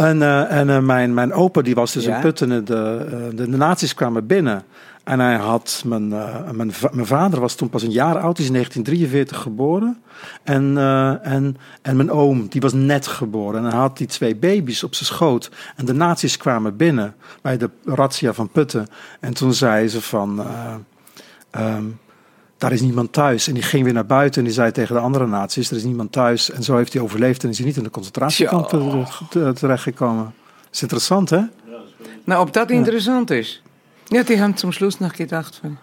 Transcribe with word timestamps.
En, 0.00 0.16
uh, 0.16 0.52
en 0.52 0.68
uh, 0.68 0.78
mijn, 0.78 1.14
mijn 1.14 1.32
opa 1.32 1.62
die 1.62 1.74
was 1.74 1.92
dus 1.92 2.04
Ja. 2.04 2.14
in 2.14 2.20
Putten. 2.20 2.48
De, 2.48 2.62
de, 2.64 3.50
de 3.50 3.56
nazi's 3.56 3.94
kwamen 3.94 4.26
binnen. 4.26 4.62
En 5.04 5.20
hij 5.20 5.36
had, 5.36 5.82
mijn, 5.86 6.08
mijn, 6.08 6.72
mijn 6.90 7.06
vader 7.06 7.40
was 7.40 7.54
toen 7.54 7.68
pas 7.68 7.82
een 7.82 7.90
jaar 7.90 8.18
oud, 8.18 8.38
is 8.38 8.46
in 8.46 8.52
1943 8.52 9.36
geboren. 9.42 10.02
En, 10.42 10.76
en, 11.22 11.56
en 11.82 11.96
mijn 11.96 12.10
oom, 12.10 12.46
die 12.48 12.60
was 12.60 12.72
net 12.72 13.06
geboren. 13.06 13.64
En 13.64 13.70
hij 13.70 13.78
had 13.78 13.96
die 13.96 14.06
twee 14.06 14.36
baby's 14.36 14.82
op 14.82 14.94
zijn 14.94 15.06
schoot. 15.06 15.50
En 15.76 15.84
de 15.84 15.92
nazi's 15.92 16.36
kwamen 16.36 16.76
binnen 16.76 17.14
bij 17.42 17.56
de 17.56 17.70
razzia 17.84 18.32
van 18.32 18.48
Putten. 18.48 18.86
En 19.20 19.34
toen 19.34 19.54
zei 19.54 19.88
ze 19.88 20.00
van, 20.00 20.46
um, 21.58 21.98
daar 22.60 22.72
is 22.72 22.80
niemand 22.80 23.12
thuis. 23.12 23.48
En 23.48 23.54
die 23.54 23.62
ging 23.62 23.84
weer 23.84 23.92
naar 23.92 24.06
buiten 24.06 24.38
en 24.40 24.44
die 24.44 24.54
zei 24.54 24.72
tegen 24.72 24.94
de 24.94 25.00
andere 25.00 25.26
nazi's, 25.26 25.70
er 25.70 25.76
is 25.76 25.84
niemand 25.84 26.12
thuis. 26.12 26.50
En 26.50 26.62
zo 26.62 26.76
heeft 26.76 26.92
hij 26.92 27.02
overleefd 27.02 27.44
en 27.44 27.50
is 27.50 27.56
hij 27.58 27.66
niet 27.66 27.76
in 27.76 27.82
de 27.82 27.90
concentratiekamp 27.90 28.70
Ja. 29.32 29.52
terechtgekomen. 29.52 30.24
Dat 30.24 30.72
is 30.72 30.82
interessant, 30.82 31.30
hè? 31.30 31.40
Na, 32.24 32.40
ob 32.40 32.52
das 32.52 32.68
interessant 32.68 33.30
ist. 33.30 33.62
Ja, 34.08 34.22
die 34.22 34.40
haben 34.40 34.56
zum 34.56 34.72
Schluss 34.72 34.98
noch 35.00 35.12
gedacht 35.16 35.56
von. 35.60 35.78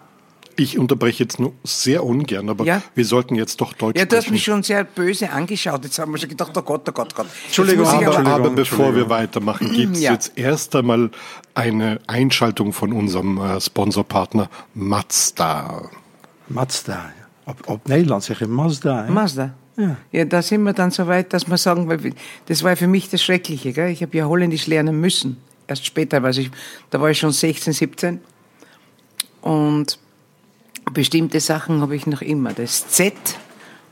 Ich 0.56 0.76
unterbreche 0.78 1.22
jetzt 1.22 1.38
nur 1.38 1.52
sehr 1.62 2.02
ungern, 2.04 2.48
aber 2.48 2.64
Ja. 2.64 2.80
wir 2.94 3.04
sollten 3.04 3.36
jetzt 3.36 3.56
doch 3.60 3.72
Deutsch 3.74 3.98
Ja, 3.98 4.04
du 4.06 4.16
hast 4.16 4.30
mich 4.30 4.42
schon 4.42 4.62
sehr 4.62 4.84
böse 4.84 5.30
angeschaut. 5.30 5.84
Jetzt 5.84 5.98
haben 5.98 6.10
wir 6.12 6.18
schon 6.18 6.28
gedacht, 6.28 6.56
oh 6.56 6.62
Gott, 6.62 6.88
oh 6.88 6.92
Gott, 6.92 7.08
oh 7.12 7.16
Gott. 7.16 7.26
Entschuldigung, 7.46 7.86
Aber, 7.86 7.94
Entschuldigung, 8.02 8.32
aber 8.32 8.50
bevor 8.50 8.78
wir 8.78 8.84
Entschuldigung. 8.86 9.10
weitermachen, 9.10 9.72
gibt 9.72 9.96
es 9.96 10.02
Ja. 10.02 10.12
jetzt 10.12 10.32
erst 10.36 10.74
einmal 10.74 11.10
eine 11.54 12.00
Einschaltung 12.06 12.72
von 12.72 12.92
unserem 12.92 13.38
äh, 13.40 13.60
Sponsorpartner 13.60 14.48
Mazda. 14.74 15.82
Mazda. 16.48 16.92
ja. 16.92 17.28
Op, 17.44 17.62
op 17.66 17.86
Nederlands 17.88 18.26
zeg 18.26 18.38
je 18.38 18.46
Mazda. 18.46 19.04
hè? 19.04 19.10
Mazda. 19.10 19.54
Ja. 19.76 19.96
Ja, 20.10 20.24
da 20.24 20.42
sind 20.42 20.64
wir 20.64 20.72
dann 20.72 20.90
so 20.90 21.06
weit, 21.06 21.32
dass 21.32 21.46
wir 21.46 21.56
sagen, 21.56 22.14
das 22.46 22.62
war 22.62 22.76
für 22.76 22.88
mich 22.88 23.08
das 23.10 23.22
Schreckliche. 23.22 23.72
Gell? 23.72 23.90
Ich 23.90 24.02
habe 24.02 24.16
ja 24.16 24.24
Holländisch 24.24 24.66
lernen 24.66 25.00
müssen. 25.00 25.36
Erst 25.68 25.86
später, 25.86 26.24
also 26.24 26.40
ich, 26.40 26.50
da 26.90 27.00
war 27.00 27.10
ich 27.10 27.18
schon 27.18 27.30
16, 27.32 27.72
17. 27.72 28.20
Und 29.40 29.98
bestimmte 30.92 31.38
Sachen 31.40 31.80
habe 31.80 31.94
ich 31.94 32.06
noch 32.06 32.22
immer. 32.22 32.52
Das 32.52 32.88
Z 32.88 33.14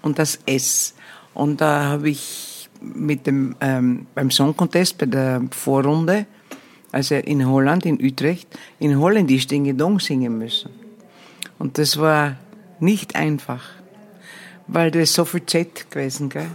und 0.02 0.18
das 0.18 0.40
S. 0.44 0.94
Und 1.34 1.60
da 1.60 1.84
habe 1.84 2.10
ich 2.10 2.68
mit 2.80 3.26
dem, 3.26 3.54
ähm, 3.60 4.06
beim 4.14 4.30
Song 4.30 4.56
Contest, 4.56 4.98
bei 4.98 5.06
der 5.06 5.42
Vorrunde, 5.50 6.26
also 6.92 7.14
in 7.14 7.46
Holland, 7.46 7.86
in 7.86 8.02
Utrecht, 8.02 8.48
in 8.78 8.98
Holländisch 8.98 9.46
den 9.46 9.64
Gedong 9.64 10.00
singen 10.00 10.38
müssen. 10.38 10.70
Und 11.58 11.78
das 11.78 11.96
war 11.96 12.36
nicht 12.80 13.16
einfach 13.16 13.62
weil 14.66 14.90
da 14.90 15.00
ist 15.00 15.14
so 15.14 15.24
viel 15.24 15.44
Z 15.46 15.90
gewesen, 15.90 16.28
gell? 16.28 16.50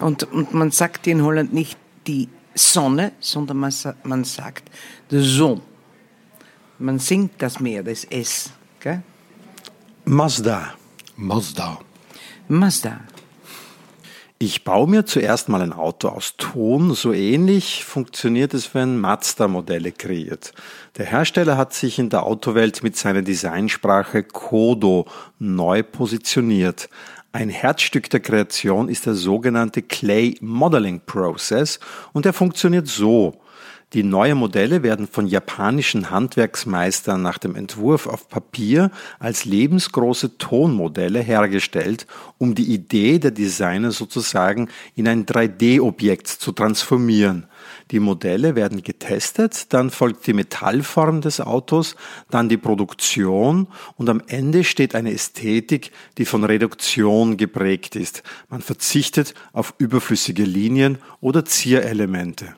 Und, 0.00 0.24
und 0.24 0.54
man 0.54 0.70
sagt 0.70 1.06
in 1.06 1.22
Holland 1.22 1.52
nicht 1.52 1.78
die 2.06 2.28
Sonne, 2.54 3.12
sondern 3.20 3.58
man, 3.58 3.72
man 4.02 4.24
sagt 4.24 4.70
de 5.10 5.22
Zon. 5.22 5.60
Man 6.78 6.98
singt 6.98 7.40
das 7.40 7.60
mehr, 7.60 7.82
das 7.82 8.04
S, 8.04 8.50
gell? 8.80 9.02
Mazda. 10.04 10.74
Mazda. 11.16 11.78
Mazda. 12.48 13.00
Ich 14.40 14.64
baue 14.64 14.88
mir 14.88 15.06
zuerst 15.06 15.48
mal 15.48 15.62
ein 15.62 15.72
Auto 15.72 16.08
aus 16.08 16.34
Ton. 16.36 16.92
So 16.94 17.12
ähnlich 17.12 17.84
funktioniert 17.84 18.52
es, 18.52 18.74
wenn 18.74 18.98
Mazda 18.98 19.46
Modelle 19.46 19.92
kreiert. 19.92 20.52
Der 20.98 21.06
Hersteller 21.06 21.56
hat 21.56 21.72
sich 21.72 22.00
in 22.00 22.10
der 22.10 22.24
Autowelt 22.24 22.82
mit 22.82 22.96
seiner 22.96 23.22
Designsprache 23.22 24.24
Kodo 24.24 25.06
neu 25.38 25.84
positioniert. 25.84 26.88
Ein 27.30 27.48
Herzstück 27.48 28.10
der 28.10 28.20
Kreation 28.20 28.88
ist 28.88 29.06
der 29.06 29.14
sogenannte 29.14 29.82
Clay 29.82 30.36
Modeling 30.40 31.00
Process 31.06 31.78
und 32.12 32.26
er 32.26 32.32
funktioniert 32.32 32.88
so. 32.88 33.40
Die 33.94 34.02
neuen 34.02 34.38
Modelle 34.38 34.82
werden 34.82 35.06
von 35.06 35.28
japanischen 35.28 36.10
Handwerksmeistern 36.10 37.22
nach 37.22 37.38
dem 37.38 37.54
Entwurf 37.54 38.08
auf 38.08 38.28
Papier 38.28 38.90
als 39.20 39.44
lebensgroße 39.44 40.36
Tonmodelle 40.36 41.20
hergestellt, 41.20 42.08
um 42.36 42.56
die 42.56 42.74
Idee 42.74 43.20
der 43.20 43.30
Designer 43.30 43.92
sozusagen 43.92 44.68
in 44.96 45.06
ein 45.06 45.26
3D-Objekt 45.26 46.26
zu 46.26 46.50
transformieren. 46.50 47.46
Die 47.92 48.00
Modelle 48.00 48.56
werden 48.56 48.82
getestet, 48.82 49.72
dann 49.72 49.90
folgt 49.90 50.26
die 50.26 50.32
Metallform 50.32 51.20
des 51.20 51.40
Autos, 51.40 51.94
dann 52.30 52.48
die 52.48 52.56
Produktion 52.56 53.68
und 53.96 54.08
am 54.08 54.20
Ende 54.26 54.64
steht 54.64 54.96
eine 54.96 55.12
Ästhetik, 55.12 55.92
die 56.18 56.24
von 56.24 56.42
Reduktion 56.42 57.36
geprägt 57.36 57.94
ist. 57.94 58.24
Man 58.48 58.60
verzichtet 58.60 59.34
auf 59.52 59.72
überflüssige 59.78 60.42
Linien 60.42 60.98
oder 61.20 61.44
Zierelemente. 61.44 62.56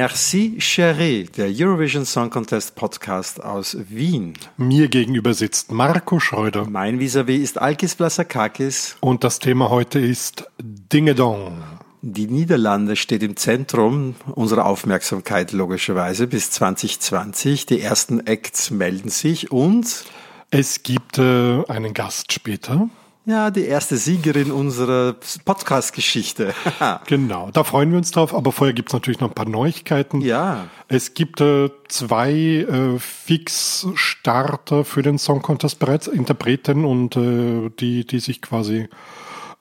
Merci, 0.00 0.58
Chérie, 0.60 1.28
der 1.36 1.50
Eurovision 1.50 2.04
Song 2.04 2.30
Contest 2.30 2.76
Podcast 2.76 3.42
aus 3.42 3.76
Wien. 3.88 4.34
Mir 4.56 4.86
gegenüber 4.86 5.34
sitzt 5.34 5.72
Marco 5.72 6.20
Schreuder 6.20 6.70
Mein 6.70 7.00
Vis-a-vis 7.00 7.42
ist 7.42 7.58
Alkis 7.60 7.96
Blasakakis. 7.96 8.96
und 9.00 9.24
das 9.24 9.40
Thema 9.40 9.70
heute 9.70 9.98
ist 9.98 10.46
Dingedong. 10.62 11.64
Die 12.02 12.28
Niederlande 12.28 12.94
steht 12.94 13.24
im 13.24 13.34
Zentrum 13.34 14.14
unserer 14.36 14.66
Aufmerksamkeit 14.66 15.50
logischerweise 15.50 16.28
bis 16.28 16.52
2020. 16.52 17.66
Die 17.66 17.80
ersten 17.80 18.24
Acts 18.24 18.70
melden 18.70 19.08
sich 19.08 19.50
und 19.50 20.04
Es 20.50 20.84
gibt 20.84 21.18
äh, 21.18 21.64
einen 21.66 21.92
Gast 21.92 22.32
später. 22.32 22.88
Ja, 23.28 23.50
die 23.50 23.64
erste 23.66 23.96
Siegerin 23.96 24.50
unserer 24.50 25.14
Podcast-Geschichte. 25.44 26.54
Genau, 27.06 27.50
da 27.52 27.62
freuen 27.64 27.90
wir 27.90 27.98
uns 27.98 28.10
drauf. 28.10 28.34
Aber 28.34 28.50
vorher 28.52 28.72
gibt 28.74 28.88
es 28.88 28.92
natürlich 28.94 29.20
noch 29.20 29.28
ein 29.28 29.34
paar 29.34 29.48
Neuigkeiten. 29.48 30.20
ja. 30.20 30.66
Es 30.88 31.12
gibt 31.12 31.40
äh, 31.42 31.68
zwei 31.88 32.32
äh, 32.32 32.98
Fix-Starter 32.98 34.84
für 34.84 35.02
den 35.02 35.18
Song 35.18 35.42
Contest 35.42 35.78
bereits, 35.78 36.06
Interpreten 36.06 36.84
und 36.84 37.16
äh, 37.16 37.70
die, 37.78 38.06
die 38.06 38.20
sich 38.20 38.40
quasi 38.40 38.88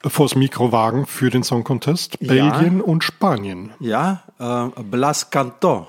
vors 0.05 0.35
Mikro 0.35 0.72
wagen 0.72 1.05
für 1.05 1.29
den 1.29 1.44
Song 1.44 1.63
Contest. 1.63 2.17
Ja. 2.22 2.28
Belgien 2.29 2.81
und 2.81 3.03
Spanien. 3.03 3.72
Ja, 3.79 4.23
äh, 4.39 4.81
Blas 4.84 5.29
Canto. 5.29 5.88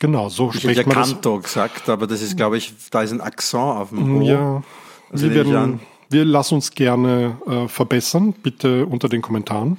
Genau, 0.00 0.28
so 0.28 0.50
Ich 0.52 0.60
spricht 0.60 0.80
ja 0.80 0.86
man 0.86 0.96
das. 0.96 1.10
Canto 1.12 1.40
gesagt, 1.40 1.88
aber 1.88 2.06
das 2.06 2.20
ist, 2.22 2.36
glaube 2.36 2.58
ich, 2.58 2.74
da 2.90 3.02
ist 3.02 3.12
ein 3.12 3.20
Akzent 3.20 3.62
auf 3.62 3.88
dem 3.88 4.18
O. 4.18 4.22
Ja, 4.22 4.62
Also 5.10 5.26
ich 5.28 5.34
werden, 5.34 5.56
an. 5.56 5.80
Wir 6.10 6.24
lassen 6.24 6.54
uns 6.54 6.70
gerne 6.70 7.36
äh, 7.46 7.68
verbessern, 7.68 8.32
bitte 8.32 8.86
unter 8.86 9.08
den 9.08 9.22
Kommentaren. 9.22 9.76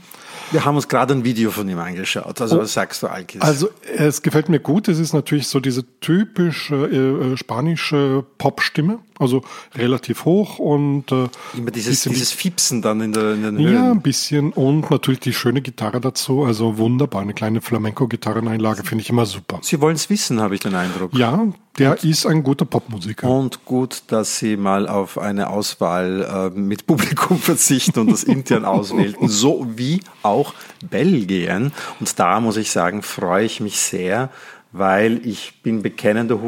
Wir 0.52 0.66
haben 0.66 0.76
uns 0.76 0.88
gerade 0.88 1.14
ein 1.14 1.24
Video 1.24 1.52
von 1.52 1.70
ihm 1.70 1.78
angeschaut. 1.78 2.42
Also 2.42 2.60
was 2.60 2.74
sagst 2.74 3.04
du, 3.04 3.08
Alkis? 3.08 3.42
Also 3.42 3.70
es 3.96 4.22
gefällt 4.22 4.50
mir 4.50 4.60
gut. 4.60 4.88
Es 4.88 4.98
ist 4.98 5.14
natürlich 5.14 5.48
so 5.48 5.60
diese 5.60 5.84
typische 6.00 6.76
äh, 6.76 7.34
äh, 7.34 7.38
spanische 7.38 8.26
Popstimme, 8.38 9.00
also 9.20 9.44
relativ 9.76 10.26
hoch 10.26 10.58
und 10.58 11.12
äh, 11.12 11.28
Immer 11.56 11.72
dieses, 11.72 12.04
dieses 12.04 12.32
Fiepsen 12.32 12.82
dann 12.82 13.02
in, 13.02 13.14
der, 13.14 13.34
in 13.34 13.44
den 13.44 13.60
ja, 13.60 13.70
Höhen. 13.70 13.92
ein 13.92 14.02
bisschen 14.02 14.52
und 14.54 14.90
natürlich 14.90 15.20
die 15.20 15.34
schöne 15.34 15.62
Gitarre 15.62 16.00
dazu. 16.00 16.44
Also 16.44 16.78
wunderbar, 16.78 17.22
eine 17.22 17.34
kleine 17.34 17.62
Flamenco-Gitarreneinlage 17.62 18.84
finde 18.84 19.04
ich 19.04 19.10
immer 19.10 19.26
super. 19.26 19.60
Sie 19.62 19.82
wollen 19.82 19.96
es 19.96 20.10
wissen, 20.10 20.42
habe 20.42 20.56
ich 20.56 20.62
den 20.62 20.74
Eindruck. 20.74 21.14
Ja, 21.14 21.48
der 21.78 22.04
ist 22.04 22.26
ein 22.26 22.44
guter 22.44 22.66
Popmusiker. 22.66 23.30
Und 23.30 23.66
gut, 23.66 24.04
dass 24.08 24.40
Sie 24.40 24.58
mal 24.58 24.88
auf 24.88 25.18
eine 25.18 25.50
Auswahl 25.50 26.52
äh, 26.56 26.58
mit 26.58 26.88
Publikum 26.88 27.38
verzichten 27.40 28.00
und 28.00 28.12
das 28.12 28.24
intern 28.24 28.66
auswählten, 28.66 29.28
so 29.30 29.68
wie 29.76 30.02
auch 30.24 30.54
Belgien. 30.90 31.72
Und 32.00 32.20
da 32.20 32.40
muss 32.40 32.58
ich 32.58 32.72
sagen, 32.72 33.02
freue 33.02 33.46
ich 33.46 33.60
mich 33.60 33.80
sehr, 33.80 34.30
weil 34.72 35.26
ich 35.26 35.62
bin 35.64 35.82
bekennender 35.82 36.42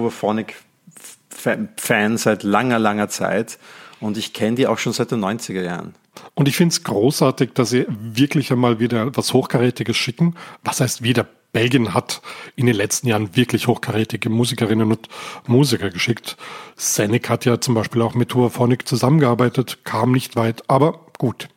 Hooverphonic-Fan 1.42 2.18
seit 2.18 2.44
langer, 2.44 2.80
langer 2.80 3.10
Zeit 3.10 3.58
und 4.00 4.18
ich 4.18 4.34
kenne 4.34 4.56
die 4.56 4.68
auch 4.68 4.78
schon 4.78 4.94
seit 4.94 5.12
den 5.12 5.24
90er 5.24 5.62
Jahren. 5.62 5.96
Und 6.34 6.48
ich 6.48 6.56
finde 6.56 6.74
es 6.74 6.84
großartig, 6.84 7.52
dass 7.54 7.70
sie 7.70 7.86
wirklich 7.88 8.52
einmal 8.52 8.80
wieder 8.80 9.16
was 9.16 9.34
Hochkarätiges 9.34 9.96
schicken. 9.96 10.36
Was 10.64 10.82
heißt 10.82 11.04
wieder? 11.04 11.28
Belgien 11.54 11.94
hat 11.94 12.22
in 12.56 12.66
den 12.66 12.76
letzten 12.76 13.08
Jahren 13.08 13.36
wirklich 13.36 13.68
hochkarätige 13.68 14.30
Musikerinnen 14.30 14.90
und 14.90 15.10
Musiker 15.48 15.90
geschickt. 15.90 16.38
Senek 16.78 17.30
hat 17.30 17.44
ja 17.44 17.60
zum 17.60 17.76
Beispiel 17.76 18.02
auch 18.02 18.14
mit 18.14 18.34
Hooverphonic 18.34 18.88
zusammengearbeitet, 18.88 19.80
kam 19.84 20.14
nicht 20.14 20.38
weit, 20.38 20.64
aber 20.70 21.02
gut. 21.18 21.50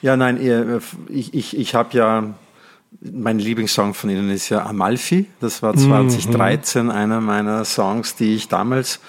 Ja, 0.00 0.16
nein, 0.16 0.40
ihr, 0.40 0.80
ich, 1.08 1.34
ich, 1.34 1.56
ich 1.56 1.74
habe 1.74 1.96
ja, 1.96 2.34
mein 3.00 3.38
Lieblingssong 3.38 3.94
von 3.94 4.10
Ihnen 4.10 4.30
ist 4.30 4.48
ja 4.48 4.64
Amalfi. 4.64 5.26
Das 5.40 5.62
war 5.62 5.76
2013 5.76 6.90
einer 6.90 7.20
meiner 7.20 7.64
Songs, 7.64 8.16
die 8.16 8.34
ich 8.34 8.48
damals 8.48 9.00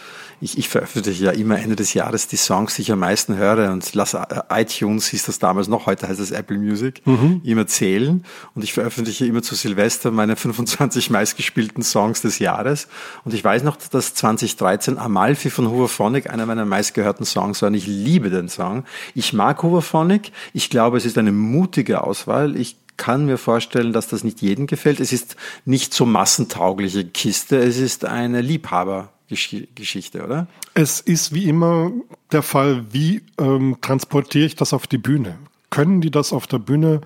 ich, 0.41 0.57
ich 0.57 0.69
veröffentliche 0.69 1.25
ja 1.25 1.31
immer 1.31 1.59
Ende 1.59 1.75
des 1.75 1.93
Jahres 1.93 2.27
die 2.27 2.35
Songs, 2.35 2.75
die 2.75 2.83
ich 2.83 2.91
am 2.91 2.99
meisten 2.99 3.35
höre 3.35 3.71
und 3.71 3.93
lasse 3.93 4.17
äh, 4.29 4.61
iTunes, 4.61 5.07
hieß 5.07 5.25
das 5.25 5.39
damals 5.39 5.67
noch, 5.67 5.85
heute 5.85 6.07
heißt 6.07 6.19
es 6.19 6.31
Apple 6.31 6.57
Music, 6.57 7.01
mhm. 7.05 7.41
immer 7.43 7.67
zählen 7.67 8.23
und 8.53 8.63
ich 8.63 8.73
veröffentliche 8.73 9.25
immer 9.25 9.41
zu 9.41 9.55
Silvester 9.55 10.11
meine 10.11 10.35
25 10.35 11.09
meistgespielten 11.09 11.83
Songs 11.83 12.21
des 12.21 12.39
Jahres 12.39 12.87
und 13.23 13.33
ich 13.33 13.43
weiß 13.43 13.63
noch, 13.63 13.77
dass 13.77 14.13
2013 14.13 14.97
Amalfi 14.97 15.49
von 15.49 15.69
Hooverphonic 15.69 16.29
einer 16.29 16.45
meiner 16.45 16.65
meistgehörten 16.65 17.25
Songs 17.25 17.61
war 17.61 17.67
und 17.67 17.75
ich 17.75 17.87
liebe 17.87 18.29
den 18.29 18.49
Song. 18.49 18.83
Ich 19.13 19.33
mag 19.33 19.63
Hooverphonic, 19.63 20.31
ich 20.53 20.69
glaube, 20.69 20.97
es 20.97 21.05
ist 21.05 21.17
eine 21.17 21.31
mutige 21.31 22.03
Auswahl, 22.03 22.55
ich 22.55 22.77
kann 22.97 23.25
mir 23.25 23.37
vorstellen, 23.37 23.93
dass 23.93 24.07
das 24.07 24.23
nicht 24.23 24.41
jedem 24.41 24.67
gefällt. 24.67 24.99
Es 24.99 25.11
ist 25.11 25.35
nicht 25.65 25.93
so 25.93 26.05
massentaugliche 26.05 27.05
Kiste, 27.05 27.57
es 27.57 27.77
ist 27.77 28.05
eine 28.05 28.41
Liebhaber 28.41 29.09
Geschichte, 29.27 30.23
oder? 30.23 30.47
Es 30.75 30.99
ist 30.99 31.33
wie 31.33 31.49
immer 31.49 31.91
der 32.31 32.43
Fall, 32.43 32.85
wie 32.91 33.23
ähm, 33.39 33.77
transportiere 33.81 34.45
ich 34.45 34.55
das 34.55 34.71
auf 34.71 34.85
die 34.85 34.99
Bühne? 34.99 35.37
Können 35.71 35.99
die 35.99 36.11
das 36.11 36.31
auf 36.31 36.45
der 36.45 36.59
Bühne 36.59 37.01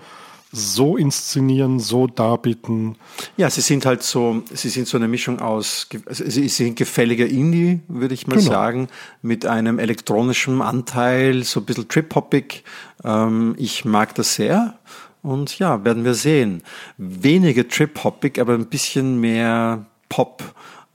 so 0.51 0.97
inszenieren, 0.97 1.79
so 1.79 2.07
darbieten? 2.07 2.95
Ja, 3.37 3.49
sie 3.49 3.61
sind 3.61 3.85
halt 3.85 4.03
so, 4.03 4.43
sie 4.51 4.69
sind 4.69 4.87
so 4.87 4.97
eine 4.97 5.07
Mischung 5.07 5.39
aus, 5.39 5.87
also 6.05 6.29
sie 6.29 6.49
sind 6.49 6.75
gefälliger 6.75 7.27
Indie, 7.27 7.79
würde 7.87 8.15
ich 8.15 8.27
mal 8.27 8.37
genau. 8.37 8.51
sagen, 8.51 8.87
mit 9.21 9.45
einem 9.45 9.79
elektronischen 9.79 10.61
Anteil, 10.61 11.43
so 11.43 11.61
ein 11.61 11.65
bisschen 11.65 11.87
trip-hoppig. 11.87 12.63
Ähm, 13.03 13.55
ich 13.57 13.85
mag 13.85 14.15
das 14.15 14.35
sehr. 14.35 14.77
Und 15.21 15.59
ja, 15.59 15.83
werden 15.83 16.05
wir 16.05 16.13
sehen. 16.13 16.63
Weniger 16.97 17.67
trip-hoppig, 17.67 18.39
aber 18.39 18.53
ein 18.53 18.67
bisschen 18.67 19.19
mehr 19.19 19.85
Pop 20.07 20.43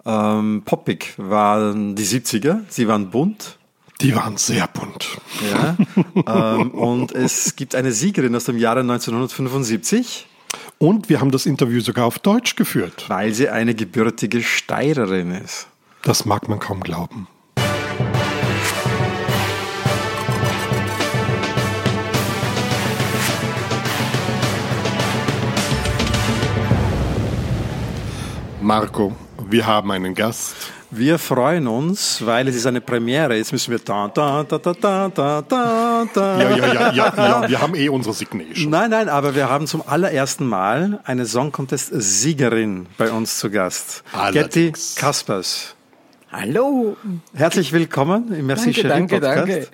ähm, 0.07 0.63
poppig 0.65 1.15
waren 1.17 1.95
die 1.95 2.05
70er. 2.05 2.61
Sie 2.69 2.89
waren 2.89 3.11
bunt. 3.11 3.59
Die 4.01 4.15
waren 4.15 4.37
sehr 4.37 4.67
bunt. 4.69 5.19
Ja. 5.51 5.77
ähm, 6.59 6.71
und 6.73 7.13
es 7.13 7.57
gibt 7.57 7.75
eine 7.75 7.93
Siegerin 7.93 8.35
aus 8.35 8.45
dem 8.45 8.59
Jahre 8.59 8.81
1975. 8.81 10.27
Und 10.79 11.09
wir 11.09 11.21
haben 11.21 11.31
das 11.31 11.47
Interview 11.47 11.81
sogar 11.81 12.05
auf 12.05 12.19
Deutsch 12.19 12.57
geführt. 12.57 13.07
Weil 13.09 13.33
sie 13.33 13.49
eine 13.49 13.75
gebürtige 13.75 14.43
Steirerin 14.43 15.31
ist. 15.31 15.69
Das 16.03 16.25
mag 16.25 16.49
man 16.49 16.59
kaum 16.59 16.81
glauben. 16.81 17.29
Marco, 28.65 29.13
wir 29.51 29.67
haben 29.67 29.91
einen 29.91 30.15
Gast. 30.15 30.57
Wir 30.91 31.19
freuen 31.19 31.67
uns, 31.67 32.25
weil 32.25 32.49
es 32.49 32.57
ist 32.57 32.65
eine 32.65 32.81
Premiere. 32.81 33.37
Jetzt 33.37 33.53
müssen 33.53 33.71
wir 33.71 33.79
da, 33.79 34.09
da, 34.09 34.43
da, 34.43 34.57
da, 34.57 34.73
da, 34.73 35.09
da, 35.11 35.43
da, 35.43 36.07
da. 36.15 36.39
Ja, 36.41 36.57
ja, 36.57 36.73
ja, 36.73 36.93
ja, 36.93 37.15
ja, 37.15 37.49
wir 37.51 37.61
haben 37.61 37.75
eh 37.75 37.91
unsere 37.91 38.15
Signation. 38.15 38.71
Nein, 38.71 38.89
nein, 38.89 39.11
aber 39.11 39.35
wir 39.35 39.51
haben 39.51 39.67
zum 39.67 39.87
allerersten 39.87 40.47
Mal 40.47 40.99
eine 41.05 41.27
Song 41.27 41.53
Contest 41.53 41.91
Siegerin 41.93 42.87
bei 42.97 43.11
uns 43.11 43.39
zu 43.39 43.51
Gast. 43.51 44.03
Allerdings. 44.15 44.95
Getty 44.95 45.01
Kaspers. 45.01 45.75
Hallo. 46.33 46.97
Herzlich 47.35 47.71
willkommen 47.75 48.33
im 48.33 48.47
Merci 48.47 48.73
danke, 48.73 49.21
danke, 49.21 49.21
Podcast. 49.21 49.49
Danke. 49.49 49.69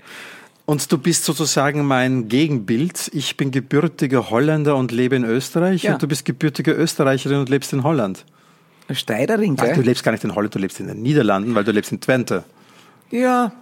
Und 0.66 0.90
du 0.90 0.98
bist 0.98 1.24
sozusagen 1.24 1.86
mein 1.86 2.26
Gegenbild. 2.26 3.08
Ich 3.14 3.36
bin 3.36 3.52
gebürtiger 3.52 4.30
Holländer 4.30 4.74
und 4.74 4.90
lebe 4.90 5.14
in 5.14 5.24
Österreich 5.24 5.84
ja. 5.84 5.92
und 5.92 6.02
du 6.02 6.08
bist 6.08 6.24
gebürtige 6.24 6.72
Österreicherin 6.72 7.38
und 7.38 7.48
lebst 7.48 7.72
in 7.72 7.84
Holland. 7.84 8.24
Steirerin, 8.94 9.56
gell? 9.56 9.70
Ach, 9.72 9.76
du 9.76 9.82
lebst 9.82 10.02
gar 10.02 10.12
nicht 10.12 10.24
in 10.24 10.34
Holland, 10.34 10.54
du 10.54 10.58
lebst 10.58 10.80
in 10.80 10.88
den 10.88 11.02
Niederlanden, 11.02 11.54
weil 11.54 11.64
du 11.64 11.72
lebst 11.72 11.92
in 11.92 12.00
Twente. 12.00 12.44
Ja, 13.10 13.52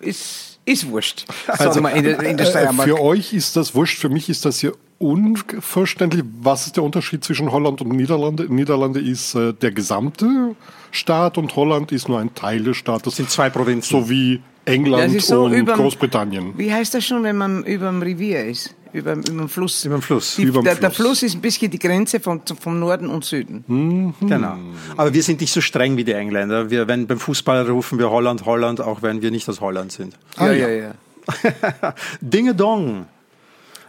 ist, 0.00 0.58
ist 0.64 0.88
wurscht. 0.88 1.26
Also, 1.48 1.80
in 1.80 2.04
der, 2.04 2.20
in 2.22 2.36
der 2.36 2.54
äh, 2.54 2.72
für 2.72 3.00
euch 3.00 3.32
ist 3.32 3.56
das 3.56 3.74
wurscht, 3.74 3.98
für 3.98 4.08
mich 4.08 4.28
ist 4.28 4.44
das 4.44 4.60
hier 4.60 4.72
unverständlich. 4.98 6.22
Was 6.40 6.66
ist 6.66 6.76
der 6.76 6.84
Unterschied 6.84 7.24
zwischen 7.24 7.50
Holland 7.50 7.80
und 7.80 7.88
Niederlande? 7.90 8.52
Niederlande 8.52 9.00
ist 9.00 9.34
äh, 9.34 9.52
der 9.52 9.72
gesamte 9.72 10.54
Staat 10.92 11.36
und 11.36 11.54
Holland 11.56 11.90
ist 11.92 12.08
nur 12.08 12.20
ein 12.20 12.34
Teil 12.34 12.62
des 12.62 12.76
Staates. 12.76 13.04
Das 13.04 13.16
sind 13.16 13.30
zwei 13.30 13.50
Provinzen. 13.50 13.90
So 13.90 14.08
wie 14.08 14.40
England 14.64 15.20
so 15.20 15.44
und 15.44 15.52
überm, 15.52 15.78
Großbritannien. 15.78 16.54
Wie 16.56 16.72
heißt 16.72 16.94
das 16.94 17.04
schon, 17.04 17.22
wenn 17.24 17.36
man 17.36 17.64
über 17.64 17.86
dem 17.86 18.02
Revier 18.02 18.44
ist? 18.44 18.74
Über, 18.92 19.12
über 19.12 19.22
dem 19.22 19.48
Fluss. 19.48 19.84
Über 19.84 19.96
dem 19.96 20.02
Fluss. 20.02 20.36
Die, 20.36 20.44
der, 20.44 20.62
Fluss. 20.62 20.80
der, 20.80 20.90
Fluss 20.90 21.22
ist 21.22 21.34
ein 21.34 21.40
bisschen 21.40 21.70
die 21.70 21.78
Grenze 21.78 22.20
vom, 22.20 22.40
vom 22.60 22.78
Norden 22.78 23.08
und 23.08 23.24
Süden. 23.24 23.64
Mhm. 23.66 24.14
Genau. 24.20 24.56
Aber 24.96 25.12
wir 25.12 25.22
sind 25.22 25.40
nicht 25.40 25.52
so 25.52 25.60
streng 25.60 25.96
wie 25.96 26.04
die 26.04 26.12
Engländer. 26.12 26.70
Wir, 26.70 26.88
wenn 26.88 27.06
beim 27.06 27.18
Fußball 27.18 27.68
rufen 27.68 27.98
wir 27.98 28.10
Holland, 28.10 28.44
Holland, 28.46 28.80
auch 28.80 29.02
wenn 29.02 29.22
wir 29.22 29.30
nicht 29.30 29.48
aus 29.48 29.60
Holland 29.60 29.92
sind. 29.92 30.14
Ah, 30.36 30.50
ja, 30.50 30.68
ja, 30.68 30.68
ja. 30.68 31.94
Dinge 32.20 32.54
Dong. 32.54 33.06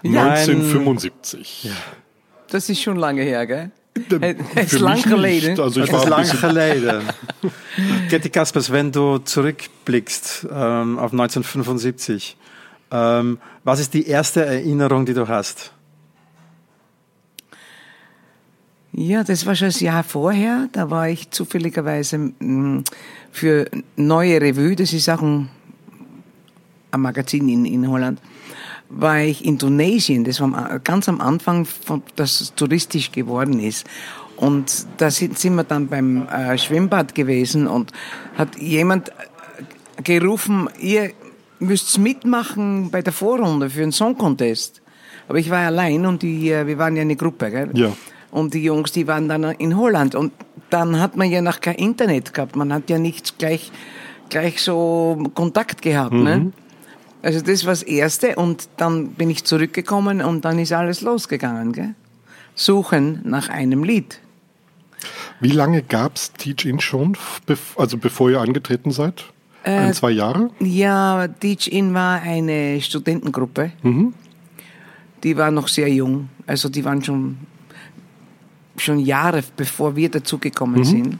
1975. 0.04 1.66
Ja. 1.66 1.72
Das 2.50 2.70
ist 2.70 2.82
schon 2.82 2.98
lange 2.98 3.22
her, 3.24 3.46
gell? 3.46 3.72
Es 4.56 4.74
ist 4.74 4.80
lang 4.80 5.02
geleden. 5.02 5.60
Also 5.60 5.82
ich 5.82 5.92
es 5.92 6.04
ist 6.04 6.10
lang 6.10 6.42
geleden. 6.42 7.02
Getty 8.10 8.30
Kaspers, 8.30 8.72
wenn 8.72 8.92
du 8.92 9.18
zurückblickst 9.18 10.48
ähm, 10.52 11.00
auf 11.00 11.12
1975, 11.12 12.38
ähm, 12.92 13.40
was 13.64 13.80
ist 13.80 13.94
die 13.94 14.08
erste 14.08 14.46
Erinnerung, 14.46 15.06
die 15.06 15.14
du 15.14 15.28
hast? 15.28 15.72
Ja, 18.94 19.24
das 19.24 19.46
war 19.46 19.56
schon 19.56 19.68
das 19.68 19.80
Jahr 19.80 20.04
vorher. 20.04 20.70
Da 20.72 20.90
war 20.90 21.08
ich 21.08 21.30
zufälligerweise 21.30 22.18
mm, 22.18 22.84
für 23.32 23.70
Neue 23.96 24.42
Revue, 24.42 24.76
das 24.76 24.92
ist 24.94 25.08
auch 25.10 25.22
ein, 25.22 25.50
ein 26.92 27.02
Magazin 27.02 27.48
in, 27.48 27.66
in 27.66 27.88
Holland, 27.88 28.20
war 28.90 29.20
ich 29.20 29.46
in 29.46 29.60
Tunesien. 29.60 30.24
Das 30.24 30.42
war 30.42 30.80
ganz 30.80 31.08
am 31.10 31.22
Anfang, 31.22 31.66
von, 31.66 32.02
dass 32.16 32.54
touristisch 32.56 33.12
geworden 33.12 33.60
ist. 33.60 33.86
Und 34.38 34.88
da 34.98 35.12
sind, 35.12 35.38
sind 35.38 35.56
wir 35.56 35.64
dann 35.64 35.88
beim 35.88 36.28
äh, 36.28 36.58
Schwimmbad 36.58 37.14
gewesen 37.14 37.68
und 37.68 37.92
hat 38.36 38.58
jemand 38.58 39.10
äh, 39.10 40.02
gerufen, 40.04 40.70
ihr 40.80 41.12
müsst 41.60 41.98
mitmachen 41.98 42.92
bei 42.92 43.02
der 43.02 43.14
Vorrunde 43.14 43.70
für 43.70 43.84
einen 43.84 43.92
Song 43.92 44.18
Contest. 44.18 44.82
Aber 45.28 45.40
ich 45.40 45.50
war 45.50 45.66
allein 45.66 46.06
und 46.06 46.22
die, 46.22 46.52
äh, 46.52 46.66
wir 46.68 46.78
waren 46.78 46.96
ja 46.96 47.02
eine 47.02 47.16
Gruppe, 47.16 47.52
gell? 47.52 47.70
Ja. 47.74 47.92
Und 48.32 48.54
die 48.54 48.64
Jungs, 48.64 48.92
die 48.92 49.08
waren 49.08 49.28
dann 49.28 49.44
in 49.44 49.78
Holland. 49.78 50.16
Und 50.16 50.32
dann 50.70 51.00
hat 51.00 51.16
man 51.16 51.30
ja 51.30 51.42
noch 51.42 51.60
kein 51.62 51.76
Internet 51.76 52.34
gehabt. 52.34 52.56
Man 52.56 52.74
hat 52.74 52.90
ja 52.90 52.98
nicht 52.98 53.40
gleich, 53.40 53.72
gleich 54.30 54.62
so 54.62 55.32
Kontakt 55.34 55.82
gehabt, 55.82 56.14
ne? 56.14 56.38
mhm. 56.38 56.44
ne? 56.46 56.52
Also 57.24 57.42
das 57.42 57.66
war 57.66 57.72
das 57.74 57.84
Erste 57.84 58.36
und 58.36 58.70
dann 58.78 59.10
bin 59.10 59.30
ich 59.30 59.44
zurückgekommen 59.44 60.22
und 60.22 60.46
dann 60.46 60.60
ist 60.60 60.72
alles 60.72 61.02
losgegangen. 61.02 61.74
Gell? 61.74 61.96
Suchen 62.56 63.22
nach 63.24 63.50
einem 63.50 63.84
Lied. 63.84 64.20
Wie 65.40 65.52
lange 65.52 65.82
gab 65.82 66.16
es 66.16 66.32
Teach 66.34 66.66
In 66.66 66.80
schon, 66.80 67.18
also 67.76 67.98
bevor 67.98 68.30
ihr 68.30 68.40
angetreten 68.40 68.92
seid? 68.92 69.26
Ein, 69.68 69.90
äh, 69.90 69.94
zwei 69.94 70.12
Jahre? 70.12 70.50
Ja, 70.60 71.28
Teach 71.28 71.68
In 71.68 71.94
war 71.94 72.22
eine 72.22 72.80
Studentengruppe. 72.82 73.72
Mhm. 73.84 74.14
Die 75.24 75.36
war 75.36 75.52
noch 75.52 75.68
sehr 75.68 75.90
jung. 75.90 76.30
Also 76.46 76.70
die 76.70 76.86
waren 76.86 77.04
schon, 77.04 77.38
schon 78.78 79.00
Jahre, 79.00 79.44
bevor 79.56 79.96
wir 79.96 80.10
dazugekommen 80.10 80.80
mhm. 80.80 80.86
sind. 80.86 81.20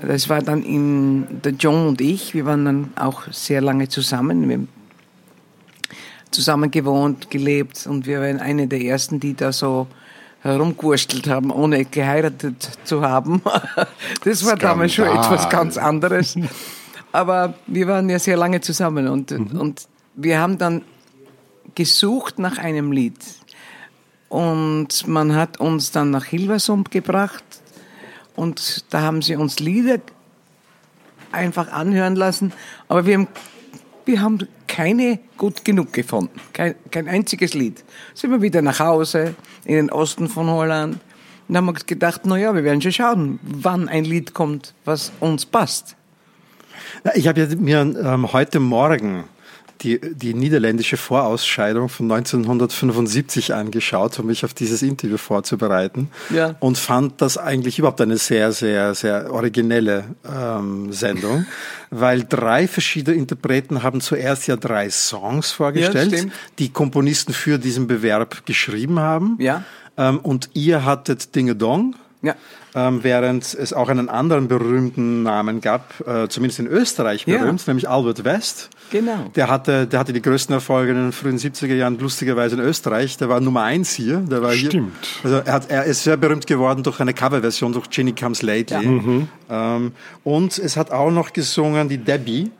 Das 0.00 0.28
war 0.28 0.40
dann 0.40 0.62
in, 0.62 1.26
der 1.42 1.52
John 1.52 1.88
und 1.88 2.00
ich, 2.00 2.32
wir 2.32 2.44
waren 2.46 2.64
dann 2.64 2.92
auch 2.94 3.22
sehr 3.32 3.60
lange 3.60 3.88
zusammen. 3.88 4.48
Wir 4.48 4.60
zusammen 6.30 6.70
gewohnt, 6.70 7.30
gelebt 7.30 7.86
und 7.88 8.06
wir 8.06 8.20
waren 8.20 8.38
eine 8.38 8.68
der 8.68 8.82
ersten, 8.82 9.18
die 9.18 9.34
da 9.34 9.50
so 9.50 9.88
herumgewurstelt 10.42 11.26
haben, 11.26 11.50
ohne 11.50 11.84
geheiratet 11.84 12.78
zu 12.84 13.02
haben. 13.02 13.42
Das 14.24 14.44
war 14.44 14.50
Skandal. 14.50 14.70
damals 14.70 14.94
schon 14.94 15.06
etwas 15.06 15.48
ganz 15.48 15.76
anderes. 15.76 16.36
Aber 17.18 17.54
wir 17.66 17.88
waren 17.88 18.08
ja 18.08 18.20
sehr 18.20 18.36
lange 18.36 18.60
zusammen 18.60 19.08
und, 19.08 19.32
mhm. 19.32 19.60
und 19.60 19.88
wir 20.14 20.38
haben 20.38 20.56
dann 20.56 20.82
gesucht 21.74 22.38
nach 22.38 22.58
einem 22.58 22.92
Lied. 22.92 23.18
Und 24.28 25.08
man 25.08 25.34
hat 25.34 25.58
uns 25.58 25.90
dann 25.90 26.12
nach 26.12 26.26
Hilversump 26.26 26.92
gebracht 26.92 27.42
und 28.36 28.84
da 28.90 29.00
haben 29.00 29.20
sie 29.20 29.34
uns 29.34 29.58
Lieder 29.58 29.98
einfach 31.32 31.72
anhören 31.72 32.14
lassen. 32.14 32.52
Aber 32.86 33.04
wir 33.04 33.14
haben 33.14 33.28
wir 34.04 34.22
haben 34.22 34.38
keine 34.68 35.18
gut 35.36 35.64
genug 35.64 35.92
gefunden. 35.92 36.40
Kein, 36.52 36.76
kein 36.92 37.08
einziges 37.08 37.52
Lied. 37.52 37.82
Sind 38.14 38.30
wir 38.30 38.42
wieder 38.42 38.62
nach 38.62 38.78
Hause 38.78 39.34
in 39.64 39.74
den 39.74 39.90
Osten 39.90 40.28
von 40.28 40.46
Holland 40.46 41.00
und 41.48 41.56
haben 41.56 41.66
uns 41.66 41.84
gedacht, 41.84 42.20
na 42.26 42.36
ja, 42.36 42.54
wir 42.54 42.62
werden 42.62 42.80
schon 42.80 42.92
schauen, 42.92 43.40
wann 43.42 43.88
ein 43.88 44.04
Lied 44.04 44.34
kommt, 44.34 44.72
was 44.84 45.10
uns 45.18 45.46
passt. 45.46 45.97
Ich 47.14 47.28
habe 47.28 47.46
mir 47.56 47.80
ähm, 47.80 48.32
heute 48.32 48.60
Morgen 48.60 49.24
die, 49.82 50.00
die 50.00 50.34
niederländische 50.34 50.96
Vorausscheidung 50.96 51.88
von 51.88 52.10
1975 52.10 53.54
angeschaut, 53.54 54.18
um 54.18 54.26
mich 54.26 54.44
auf 54.44 54.54
dieses 54.54 54.82
Interview 54.82 55.16
vorzubereiten. 55.16 56.10
Ja. 56.30 56.56
Und 56.60 56.78
fand 56.78 57.20
das 57.20 57.38
eigentlich 57.38 57.78
überhaupt 57.78 58.00
eine 58.00 58.16
sehr, 58.16 58.52
sehr, 58.52 58.94
sehr 58.94 59.32
originelle 59.32 60.04
ähm, 60.28 60.92
Sendung, 60.92 61.46
weil 61.90 62.24
drei 62.24 62.66
verschiedene 62.66 63.16
Interpreten 63.16 63.82
haben 63.82 64.00
zuerst 64.00 64.46
ja 64.46 64.56
drei 64.56 64.90
Songs 64.90 65.50
vorgestellt, 65.50 66.14
stimmt. 66.14 66.32
die 66.58 66.70
Komponisten 66.70 67.32
für 67.32 67.58
diesen 67.58 67.86
Bewerb 67.86 68.44
geschrieben 68.46 68.98
haben. 68.98 69.36
Ja. 69.40 69.64
Ähm, 69.96 70.18
und 70.20 70.50
ihr 70.54 70.84
hattet 70.84 71.34
Dinge 71.34 71.54
Dong. 71.54 71.94
Ja. 72.20 72.34
Ähm, 72.74 73.04
während 73.04 73.54
es 73.54 73.72
auch 73.72 73.88
einen 73.88 74.08
anderen 74.08 74.48
berühmten 74.48 75.22
Namen 75.22 75.60
gab, 75.60 76.00
äh, 76.06 76.28
zumindest 76.28 76.58
in 76.58 76.66
Österreich 76.66 77.24
Ja. 77.26 77.38
berühmt, 77.38 77.66
nämlich 77.66 77.88
Albert 77.88 78.24
West. 78.24 78.70
Genau. 78.90 79.30
Der 79.36 79.48
hatte, 79.48 79.86
der 79.86 80.00
hatte 80.00 80.12
die 80.12 80.20
größten 80.22 80.52
Erfolge 80.54 80.92
in 80.92 80.96
den 80.98 81.12
frühen 81.12 81.38
70er 81.38 81.74
Jahren, 81.74 81.98
lustigerweise 81.98 82.56
in 82.56 82.60
Österreich. 82.62 83.16
Der 83.18 83.28
war 83.28 83.40
Nummer 83.40 83.62
eins 83.62 83.92
hier. 83.92 84.18
Der 84.18 84.42
war 84.42 84.52
Stimmt. 84.52 84.92
Hier, 85.22 85.30
also 85.30 85.42
er, 85.46 85.52
hat, 85.52 85.70
er 85.70 85.84
ist 85.84 86.02
sehr 86.02 86.16
berühmt 86.16 86.46
geworden 86.46 86.82
durch 86.82 86.98
eine 87.00 87.14
Coverversion 87.14 87.72
durch 87.72 87.88
Ginny 87.90 88.12
Comes 88.12 88.42
Lately. 88.42 89.26
Ähm, 89.50 89.92
und 90.24 90.58
es 90.58 90.76
hat 90.76 90.90
auch 90.90 91.10
noch 91.10 91.32
gesungen 91.32 91.88
die 91.88 91.98
Debbie. 91.98 92.50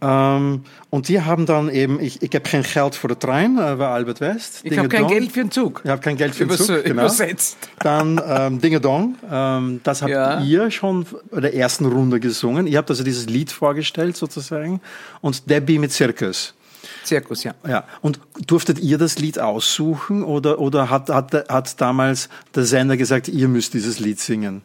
Ähm, 0.00 0.62
und 0.90 1.08
die 1.08 1.22
haben 1.22 1.44
dann 1.44 1.68
eben, 1.70 1.98
ich, 2.00 2.22
ich 2.22 2.30
habe 2.34 2.48
kein 2.48 2.62
Geld 2.62 2.94
für 2.94 3.08
den 3.08 3.18
Trein, 3.18 3.58
äh, 3.58 3.78
war 3.78 3.90
Albert 3.90 4.20
West. 4.20 4.60
Ich 4.62 4.78
habe 4.78 4.88
kein 4.88 5.02
Dong. 5.02 5.10
Geld 5.10 5.32
für 5.32 5.40
den 5.40 5.50
Zug. 5.50 5.80
Ich 5.84 5.90
habe 5.90 6.00
kein 6.00 6.16
Geld 6.16 6.34
für 6.36 6.44
den 6.46 6.54
Übers- 6.54 6.66
Zug, 6.66 6.84
genau. 6.84 7.02
Übersetzt. 7.02 7.56
Dann 7.80 8.20
ähm, 8.24 8.60
Dinge 8.60 8.80
Dong, 8.80 9.16
ähm, 9.30 9.80
das 9.82 10.02
habt 10.02 10.12
Ja. 10.12 10.40
ihr 10.40 10.70
schon 10.70 11.04
in 11.32 11.40
der 11.42 11.54
ersten 11.54 11.86
Runde 11.86 12.20
gesungen. 12.20 12.66
Ihr 12.68 12.78
habt 12.78 12.90
also 12.90 13.02
dieses 13.02 13.26
Lied 13.26 13.50
vorgestellt 13.50 14.16
sozusagen. 14.16 14.80
Und 15.20 15.50
Debbie 15.50 15.78
mit 15.80 15.90
Circus. 15.92 16.54
Zirkus, 17.02 17.42
ja. 17.42 17.54
Ja. 17.66 17.84
Und 18.00 18.20
durftet 18.46 18.78
ihr 18.78 18.98
das 18.98 19.18
Lied 19.18 19.38
aussuchen 19.40 20.22
oder, 20.22 20.58
oder 20.60 20.90
hat, 20.90 21.10
hat, 21.10 21.32
hat 21.48 21.80
damals 21.80 22.28
der 22.54 22.64
Sender 22.64 22.96
gesagt, 22.96 23.28
ihr 23.28 23.48
müsst 23.48 23.74
dieses 23.74 23.98
Lied 23.98 24.20
singen? 24.20 24.62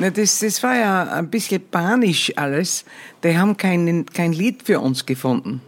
Na, 0.00 0.10
das, 0.10 0.38
das 0.38 0.62
war 0.62 0.76
ja 0.76 1.12
ein 1.14 1.28
bisschen 1.28 1.60
panisch 1.60 2.32
alles. 2.36 2.84
Die 3.24 3.36
haben 3.36 3.56
kein, 3.56 4.06
kein 4.06 4.32
Lied 4.32 4.62
für 4.62 4.78
uns 4.78 5.04
gefunden. 5.04 5.60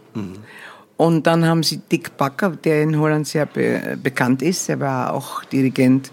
Und 0.95 1.27
dann 1.27 1.45
haben 1.45 1.63
sie 1.63 1.79
Dick 1.79 2.15
Backer, 2.15 2.51
der 2.51 2.83
in 2.83 2.97
Holland 2.97 3.27
sehr 3.27 3.45
be, 3.45 3.97
bekannt 4.01 4.41
ist, 4.41 4.69
er 4.69 4.79
war 4.79 5.13
auch 5.13 5.43
Dirigent, 5.43 6.11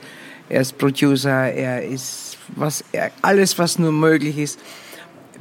er 0.49 0.63
ist 0.63 0.77
Producer, 0.79 1.53
er 1.53 1.85
ist 1.85 2.39
was, 2.57 2.83
er, 2.91 3.13
alles, 3.23 3.57
was 3.57 3.79
nur 3.79 3.93
möglich 3.93 4.37
ist 4.37 4.59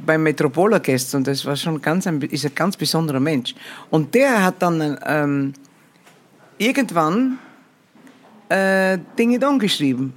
beim 0.06 0.22
Metropolorchester 0.22 1.18
und 1.18 1.26
das 1.26 1.44
war 1.44 1.56
schon 1.56 1.82
ganz 1.82 2.06
ein, 2.06 2.22
ist 2.22 2.44
ein 2.44 2.54
ganz 2.54 2.76
besonderer 2.76 3.18
Mensch. 3.18 3.56
Und 3.90 4.14
der 4.14 4.44
hat 4.44 4.62
dann 4.62 4.96
ähm, 5.04 5.52
irgendwann 6.58 7.38
äh, 8.48 8.98
Dinge 9.18 9.40
Dong 9.40 9.58
geschrieben. 9.58 10.12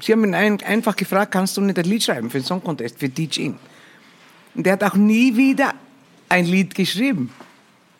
Sie 0.00 0.12
haben 0.12 0.24
ihn 0.24 0.34
ein, 0.34 0.60
einfach 0.62 0.96
gefragt, 0.96 1.32
kannst 1.32 1.56
du 1.56 1.60
nicht 1.60 1.78
ein 1.78 1.84
Lied 1.84 2.02
schreiben 2.02 2.30
für 2.30 2.38
den 2.38 2.44
Song 2.44 2.62
Contest, 2.62 2.98
für 2.98 3.08
DJing? 3.08 3.56
Und 4.54 4.66
der 4.66 4.74
hat 4.74 4.84
auch 4.84 4.94
nie 4.94 5.36
wieder 5.36 5.72
ein 6.28 6.44
Lied 6.44 6.74
geschrieben. 6.74 7.30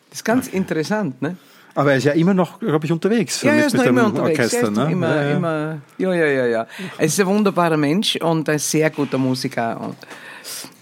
Das 0.09 0.19
ist 0.19 0.25
ganz 0.25 0.47
interessant, 0.47 1.21
ne? 1.21 1.37
Aber 1.77 1.91
er 1.91 1.97
ist 1.97 2.05
ja 2.05 2.13
immer 2.13 2.33
noch, 2.33 2.59
glaube 2.59 2.85
ich, 2.85 2.91
unterwegs 2.91 3.41
Ja, 3.41 3.51
mit, 3.51 3.59
er 3.59 3.67
ist 3.67 3.73
noch 3.75 3.83
immer 3.83 4.05
unterwegs. 4.05 4.39
Orchester. 4.39 4.67
er 4.67 4.71
ne? 4.71 4.91
immer, 4.91 5.15
ja, 5.15 5.23
ja. 5.23 5.37
immer, 5.37 5.81
ja, 5.97 6.13
ja, 6.13 6.25
ja, 6.25 6.45
ja. 6.45 6.67
Er 6.97 7.05
ist 7.05 7.19
ein 7.19 7.25
wunderbarer 7.25 7.75
Mensch 7.75 8.15
und 8.15 8.47
ein 8.47 8.59
sehr 8.59 8.89
guter 8.89 9.17
Musiker. 9.17 9.79
Und 9.81 9.97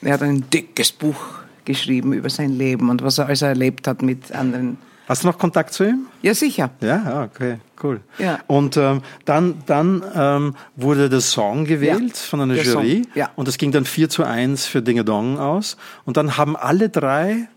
er 0.03 0.13
hat 0.13 0.21
ein 0.21 0.47
dickes 0.51 0.91
Buch 0.91 1.39
geschrieben 1.65 2.13
über 2.13 2.29
sein 2.29 2.51
Leben 2.51 2.89
und 2.89 3.01
was 3.01 3.17
er 3.17 3.25
alles 3.25 3.41
erlebt 3.41 3.87
hat 3.87 4.03
mit 4.03 4.31
anderen. 4.31 4.77
Hast 5.07 5.23
du 5.23 5.27
noch 5.27 5.37
Kontakt 5.37 5.73
zu 5.73 5.83
ihm? 5.83 6.07
Ja, 6.21 6.33
sicher. 6.33 6.69
Ja, 6.81 7.03
ah, 7.05 7.23
okay, 7.23 7.57
cool. 7.83 7.99
Ja. 8.17 8.39
Und 8.47 8.77
ähm, 8.77 9.01
dann, 9.25 9.61
dann 9.65 10.01
ähm, 10.15 10.55
wurde 10.75 11.09
der 11.09 11.19
Song 11.21 11.65
gewählt 11.65 12.15
Ja, 12.15 12.21
von 12.29 12.39
einer 12.41 12.53
der 12.53 12.63
Jury 12.63 13.03
Song, 13.03 13.11
ja. 13.15 13.29
und 13.35 13.47
es 13.47 13.57
ging 13.57 13.71
dann 13.71 13.83
4 13.85 14.09
zu 14.09 14.23
1 14.23 14.65
für 14.65 14.81
Dinge 14.81 15.03
Dong 15.03 15.39
aus. 15.39 15.75
Und 16.05 16.15
dann 16.15 16.37
haben 16.37 16.55
alle 16.55 16.89
drei 16.89 17.47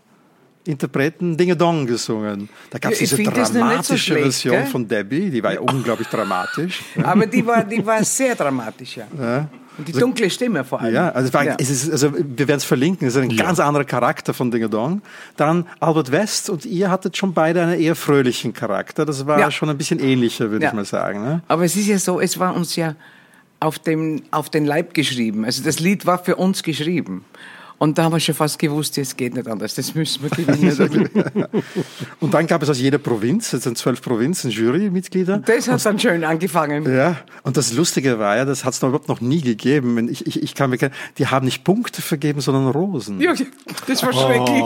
Interpreten 0.65 1.37
Dinge 1.37 1.55
Dong 1.55 1.85
gesungen. 1.85 2.49
Da 2.69 2.79
gab 2.79 2.91
es 2.91 2.99
Ja, 2.99 3.15
diese 3.17 3.23
das 3.31 3.47
so 3.47 3.53
dramatische 3.59 3.97
schlecht, 3.97 4.23
Version 4.23 4.55
gell? 4.57 4.65
von 4.65 4.87
Debbie, 4.87 5.29
die 5.29 5.41
war 5.41 5.53
ja 5.53 5.61
unglaublich 5.61 6.09
dramatisch. 6.09 6.81
Aber 7.03 7.25
die 7.25 7.45
war, 7.45 7.63
die 7.63 7.85
war 7.85 8.03
sehr 8.03 8.35
dramatisch, 8.35 8.97
ja. 8.97 9.47
Und 9.77 9.87
die 9.87 9.91
dunkle 9.91 10.29
Stimme 10.29 10.63
vor 10.63 10.81
allem. 10.81 10.93
Ja, 10.93 11.09
also, 11.09 11.31
Ja. 11.37 11.55
Es 11.59 11.69
ist, 11.69 11.91
also 11.91 12.13
wir 12.13 12.47
werden 12.47 12.57
es 12.57 12.63
verlinken, 12.63 13.07
es 13.07 13.15
ist 13.15 13.21
ein 13.21 13.29
Ja. 13.29 13.43
ganz 13.45 13.59
anderer 13.59 13.83
Charakter 13.85 14.33
von 14.33 14.49
Dinge 14.51 14.69
Dong. 14.69 15.01
Dann 15.35 15.65
Albert 15.79 16.11
West 16.11 16.49
und 16.49 16.65
ihr 16.65 16.89
hattet 16.89 17.15
schon 17.17 17.33
beide 17.33 17.61
einen 17.61 17.79
eher 17.79 17.95
fröhlichen 17.95 18.53
Charakter. 18.53 19.05
Das 19.05 19.25
war 19.27 19.39
Ja. 19.39 19.51
schon 19.51 19.69
ein 19.69 19.77
bisschen 19.77 19.99
ähnlicher, 19.99 20.49
würde 20.51 20.63
Ja. 20.65 20.69
ich 20.71 20.75
mal 20.75 20.85
sagen. 20.85 21.23
Ne? 21.23 21.41
Aber 21.47 21.63
es 21.65 21.75
ist 21.75 21.87
ja 21.87 21.99
so, 21.99 22.19
es 22.19 22.39
war 22.39 22.55
uns 22.55 22.75
ja 22.75 22.95
auf, 23.59 23.79
dem, 23.79 24.23
auf 24.31 24.49
den 24.49 24.65
Leib 24.65 24.93
geschrieben. 24.93 25.45
Also 25.45 25.63
das 25.63 25.79
Lied 25.79 26.05
war 26.05 26.17
für 26.23 26.35
uns 26.35 26.63
geschrieben. 26.63 27.23
Und 27.79 27.97
da 27.97 28.05
haben 28.05 28.13
wir 28.13 28.19
schon 28.19 28.33
fast 28.33 28.57
gewusst, 28.57 28.97
es 28.97 29.15
geht 29.15 29.35
nicht 29.35 29.47
anders, 29.47 29.75
das 29.75 29.93
müssen 29.93 30.23
wir 30.23 30.29
gewinnen. 30.31 31.45
Und 32.19 32.33
dann 32.33 32.47
gab 32.47 32.63
es 32.63 32.69
aus 32.69 32.79
jeder 32.79 32.97
Provinz, 32.97 33.53
es 33.53 33.63
sind 33.63 33.77
zwölf 33.77 34.01
Provinzen, 34.01 34.49
Jurymitglieder. 34.49 35.37
Das 35.39 35.67
hat 35.67 35.85
dann 35.85 35.99
schön 35.99 36.23
angefangen. 36.23 36.91
Ja, 36.91 37.17
und 37.43 37.55
das 37.55 37.73
Lustige 37.73 38.17
war 38.17 38.35
ja, 38.35 38.45
das 38.45 38.65
hat 38.65 38.73
es 38.73 38.81
noch 38.81 38.89
überhaupt 38.89 39.07
noch 39.09 39.21
nie 39.21 39.41
gegeben. 39.41 40.09
Ich, 40.09 40.25
ich, 40.25 40.41
ich 40.41 40.55
kann 40.55 40.71
mir, 40.71 40.77
die 41.19 41.27
haben 41.27 41.45
nicht 41.45 41.63
Punkte 41.63 42.01
vergeben, 42.01 42.41
sondern 42.41 42.67
Rosen. 42.69 43.21
Ja, 43.21 43.33
das 43.85 44.01
war 44.03 44.11
schrecklich. 44.13 44.63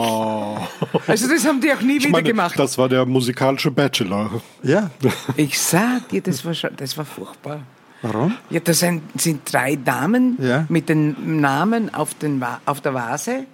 Also 1.06 1.28
das 1.28 1.46
haben 1.46 1.60
die 1.60 1.70
auch 1.72 1.82
nie 1.82 1.96
Ich 1.98 2.04
wieder 2.04 2.12
meine, 2.12 2.28
gemacht. 2.28 2.58
das 2.58 2.78
war 2.78 2.88
der 2.88 3.04
musikalische 3.04 3.70
Bachelor. 3.70 4.40
Ja, 4.62 4.90
Ich 5.36 5.58
sag 5.60 6.08
dir, 6.08 6.22
das 6.22 6.44
war, 6.44 6.54
schon- 6.54 6.70
das 6.76 6.96
war 6.96 7.04
furchtbar. 7.04 7.60
Warum? 8.02 8.36
Ja, 8.50 8.60
das 8.60 8.80
sind, 8.80 9.02
sind 9.20 9.40
drei 9.52 9.76
Damen 9.76 10.36
Ja. 10.40 10.66
mit 10.68 10.88
den 10.88 11.40
Namen 11.40 11.94
auf, 11.94 12.14
den, 12.14 12.44
auf 12.66 12.80
der 12.80 12.94
Vase 12.94 13.46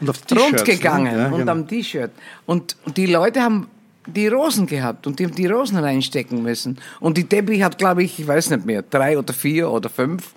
Und 0.00 0.10
auf 0.10 0.18
T-Shirts, 0.22 0.60
rund 0.60 0.64
gegangen 0.64 1.14
ne? 1.14 1.18
Ja, 1.22 1.26
und 1.28 1.38
genau. 1.38 1.52
am 1.52 1.68
T-Shirt. 1.68 2.10
Und, 2.46 2.76
und 2.84 2.96
die 2.96 3.06
Leute 3.06 3.42
haben 3.42 3.68
die 4.06 4.28
Rosen 4.28 4.66
gehabt 4.66 5.06
und 5.06 5.18
die 5.18 5.24
haben 5.26 5.34
die 5.34 5.46
Rosen 5.46 5.78
reinstecken 5.78 6.42
müssen. 6.42 6.78
Und 7.00 7.16
die 7.16 7.24
Debbie 7.24 7.62
hat, 7.62 7.78
glaube 7.78 8.02
ich, 8.02 8.18
ich 8.18 8.26
weiß 8.26 8.50
nicht 8.50 8.66
mehr, 8.66 8.82
drei 8.82 9.18
oder 9.18 9.32
vier 9.32 9.70
oder 9.70 9.88
fünf 9.88 10.34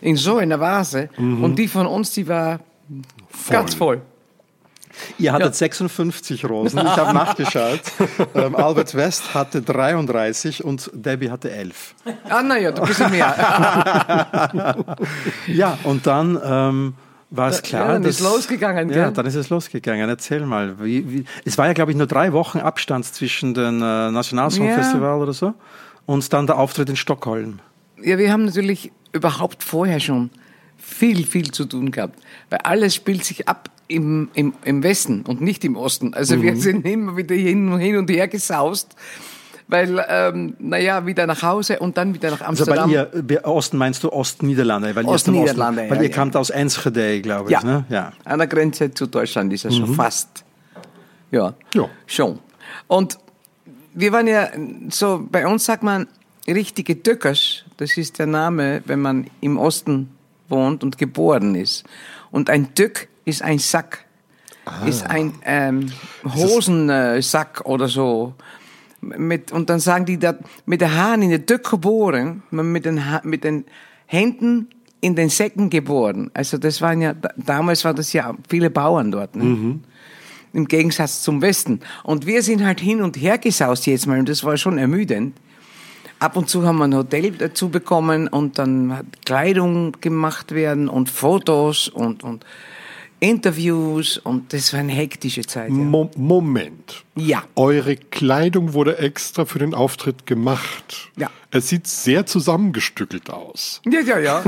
in 0.00 0.16
so 0.16 0.36
einer 0.36 0.60
Vase. 0.60 1.08
Mhm. 1.16 1.42
Und 1.42 1.58
die 1.58 1.68
von 1.68 1.86
uns, 1.86 2.12
die 2.12 2.28
war 2.28 2.60
ganz 3.48 3.74
voll. 3.74 4.02
Ihr 5.18 5.32
hattet 5.32 5.48
Ja. 5.48 5.52
56 5.52 6.44
Rosen, 6.48 6.78
ich 6.80 6.84
habe 6.96 7.12
nachgeschaut. 7.14 7.80
ähm, 8.34 8.54
Albert 8.56 8.94
West 8.94 9.34
hatte 9.34 9.62
33 9.62 10.64
und 10.64 10.90
Debbie 10.94 11.30
hatte 11.30 11.50
11. 11.50 11.94
Ah, 12.28 12.42
naja, 12.42 12.72
du 12.72 12.82
bist 12.82 13.00
mehr. 13.10 13.34
Ja, 15.46 15.78
und 15.84 16.06
dann 16.06 16.38
ähm, 16.44 16.94
war 17.30 17.48
es 17.48 17.62
klar, 17.62 17.86
ja, 17.86 17.92
dann 17.94 18.02
dass... 18.02 18.16
ist 18.16 18.20
losgegangen, 18.20 18.88
Ja, 18.90 19.04
gell? 19.04 19.12
dann 19.12 19.26
ist 19.26 19.34
es 19.34 19.48
losgegangen. 19.50 20.08
Erzähl 20.08 20.44
mal. 20.46 20.76
Wie, 20.80 21.10
wie, 21.10 21.24
es 21.44 21.58
war 21.58 21.66
ja, 21.66 21.72
glaube 21.72 21.90
ich, 21.90 21.96
nur 21.96 22.06
drei 22.06 22.32
Wochen 22.32 22.58
Abstand 22.58 23.04
zwischen 23.04 23.54
dem 23.54 23.76
äh, 23.82 24.10
Nationalsongfestival 24.10 25.20
oder 25.20 25.32
so 25.32 25.54
und 26.06 26.32
dann 26.32 26.46
der 26.46 26.58
Auftritt 26.58 26.88
in 26.88 26.96
Stockholm. 26.96 27.58
Ja, 28.02 28.18
wir 28.18 28.30
haben 28.32 28.44
natürlich 28.44 28.92
überhaupt 29.12 29.62
vorher 29.64 30.00
schon 30.00 30.30
viel, 30.76 31.24
viel 31.26 31.50
zu 31.50 31.64
tun 31.64 31.90
gehabt. 31.90 32.18
Weil 32.50 32.60
alles 32.62 32.94
spielt 32.94 33.24
sich 33.24 33.48
ab 33.48 33.70
im, 33.88 34.28
im, 34.34 34.52
im 34.64 34.82
Westen 34.82 35.22
und 35.22 35.40
nicht 35.40 35.64
im 35.64 35.76
Osten. 35.76 36.14
Also 36.14 36.40
wir 36.42 36.56
sind 36.56 36.84
immer 36.86 37.16
wieder 37.16 37.34
hin, 37.34 37.76
hin 37.78 37.96
und 37.96 38.10
her 38.10 38.28
gesaust. 38.28 38.94
Weil, 39.68 40.04
ähm, 40.08 40.54
naja, 40.60 41.06
wieder 41.06 41.26
nach 41.26 41.42
Hause 41.42 41.80
und 41.80 41.96
dann 41.98 42.14
wieder 42.14 42.30
nach 42.30 42.40
Also 42.40 42.62
Amsterdam. 42.70 42.88
bei 42.88 42.94
ihr, 42.94 43.22
bei 43.24 43.44
Osten 43.44 43.76
meinst 43.78 44.04
du 44.04 44.12
Ostniederlande? 44.12 44.94
Weil 44.94 45.04
ihr 45.04 45.10
Ostniederlande, 45.10 45.80
Osten, 45.82 45.90
weil 45.90 45.96
ja, 45.98 46.02
ihr 46.04 46.08
ja. 46.10 46.14
kamt 46.14 46.36
aus 46.36 46.50
Enschede, 46.50 47.20
glaube 47.20 47.50
ich. 47.50 47.60
ja, 47.60 47.64
Ne? 47.64 47.84
ja. 47.88 48.12
an 48.24 48.38
der 48.38 48.46
Grenze 48.46 48.94
zu 48.94 49.06
Deutschland 49.08 49.52
ist 49.52 49.64
er 49.64 49.72
schon 49.72 49.92
fast. 49.94 50.44
Ja, 51.32 51.54
Ja. 51.74 51.88
schon. 52.06 52.38
Und 52.86 53.18
wir 53.92 54.12
waren 54.12 54.28
ja 54.28 54.48
so, 54.90 55.26
bei 55.32 55.44
uns 55.48 55.64
sagt 55.64 55.82
man 55.82 56.06
richtige 56.46 57.02
Töckers. 57.02 57.64
Das 57.76 57.96
ist 57.96 58.20
der 58.20 58.26
Name, 58.26 58.82
wenn 58.86 59.00
man 59.00 59.26
im 59.40 59.58
Osten 59.58 60.10
wohnt 60.48 60.84
und 60.84 60.96
geboren 60.96 61.56
ist. 61.56 61.82
Und 62.30 62.50
ein 62.50 62.72
Tück 62.76 63.08
ist 63.26 63.42
ein 63.42 63.58
Sack. 63.58 64.04
Ist 64.86 65.04
ein 65.06 65.32
ähm, 65.44 65.92
Hosensack 66.24 67.62
oder 67.66 67.86
so. 67.88 68.34
Mit, 69.00 69.52
und 69.52 69.70
dann 69.70 69.78
sagen 69.78 70.06
die, 70.06 70.18
dat, 70.18 70.38
mit 70.64 70.80
der 70.80 70.92
Haaren 70.96 71.22
in 71.22 71.30
der 71.30 71.46
Tück 71.46 71.70
geboren, 71.70 72.42
mit 72.50 72.84
den, 72.84 73.08
Ha- 73.10 73.20
mit 73.22 73.44
den 73.44 73.64
Händen 74.06 74.68
in 75.00 75.14
den 75.14 75.28
Säcken 75.28 75.70
geboren. 75.70 76.30
Also 76.34 76.58
das 76.58 76.80
waren 76.80 77.00
ja, 77.00 77.12
da- 77.14 77.30
damals 77.36 77.84
war 77.84 77.94
das 77.94 78.12
ja 78.12 78.34
viele 78.48 78.70
Bauern 78.70 79.12
dort. 79.12 79.36
Ne? 79.36 79.78
Im 80.52 80.66
Gegensatz 80.66 81.22
zum 81.22 81.42
Westen. 81.42 81.80
Und 82.02 82.26
wir 82.26 82.42
sind 82.42 82.64
halt 82.64 82.80
hin 82.80 83.02
und 83.02 83.16
her 83.16 83.38
gesaust 83.38 83.86
jetzt 83.86 84.06
mal 84.08 84.18
und 84.18 84.28
das 84.28 84.42
war 84.42 84.56
schon 84.56 84.78
ermüdend. 84.78 85.36
Ab 86.18 86.36
und 86.36 86.48
zu 86.48 86.66
haben 86.66 86.78
wir 86.78 86.84
ein 86.84 86.94
Hotel 86.96 87.30
dazu 87.32 87.68
bekommen 87.68 88.26
und 88.26 88.58
dann 88.58 88.96
hat 88.96 89.06
Kleidung 89.26 89.92
gemacht 90.00 90.52
werden 90.52 90.88
und 90.88 91.10
Fotos 91.10 91.88
und, 91.88 92.24
und 92.24 92.44
Interviews 93.18 94.18
und 94.18 94.52
das 94.52 94.72
war 94.72 94.80
eine 94.80 94.92
hektische 94.92 95.42
Zeit. 95.42 95.68
Ja. 95.70 95.74
Mo 95.74 96.10
Moment. 96.16 97.04
Ja. 97.14 97.44
Eure 97.56 97.96
Kleidung 97.96 98.74
wurde 98.74 98.98
extra 98.98 99.46
für 99.46 99.58
den 99.58 99.72
Auftritt 99.74 100.26
gemacht. 100.26 101.10
Ja. 101.16 101.30
Es 101.50 101.68
sieht 101.70 101.86
sehr 101.86 102.26
zusammengestückelt 102.26 103.30
aus. 103.30 103.80
Ja, 103.86 104.00
ja, 104.00 104.18
ja. 104.18 104.44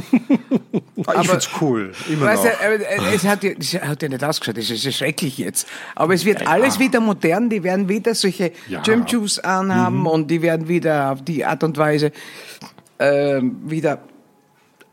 Ah, 1.07 1.21
ich 1.23 1.29
find's 1.29 1.49
cool. 1.63 1.93
Immer 2.11 2.27
Weißt 2.27 2.45
noch. 2.45 2.51
du, 2.51 2.57
aber, 2.67 2.75
äh, 2.75 3.15
es 3.15 3.25
hat, 3.25 3.43
ja- 3.43 3.53
es 3.59 3.73
hat 3.75 4.03
ja 4.03 4.09
nicht 4.11 4.23
ausgeschaut, 4.23 4.59
das 4.59 4.69
ist 4.69 4.85
ja 4.85 4.93
schrecklich 4.93 5.39
jetzt. 5.39 5.67
Aber 5.95 6.13
es 6.13 6.27
wird 6.27 6.47
alles 6.47 6.79
wieder 6.79 7.01
modern, 7.01 7.49
die 7.49 7.63
werden 7.63 7.89
wieder 7.89 8.15
solche 8.15 8.53
Ja. 8.69 8.83
Jumpjuice 8.83 9.39
anhaben 9.39 10.07
und 10.07 10.31
die 10.31 10.43
werden 10.43 10.69
wieder 10.69 11.13
auf 11.13 11.23
die 11.25 11.45
Art 11.47 11.65
und 11.65 11.79
Weise 11.79 12.13
ähm, 12.99 13.57
wieder 13.65 14.03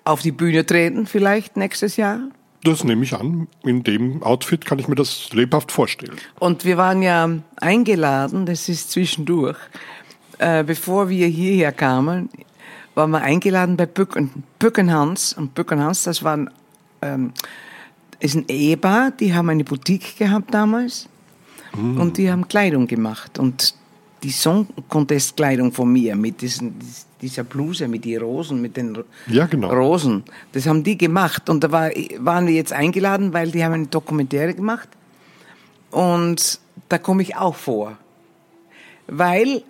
auf 0.05 0.21
die 0.21 0.31
Bühne 0.31 0.65
treten, 0.65 1.07
vielleicht 1.07 1.57
nächstes 1.57 1.97
Jahr. 1.97 2.29
Das 2.65 2.83
nehme 2.83 3.03
ich 3.03 3.13
an. 3.13 3.47
In 3.63 3.83
dem 3.83 4.23
Outfit 4.23 4.65
kann 4.65 4.79
ich 4.79 4.87
mir 4.87 4.95
das 4.95 5.31
lebhaft 5.33 5.71
vorstellen. 5.71 6.15
Und 6.39 6.65
wir 6.65 6.77
waren 6.77 7.03
ja 7.03 7.29
eingeladen, 7.57 8.47
das 8.47 8.67
ist 8.69 8.89
zwischendurch, 8.89 9.57
äh, 10.39 10.63
bevor 10.63 11.07
wir 11.09 11.27
hierher 11.27 11.71
kamen, 11.71 12.29
waren 12.95 13.11
wir 13.11 13.21
eingeladen 13.21 13.77
bei 13.77 13.85
Bücken, 13.85 14.43
Bückenhans. 14.57 15.33
Und 15.33 15.53
Bückenhans, 15.53 16.03
das 16.03 16.23
waren, 16.23 16.49
ähm, 17.03 17.33
ist 18.19 18.33
ein 18.33 18.45
Ehepaar, 18.47 19.11
die 19.11 19.35
haben 19.35 19.49
eine 19.49 19.63
Boutique 19.63 20.17
gehabt 20.17 20.53
damals. 20.53 21.07
Und 21.77 22.17
die 22.17 22.31
haben 22.31 22.47
Kleidung 22.47 22.87
gemacht. 22.87 23.37
Und 23.37 23.75
die 24.23 24.31
Song 24.31 24.67
Contest 24.87 25.35
Kleidung 25.35 25.73
von 25.73 25.91
mir 25.91 26.15
mit 26.15 26.41
diesen, 26.41 26.73
dieser 27.21 27.43
Bluse, 27.43 27.87
mit 27.87 28.05
den 28.05 28.21
Rosen, 28.21 28.61
mit 28.61 28.75
den 28.77 28.97
Ja, 29.27 29.45
genau. 29.45 29.69
Rosen, 29.73 30.23
das 30.51 30.67
haben 30.67 30.83
die 30.83 30.97
gemacht. 30.97 31.49
Und 31.49 31.63
da 31.63 31.71
war, 31.71 31.89
waren 32.19 32.47
wir 32.47 32.53
jetzt 32.53 32.73
eingeladen, 32.73 33.33
weil 33.33 33.51
die 33.51 33.63
haben 33.63 33.73
eine 33.73 33.87
Dokumentäre 33.87 34.53
gemacht. 34.53 34.89
Und 35.91 36.59
da 36.89 36.97
komme 36.97 37.21
ich 37.21 37.35
auch 37.37 37.55
vor. 37.55 37.97
Weil 39.07 39.63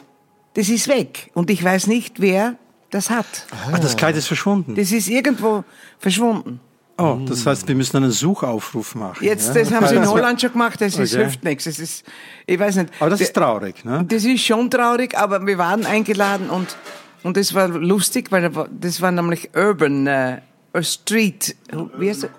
das 0.55 0.69
ist 0.69 0.87
weg. 0.87 1.29
Und 1.33 1.49
ich 1.49 1.63
weiß 1.63 1.87
nicht, 1.87 2.19
wer 2.21 2.55
das 2.89 3.09
hat. 3.09 3.25
Ah, 3.71 3.77
das 3.77 3.95
Kleid 3.97 4.15
ist 4.15 4.27
verschwunden. 4.27 4.75
Das 4.75 4.91
ist 4.91 5.07
irgendwo 5.09 5.63
verschwunden. 5.99 6.59
Oh, 6.97 7.17
das 7.27 7.45
heißt, 7.45 7.67
wir 7.67 7.75
müssen 7.75 7.97
einen 7.97 8.11
Suchaufruf 8.11 8.95
machen. 8.95 9.21
Jetzt, 9.21 9.49
ja? 9.53 9.61
das 9.61 9.73
haben 9.73 9.85
sie 9.85 9.95
in 9.95 9.99
Also- 10.01 10.13
Holland 10.13 10.39
schon 10.39 10.53
gemacht, 10.53 10.79
das 10.79 10.97
ist, 10.97 11.13
Okay. 11.13 11.23
hilft 11.23 11.43
nichts. 11.43 11.65
Das 11.65 11.77
ist, 11.77 12.05
ich 12.45 12.57
weiß 12.57 12.77
nicht. 12.77 12.89
Aber 13.01 13.09
das 13.09 13.19
ist 13.19 13.33
traurig, 13.33 13.83
ne? 13.83 14.05
Das 14.07 14.23
ist 14.23 14.41
schon 14.45 14.71
traurig, 14.71 15.17
aber 15.17 15.45
wir 15.45 15.57
waren 15.57 15.85
eingeladen 15.85 16.49
und, 16.49 16.77
und 17.25 17.37
das 17.37 17.53
war 17.55 17.67
lustig, 17.69 18.31
weil 18.31 18.51
das 18.79 19.01
war 19.01 19.11
nämlich 19.11 19.49
Urban, 19.55 20.05
äh, 20.05 20.41
Street, 20.81 21.55
wie 21.97 22.09
heißt 22.09 22.23
das? 22.23 22.29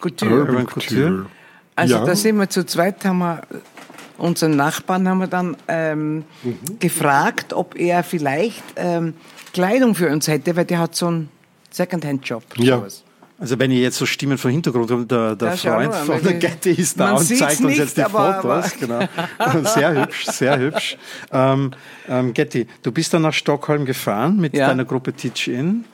Couture. 0.00 0.40
Urban 0.40 0.66
Couture. 0.66 1.26
Also 1.74 1.94
Ja. 1.96 2.04
da 2.04 2.14
sind 2.14 2.36
wir 2.36 2.48
zu 2.50 2.66
zweit, 2.66 3.02
haben 3.04 3.18
wir 3.18 3.42
unseren 4.18 4.56
Nachbarn 4.56 5.08
haben 5.08 5.18
wir 5.20 5.26
dann 5.26 5.56
ähm, 5.68 6.24
gefragt, 6.78 7.54
ob 7.54 7.74
er 7.78 8.02
vielleicht 8.04 8.62
ähm, 8.76 9.14
Kleidung 9.54 9.94
für 9.94 10.10
uns 10.10 10.28
hätte, 10.28 10.54
weil 10.56 10.66
der 10.66 10.80
hat 10.80 10.94
so 10.94 11.06
einen 11.06 11.30
Secondhand-Job. 11.70 12.42
Ja. 12.56 12.76
sowas. 12.78 13.04
Also 13.40 13.58
wenn 13.58 13.70
ihr 13.70 13.80
jetzt 13.80 13.96
so 13.96 14.04
Stimmen 14.04 14.36
vom 14.36 14.50
Hintergrund 14.50 14.90
habt, 14.90 15.10
der, 15.10 15.34
der 15.34 15.48
Ja, 15.54 15.56
Freund 15.56 15.90
mal, 15.90 16.04
von 16.04 16.22
der 16.22 16.34
Getty 16.34 16.72
ist 16.72 17.00
da 17.00 17.12
und 17.12 17.24
zeigt 17.24 17.60
uns 17.62 17.78
jetzt 17.78 17.96
die 17.96 18.02
aber- 18.02 18.34
Fotos. 18.42 18.72
Genau. 18.78 19.00
Sehr 19.64 19.94
hübsch, 20.02 20.26
sehr 20.26 20.58
hübsch. 20.58 20.98
Ähm, 21.32 21.70
ähm, 22.06 22.34
Getty, 22.34 22.66
du 22.82 22.92
bist 22.92 23.14
dann 23.14 23.22
nach 23.22 23.32
Stockholm 23.32 23.86
gefahren 23.86 24.36
mit 24.36 24.54
Ja. 24.54 24.68
deiner 24.68 24.84
Gruppe 24.84 25.14
Teach 25.14 25.48
In. 25.48 25.84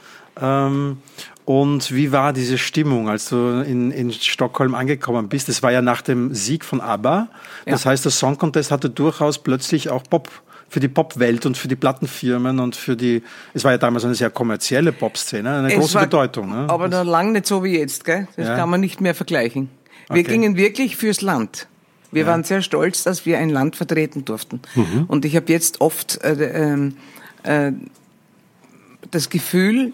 Ähm, 0.40 0.98
und 1.44 1.94
wie 1.94 2.10
war 2.10 2.32
diese 2.32 2.58
Stimmung, 2.58 3.08
als 3.08 3.28
du 3.28 3.62
in, 3.64 3.92
in 3.92 4.12
Stockholm 4.12 4.74
angekommen 4.74 5.28
bist? 5.28 5.48
Das 5.48 5.62
war 5.62 5.70
ja 5.70 5.80
nach 5.80 6.02
dem 6.02 6.34
Sieg 6.34 6.64
von 6.64 6.80
ABBA. 6.80 7.28
Das 7.64 7.84
Ja. 7.84 7.90
heißt, 7.92 8.04
der 8.04 8.10
Song 8.12 8.36
Contest 8.36 8.72
hatte 8.72 8.90
durchaus 8.90 9.38
plötzlich 9.38 9.88
auch 9.88 10.02
Pop 10.02 10.28
für 10.68 10.80
die 10.80 10.88
Popwelt 10.88 11.46
und 11.46 11.56
für 11.56 11.68
die 11.68 11.76
Plattenfirmen 11.76 12.58
und 12.60 12.74
für 12.76 12.96
die, 12.96 13.22
es 13.54 13.62
war 13.64 13.72
ja 13.72 13.78
damals 13.78 14.04
eine 14.04 14.14
sehr 14.14 14.30
kommerzielle 14.30 14.92
Popszene, 14.92 15.58
eine 15.58 15.68
Es 15.72 15.78
große 15.78 15.94
war- 15.94 16.02
Bedeutung. 16.04 16.50
Ne? 16.50 16.66
Aber 16.68 16.88
noch 16.88 17.04
lange 17.04 17.32
nicht 17.32 17.46
so 17.46 17.62
wie 17.62 17.78
jetzt, 17.78 18.04
gell? 18.04 18.26
Das 18.36 18.48
Ja. 18.48 18.56
kann 18.56 18.68
man 18.70 18.80
nicht 18.80 19.00
mehr 19.00 19.14
vergleichen. 19.14 19.68
Wir 20.10 20.20
Okay. 20.22 20.32
gingen 20.32 20.56
wirklich 20.56 20.96
fürs 20.96 21.20
Land. 21.22 21.68
Wir 22.12 22.26
waren 22.26 22.44
sehr 22.44 22.62
stolz, 22.62 23.02
dass 23.02 23.26
wir 23.26 23.38
ein 23.38 23.50
Land 23.50 23.76
vertreten 23.76 24.24
durften. 24.24 24.60
Mhm. 24.74 25.04
Und 25.08 25.24
ich 25.24 25.36
habe 25.36 25.52
jetzt 25.52 25.80
oft 25.80 26.22
äh, 26.24 26.32
ähm, 26.72 26.96
äh, 27.42 27.72
das 29.10 29.28
Gefühl, 29.28 29.92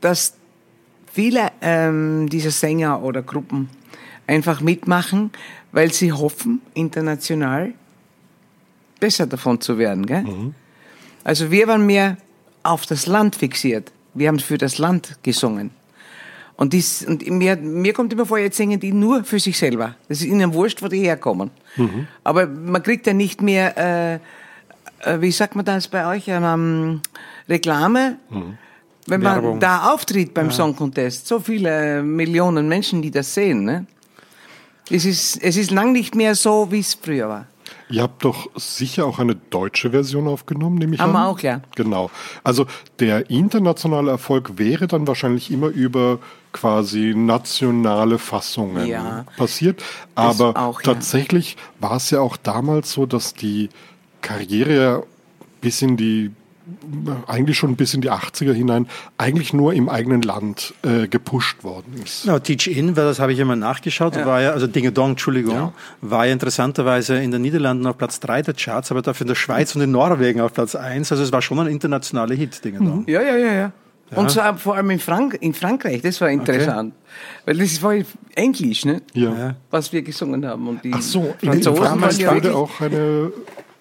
dass 0.00 0.34
viele 1.12 1.50
ähm, 1.60 2.28
dieser 2.30 2.50
Sänger 2.50 3.02
oder 3.02 3.22
Gruppen 3.22 3.68
einfach 4.26 4.60
mitmachen, 4.60 5.30
weil 5.72 5.92
sie 5.92 6.12
hoffen, 6.12 6.60
international 6.74 7.72
besser 9.00 9.26
davon 9.26 9.60
zu 9.60 9.78
werden. 9.78 10.06
Gell? 10.06 10.24
Also 11.24 11.50
wir 11.50 11.66
waren 11.68 11.86
mehr 11.86 12.16
auf 12.62 12.86
das 12.86 13.06
Land 13.06 13.36
fixiert. 13.36 13.92
Wir 14.14 14.28
haben 14.28 14.38
für 14.38 14.58
das 14.58 14.78
Land 14.78 15.18
gesungen. 15.22 15.70
Und, 16.56 16.72
dies, 16.72 17.04
und 17.06 17.24
mir, 17.30 17.56
mir 17.56 17.92
kommt 17.92 18.12
immer 18.12 18.26
vor, 18.26 18.38
jetzt 18.38 18.56
singen 18.56 18.80
die 18.80 18.92
nur 18.92 19.22
für 19.22 19.38
sich 19.38 19.56
selber. 19.56 19.94
Das 20.08 20.18
ist 20.18 20.26
ihnen 20.26 20.52
wurscht, 20.52 20.82
wo 20.82 20.88
die 20.88 21.00
herkommen. 21.00 21.50
Aber 22.24 22.46
man 22.46 22.82
kriegt 22.82 23.06
ja 23.06 23.12
nicht 23.12 23.40
mehr, 23.40 23.78
äh, 23.78 24.14
äh, 25.08 25.20
wie 25.20 25.30
sagt 25.30 25.54
man 25.54 25.64
das 25.64 25.86
bei 25.86 26.04
euch, 26.06 26.24
ähm, 26.26 27.00
Reklame. 27.48 28.16
Wenn 29.06 29.22
man 29.22 29.36
Werbung. 29.36 29.60
da 29.60 29.92
auftritt 29.92 30.34
beim 30.34 30.50
Song 30.50 30.74
Contest, 30.74 31.28
so 31.28 31.38
viele 31.38 32.02
Millionen 32.02 32.68
Menschen, 32.68 33.00
die 33.02 33.10
das 33.10 33.32
sehen. 33.32 33.64
Ne? 33.64 33.86
Es 34.90 35.04
ist, 35.04 35.42
es 35.42 35.56
ist 35.56 35.70
lang 35.70 35.92
nicht 35.92 36.14
mehr 36.14 36.34
so, 36.34 36.70
wie 36.70 36.80
es 36.80 36.94
früher 36.94 37.28
war. 37.28 37.46
Ihr 37.90 38.02
habt 38.02 38.24
doch 38.24 38.48
sicher 38.56 39.06
auch 39.06 39.18
eine 39.18 39.34
deutsche 39.34 39.90
Version 39.90 40.28
aufgenommen, 40.28 40.76
nehme 40.78 40.94
ich 40.94 41.00
Haben 41.00 41.16
an. 41.16 41.22
wir 41.22 41.28
auch, 41.28 41.40
ja. 41.40 41.60
Genau. 41.76 42.10
Also 42.44 42.66
der 43.00 43.30
internationale 43.30 44.10
Erfolg 44.10 44.58
wäre 44.58 44.86
dann 44.86 45.06
wahrscheinlich 45.06 45.50
immer 45.50 45.68
über 45.68 46.18
quasi 46.52 47.14
nationale 47.16 48.18
Fassungen 48.18 48.86
Ja. 48.86 49.24
passiert. 49.36 49.82
Aber 50.14 50.56
auch, 50.56 50.82
ja. 50.82 50.92
tatsächlich 50.94 51.56
war 51.80 51.96
es 51.96 52.10
ja 52.10 52.20
auch 52.20 52.36
damals 52.36 52.92
so, 52.92 53.06
dass 53.06 53.34
die 53.34 53.68
Karriere 54.22 54.74
ja 54.76 55.02
bis 55.60 55.82
in 55.82 55.96
die 55.96 56.30
eigentlich 57.26 57.56
schon 57.58 57.76
bis 57.76 57.94
in 57.94 58.00
die 58.00 58.10
80er 58.10 58.52
hinein 58.52 58.86
eigentlich 59.16 59.52
nur 59.52 59.72
im 59.72 59.88
eigenen 59.88 60.22
Land 60.22 60.74
äh, 60.82 61.08
gepusht 61.08 61.64
worden 61.64 61.94
ist. 62.04 62.26
No, 62.26 62.38
Teach 62.38 62.66
In, 62.68 62.96
weil 62.96 63.04
das 63.04 63.20
habe 63.20 63.32
ich 63.32 63.38
immer 63.38 63.56
nachgeschaut, 63.56 64.16
war 64.24 64.40
ja, 64.42 64.50
also 64.52 64.66
Dinge 64.66 64.92
Dong, 64.92 65.10
Entschuldigung, 65.10 65.54
Ja. 65.54 65.72
war 66.00 66.26
ja 66.26 66.32
interessanterweise 66.32 67.18
in 67.18 67.30
den 67.30 67.42
Niederlanden 67.42 67.86
auf 67.86 67.96
Platz 67.98 68.20
3 68.20 68.42
der 68.42 68.54
Charts, 68.54 68.90
aber 68.90 69.02
dafür 69.02 69.24
in 69.24 69.28
der 69.28 69.34
Schweiz 69.34 69.74
und 69.74 69.82
in 69.82 69.90
Norwegen 69.90 70.40
auf 70.40 70.52
Platz 70.52 70.74
1. 70.74 71.10
Also 71.12 71.22
es 71.22 71.32
war 71.32 71.42
schon 71.42 71.58
ein 71.60 71.66
internationaler 71.68 72.34
Hit, 72.34 72.64
Dinge 72.64 72.78
Dong. 72.78 73.04
Ja, 73.06 73.22
ja, 73.22 73.36
ja, 73.36 73.52
ja. 73.52 73.72
Und 74.14 74.30
zwar 74.30 74.56
vor 74.56 74.74
allem 74.74 74.88
in, 74.90 74.98
Frank 75.00 75.36
in 75.40 75.52
Frankreich, 75.52 76.00
das 76.00 76.20
war 76.22 76.30
interessant. 76.30 76.94
Weil 77.44 77.58
das 77.58 77.82
war 77.82 77.94
Englisch, 78.34 78.86
ne? 78.86 79.02
Ja. 79.12 79.34
Ja. 79.34 79.56
Was 79.70 79.92
wir 79.92 80.00
gesungen 80.00 80.46
haben. 80.46 80.66
Und 80.66 80.82
die 80.82 80.92
Ach 80.94 81.02
so, 81.02 81.34
in 81.42 81.50
Franzosen 81.52 81.84
damals 81.84 82.18
ja 82.18 82.34
wurde 82.34 82.54
auch 82.54 82.80
eine 82.80 83.32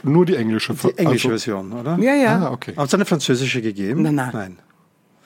nur 0.04 0.26
die 0.26 0.36
englische 0.36 0.74
Die 0.74 0.98
englische 0.98 1.28
also, 1.28 1.30
Version, 1.30 1.74
oder? 1.74 1.98
Ja, 2.00 2.14
ja. 2.14 2.38
Ah, 2.48 2.52
okay. 2.52 2.74
Hat 2.76 2.88
es 2.88 2.94
eine 2.94 3.06
französische 3.06 3.62
gegeben? 3.62 4.02
Nein, 4.04 4.16
nein. 4.16 4.30
nein. 4.34 4.58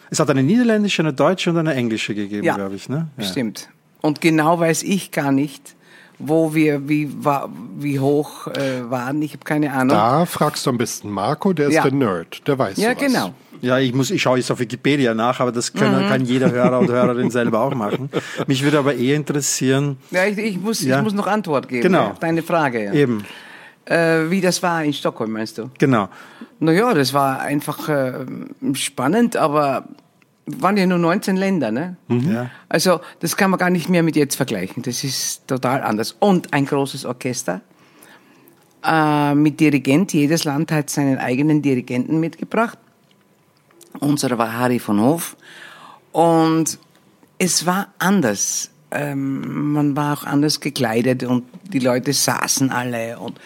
Es 0.10 0.20
hat 0.20 0.30
eine 0.30 0.44
niederländische, 0.44 1.02
eine 1.02 1.14
deutsche 1.14 1.50
und 1.52 1.58
eine 1.58 1.74
englische 1.74 2.14
gegeben, 2.14 2.44
Ja. 2.46 2.56
glaube 2.56 2.76
ich. 2.76 2.90
Ne? 2.90 3.08
Ja. 3.18 3.24
Stimmt. 3.26 3.70
Und 4.02 4.20
genau 4.22 4.60
weiß 4.60 4.84
ich 4.84 5.12
gar 5.12 5.32
nicht, 5.32 5.76
wo 6.20 6.54
wir, 6.54 6.88
wie, 6.90 7.10
wa- 7.24 7.50
wie 7.78 8.00
hoch 8.00 8.48
äh, 8.48 8.90
waren. 8.90 9.22
Ich 9.22 9.34
habe 9.34 9.44
keine 9.44 9.72
Ahnung. 9.74 9.90
Da 9.96 10.26
fragst 10.26 10.66
du 10.66 10.70
am 10.72 10.78
besten 10.78 11.10
Marco, 11.10 11.54
der 11.54 11.70
ist 11.70 11.76
Ja. 11.76 11.84
der 11.84 11.94
Nerd, 11.94 12.48
der 12.48 12.60
weiß 12.60 12.78
ja, 12.78 12.90
sowas. 12.92 13.02
genau. 13.06 13.34
Ja, 13.62 13.78
ich 13.78 13.94
muss, 13.94 14.10
ich 14.10 14.22
schaue 14.22 14.38
jetzt 14.38 14.50
auf 14.52 14.60
Wikipedia 14.60 15.14
nach, 15.14 15.40
aber 15.40 15.52
das 15.52 15.72
können, 15.72 16.08
kann 16.10 16.26
jeder 16.26 16.52
Hörer 16.52 16.82
oder 16.82 16.94
Hörerin 16.94 17.30
selber 17.32 17.62
auch 17.62 17.76
machen. 17.76 18.10
Mich 18.48 18.64
würde 18.64 18.80
aber 18.80 18.96
eher 18.96 19.16
interessieren, 19.16 19.98
Ja, 20.10 20.26
ich, 20.26 20.38
ich, 20.38 20.60
muss, 20.60 20.82
Ja. 20.82 20.98
ich 20.98 21.04
muss 21.04 21.14
noch 21.14 21.28
Antwort 21.28 21.68
geben 21.70 21.84
Genau. 21.84 22.08
auf 22.10 22.20
deine 22.20 22.42
Frage. 22.42 22.86
Ja. 22.86 22.94
eben, 22.94 23.24
Äh, 23.92 24.32
wie 24.32 24.40
das 24.40 24.64
war 24.64 24.84
in 24.86 24.94
Stockholm, 24.94 25.32
meinst 25.32 25.58
du? 25.58 25.70
genau. 25.78 26.08
Naja, 26.60 26.94
das 26.94 27.14
war 27.14 27.42
einfach 27.42 27.90
äh, 27.90 28.26
spannend, 28.74 29.36
aber 29.36 29.86
waren 30.46 30.78
ja 30.78 30.86
nur 30.86 30.98
19 30.98 31.36
Länder, 31.36 31.72
ne? 31.72 31.98
Ja. 32.08 32.50
Also 32.70 33.02
das 33.20 33.36
kann 33.36 33.52
man 33.52 33.60
gar 33.60 33.70
nicht 33.70 33.90
mehr 33.90 34.04
mit 34.04 34.16
jetzt 34.16 34.36
vergleichen. 34.36 34.82
Das 34.84 35.04
ist 35.04 35.48
total 35.48 35.82
anders. 35.82 36.16
Und 36.20 36.54
ein 36.54 36.66
großes 36.66 37.06
Orchester 37.06 37.62
äh, 38.86 39.36
mit 39.36 39.60
Dirigent. 39.60 40.14
Jedes 40.14 40.46
Land 40.46 40.72
hat 40.72 40.90
seinen 40.90 41.18
eigenen 41.18 41.62
Dirigenten 41.62 42.20
mitgebracht. 42.20 42.78
Unserer 44.00 44.38
war 44.38 44.54
Harry 44.58 44.80
von 44.80 45.02
Hof. 45.02 45.36
Und 46.12 46.80
es 47.38 47.66
war 47.66 47.90
anders. 48.00 48.72
Ähm, 48.92 49.74
man 49.74 49.96
war 49.96 50.14
auch 50.18 50.24
anders 50.24 50.60
gekleidet 50.60 51.24
und 51.24 51.44
die 51.64 51.80
Leute 51.80 52.14
saßen 52.14 52.72
alle 52.72 53.20
und 53.20 53.40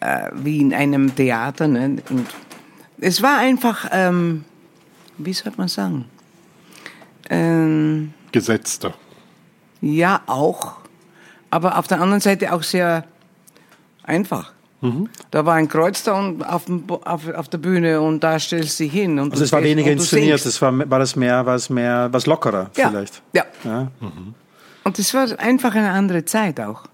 äh, 0.00 0.30
wie 0.34 0.60
in 0.60 0.74
einem 0.74 1.14
Theater. 1.14 1.68
Ne? 1.68 1.96
Und 2.08 2.26
es 3.00 3.22
war 3.22 3.38
einfach, 3.38 3.88
ähm, 3.92 4.44
wie 5.18 5.32
soll 5.32 5.52
man 5.56 5.68
sagen? 5.68 6.04
Ähm, 7.28 8.12
Gesetzter. 8.32 8.94
ja, 9.80 10.22
auch. 10.26 10.76
aber 11.50 11.78
auf 11.78 11.86
der 11.86 12.00
anderen 12.00 12.20
Seite 12.20 12.52
auch 12.52 12.62
sehr 12.62 13.04
einfach. 14.02 14.52
Da 15.30 15.44
war 15.44 15.56
ein 15.56 15.68
Kreuz 15.68 16.04
da 16.04 16.18
und 16.18 16.42
auf, 16.42 16.64
dem, 16.64 16.84
auf, 16.88 17.28
auf 17.28 17.48
der 17.48 17.58
Bühne 17.58 18.00
und 18.00 18.20
da 18.20 18.38
stellst 18.38 18.80
du 18.80 18.84
dich 18.84 18.92
hin. 18.92 19.18
Und 19.18 19.32
Also 19.32 19.44
es 19.44 19.52
war 19.52 19.62
weniger 19.62 19.92
inszeniert, 19.92 20.44
es 20.46 20.62
war, 20.62 20.72
war 20.88 20.98
das 20.98 21.16
mehr, 21.16 21.44
war 21.44 21.54
es 21.54 21.68
mehr, 21.68 22.08
was 22.12 22.24
lockerer 22.24 22.70
ja, 22.76 22.88
vielleicht. 22.88 23.22
Ja. 23.34 23.44
Ja. 23.62 23.90
Und 24.82 24.98
das 24.98 25.12
war 25.12 25.28
einfach 25.38 25.74
eine 25.74 25.90
andere 25.90 26.24
Zeit 26.24 26.58
auch. 26.60 26.84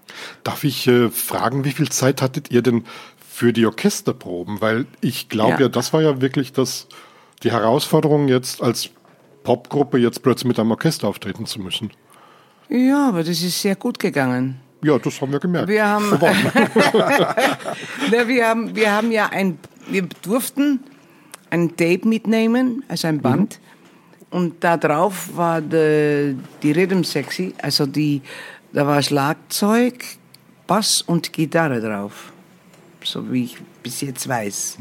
Darf 0.43 0.63
ich 0.63 0.87
äh, 0.87 1.09
fragen, 1.09 1.63
wie 1.65 1.71
viel 1.71 1.89
Zeit 1.89 2.21
hattet 2.21 2.51
ihr 2.51 2.61
denn 2.61 2.85
für 3.19 3.53
die 3.53 3.65
Orchesterproben? 3.65 4.61
Weil 4.61 4.85
ich 5.01 5.29
glaube 5.29 5.53
ja. 5.53 5.59
Ja. 5.61 5.69
das 5.69 5.93
war 5.93 6.01
ja 6.01 6.21
wirklich 6.21 6.53
das, 6.53 6.87
die 7.43 7.51
Herausforderung 7.51 8.27
jetzt 8.27 8.61
als 8.61 8.89
Popgruppe 9.43 9.97
jetzt 9.97 10.23
plötzlich 10.23 10.47
mit 10.47 10.59
einem 10.59 10.71
Orchester 10.71 11.07
auftreten 11.07 11.45
zu 11.45 11.61
müssen. 11.61 11.91
Ja, 12.69 13.07
aber 13.07 13.19
das 13.19 13.41
ist 13.41 13.61
sehr 13.61 13.75
gut 13.75 13.99
gegangen. 13.99 14.59
Ja, 14.83 14.99
das 14.99 15.21
haben 15.21 15.31
wir 15.31 15.39
gemerkt. 15.39 15.69
Wir 15.69 15.85
haben, 15.85 16.09
Na, 18.11 18.27
wir 18.27 18.47
haben, 18.47 18.75
wir 18.75 18.91
haben 18.91 19.11
ja 19.11 19.27
ein, 19.27 19.57
wir 19.87 20.03
durften 20.21 20.81
ein 21.49 21.75
Tape 21.77 22.07
mitnehmen, 22.07 22.83
also 22.87 23.07
ein 23.07 23.21
Band. 23.21 23.59
Und 24.29 24.63
da 24.63 24.75
drauf 24.75 25.29
war 25.35 25.61
de, 25.61 26.35
die 26.61 26.71
Rhythm 26.73 27.03
Sexy, 27.03 27.53
also 27.61 27.85
die, 27.85 28.21
da 28.73 28.85
war 28.85 29.01
Schlagzeug, 29.01 30.03
Bass 30.65 31.01
und 31.01 31.33
Gitarre 31.33 31.81
drauf. 31.81 32.31
So 33.03 33.31
wie 33.31 33.45
ich 33.45 33.57
bis 33.83 34.01
jetzt 34.01 34.27
weiß. 34.27 34.77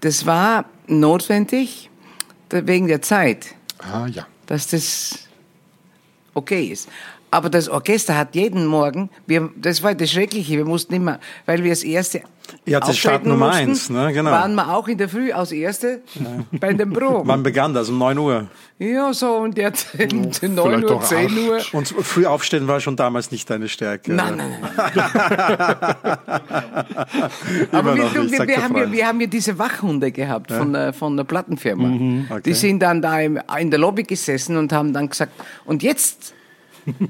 Das 0.00 0.26
war 0.26 0.64
notwendig, 0.86 1.90
wegen 2.50 2.88
der 2.88 3.02
Zeit 3.02 3.54
ah 3.78 4.06
ja. 4.06 4.26
dass 4.46 4.68
das 4.68 5.28
okay 6.34 6.66
ist. 6.66 6.88
Aber 7.30 7.50
das 7.50 7.68
Orchester 7.68 8.16
hat 8.16 8.34
jeden 8.36 8.66
Morgen, 8.66 9.10
wir, 9.26 9.50
das 9.56 9.82
war 9.82 9.94
das 9.94 10.12
Schreckliche, 10.12 10.56
wir 10.56 10.64
mussten 10.64 10.94
immer, 10.94 11.18
weil 11.46 11.64
wir 11.64 11.70
das 11.70 11.82
erste 11.82 12.22
Ja, 12.66 12.80
das 12.80 12.90
ist 12.90 12.98
Start 12.98 13.26
Nummer 13.26 13.48
mussten, 13.48 13.68
eins, 13.70 13.90
ne, 13.90 14.12
genau. 14.12 14.30
waren 14.30 14.54
wir 14.54 14.74
auch 14.74 14.88
in 14.88 14.96
der 14.96 15.08
Früh 15.08 15.32
als 15.32 15.52
Erste 15.52 16.00
bei 16.52 16.72
den 16.72 16.92
Proben. 16.92 17.28
Wann 17.28 17.42
begann 17.42 17.74
das? 17.74 17.88
Um 17.88 17.98
9 17.98 18.18
Uhr. 18.18 18.46
ja, 18.78 19.12
so 19.12 19.36
und 19.36 19.58
jetzt 19.58 19.98
9 19.98 20.32
vielleicht 20.32 20.84
Uhr, 20.84 20.96
auch 20.96 21.04
10 21.04 21.26
acht. 21.26 21.36
Uhr. 21.36 21.60
Und 21.72 21.88
früh 21.88 22.26
aufstehen 22.26 22.66
war 22.68 22.80
schon 22.80 22.96
damals 22.96 23.30
nicht 23.30 23.48
deine 23.50 23.68
Stärke. 23.68 24.12
Nein, 24.12 24.36
nein, 24.36 24.50
nein. 24.60 24.72
Aber 27.72 27.96
wir, 27.96 28.04
nicht, 28.22 28.46
wir, 28.46 28.62
haben 28.62 28.76
ja, 28.76 28.92
wir 28.92 29.06
haben 29.06 29.20
ja 29.20 29.26
diese 29.26 29.58
Wachhunde 29.58 30.10
gehabt 30.10 30.50
von, 30.50 30.72
der, 30.72 30.92
von 30.92 31.16
der 31.16 31.24
Plattenfirma. 31.24 31.88
Mhm, 31.88 32.26
okay. 32.30 32.42
Die 32.44 32.54
sind 32.54 32.80
dann 32.80 33.02
da 33.02 33.20
im, 33.20 33.40
in 33.58 33.70
der 33.70 33.80
Lobby 33.80 34.04
gesessen 34.04 34.56
und 34.56 34.72
haben 34.72 34.92
dann 34.92 35.08
gesagt, 35.08 35.32
und 35.64 35.82
jetzt 35.82 36.34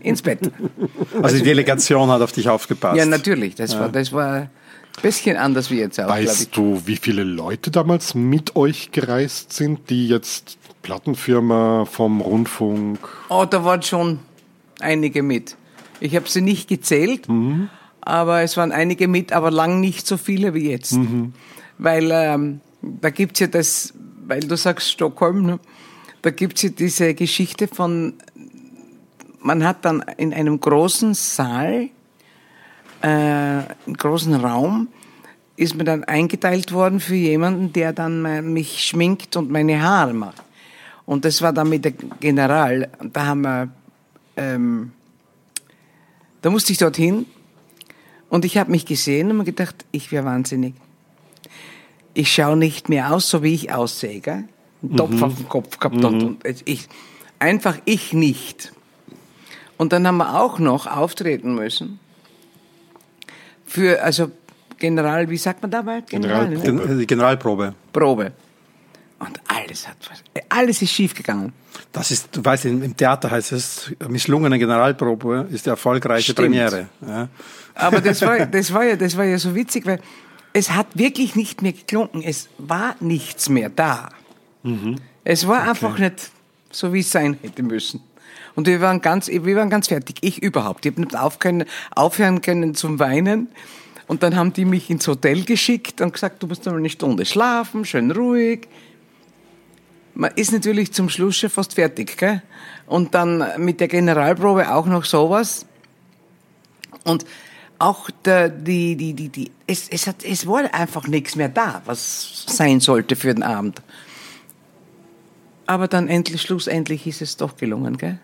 ins 0.01 0.23
Bett. 0.23 0.41
Also 1.23 1.37
die 1.37 1.43
Delegation 1.43 2.09
hat 2.11 2.23
auf 2.23 2.33
dich 2.33 2.49
aufgepasst. 2.49 2.97
Ja, 2.97 3.07
natürlich. 3.07 3.55
Das 3.55 3.79
war, 3.79 3.89
das 3.89 4.13
war 4.13 4.49
bisschen 5.03 5.37
anders 5.37 5.71
wie 5.71 5.79
jetzt 5.79 6.01
auch. 6.01 6.09
Weißt 6.09 6.57
du, 6.57 6.83
wie 6.87 6.97
viele 6.97 7.25
Leute 7.25 7.71
damals 7.71 8.15
mit 8.15 8.57
euch 8.57 8.91
gereist 8.93 9.53
sind, 9.53 9.91
die 9.91 10.09
jetzt 10.09 10.59
Plattenfirma 10.83 11.85
vom 11.85 12.21
Rundfunk? 12.21 12.99
Oh, 13.29 13.45
da 13.49 13.65
waren 13.65 13.83
schon 13.83 14.21
einige 14.81 15.23
mit. 15.23 15.57
Ich 16.01 16.17
habe 16.17 16.29
sie 16.29 16.41
nicht 16.41 16.69
gezählt, 16.69 17.29
aber 18.01 18.43
es 18.43 18.57
waren 18.57 18.73
einige 18.73 19.09
mit, 19.09 19.33
aber 19.33 19.51
lang 19.51 19.81
nicht 19.81 20.07
so 20.07 20.17
viele 20.17 20.55
wie 20.55 20.71
jetzt. 20.71 20.99
Weil 21.79 22.11
ähm, 22.13 22.61
da 22.83 23.11
gibt's 23.11 23.41
ja 23.41 23.47
das, 23.47 23.95
weil 24.27 24.41
du 24.41 24.57
sagst 24.57 24.91
Stockholm, 24.91 25.47
ne? 25.47 25.59
da 26.23 26.31
gibt's 26.31 26.63
ja 26.63 26.71
diese 26.71 27.15
Geschichte 27.15 27.69
von, 27.69 28.15
man 29.41 29.65
hat 29.65 29.85
dann 29.85 30.03
in 30.17 30.33
einem 30.33 30.59
großen 30.59 31.15
Saal, 31.15 31.91
äh, 33.05 33.59
im 33.87 33.97
großen 33.97 34.35
Raum, 34.35 34.89
ist 35.57 35.77
mir 35.77 35.85
dann 35.85 36.05
eingeteilt 36.05 36.73
worden 36.73 37.01
für 37.01 37.15
jemanden, 37.15 37.73
der 37.73 37.93
dann 37.93 38.53
mich 38.53 38.85
schminkt 38.85 39.37
und 39.37 39.51
meine 39.51 39.83
Haare 39.83 40.15
macht. 40.15 40.43
Und 41.07 41.25
das 41.25 41.43
war 41.43 41.53
dann 41.53 41.69
mit 41.69 41.85
der 41.85 41.93
General. 41.93 42.89
Da 43.13 43.27
haben 43.27 43.43
wir, 43.43 43.69
ähm, 44.37 44.93
da 46.43 46.51
musste 46.51 46.73
ich 46.73 46.79
dorthin 46.79 47.27
und 48.31 48.45
ich 48.45 48.57
habe 48.57 48.71
mich 48.71 48.87
gesehen 48.87 49.31
und 49.31 49.37
mir 49.37 49.45
gedacht, 49.45 49.85
ich 49.93 50.11
wäre 50.11 50.25
wahnsinnig. 50.25 50.75
Ich 52.15 52.33
schaue 52.33 52.57
nicht 52.57 52.89
mehr 52.89 53.13
aus, 53.13 53.29
so 53.29 53.43
wie 53.43 53.55
ich 53.55 53.73
aussehe, 53.73 54.21
gell? 54.21 54.45
Einen 54.83 54.97
Topf 54.97 55.23
auf 55.23 55.35
dem 55.37 55.49
Kopf 55.49 55.79
gehabt 55.79 56.05
und, 56.05 56.23
und 56.23 56.45
ich, 56.65 56.89
einfach 57.39 57.77
ich 57.85 58.13
nicht. 58.13 58.73
Und 59.77 59.93
dann 59.93 60.07
haben 60.07 60.19
wir 60.19 60.41
auch 60.41 60.59
noch 60.59 60.87
auftreten 60.87 61.55
müssen 61.55 62.01
für, 63.75 64.01
also 64.03 64.31
General, 64.79 65.29
wie 65.29 65.37
sagt 65.37 65.61
man 65.63 65.71
dabei? 65.71 66.01
General, 66.03 66.49
ne? 66.49 66.57
Generalprobe. 66.61 66.89
Gen- 66.89 66.99
Die 66.99 67.07
Generalprobe. 67.07 67.75
Probe. 67.93 68.33
Und 69.19 69.41
alles 69.49 69.89
hat, 69.89 69.97
alles 70.49 70.83
ist 70.83 70.91
schief 70.93 71.15
gegangen. 71.15 71.53
Das 71.93 72.11
ist, 72.11 72.29
du 72.37 72.45
weißt, 72.45 72.67
im 72.67 72.97
Theater 72.97 73.31
heißt 73.31 73.53
es, 73.53 73.93
misslungene 74.09 74.59
Generalprobe 74.59 75.49
ist 75.51 75.67
die 75.67 75.71
erfolgreiche 75.71 76.33
Stimmt. 76.33 76.49
Premiere. 76.49 76.89
Ja. 77.07 77.29
Aber 77.75 78.01
das 78.01 78.21
war, 78.23 78.47
das 78.57 78.73
war 78.73 78.85
ja, 78.85 78.97
das 78.97 79.17
war 79.17 79.25
ja 79.25 79.39
so 79.39 79.55
witzig, 79.55 79.87
weil 79.87 80.01
es 80.53 80.71
hat 80.71 80.87
wirklich 80.95 81.35
nicht 81.37 81.63
mehr 81.63 81.73
geklungen. 81.73 82.23
Es 82.23 82.49
war 82.59 82.95
nichts 83.01 83.49
mehr 83.49 83.71
da. 83.71 84.11
Es 85.25 85.47
war 85.47 85.69
einfach 85.69 85.99
nicht 85.99 86.31
so, 86.71 86.93
wie 86.93 87.01
es 87.01 87.11
sein 87.11 87.37
hätte 87.43 87.63
müssen. 87.63 88.01
Und 88.55 88.67
wir 88.67 88.81
waren 88.81 89.01
ganz, 89.01 89.29
wir 89.29 89.57
waren 89.57 89.71
ganz 89.71 89.89
fertig. 89.89 90.17
Ich 90.21 90.43
überhaupt. 90.43 90.87
Ich 90.87 90.93
habe 90.93 91.03
nicht 91.03 91.17
aufkönnen, 91.17 91.67
aufhören 91.95 92.41
können 92.41 92.75
zum 92.75 92.99
Weinen. 92.99 93.49
Und 94.07 94.23
dann 94.23 94.37
haben 94.37 94.53
die 94.53 94.65
mich 94.65 94.91
ins 94.91 95.09
Hotel 95.09 95.45
geschickt 95.45 96.01
und 96.01 96.13
gesagt, 96.13 96.43
du 96.43 96.47
musst 96.47 96.67
noch 96.67 96.75
eine 96.75 96.91
Stunde 96.91 97.25
schlafen, 97.25 97.85
schön 97.85 98.11
ruhig. 98.11 98.69
Man 100.15 100.31
ist 100.37 100.53
natürlich 100.53 100.93
zum 100.93 101.09
Schluss 101.09 101.37
schon 101.37 101.51
fast 101.51 101.75
fertig, 101.75 102.17
gell? 102.17 102.43
Und 102.87 103.15
dann 103.15 103.45
mit 103.57 103.81
der 103.81 103.89
Generalprobe 103.89 104.73
auch 104.73 104.87
noch 104.87 105.05
sowas. 105.05 105.67
Und 107.03 107.25
auch 107.79 108.11
der, 108.25 108.51
die, 108.51 108.95
die, 108.95 109.15
die, 109.15 109.29
die, 109.31 109.51
es, 109.67 109.89
es, 109.89 110.07
hat, 110.07 110.23
es 110.23 110.47
war 110.47 110.73
einfach 110.73 111.09
nichts 111.09 111.35
mehr 111.35 111.49
da, 111.49 111.83
was 111.87 112.45
sein 112.47 112.81
sollte 112.81 113.17
für 113.17 113.35
den 113.35 113.43
Abend. 113.43 113.83
Aber 115.67 115.89
dann 115.89 116.09
endlich, 116.09 116.43
schlussendlich 116.43 117.07
ist 117.07 117.23
es 117.23 117.37
doch 117.37 117.57
gelungen, 117.57 117.97
gell? 117.97 118.19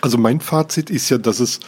Also 0.00 0.18
mein 0.18 0.40
Fazit 0.40 0.90
ist 0.90 1.08
ja, 1.10 1.18
dass 1.18 1.40
es 1.40 1.60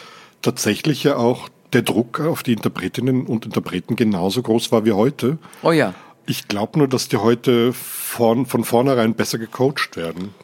tatsächlich 0.43 1.05
ja 1.05 1.17
auch 1.17 1.49
der 1.73 1.83
Druck 1.83 2.21
auf 2.21 2.43
die 2.43 2.53
Interpretinnen 2.53 3.27
und 3.27 3.45
Interpreten 3.47 3.97
genauso 3.97 4.43
groß 4.43 4.73
war 4.73 4.85
wie 4.85 4.93
heute. 4.93 5.39
Oh 5.63 5.73
ja. 5.73 5.95
Ich 6.27 6.49
glaube 6.49 6.79
nur, 6.79 6.89
dass 6.89 7.09
die 7.09 7.19
heute 7.19 7.73
von, 7.73 8.47
von 8.47 8.65
vornherein 8.65 9.15
besser 9.15 9.39
gecoacht 9.39 9.97
werden. 9.97 10.35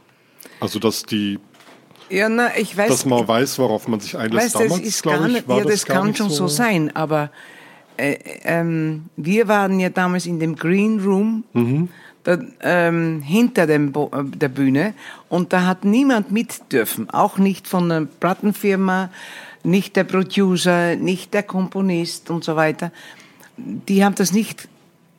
Also 0.61 0.79
dass 0.79 1.03
die, 1.05 1.39
Ja, 2.09 2.29
na, 2.29 2.57
ich 2.57 2.77
weiß. 2.77 2.89
dass 2.89 3.05
man 3.05 3.27
weiß, 3.27 3.59
worauf 3.59 3.89
man 3.89 4.01
sich 4.01 4.17
einlässt. 4.17 4.47
Weißt, 4.47 4.55
das 4.55 4.63
Damals, 4.63 4.83
ist 4.87 5.03
glaub 5.03 5.19
gar 5.19 5.27
ich, 5.27 5.33
nicht, 5.35 5.49
war 5.49 5.59
ja, 5.59 5.65
das, 5.65 5.85
gar 5.85 5.97
kann 5.99 6.07
nicht 6.09 6.19
schon 6.19 6.31
so, 6.31 6.47
sein, 6.49 6.95
aber 6.95 7.31
äh, 7.97 8.17
ähm, 8.45 9.07
wir 9.17 9.49
waren 9.49 9.81
ja 9.81 9.91
damals 9.91 10.27
in 10.27 10.39
dem 10.41 10.57
Green 10.57 11.01
Room 11.01 11.45
da, 12.25 12.39
ähm, 12.61 13.23
hinter 13.23 13.67
dem 13.67 13.93
Bo 13.93 14.11
äh, 14.13 14.25
der 14.25 14.49
Bühne 14.49 14.95
und 15.29 15.53
da 15.53 15.67
hat 15.67 15.85
niemand 15.85 16.31
mit 16.31 16.73
dürfen, 16.73 17.11
auch 17.11 17.39
nicht 17.39 17.67
von 17.67 17.89
der 17.89 18.07
Plattenfirma, 18.21 19.11
nicht 19.65 19.97
der 19.97 20.05
Producer, 20.05 20.97
nicht 20.97 21.35
der 21.35 21.43
Komponist 21.43 22.31
und 22.31 22.45
so 22.45 22.57
weiter. 22.57 22.93
Die 23.57 24.05
haben 24.05 24.15
das 24.15 24.33
nicht 24.33 24.69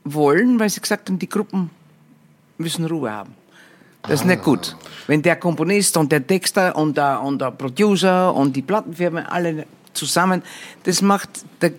wollen, 0.04 0.60
weil 0.60 0.70
sie 0.70 0.82
gesagt 0.82 1.10
haben, 1.10 1.20
die 1.20 1.30
Gruppen 1.30 1.70
müssen 2.58 2.86
Ruhe 2.86 3.12
haben. 3.12 3.34
Das 4.04 4.22
ist 4.22 4.26
nicht 4.26 4.44
gut. 4.44 4.76
Wenn 5.08 5.22
der 5.22 5.38
Komponist 5.38 5.96
und 5.96 6.12
der 6.12 6.26
Texter 6.26 6.76
und 6.76 6.98
der, 6.98 7.22
und 7.22 7.40
der 7.40 7.52
Producer 7.52 8.34
und 8.34 8.54
die 8.54 8.62
Plattenfirma 8.62 9.22
alle 9.24 9.66
zusammen, 9.94 10.44
das 10.84 11.02
macht 11.02 11.30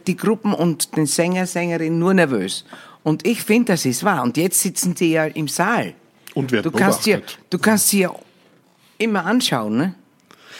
die 0.07 0.17
Gruppen 0.17 0.55
und 0.55 0.97
den 0.97 1.07
Sänger, 1.07 1.47
Sängerin 1.47 1.99
nur 1.99 2.15
nervös. 2.15 2.65
Und 3.05 3.25
ich 3.27 3.43
finde, 3.43 3.73
das 3.73 3.85
ist 3.85 4.03
wahr. 4.03 4.23
Und 4.25 4.37
jetzt 4.37 4.61
sitzen 4.61 4.95
die 4.95 5.13
ja 5.13 5.27
im 5.27 5.47
Saal. 5.47 5.95
Und 6.35 6.51
werden 6.51 6.65
du 6.65 6.77
kannst 6.77 7.05
beobachtet. 7.05 7.39
du 7.51 7.59
kannst 7.59 7.89
sie 7.91 8.01
ja 8.01 8.11
immer 8.99 9.25
anschauen, 9.25 9.77
ne? 9.77 9.95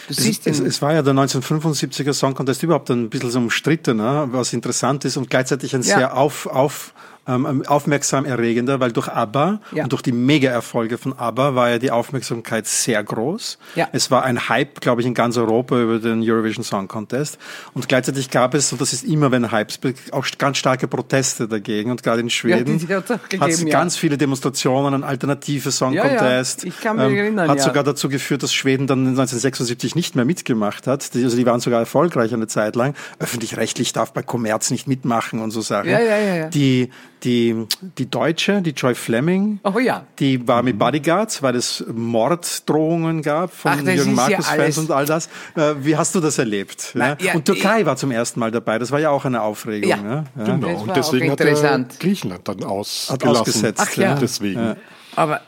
Es, 0.07 0.19
es, 0.19 0.59
es 0.59 0.81
war 0.83 0.93
ja 0.93 1.01
der 1.01 1.15
1975er 1.15 2.13
Song 2.13 2.35
Contest 2.35 2.61
überhaupt 2.61 2.91
ein 2.91 3.09
bisschen 3.09 3.31
so 3.31 3.39
umstritten, 3.39 3.97
ne? 3.97 4.27
was 4.31 4.53
interessant 4.53 5.03
ist 5.03 5.17
und 5.17 5.31
gleichzeitig 5.31 5.75
ein 5.75 5.81
Ja. 5.81 5.97
sehr 5.97 6.15
auf, 6.15 6.45
auf, 6.45 6.93
ähm, 7.27 7.63
aufmerksam 7.65 8.25
erregender, 8.25 8.79
weil 8.79 8.91
durch 8.91 9.07
ABBA 9.07 9.59
Ja. 9.71 9.83
und 9.83 9.91
durch 9.91 10.01
die 10.01 10.11
Mega-Erfolge 10.11 10.97
von 10.97 11.17
ABBA 11.17 11.55
war 11.55 11.69
ja 11.69 11.79
die 11.79 11.91
Aufmerksamkeit 11.91 12.67
sehr 12.67 13.03
groß. 13.03 13.57
Ja. 13.75 13.87
Es 13.91 14.11
war 14.11 14.23
ein 14.23 14.49
Hype, 14.49 14.81
glaube 14.81 15.01
ich, 15.01 15.07
in 15.07 15.13
ganz 15.13 15.37
Europa 15.37 15.79
über 15.81 15.99
den 15.99 16.21
Eurovision 16.23 16.63
Song 16.63 16.87
Contest. 16.87 17.37
Und 17.73 17.87
gleichzeitig 17.87 18.29
gab 18.29 18.53
es, 18.53 18.71
und 18.71 18.81
das 18.81 18.93
ist 18.93 19.03
immer, 19.03 19.31
wenn 19.31 19.51
Hypes, 19.51 19.79
auch 20.11 20.25
ganz 20.37 20.57
starke 20.57 20.87
Proteste 20.87 21.47
dagegen. 21.47 21.91
Und 21.91 22.03
gerade 22.03 22.21
in 22.21 22.29
Schweden 22.29 22.79
auch 22.87 23.09
hat 23.41 23.49
es 23.49 23.61
ja. 23.61 23.69
ganz 23.69 23.97
viele 23.97 24.17
Demonstrationen, 24.17 24.93
ein 24.93 25.03
alternative 25.03 25.71
Song 25.71 25.93
Ja, 25.93 26.05
ja. 26.05 26.17
Contest. 26.17 26.63
Ich 26.63 26.79
kann 26.79 26.97
mich 26.97 27.17
erinnern, 27.17 27.49
Hat 27.49 27.57
ja. 27.57 27.63
sogar 27.63 27.83
dazu 27.83 28.09
geführt, 28.09 28.43
dass 28.43 28.53
Schweden 28.53 28.87
dann 28.87 28.99
1976 28.99 29.95
nicht 29.95 30.15
mehr 30.15 30.25
mitgemacht 30.25 30.87
hat. 30.87 31.13
Die, 31.13 31.23
also 31.23 31.37
die 31.37 31.45
waren 31.45 31.59
sogar 31.59 31.79
erfolgreich 31.79 32.33
eine 32.33 32.47
Zeit 32.47 32.75
lang. 32.75 32.95
Öffentlich-rechtlich 33.19 33.93
darf 33.93 34.13
bei 34.13 34.21
Kommerz 34.21 34.71
nicht 34.71 34.87
mitmachen 34.87 35.39
und 35.41 35.51
so 35.51 35.61
Sachen. 35.61 35.89
Ja, 35.89 35.99
ja, 35.99 36.17
ja, 36.17 36.35
ja. 36.35 36.49
Die, 36.49 36.89
die, 37.23 37.65
die 37.97 38.09
Deutsche, 38.09 38.61
die 38.61 38.71
Joy 38.71 38.93
Fleming, 38.93 39.59
Oh 39.63 39.79
ja. 39.79 40.05
die 40.19 40.47
war 40.47 40.61
mit 40.61 40.77
Bodyguards, 40.77 41.41
weil 41.41 41.55
es 41.55 41.83
Morddrohungen 41.91 43.21
gab 43.21 43.53
von 43.53 43.71
Ach, 43.71 43.81
Jürgen 43.81 44.09
ja 44.11 44.15
Markus-Fans 44.15 44.47
alles- 44.59 44.77
und 44.77 44.91
all 44.91 45.05
das. 45.05 45.27
Äh, 45.55 45.75
Wie 45.79 45.95
hast 45.97 46.13
du 46.15 46.19
das 46.19 46.37
erlebt? 46.37 46.91
Na, 46.93 47.09
ja? 47.09 47.17
ja, 47.19 47.33
und 47.33 47.45
Türkei 47.45 47.85
war 47.85 47.95
zum 47.97 48.11
ersten 48.11 48.39
Mal 48.39 48.51
dabei. 48.51 48.77
Das 48.79 48.91
war 48.91 48.99
ja 48.99 49.09
auch 49.09 49.25
eine 49.25 49.41
Aufregung. 49.41 49.89
Ja. 49.89 49.97
Ja. 49.97 50.23
Ja. 50.37 50.43
Genau. 50.43 50.81
Und 50.81 50.95
deswegen 50.95 51.31
hat 51.31 51.39
er. 51.41 51.85
Griechenland 51.99 52.47
dann 52.47 52.63
ausgelassen. 52.63 53.41
ausgesetzt, 53.41 53.81
Ach 53.83 53.95
ja. 53.95 54.15
Deswegen. 54.15 54.75
Aber 55.15 55.41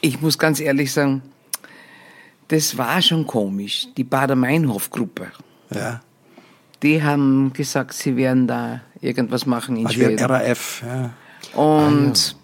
ich 0.00 0.20
muss 0.20 0.38
ganz 0.38 0.60
ehrlich 0.60 0.92
sagen, 0.92 1.22
das 2.48 2.78
war 2.78 3.02
schon 3.02 3.26
komisch. 3.26 3.88
Die 3.96 4.04
Bader-Meinhof-Gruppe, 4.04 5.28
Ja. 5.74 6.00
Die 6.82 7.02
haben 7.02 7.52
gesagt, 7.52 7.94
sie 7.94 8.16
werden 8.16 8.46
da 8.46 8.80
irgendwas 9.00 9.46
machen 9.46 9.76
in 9.76 9.86
Ah, 9.86 9.88
die 9.90 9.94
Schweden. 9.96 10.24
RAF. 10.24 10.82
Ja. 10.86 11.10
Und 11.60 12.36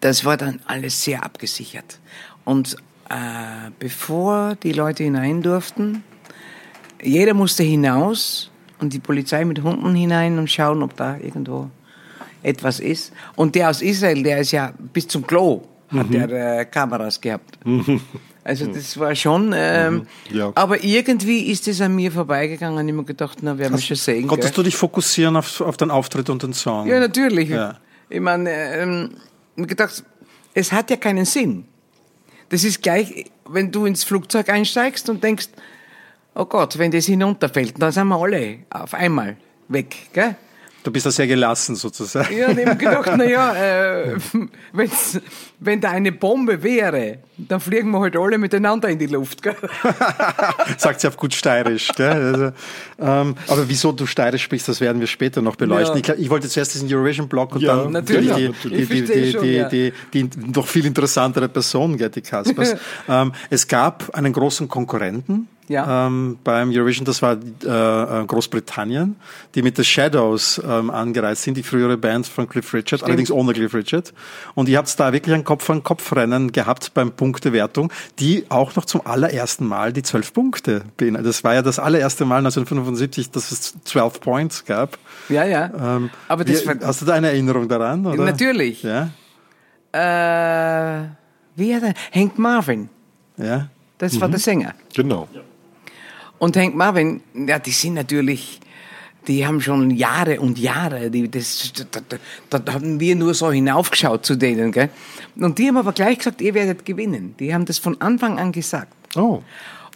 das 0.00 0.24
war 0.24 0.36
dann 0.36 0.60
alles 0.66 1.02
sehr 1.02 1.24
abgesichert. 1.24 1.98
Und 2.44 2.76
äh, 3.08 3.70
bevor 3.78 4.56
die 4.56 4.72
Leute 4.72 5.04
hinein 5.04 5.42
durften, 5.42 6.04
jeder 7.02 7.34
musste 7.34 7.62
hinaus 7.62 8.50
und 8.78 8.92
die 8.92 8.98
Polizei 9.00 9.44
mit 9.44 9.62
Hunden 9.62 9.94
hinein 9.94 10.38
und 10.38 10.50
schauen, 10.50 10.82
ob 10.82 10.96
da 10.96 11.16
irgendwo 11.16 11.70
etwas 12.42 12.80
ist. 12.80 13.12
Und 13.36 13.54
der 13.54 13.70
aus 13.70 13.82
Israel, 13.82 14.22
der 14.22 14.38
ist 14.38 14.52
ja 14.52 14.72
bis 14.92 15.08
zum 15.08 15.26
Klo, 15.26 15.62
hat 15.90 16.12
der 16.12 16.60
äh, 16.60 16.64
Kameras 16.66 17.20
gehabt. 17.20 17.58
Also 18.44 18.66
das 18.66 18.98
war 18.98 19.14
schon, 19.14 19.52
ähm, 19.54 20.06
Ja. 20.30 20.50
aber 20.56 20.82
irgendwie 20.82 21.42
ist 21.52 21.68
es 21.68 21.80
an 21.80 21.94
mir 21.94 22.10
vorbeigegangen. 22.10 22.86
Ich 22.86 22.92
habe 22.92 23.02
mir 23.02 23.04
gedacht, 23.04 23.38
na, 23.42 23.56
werden 23.56 23.74
wir 23.74 23.80
schon 23.80 23.96
sehen. 23.96 24.26
Konntest 24.26 24.54
gell? 24.54 24.64
du 24.64 24.68
dich 24.68 24.76
fokussieren 24.76 25.36
auf, 25.36 25.60
auf 25.60 25.76
den 25.76 25.90
Auftritt 25.92 26.28
und 26.28 26.42
den 26.42 26.52
Song? 26.52 26.88
Ja, 26.88 26.98
natürlich. 26.98 27.50
Ja. 27.50 27.78
Ich 28.08 28.20
meine, 28.20 28.50
ähm, 28.50 29.10
ich 29.54 29.66
gedacht, 29.68 30.02
es 30.54 30.72
hat 30.72 30.90
ja 30.90 30.96
keinen 30.96 31.24
Sinn. 31.24 31.64
Das 32.48 32.64
ist 32.64 32.82
gleich, 32.82 33.26
wenn 33.48 33.70
du 33.70 33.86
ins 33.86 34.04
Flugzeug 34.04 34.48
einsteigst 34.48 35.08
und 35.08 35.22
denkst, 35.22 35.48
oh 36.34 36.44
Gott, 36.44 36.78
wenn 36.78 36.90
das 36.90 37.06
hinunterfällt, 37.06 37.80
dann 37.80 37.92
sind 37.92 38.08
wir 38.08 38.16
alle 38.20 38.58
auf 38.70 38.92
einmal 38.94 39.36
weg, 39.68 39.96
gell? 40.12 40.36
Du 40.84 40.90
bist 40.90 41.06
da 41.06 41.10
sehr 41.12 41.28
gelassen 41.28 41.76
sozusagen. 41.76 42.36
Ja, 42.36 42.48
und 42.48 42.58
ich 42.58 42.66
hab 42.66 42.78
gedacht, 42.78 43.10
na 43.16 43.24
ja, 43.24 43.54
äh, 43.54 44.16
wenn's, 44.72 45.20
wenn 45.60 45.80
da 45.80 45.90
eine 45.90 46.10
Bombe 46.10 46.62
wäre, 46.62 47.18
dann 47.36 47.60
fliegen 47.60 47.90
wir 47.90 48.00
halt 48.00 48.16
alle 48.16 48.36
miteinander 48.36 48.88
in 48.88 48.98
die 48.98 49.06
Luft, 49.06 49.42
gell? 49.42 49.54
Sagt 50.78 51.00
sie 51.00 51.06
auf 51.06 51.16
gut 51.16 51.34
steirisch. 51.34 51.92
Gell? 51.94 52.10
Also, 52.10 52.52
ähm, 52.98 53.36
aber 53.46 53.68
wieso 53.68 53.92
du 53.92 54.06
steirisch 54.06 54.42
sprichst, 54.42 54.68
das 54.68 54.80
werden 54.80 54.98
wir 54.98 55.06
später 55.06 55.40
noch 55.40 55.54
beleuchten. 55.54 55.94
Ja. 55.94 55.96
Ich, 55.98 56.02
glaub, 56.02 56.18
ich 56.18 56.30
wollte 56.30 56.48
zuerst 56.48 56.74
diesen 56.74 56.92
Eurovision-Block 56.92 57.54
und 57.54 57.60
Ja, 57.60 57.76
dann 57.76 57.92
natürlich. 57.92 58.34
die, 58.34 58.40
die, 58.40 58.48
natürlich. 58.48 58.88
die, 58.88 59.02
die, 59.04 59.32
schon, 59.32 59.42
die, 59.42 59.52
ja. 59.52 59.68
die, 59.68 59.92
die, 60.12 60.30
noch 60.36 60.66
viel 60.66 60.84
interessantere 60.84 61.48
Person, 61.48 61.96
Getty 61.96 62.22
Kaspers. 62.22 62.74
ähm, 63.08 63.32
es 63.50 63.68
gab 63.68 64.14
einen 64.14 64.32
großen 64.32 64.66
Konkurrenten. 64.66 65.46
Ja. 65.68 66.06
Ähm, 66.06 66.38
beim 66.42 66.70
Eurovision, 66.70 67.04
das 67.04 67.22
war 67.22 67.36
äh, 67.64 68.20
äh, 68.22 68.26
Großbritannien, 68.26 69.16
die 69.54 69.62
mit 69.62 69.76
The 69.76 69.84
Shadows 69.84 70.60
ähm, 70.66 70.90
angereist 70.90 71.42
sind, 71.42 71.56
die 71.56 71.62
frühere 71.62 71.96
Band 71.96 72.26
von 72.26 72.48
Cliff 72.48 72.74
Richard, 72.74 73.04
allerdings 73.04 73.30
ohne 73.30 73.52
Cliff 73.52 73.72
Richard. 73.72 74.12
Und 74.54 74.68
ihr 74.68 74.78
habt 74.78 74.98
da 74.98 75.12
wirklich 75.12 75.34
ein 75.34 75.44
Kopf-an-Kopf-Rennen 75.44 76.52
gehabt 76.52 76.94
beim 76.94 77.12
Punktewertung, 77.12 77.92
die 78.18 78.44
auch 78.48 78.74
noch 78.76 78.84
zum 78.84 79.06
allerersten 79.06 79.66
Mal 79.66 79.92
die 79.92 80.02
zwölf 80.02 80.32
Punkte 80.32 80.82
beinhaltet. 80.96 81.28
Das 81.28 81.44
war 81.44 81.54
ja 81.54 81.62
das 81.62 81.78
allererste 81.78 82.24
Mal 82.24 82.38
1975, 82.38 83.30
dass 83.30 83.52
es 83.52 83.74
12 83.84 84.20
Points 84.20 84.64
gab. 84.64 84.98
Ja, 85.28 85.44
ja. 85.44 85.70
Ähm, 85.96 86.10
Aber 86.28 86.44
das 86.44 86.66
wie, 86.66 86.84
hast 86.84 87.02
du 87.02 87.06
da 87.06 87.14
eine 87.14 87.28
Erinnerung 87.28 87.68
daran? 87.68 88.04
Oder? 88.04 88.24
Natürlich. 88.24 88.82
Ja, 88.82 89.10
äh, 89.92 91.04
wie 91.54 91.74
hat 91.74 91.82
er? 91.82 91.94
Hank 92.14 92.38
Marvin, 92.38 92.88
ja. 93.36 93.68
das 93.98 94.18
war 94.20 94.28
der 94.28 94.38
Sänger. 94.38 94.74
Genau. 94.94 95.28
Und 96.42 96.56
Hank 96.56 96.74
Marvin, 96.74 97.20
ja, 97.34 97.60
die 97.60 97.70
sind 97.70 97.94
natürlich, 97.94 98.58
die 99.28 99.46
haben 99.46 99.60
schon 99.60 99.92
Jahre 99.92 100.40
und 100.40 100.58
Jahre, 100.58 101.08
die, 101.08 101.30
das, 101.30 101.72
da, 101.92 102.58
da, 102.58 102.72
haben 102.72 102.98
wir 102.98 103.14
nur 103.14 103.32
so 103.32 103.52
hinaufgeschaut 103.52 104.26
zu 104.26 104.34
denen, 104.34 104.72
gell? 104.72 104.88
Und 105.36 105.56
die 105.60 105.68
haben 105.68 105.76
aber 105.76 105.92
gleich 105.92 106.18
gesagt, 106.18 106.40
ihr 106.40 106.52
werdet 106.54 106.84
gewinnen. 106.84 107.36
Die 107.38 107.54
haben 107.54 107.64
das 107.64 107.78
von 107.78 108.00
Anfang 108.00 108.40
an 108.40 108.50
gesagt. 108.50 108.92
Oh. 109.14 109.40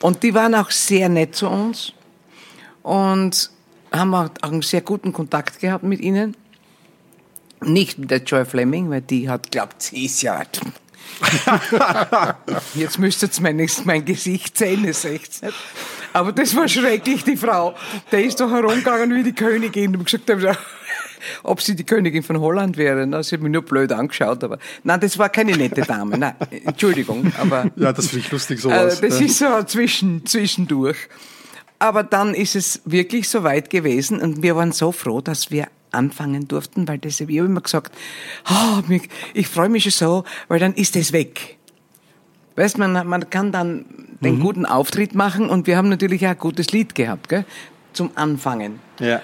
Und 0.02 0.22
die 0.22 0.34
waren 0.34 0.54
auch 0.54 0.70
sehr 0.70 1.08
nett 1.08 1.34
zu 1.34 1.48
uns 1.48 1.92
und 2.84 3.50
haben 3.90 4.14
auch 4.14 4.30
einen 4.42 4.62
sehr 4.62 4.82
guten 4.82 5.12
Kontakt 5.12 5.58
gehabt 5.58 5.82
mit 5.82 6.00
ihnen. 6.00 6.36
Nicht 7.60 7.98
mit 7.98 8.12
der 8.12 8.22
Joy 8.22 8.44
Fleming, 8.44 8.88
weil 8.88 9.00
die 9.00 9.28
hat 9.28 9.50
glaubt, 9.50 9.82
sie 9.82 10.04
ist 10.04 10.22
ja. 10.22 10.44
Jetzt 12.74 12.98
müsstet 12.98 13.38
ihr 13.38 13.42
mein, 13.42 13.68
mein 13.84 14.04
Gesicht 14.04 14.58
sehen, 14.58 14.84
es 14.84 15.02
seht's 15.02 15.42
nicht. 15.42 15.54
Aber 16.12 16.32
das 16.32 16.54
war 16.56 16.68
schrecklich, 16.68 17.24
die 17.24 17.36
Frau. 17.36 17.74
Der 18.10 18.24
ist 18.24 18.40
doch 18.40 18.50
herumgegangen 18.50 19.14
wie 19.14 19.22
die 19.22 19.34
Königin 19.34 19.96
und 19.96 20.06
gesagt, 20.06 20.30
ob 21.42 21.60
sie 21.60 21.76
die 21.76 21.84
Königin 21.84 22.22
von 22.22 22.40
Holland 22.40 22.76
wäre. 22.76 23.06
Sie 23.22 23.34
hat 23.34 23.42
mich 23.42 23.52
nur 23.52 23.62
blöd 23.62 23.92
angeschaut, 23.92 24.42
aber 24.44 24.58
nein, 24.84 25.00
das 25.00 25.18
war 25.18 25.28
keine 25.28 25.56
nette 25.56 25.82
Dame. 25.82 26.18
Nein, 26.18 26.34
Entschuldigung, 26.64 27.32
aber 27.38 27.70
ja, 27.76 27.92
das 27.92 28.08
finde 28.08 28.26
ich 28.26 28.32
lustig, 28.32 28.58
äh, 28.58 28.62
sowas. 28.62 29.00
das 29.00 29.20
ja. 29.20 29.26
ist 29.26 29.38
so 29.38 29.62
zwischen, 29.64 30.24
zwischendurch. 30.26 30.96
Aber 31.78 32.02
dann 32.02 32.34
ist 32.34 32.56
es 32.56 32.80
wirklich 32.86 33.28
so 33.28 33.42
weit 33.42 33.68
gewesen 33.68 34.20
und 34.20 34.42
wir 34.42 34.56
waren 34.56 34.72
so 34.72 34.92
froh, 34.92 35.20
dass 35.20 35.50
wir 35.50 35.68
anfangen 35.96 36.46
durften, 36.46 36.86
weil 36.86 36.98
das, 36.98 37.20
ich 37.20 37.26
habe 37.26 37.46
immer 37.46 37.60
gesagt, 37.60 37.92
oh, 38.50 38.82
ich 39.34 39.48
freue 39.48 39.68
mich 39.68 39.82
schon 39.82 39.92
so, 39.92 40.24
weil 40.48 40.60
dann 40.60 40.74
ist 40.74 40.94
es 40.96 41.12
weg. 41.12 41.56
Weißt 42.56 42.78
man, 42.78 43.06
man 43.06 43.28
kann 43.28 43.52
dann 43.52 43.84
den 44.22 44.40
guten 44.40 44.64
Auftritt 44.64 45.14
machen 45.14 45.50
und 45.50 45.66
wir 45.66 45.76
haben 45.76 45.88
natürlich 45.88 46.24
auch 46.26 46.30
ein 46.30 46.38
gutes 46.38 46.72
Lied 46.72 46.94
gehabt, 46.94 47.28
gell? 47.28 47.44
Zum 47.92 48.10
Anfangen. 48.14 48.80
ja. 48.98 49.20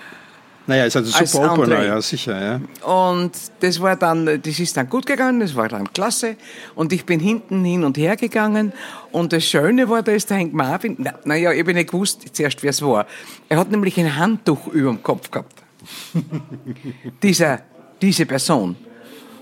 Naja, 0.66 0.84
ist 0.84 0.96
also 0.96 1.16
Als 1.18 1.32
super 1.32 1.54
Opener, 1.54 1.84
ja, 1.84 2.00
sicher, 2.00 2.40
ja. 2.40 2.60
Und 2.86 3.32
das 3.60 3.80
war 3.80 3.96
dann, 3.96 4.40
das 4.40 4.60
ist 4.60 4.76
dann 4.76 4.88
gut 4.88 5.06
gegangen, 5.06 5.40
das 5.40 5.56
war 5.56 5.68
dann 5.68 5.92
klasse. 5.92 6.36
Und 6.76 6.92
ich 6.92 7.04
bin 7.04 7.18
hinten 7.18 7.64
hin 7.64 7.82
und 7.82 7.98
her 7.98 8.16
gegangen. 8.16 8.72
Und 9.10 9.32
das 9.32 9.44
Schöne 9.44 9.88
war, 9.88 10.02
da 10.02 10.12
ist 10.12 10.30
der 10.30 10.38
Hank 10.38 10.54
Marvin, 10.54 10.96
na, 10.98 11.14
naja, 11.24 11.52
ich 11.52 11.60
habe 11.60 11.74
nicht 11.74 11.90
gewusst 11.90 12.24
zuerst, 12.32 12.62
wer 12.62 12.70
es 12.70 12.80
war. 12.80 13.06
Er 13.48 13.58
hat 13.58 13.70
nämlich 13.72 13.98
ein 13.98 14.16
Handtuch 14.16 14.68
über 14.68 14.90
dem 14.90 15.02
Kopf 15.02 15.30
gehabt. 15.30 15.61
Dieser, 17.22 17.62
diese 18.00 18.26
Person. 18.26 18.76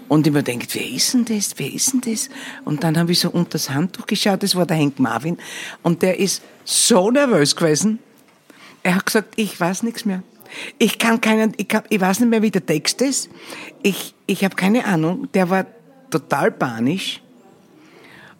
Und 0.09 0.27
ich 0.27 0.33
mir 0.33 0.43
denkt, 0.43 0.75
wer 0.75 0.89
ist 0.89 1.15
denn 1.15 1.25
das? 1.25 1.55
Wer 1.57 1.73
ist 1.73 1.93
denn 1.93 2.01
das? 2.01 2.29
Und 2.65 2.83
dann 2.83 2.99
habe 2.99 3.13
ich 3.13 3.21
so 3.21 3.31
unter 3.31 3.53
das 3.53 3.71
Handtuch 3.71 4.07
geschaut, 4.07 4.43
das 4.43 4.57
war 4.57 4.67
der 4.67 4.77
Hank 4.77 4.99
Marvin. 4.99 5.39
Und 5.83 6.03
der 6.03 6.19
ist 6.19 6.43
so 6.65 7.11
nervös 7.13 7.55
gewesen. 7.55 8.01
Er 8.83 8.97
hat 8.97 9.07
gesagt, 9.07 9.35
ich 9.37 9.59
weiß 9.59 9.85
nichts 9.85 10.05
mehr. 10.05 10.23
Ich 10.79 10.99
kann 10.99 11.21
keinen, 11.21 11.53
ich, 11.59 11.69
kann, 11.69 11.85
ich 11.89 12.01
weiß 12.01 12.21
nicht 12.21 12.29
mehr, 12.29 12.43
wie 12.43 12.51
der 12.51 12.67
Text 12.67 13.01
ist. 13.03 13.31
Ich, 13.83 14.15
ich 14.27 14.45
habe 14.45 14.57
keine 14.57 14.85
Ahnung. 14.85 15.29
Der 15.33 15.49
war 15.49 15.67
total 16.11 16.51
panisch. 16.51 17.23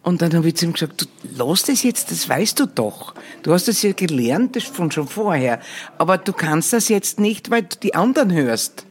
Und 0.03 0.23
dann 0.23 0.35
habe 0.35 0.49
ich 0.49 0.57
zu 0.57 0.65
ihm 0.65 0.73
gesagt, 0.73 1.03
du 1.03 1.07
lass 1.37 1.65
das 1.65 1.83
jetzt, 1.83 2.11
das 2.11 2.29
weißt 2.29 2.59
du 2.59 2.67
doch. 2.67 3.15
Du 3.43 3.53
hast 3.53 3.69
das 3.69 3.83
ja 3.83 3.93
gelernt, 3.93 4.57
das 4.57 4.65
von 4.65 4.91
schon 4.91 5.07
vorher. 5.07 5.61
Aber 5.99 6.17
du 6.17 6.33
kannst 6.33 6.73
das 6.73 6.89
jetzt 6.89 7.21
nicht, 7.21 7.51
weil 7.51 7.63
du 7.63 7.77
die 7.83 7.95
anderen 7.95 8.33
hörst. 8.33 8.87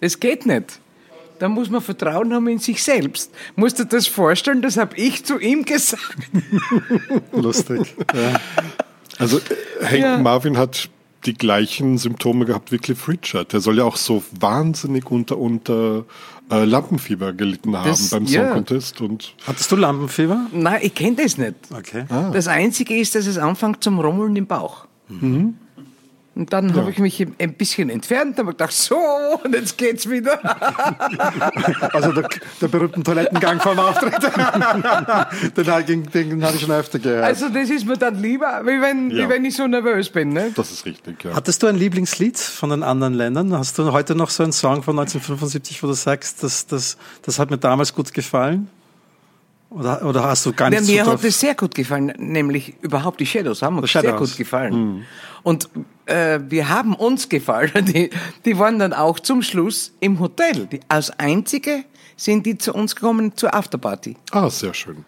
Das 0.00 0.18
geht 0.18 0.44
nicht. 0.44 0.80
Da 1.38 1.48
muss 1.48 1.70
man 1.70 1.80
Vertrauen 1.80 2.32
haben 2.32 2.48
in 2.48 2.58
sich 2.58 2.82
selbst. 2.82 3.30
Musst 3.56 3.78
du 3.78 3.84
dir 3.84 3.90
das 3.90 4.06
vorstellen, 4.06 4.62
das 4.62 4.76
habe 4.76 4.96
ich 4.96 5.24
zu 5.24 5.38
ihm 5.38 5.64
gesagt. 5.64 6.16
Lustig. 7.32 7.94
ja. 8.12 8.40
Also 9.18 9.40
Hank 9.80 9.98
Ja. 9.98 10.18
Marvin 10.18 10.56
hat 10.56 10.88
die 11.26 11.34
gleichen 11.34 11.98
Symptome 11.98 12.44
gehabt 12.44 12.72
wie 12.72 12.78
Cliff 12.78 13.08
Richard. 13.08 13.52
Der 13.52 13.60
soll 13.60 13.78
ja 13.78 13.84
auch 13.84 13.96
so 13.96 14.22
wahnsinnig 14.38 15.10
unter, 15.10 15.38
unter 15.38 16.04
äh, 16.50 16.64
Lampenfieber 16.64 17.32
gelitten 17.32 17.76
haben 17.76 17.88
Das- 17.88 18.10
beim 18.10 18.24
ja. 18.26 18.44
Song 18.46 18.52
Contest. 18.54 19.00
Und 19.00 19.34
Hattest 19.46 19.70
du 19.72 19.76
Lampenfieber? 19.76 20.46
Nein, 20.52 20.80
ich 20.82 20.94
kenne 20.94 21.16
das 21.16 21.38
nicht. 21.38 21.54
Okay. 21.72 22.04
Das 22.32 22.48
Einzige 22.48 22.96
ist, 22.96 23.14
dass 23.14 23.26
es 23.26 23.38
anfängt 23.38 23.82
zum 23.82 23.98
Rummeln 24.00 24.36
im 24.36 24.46
Bauch. 24.46 24.86
Und 26.36 26.52
dann 26.52 26.74
habe 26.74 26.90
ich 26.90 26.98
mich 26.98 27.24
ein 27.38 27.54
bisschen 27.54 27.90
entfernt, 27.90 28.38
habe 28.38 28.50
gedacht, 28.50 28.72
so, 28.72 28.96
und 29.44 29.54
jetzt 29.54 29.78
geht's 29.78 30.08
wieder. 30.10 30.38
Also 31.92 32.12
der, 32.12 32.28
der 32.60 32.68
berühmte 32.68 33.02
Toilettengang 33.02 33.60
vom 33.60 33.78
Auftritt. 33.78 34.14
den, 35.56 36.02
den, 36.10 36.10
den 36.30 36.44
habe 36.44 36.56
ich 36.56 36.62
schon 36.62 36.70
öfter 36.72 36.98
gehört. 36.98 37.24
Also 37.24 37.48
das 37.48 37.70
ist 37.70 37.86
mir 37.86 37.96
dann 37.96 38.20
lieber, 38.20 38.62
wie 38.64 38.80
wenn, 38.80 39.10
Ja. 39.10 39.24
wie 39.24 39.28
wenn 39.28 39.44
ich 39.44 39.54
so 39.56 39.66
nervös 39.66 40.10
bin. 40.10 40.30
Ne? 40.32 40.50
Das 40.54 40.70
ist 40.72 40.84
richtig, 40.84 41.22
ja. 41.24 41.34
Hattest 41.34 41.62
du 41.62 41.66
ein 41.68 41.76
Lieblingslied 41.76 42.38
von 42.38 42.70
den 42.70 42.82
anderen 42.82 43.14
Ländern? 43.14 43.52
Hast 43.56 43.78
du 43.78 43.92
heute 43.92 44.14
noch 44.14 44.30
so 44.30 44.42
einen 44.42 44.52
Song 44.52 44.82
von 44.82 44.98
1975, 44.98 45.82
wo 45.82 45.86
du 45.88 45.92
sagst, 45.94 46.42
das, 46.42 46.66
das, 46.66 46.96
das 47.22 47.38
hat 47.38 47.50
mir 47.50 47.58
damals 47.58 47.94
gut 47.94 48.12
gefallen? 48.12 48.68
Oder, 49.70 50.04
oder 50.04 50.24
hast 50.24 50.46
du 50.46 50.52
gar 50.52 50.66
Ja, 50.72 50.78
nichts 50.80 50.88
mir 50.88 51.04
so 51.04 51.12
hat 51.12 51.24
es 51.24 51.40
sehr 51.40 51.54
gut 51.54 51.74
gefallen, 51.74 52.12
nämlich 52.18 52.74
überhaupt 52.80 53.18
die 53.20 53.26
Shadows 53.26 53.60
haben 53.62 53.76
uns 53.78 53.86
Die 53.86 53.92
sehr 53.92 54.02
Shadows. 54.02 54.30
gut 54.30 54.38
gefallen. 54.38 55.04
Und 55.44 55.68
äh, 56.06 56.40
wir 56.48 56.68
haben 56.68 56.94
uns 56.94 57.28
gefallen. 57.28 57.70
Die, 57.86 58.10
die 58.44 58.58
waren 58.58 58.78
dann 58.80 58.92
auch 58.92 59.20
zum 59.20 59.42
Schluss 59.42 59.92
im 60.00 60.18
Hotel. 60.18 60.66
Die, 60.66 60.80
als 60.88 61.10
einzige 61.18 61.84
sind 62.16 62.46
die 62.46 62.58
zu 62.58 62.72
uns 62.74 62.96
gekommen 62.96 63.36
zur 63.36 63.54
Afterparty. 63.54 64.16
Ah, 64.32 64.50
sehr 64.50 64.74
schön. 64.74 65.04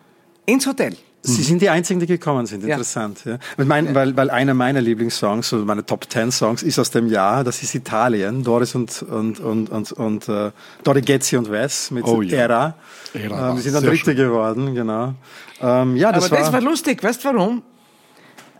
Ins 0.47 0.67
Hotel. 0.67 0.97
Sie 1.23 1.43
sind 1.43 1.61
die 1.61 1.69
Einzigen, 1.69 1.99
die 1.99 2.07
gekommen 2.07 2.47
sind. 2.47 2.63
Ja. 2.63 2.75
Interessant. 2.75 3.25
Ja. 3.25 3.39
Weil, 3.57 3.67
mein, 3.67 3.95
weil, 3.97 4.17
weil 4.17 4.31
einer 4.31 4.55
meiner 4.55 4.81
Lieblingssongs, 4.81 5.49
so 5.49 5.57
meine 5.59 5.85
Top 5.85 6.09
Ten 6.09 6.31
Songs, 6.31 6.63
ist 6.63 6.79
aus 6.79 6.93
dem 6.93 7.09
Jahr. 7.09 7.43
Das 7.43 7.63
ist 7.65 7.75
Italien. 7.75 8.45
Doris 8.45 8.77
und 8.77 9.03
und 9.03 9.41
und 9.41 9.69
und, 9.71 9.93
und 9.93 10.29
äh, 10.29 10.53
Dori 10.85 11.01
Getzi 11.01 11.37
und 11.37 11.51
Wes 11.51 11.91
mit 11.91 12.05
Oh 12.05 12.23
ja. 12.23 12.39
Era. 12.39 12.75
Era, 13.13 13.51
Ähm, 13.51 13.59
sind 13.59 13.75
dann 13.75 13.83
Dritte 13.83 14.05
schön. 14.05 14.17
geworden, 14.17 14.75
genau. 14.75 15.15
Ähm, 15.61 15.97
ja, 15.97 16.13
das 16.13 16.27
Aber 16.27 16.37
war, 16.37 16.39
das 16.45 16.53
war 16.53 16.61
lustig. 16.61 17.03
Weißt 17.03 17.25
du 17.25 17.29
warum? 17.35 17.63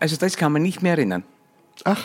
Also 0.01 0.17
das 0.17 0.35
kann 0.35 0.51
man 0.51 0.61
nicht 0.61 0.81
mehr 0.81 0.93
erinnern. 0.93 1.23
Ach, 1.83 2.03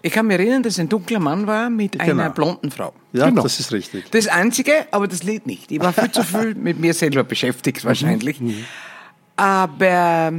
Ich 0.00 0.12
kann 0.12 0.26
mich 0.28 0.38
erinnern, 0.38 0.62
dass 0.62 0.78
ein 0.78 0.88
dunkler 0.88 1.18
Mann 1.18 1.46
war 1.48 1.68
mit 1.70 2.00
einer 2.00 2.14
Genau. 2.14 2.30
blonden 2.30 2.70
Frau. 2.70 2.92
ja, 3.12 3.28
genau. 3.28 3.42
das 3.42 3.58
ist 3.58 3.72
richtig. 3.72 4.08
Das 4.12 4.28
Einzige, 4.28 4.86
aber 4.92 5.08
das 5.08 5.22
Lied 5.24 5.46
nicht. 5.46 5.72
Ich 5.72 5.80
war 5.80 5.92
viel 5.92 6.10
zu 6.12 6.22
viel 6.22 6.54
mit 6.54 6.78
mir 6.78 6.94
selber 6.94 7.24
beschäftigt 7.24 7.84
wahrscheinlich. 7.84 8.40
Aber 9.36 10.32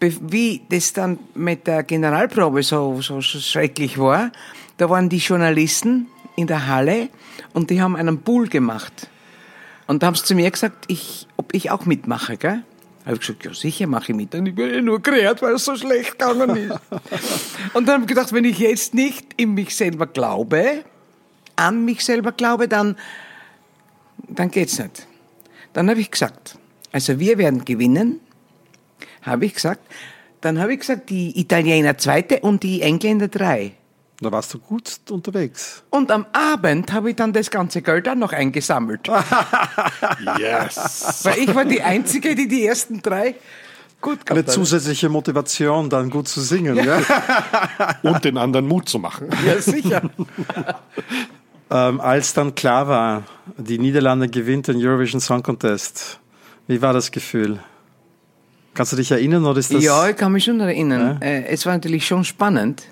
be- 0.00 0.16
wie 0.22 0.62
das 0.68 0.92
dann 0.92 1.18
mit 1.34 1.66
der 1.66 1.82
Generalprobe 1.82 2.62
so, 2.62 3.00
so, 3.02 3.20
so 3.20 3.38
schrecklich 3.40 3.98
war, 3.98 4.30
da 4.78 4.88
waren 4.90 5.08
die 5.08 5.18
Journalisten 5.18 6.06
in 6.36 6.46
der 6.46 6.66
Halle 6.66 7.08
und 7.52 7.70
die 7.70 7.80
haben 7.82 7.96
einen 7.96 8.22
Pool 8.22 8.48
gemacht. 8.48 9.08
Und 9.86 10.02
da 10.02 10.06
haben 10.06 10.14
sie 10.14 10.24
zu 10.24 10.34
mir 10.34 10.50
gesagt, 10.50 10.84
ich, 10.88 11.26
ob 11.36 11.54
ich 11.54 11.70
auch 11.70 11.84
mitmache, 11.84 12.36
gell? 12.38 12.62
Habe 13.04 13.14
ich 13.16 13.20
gesagt, 13.20 13.44
ja 13.44 13.52
sicher 13.52 13.86
mache 13.86 14.12
ich 14.12 14.16
mit. 14.16 14.34
Und 14.34 14.46
ich 14.46 14.54
bin 14.54 14.72
ja 14.72 14.80
nur 14.80 15.00
gerät, 15.00 15.42
weil 15.42 15.54
es 15.54 15.64
so 15.64 15.76
schlecht 15.76 16.18
gegangen 16.18 16.56
ist. 16.56 16.78
und 17.74 17.86
dann 17.86 17.94
habe 17.94 18.02
ich 18.02 18.08
gedacht, 18.08 18.32
wenn 18.32 18.44
ich 18.44 18.58
jetzt 18.58 18.94
nicht 18.94 19.26
in 19.36 19.54
mich 19.54 19.74
selber 19.74 20.06
glaube, 20.06 20.84
an 21.56 21.84
mich 21.84 22.04
selber 22.04 22.32
glaube, 22.32 22.68
dann, 22.68 22.96
dann 24.28 24.50
geht's 24.50 24.78
nicht. 24.78 25.06
Dann 25.72 25.90
habe 25.90 26.00
ich 26.00 26.10
gesagt, 26.10 26.58
also 26.92 27.18
wir 27.18 27.38
werden 27.38 27.64
gewinnen, 27.64 28.20
habe 29.22 29.46
ich 29.46 29.54
gesagt. 29.54 29.80
Dann 30.40 30.58
habe 30.58 30.74
ich 30.74 30.80
gesagt, 30.80 31.10
die 31.10 31.38
Italiener 31.40 31.98
zweite 31.98 32.40
und 32.40 32.62
die 32.62 32.82
Engländer 32.82 33.28
drei. 33.28 33.72
Da 34.22 34.30
warst 34.32 34.54
du 34.54 34.58
gut 34.58 35.00
unterwegs. 35.10 35.82
Und 35.90 36.10
am 36.10 36.26
Abend 36.32 36.92
habe 36.92 37.10
ich 37.10 37.16
dann 37.16 37.32
das 37.32 37.50
ganze 37.50 37.82
Geld 37.82 38.06
dann 38.06 38.20
noch 38.20 38.32
eingesammelt. 38.32 39.08
yes. 40.38 41.20
Weil 41.24 41.38
ich 41.38 41.54
war 41.54 41.64
die 41.64 41.82
Einzige, 41.82 42.34
die 42.34 42.46
die 42.48 42.64
ersten 42.66 43.02
drei 43.02 43.34
gut 44.00 44.18
Eine 44.20 44.24
gehabt 44.24 44.48
hat. 44.48 44.54
zusätzliche 44.54 45.08
Motivation, 45.08 45.88
dann 45.90 46.08
gut 46.10 46.28
zu 46.28 46.40
singen. 46.40 46.76
Ja. 46.76 47.00
Und 48.02 48.24
den 48.24 48.38
anderen 48.38 48.66
Mut 48.66 48.88
zu 48.88 48.98
machen. 48.98 49.28
Ja, 49.46 49.60
sicher. 49.60 50.02
Ähm, 51.74 52.02
als 52.02 52.34
dann 52.34 52.54
klar 52.54 52.86
war, 52.86 53.22
die 53.56 53.78
Niederlande 53.78 54.28
gewinnt 54.28 54.68
den 54.68 54.76
Eurovision 54.76 55.22
Song 55.22 55.42
Contest, 55.42 56.20
wie 56.66 56.82
war 56.82 56.92
das 56.92 57.10
Gefühl? 57.10 57.60
Kannst 58.74 58.92
du 58.92 58.96
dich 58.96 59.10
erinnern 59.10 59.46
oder 59.46 59.58
ist 59.58 59.72
das? 59.72 59.82
ja, 59.82 60.06
ich 60.10 60.16
kann 60.16 60.32
mich 60.32 60.44
schon 60.44 60.60
erinnern. 60.60 61.22
Äh, 61.22 61.44
Es 61.46 61.64
war 61.64 61.72
natürlich 61.72 62.06
schon 62.06 62.24
spannend 62.24 62.82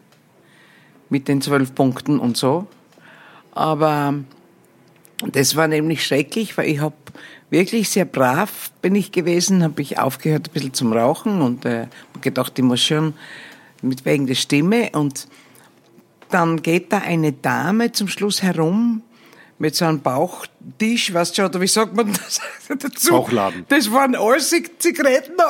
mit 1.10 1.28
den 1.28 1.42
zwölf 1.42 1.74
Punkten 1.74 2.18
und 2.18 2.36
so. 2.36 2.66
Aber 3.52 4.14
das 5.32 5.56
war 5.56 5.68
nämlich 5.68 6.06
schrecklich, 6.06 6.56
weil 6.56 6.68
ich 6.68 6.80
habe 6.80 6.94
wirklich 7.50 7.90
sehr 7.90 8.04
brav 8.04 8.70
bin 8.80 8.94
ich 8.94 9.12
gewesen, 9.12 9.62
habe 9.62 9.82
ich 9.82 9.98
aufgehört 9.98 10.48
ein 10.48 10.52
bisschen 10.52 10.74
zum 10.74 10.92
Rauchen 10.92 11.42
und 11.42 11.64
äh, 11.64 11.88
gedacht, 12.20 12.58
ich 12.58 12.64
muss 12.64 12.80
schon 12.80 13.14
mit 13.82 14.04
wegen 14.04 14.26
der 14.26 14.34
Stimme 14.34 14.90
und 14.92 15.26
dann 16.30 16.62
geht 16.62 16.92
da 16.92 16.98
eine 16.98 17.32
Dame 17.32 17.92
zum 17.92 18.08
Schluss 18.08 18.42
herum 18.42 19.02
mit 19.58 19.74
so 19.74 19.84
einem 19.84 20.00
Bauchtisch, 20.00 21.12
weißt 21.12 21.36
du, 21.36 21.44
oder 21.44 21.60
wie 21.60 21.66
sagt 21.66 21.94
man 21.94 22.12
das 22.12 22.40
dazu? 22.78 23.10
Bauchladen. 23.10 23.66
Das 23.68 23.92
waren 23.92 24.14
alles 24.14 24.54
Zigaretten. 24.78 25.34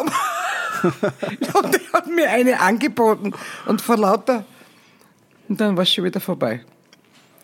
und 0.83 1.75
die 1.75 1.93
hat 1.93 2.07
mir 2.09 2.31
eine 2.31 2.61
angeboten 2.61 3.33
und 3.67 3.81
vor 3.81 3.99
lauter 3.99 4.45
und 5.51 5.61
dann 5.61 5.77
war 5.77 5.83
es 5.83 5.93
schon 5.93 6.05
wieder 6.05 6.21
vorbei. 6.21 6.61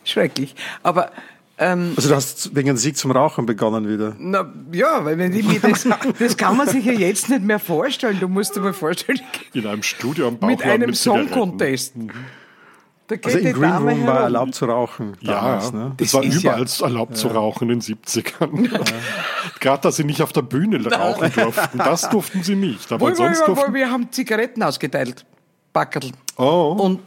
Schrecklich. 0.05 0.55
Aber 0.83 1.11
ähm, 1.59 1.93
Also 1.97 2.09
du 2.09 2.15
hast 2.15 2.55
wegen 2.55 2.69
dem 2.69 2.77
Sieg 2.77 2.97
zum 2.97 3.11
Rauchen 3.11 3.45
begonnen 3.47 3.89
wieder. 3.89 4.15
na, 4.19 4.51
ja, 4.73 5.05
weil 5.05 5.19
wenn 5.19 5.35
ich 5.35 5.47
mir 5.47 5.59
das, 5.61 5.87
das 6.19 6.37
kann 6.37 6.57
man 6.57 6.69
sich 6.69 6.85
ja 6.85 6.93
jetzt 6.93 7.29
nicht 7.29 7.43
mehr 7.43 7.59
vorstellen. 7.59 8.19
Du 8.21 8.29
musst 8.29 8.55
dir 8.57 8.61
mal 8.61 8.73
vorstellen, 8.73 9.21
In 9.53 9.67
einem 9.67 9.83
Studio 9.83 10.29
am 10.29 10.35
mit 10.35 10.41
Bauchladen 10.41 10.71
einem 10.71 10.87
mit 10.91 10.97
Zigaretten. 10.97 11.29
Song 11.29 11.41
Contest. 11.51 11.95
Da 13.09 13.15
geht 13.17 13.25
Also 13.27 13.39
im 13.39 13.53
Green 13.53 13.63
Dame 13.71 13.91
Room 13.93 14.07
war 14.07 14.21
erlaubt 14.23 14.55
zu 14.57 14.65
rauchen 14.65 15.17
Ja, 15.21 15.33
damals. 15.35 15.73
Ne? 15.73 15.93
das, 15.97 16.11
Das 16.11 16.15
war 16.15 16.25
ist 16.25 16.43
ja- 16.43 16.51
überall 16.59 16.67
erlaubt 16.83 17.17
zu 17.17 17.29
rauchen 17.29 17.71
in 17.71 17.79
den 17.79 17.97
70ern. 17.97 18.69
Gerade, 19.61 19.83
dass 19.83 19.97
sie 19.97 20.05
nicht 20.05 20.23
auf 20.23 20.33
der 20.33 20.43
Bühne 20.43 20.85
rauchen 20.93 21.33
durften. 21.33 21.79
Das 21.79 22.11
durften 22.11 22.43
sie 22.43 22.57
nicht. 22.57 22.91
Aber 22.93 23.07
Wohl, 23.07 23.15
sonst 23.15 23.41
wohl, 23.43 23.47
wohl, 23.49 23.55
durften... 23.55 23.75
wir 23.75 23.91
haben 23.91 24.11
Zigaretten 24.13 24.63
ausgeteilt. 24.63 25.25
Backerl. 25.73 26.11
Oh, 26.37 26.77
Und 26.79 27.01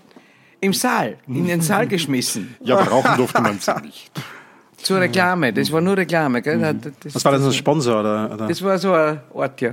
im 0.61 0.73
Saal, 0.73 1.17
in 1.27 1.47
den 1.47 1.61
Saal 1.61 1.87
geschmissen. 1.95 2.55
ja, 2.61 2.77
aber 2.77 2.89
rauchen 2.91 3.17
durfte 3.17 3.41
man 3.41 3.59
sie 3.59 3.73
nicht. 3.81 4.11
Zur 4.77 5.01
Reklame. 5.01 5.51
Das 5.51 5.69
war 5.73 5.81
nur 5.81 5.97
Reklame, 5.97 6.41
gell? 6.41 6.57
Das, 7.03 7.13
Was 7.15 7.25
war 7.25 7.33
das, 7.33 7.43
ein 7.43 7.51
Sponsor? 7.53 7.99
Oder, 7.99 8.31
oder? 8.33 8.47
Das 8.47 8.61
war 8.63 8.77
so 8.77 8.93
ein 8.93 9.19
Ort, 9.33 9.59
ja. 9.59 9.71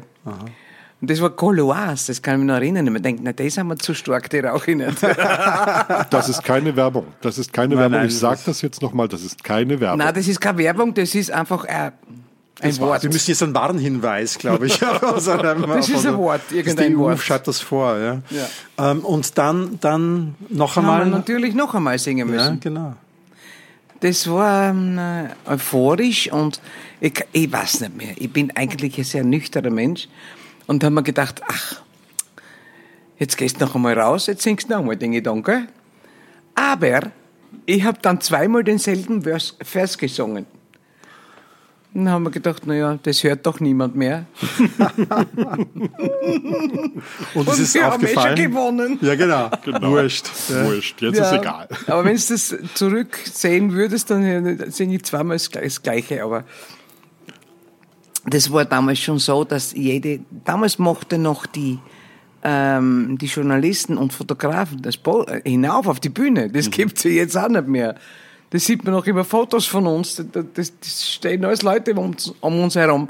Und 1.01 1.11
das 1.11 1.21
war 1.21 1.31
Coloas, 1.31 2.07
das 2.07 2.21
kann 2.21 2.35
ich 2.35 2.39
mich 2.41 2.47
noch 2.49 2.55
erinnern. 2.55 2.93
Man 2.93 3.03
denkt, 3.03 3.21
na, 3.23 3.33
das 3.33 3.57
haben 3.57 3.69
wir 3.69 3.77
zu 3.77 3.95
stark, 3.95 4.29
die 4.31 4.41
rauche 4.41 4.73
ich 4.73 4.77
nicht. 4.79 4.97
Das 6.11 6.29
ist 6.29 6.43
keine 6.43 6.75
Werbung. 6.75 7.07
Das 7.21 7.39
ist 7.39 7.53
keine 7.53 7.75
Nein, 7.75 7.79
Werbung. 7.83 7.99
nein, 7.99 8.09
ich 8.09 8.19
sage 8.19 8.37
das- 8.37 8.45
das 8.47 8.63
jetzt 8.63 8.83
nochmal. 8.83 9.07
Das 9.07 9.23
ist 9.23 9.45
keine 9.45 9.79
Werbung. 9.79 9.99
Nein, 9.99 10.15
das 10.15 10.27
ist 10.27 10.41
keine 10.41 10.59
Werbung, 10.59 10.93
das 10.95 11.15
ist 11.15 11.31
einfach 11.31 11.65
ein, 11.67 11.93
ein 12.61 12.79
Wort. 12.79 13.03
Wir 13.03 13.11
müssen 13.11 13.31
jetzt 13.31 13.43
einen 13.43 13.55
Warnhinweis, 13.55 14.39
glaube 14.39 14.67
ich. 14.67 14.83
aus 15.03 15.29
einem- 15.29 15.63
Das 15.67 15.89
ist 15.89 16.07
ein 16.07 16.17
Wort, 16.17 16.41
Das 16.43 16.49
die 16.51 16.57
irgendein 16.57 16.97
EU 16.97 17.01
Wort. 17.01 17.19
schreibt 17.21 17.47
das 17.49 17.61
vor. 17.61 17.99
Ja. 17.99 18.23
Ja. 18.31 18.91
Ähm, 18.91 19.01
und 19.05 19.37
dann, 19.39 19.79
dann 19.81 20.35
noch 20.49 20.77
Haben 20.77 20.87
wir 20.87 20.93
einmal. 20.95 21.11
natürlich 21.19 21.55
noch 21.55 21.75
einmal 21.75 21.99
singen 21.99 22.29
Ja, 22.29 22.35
müssen. 22.35 22.61
genau. 22.61 22.95
Das 24.01 24.29
war 24.31 24.71
ähm, 24.71 24.99
äh, 24.99 25.29
euphorisch 25.47 26.31
und 26.31 26.61
ich, 27.01 27.25
ich 27.33 27.51
weiß 27.53 27.81
nicht 27.81 27.97
mehr. 27.97 28.15
Ich 28.17 28.31
bin 28.33 28.51
eigentlich 28.55 28.99
ein 28.99 29.05
sehr 29.05 29.25
nüchterner 29.25 29.71
Mensch 29.71 30.09
und 30.67 30.85
habe 30.85 30.95
mir 30.95 31.03
gedacht, 31.03 31.41
ach, 31.49 31.81
jetzt 33.19 33.37
gehst 33.39 33.61
du 33.61 33.65
noch 33.65 33.75
einmal 33.75 33.99
raus, 33.99 34.27
jetzt 34.27 34.43
singst 34.43 34.69
du 34.69 34.73
noch 34.73 34.81
einmal 34.81 34.97
den 34.97 35.13
Gedanken. 35.13 35.69
Aber 36.55 37.01
ich 37.65 37.85
habe 37.85 37.99
dann 38.03 38.21
zweimal 38.21 38.65
denselben 38.65 39.23
Vers, 39.23 39.57
Vers 39.63 39.97
gesungen. 39.97 40.47
Dann 41.97 42.11
haben 42.11 42.25
wir 42.25 42.31
gedacht, 42.31 42.67
naja, 42.67 42.99
das 43.03 43.25
hört 43.25 43.47
doch 43.47 43.59
niemand 43.59 43.97
mehr. 43.97 44.27
Und, 47.35 47.49
es 47.49 47.59
ist 47.59 47.75
wir 47.75 47.85
haben 47.85 48.03
eh 48.05 48.09
schon 48.09 48.19
aufgefallen. 48.19 48.37
gewonnen. 48.37 48.99
Ja, 49.01 49.15
genau. 49.15 49.51
Genau. 49.65 49.91
Wurscht. 49.91 50.27
Ja. 50.51 50.65
Wurscht. 50.67 51.01
Jetzt 51.01 51.19
ist 51.21 51.33
egal. 51.33 51.69
Aber 51.87 52.05
wenn 52.05 52.17
du 52.17 52.23
das 52.29 52.55
zurücksehen 52.75 53.73
würdest, 53.73 54.11
dann 54.11 54.71
singe 54.71 54.97
ich 54.97 55.05
zweimal 55.05 55.37
das 55.37 55.51
Gle- 55.51 55.63
das 55.65 55.83
Gleiche. 55.83 56.23
Aber 56.23 56.45
das 58.27 58.53
war 58.53 58.65
damals 58.67 58.99
schon 58.99 59.19
so, 59.19 59.45
dass 59.45 59.73
jede, 59.73 60.21
damals 60.45 60.79
mochte 60.79 61.17
noch 61.19 61.47
die, 61.47 61.79
ähm, 62.43 63.17
die 63.21 63.27
Journalisten 63.27 63.97
und 63.97 64.13
Fotografen 64.13 64.83
das 64.83 64.97
Bo 64.99 65.23
äh, 65.25 65.41
hinauf 65.49 65.87
auf 65.87 65.99
die 66.01 66.11
Bühne. 66.11 66.51
Das 66.51 66.71
gibt's 66.71 67.05
ja 67.05 67.11
jetzt 67.11 67.37
auch 67.37 67.49
nicht 67.49 67.67
mehr. 67.69 67.95
Das 68.51 68.65
sieht 68.65 68.85
man 68.85 68.95
auch 68.95 69.07
immer 69.07 69.25
Fotos 69.25 69.67
von 69.67 69.87
uns. 69.87 70.17
Das, 70.17 70.45
das, 70.55 70.73
das 70.79 71.11
stehen 71.11 71.45
alles 71.45 71.63
Leute 71.63 71.93
um 71.93 71.99
uns, 71.99 72.33
um 72.41 72.63
uns 72.63 72.77
herum. 72.77 73.09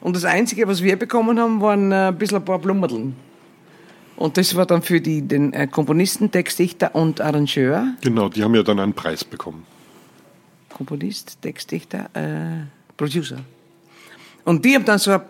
Und 0.00 0.16
das 0.16 0.24
Einzige, 0.24 0.66
was 0.66 0.82
wir 0.82 0.98
bekommen 0.98 1.38
haben, 1.38 1.60
waren 1.60 1.92
äh, 1.92 2.08
ein 2.08 2.18
bisschen 2.18 2.38
ein 2.38 2.44
paar 2.44 2.58
Blumerln. 2.58 3.14
Und 4.16 4.36
das 4.36 4.54
war 4.54 4.66
dann 4.66 4.82
für 4.82 5.00
die, 5.00 5.22
den 5.22 5.52
äh, 5.52 5.66
Komponisten, 5.66 6.30
Textdichter 6.30 6.94
und 6.94 7.20
Arrangeur. 7.20 7.94
Genau, 8.02 8.28
die 8.28 8.42
haben 8.42 8.54
ja 8.54 8.62
dann 8.62 8.78
einen 8.78 8.94
Preis 8.94 9.24
bekommen. 9.24 9.64
Komponist, 10.68 11.40
Textdichter, 11.40 12.10
äh, 12.14 12.66
Producer. 12.96 13.38
Und 14.44 14.64
die 14.64 14.74
haben 14.74 14.84
dann 14.84 14.98
so 14.98 15.12
ein, 15.12 15.20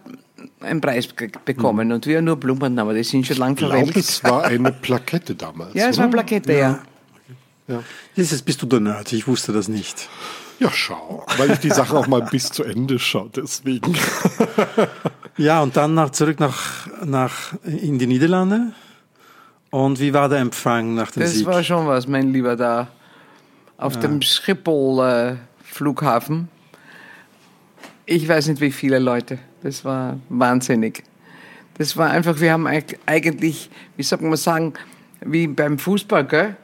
einen 0.61 0.81
Preis 0.81 1.09
bekommen 1.45 1.93
und 1.93 2.07
wir 2.07 2.23
nur 2.23 2.37
Blumen 2.37 2.79
haben. 2.79 2.95
Die 2.95 3.05
sind 3.05 3.27
schon 3.27 3.37
lange 3.37 3.57
verwelkt. 3.57 3.89
Ich 3.89 3.93
glaube, 3.93 4.01
es 4.01 4.25
war 4.25 4.45
eine 4.45 4.73
Plakette 4.83 5.35
damals. 5.35 5.75
Ja, 5.75 5.89
es 5.89 5.99
war 5.99 6.05
eine 6.05 6.13
Plakette, 6.13 6.53
ja. 6.53 6.59
ja. 6.59 6.83
Ja. 7.68 7.83
Jetzt 8.14 8.44
bist 8.44 8.62
du 8.62 8.66
der 8.66 8.81
Nerd, 8.81 9.12
ich 9.12 9.27
wusste 9.27 9.53
das 9.53 9.68
nicht. 9.68 10.09
Ja, 10.59 10.70
schau, 10.70 11.27
weil 11.38 11.51
ich 11.51 11.59
die 11.59 11.70
Sache 11.70 11.96
auch 11.96 12.07
mal 12.07 12.22
bis 12.22 12.51
zu 12.51 12.62
Ende 12.62 12.98
schaue, 12.98 13.31
deswegen. 13.35 13.96
ja, 15.37 15.61
und 15.61 15.77
dann 15.77 15.94
nach, 15.94 16.11
zurück 16.11 16.38
nach, 16.38 16.87
nach 17.05 17.54
in 17.65 17.98
die 17.98 18.06
Niederlande. 18.06 18.73
Und 19.71 19.98
wie 19.98 20.13
war 20.13 20.29
der 20.29 20.38
Empfang 20.38 20.94
nach 20.94 21.10
dem 21.10 21.23
das 21.23 21.33
Sieg? 21.33 21.46
Das 21.46 21.54
war 21.54 21.65
schon 21.65 21.87
was, 21.87 22.06
mein 22.06 22.33
Lieber, 22.33 22.56
da 22.56 22.88
auf 23.77 23.94
ja. 23.94 24.02
dem 24.02 24.23
Schiphol-Flughafen. 24.23 26.48
Ich 28.06 28.29
weiß 28.29 28.48
nicht, 28.48 28.60
wie 28.60 28.71
viele 28.71 28.98
Leute. 28.98 29.38
Das 29.63 29.85
war 29.85 30.19
wahnsinnig. 30.29 31.02
Das 31.79 31.96
war 31.96 32.10
einfach, 32.10 32.38
wir 32.40 32.52
haben 32.52 32.67
eigentlich, 33.06 33.71
wie 33.96 34.02
soll 34.02 34.21
man 34.21 34.37
sagen, 34.37 34.75
wie 35.25 35.46
beim 35.46 35.79
Fußball, 35.79 36.27
gell? 36.27 36.56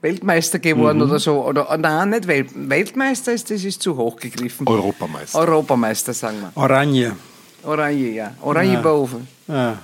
Weltmeister 0.00 0.58
geworden 0.58 0.98
mhm. 0.98 1.04
oder 1.04 1.18
so. 1.18 1.44
Oder 1.44 1.76
nein, 1.76 2.10
nicht 2.10 2.26
Welt, 2.26 2.50
Weltmeister 2.54 3.32
ist, 3.32 3.50
das 3.50 3.64
ist 3.64 3.82
zu 3.82 3.96
hoch 3.96 4.16
gegriffen. 4.16 4.66
Europameister. 4.66 5.38
Europameister, 5.38 6.14
sagen 6.14 6.38
wir. 6.40 6.52
Oranje. 6.54 7.16
Oranje, 7.64 8.10
ja. 8.10 8.34
Oranje 8.40 8.74
ja. 8.74 9.54
Ja. 9.54 9.78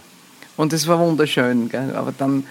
Und 0.57 0.73
das 0.73 0.87
war 0.87 0.99
wunderschön. 1.01 1.69
Gell? 1.69 1.97
Aber 1.97 2.13
dann 2.17 2.47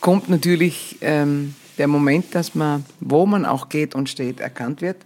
kommt 0.00 0.28
natürlich 0.28 0.98
ähm, 1.00 1.54
der 1.78 1.88
Moment, 1.88 2.34
dass 2.34 2.54
man, 2.54 2.84
wo 3.00 3.24
man 3.24 3.46
auch 3.46 3.70
geht 3.70 3.94
und 3.94 4.10
steht, 4.10 4.40
erkannt 4.40 4.82
wird. 4.82 4.98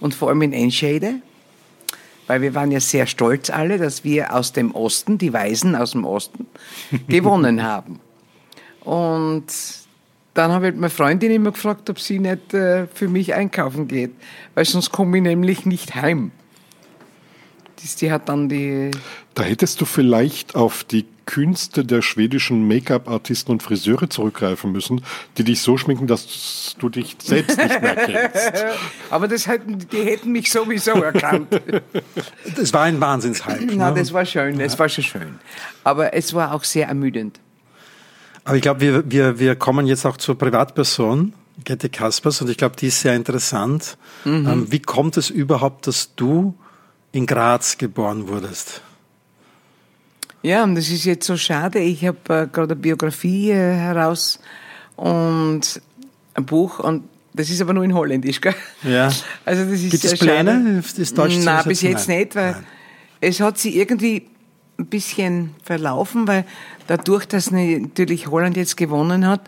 Und 0.00 0.14
vor 0.14 0.30
allem 0.30 0.42
in 0.42 0.52
Enschede, 0.54 1.16
weil 2.26 2.40
wir 2.40 2.54
waren 2.54 2.70
ja 2.70 2.80
sehr 2.80 3.06
stolz 3.06 3.50
alle, 3.50 3.76
dass 3.78 4.02
wir 4.02 4.34
aus 4.34 4.52
dem 4.52 4.74
Osten, 4.74 5.18
die 5.18 5.32
Weisen 5.32 5.76
aus 5.76 5.92
dem 5.92 6.06
Osten, 6.06 6.46
gewonnen 7.08 7.62
haben. 7.62 8.00
Und 8.80 9.44
dann 10.34 10.50
habe 10.50 10.68
ich 10.68 10.74
meine 10.74 10.90
Freundin 10.90 11.30
immer 11.30 11.52
gefragt, 11.52 11.90
ob 11.90 12.00
sie 12.00 12.18
nicht 12.18 12.54
äh, 12.54 12.86
für 12.86 13.08
mich 13.08 13.34
einkaufen 13.34 13.88
geht, 13.88 14.12
weil 14.54 14.64
sonst 14.64 14.90
komme 14.90 15.18
ich 15.18 15.22
nämlich 15.22 15.66
nicht 15.66 15.94
heim. 15.94 16.32
Die, 17.80 17.96
die 17.96 18.12
hat 18.12 18.28
dann 18.28 18.48
die. 18.48 18.90
Da 19.34 19.42
hättest 19.42 19.80
du 19.80 19.84
vielleicht 19.84 20.54
auf 20.54 20.84
die 20.84 21.06
Künste 21.26 21.84
der 21.84 22.02
schwedischen 22.02 22.66
Make-up-Artisten 22.66 23.52
und 23.52 23.62
Friseure 23.62 24.08
zurückgreifen 24.08 24.72
müssen, 24.72 25.04
die 25.38 25.44
dich 25.44 25.60
so 25.60 25.76
schminken, 25.76 26.06
dass 26.06 26.76
du 26.78 26.88
dich 26.88 27.16
selbst 27.22 27.56
nicht 27.56 27.82
mehr 27.82 27.96
kennst. 27.96 28.64
Aber 29.10 29.28
das 29.28 29.46
hätten, 29.46 29.78
die 29.78 30.02
hätten 30.02 30.32
mich 30.32 30.50
sowieso 30.50 30.92
erkannt. 30.92 31.60
Das 32.56 32.72
war 32.72 32.82
ein 32.82 33.00
Wahnsinnshype. 33.00 33.66
Na, 33.74 33.90
ne? 33.90 34.00
das 34.00 34.12
war 34.12 34.24
schön, 34.24 34.60
es 34.60 34.78
war 34.78 34.88
schon 34.88 35.04
schön. 35.04 35.38
Aber 35.84 36.12
es 36.14 36.34
war 36.34 36.52
auch 36.54 36.64
sehr 36.64 36.88
ermüdend. 36.88 37.38
Aber 38.44 38.56
ich 38.56 38.62
glaube, 38.62 38.80
wir, 38.80 39.10
wir, 39.10 39.38
wir 39.38 39.56
kommen 39.56 39.86
jetzt 39.86 40.04
auch 40.04 40.16
zur 40.16 40.36
Privatperson, 40.36 41.32
Gette 41.64 41.88
Kaspers, 41.88 42.40
und 42.42 42.50
ich 42.50 42.56
glaube, 42.56 42.76
die 42.76 42.88
ist 42.88 43.00
sehr 43.00 43.14
interessant. 43.14 43.96
Mhm. 44.24 44.46
Ähm, 44.48 44.66
wie 44.72 44.80
kommt 44.80 45.16
es 45.16 45.30
überhaupt, 45.30 45.86
dass 45.86 46.14
du 46.16 46.54
in 47.12 47.26
Graz 47.26 47.78
geboren 47.78 48.28
wurdest? 48.28 48.82
Ja, 50.42 50.64
und 50.64 50.74
das 50.74 50.88
ist 50.88 51.04
jetzt 51.04 51.26
so 51.26 51.36
schade. 51.36 51.78
Ich 51.78 52.04
habe 52.04 52.18
äh, 52.28 52.46
gerade 52.48 52.72
eine 52.72 52.76
Biografie 52.76 53.52
äh, 53.52 53.74
heraus 53.74 54.40
und 54.96 55.80
ein 56.34 56.44
Buch 56.44 56.80
und 56.80 57.04
das 57.34 57.48
ist 57.48 57.62
aber 57.62 57.72
nur 57.72 57.84
in 57.84 57.94
Holländisch, 57.94 58.40
gell? 58.40 58.54
Ja. 58.82 59.10
Also 59.44 59.64
das 59.64 59.80
ist 59.80 59.90
Gibt 59.90 60.04
es 60.04 60.18
Pläne, 60.18 60.82
das 60.96 61.14
Deutsch 61.14 61.38
Nein, 61.38 61.64
bis 61.66 61.80
jetzt 61.80 62.08
Nein. 62.08 62.18
nicht, 62.18 62.34
weil 62.34 62.52
Nein. 62.52 62.66
es 63.20 63.40
hat 63.40 63.58
sich 63.58 63.76
irgendwie 63.76 64.26
ein 64.82 64.86
bisschen 64.86 65.54
verlaufen, 65.62 66.26
weil 66.26 66.44
dadurch, 66.86 67.26
dass 67.26 67.50
natürlich 67.50 68.28
Holland 68.28 68.56
jetzt 68.56 68.76
gewonnen 68.76 69.26
hat, 69.26 69.40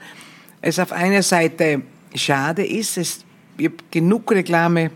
es 0.61 0.79
auf 0.79 0.93
einer 0.93 1.23
Seite 1.23 1.83
schade 2.15 2.65
ist, 2.65 2.97
es, 2.97 3.25
ich 3.59 3.67
habe 3.67 3.77
genug 3.91 4.31
Reklame 4.31 4.91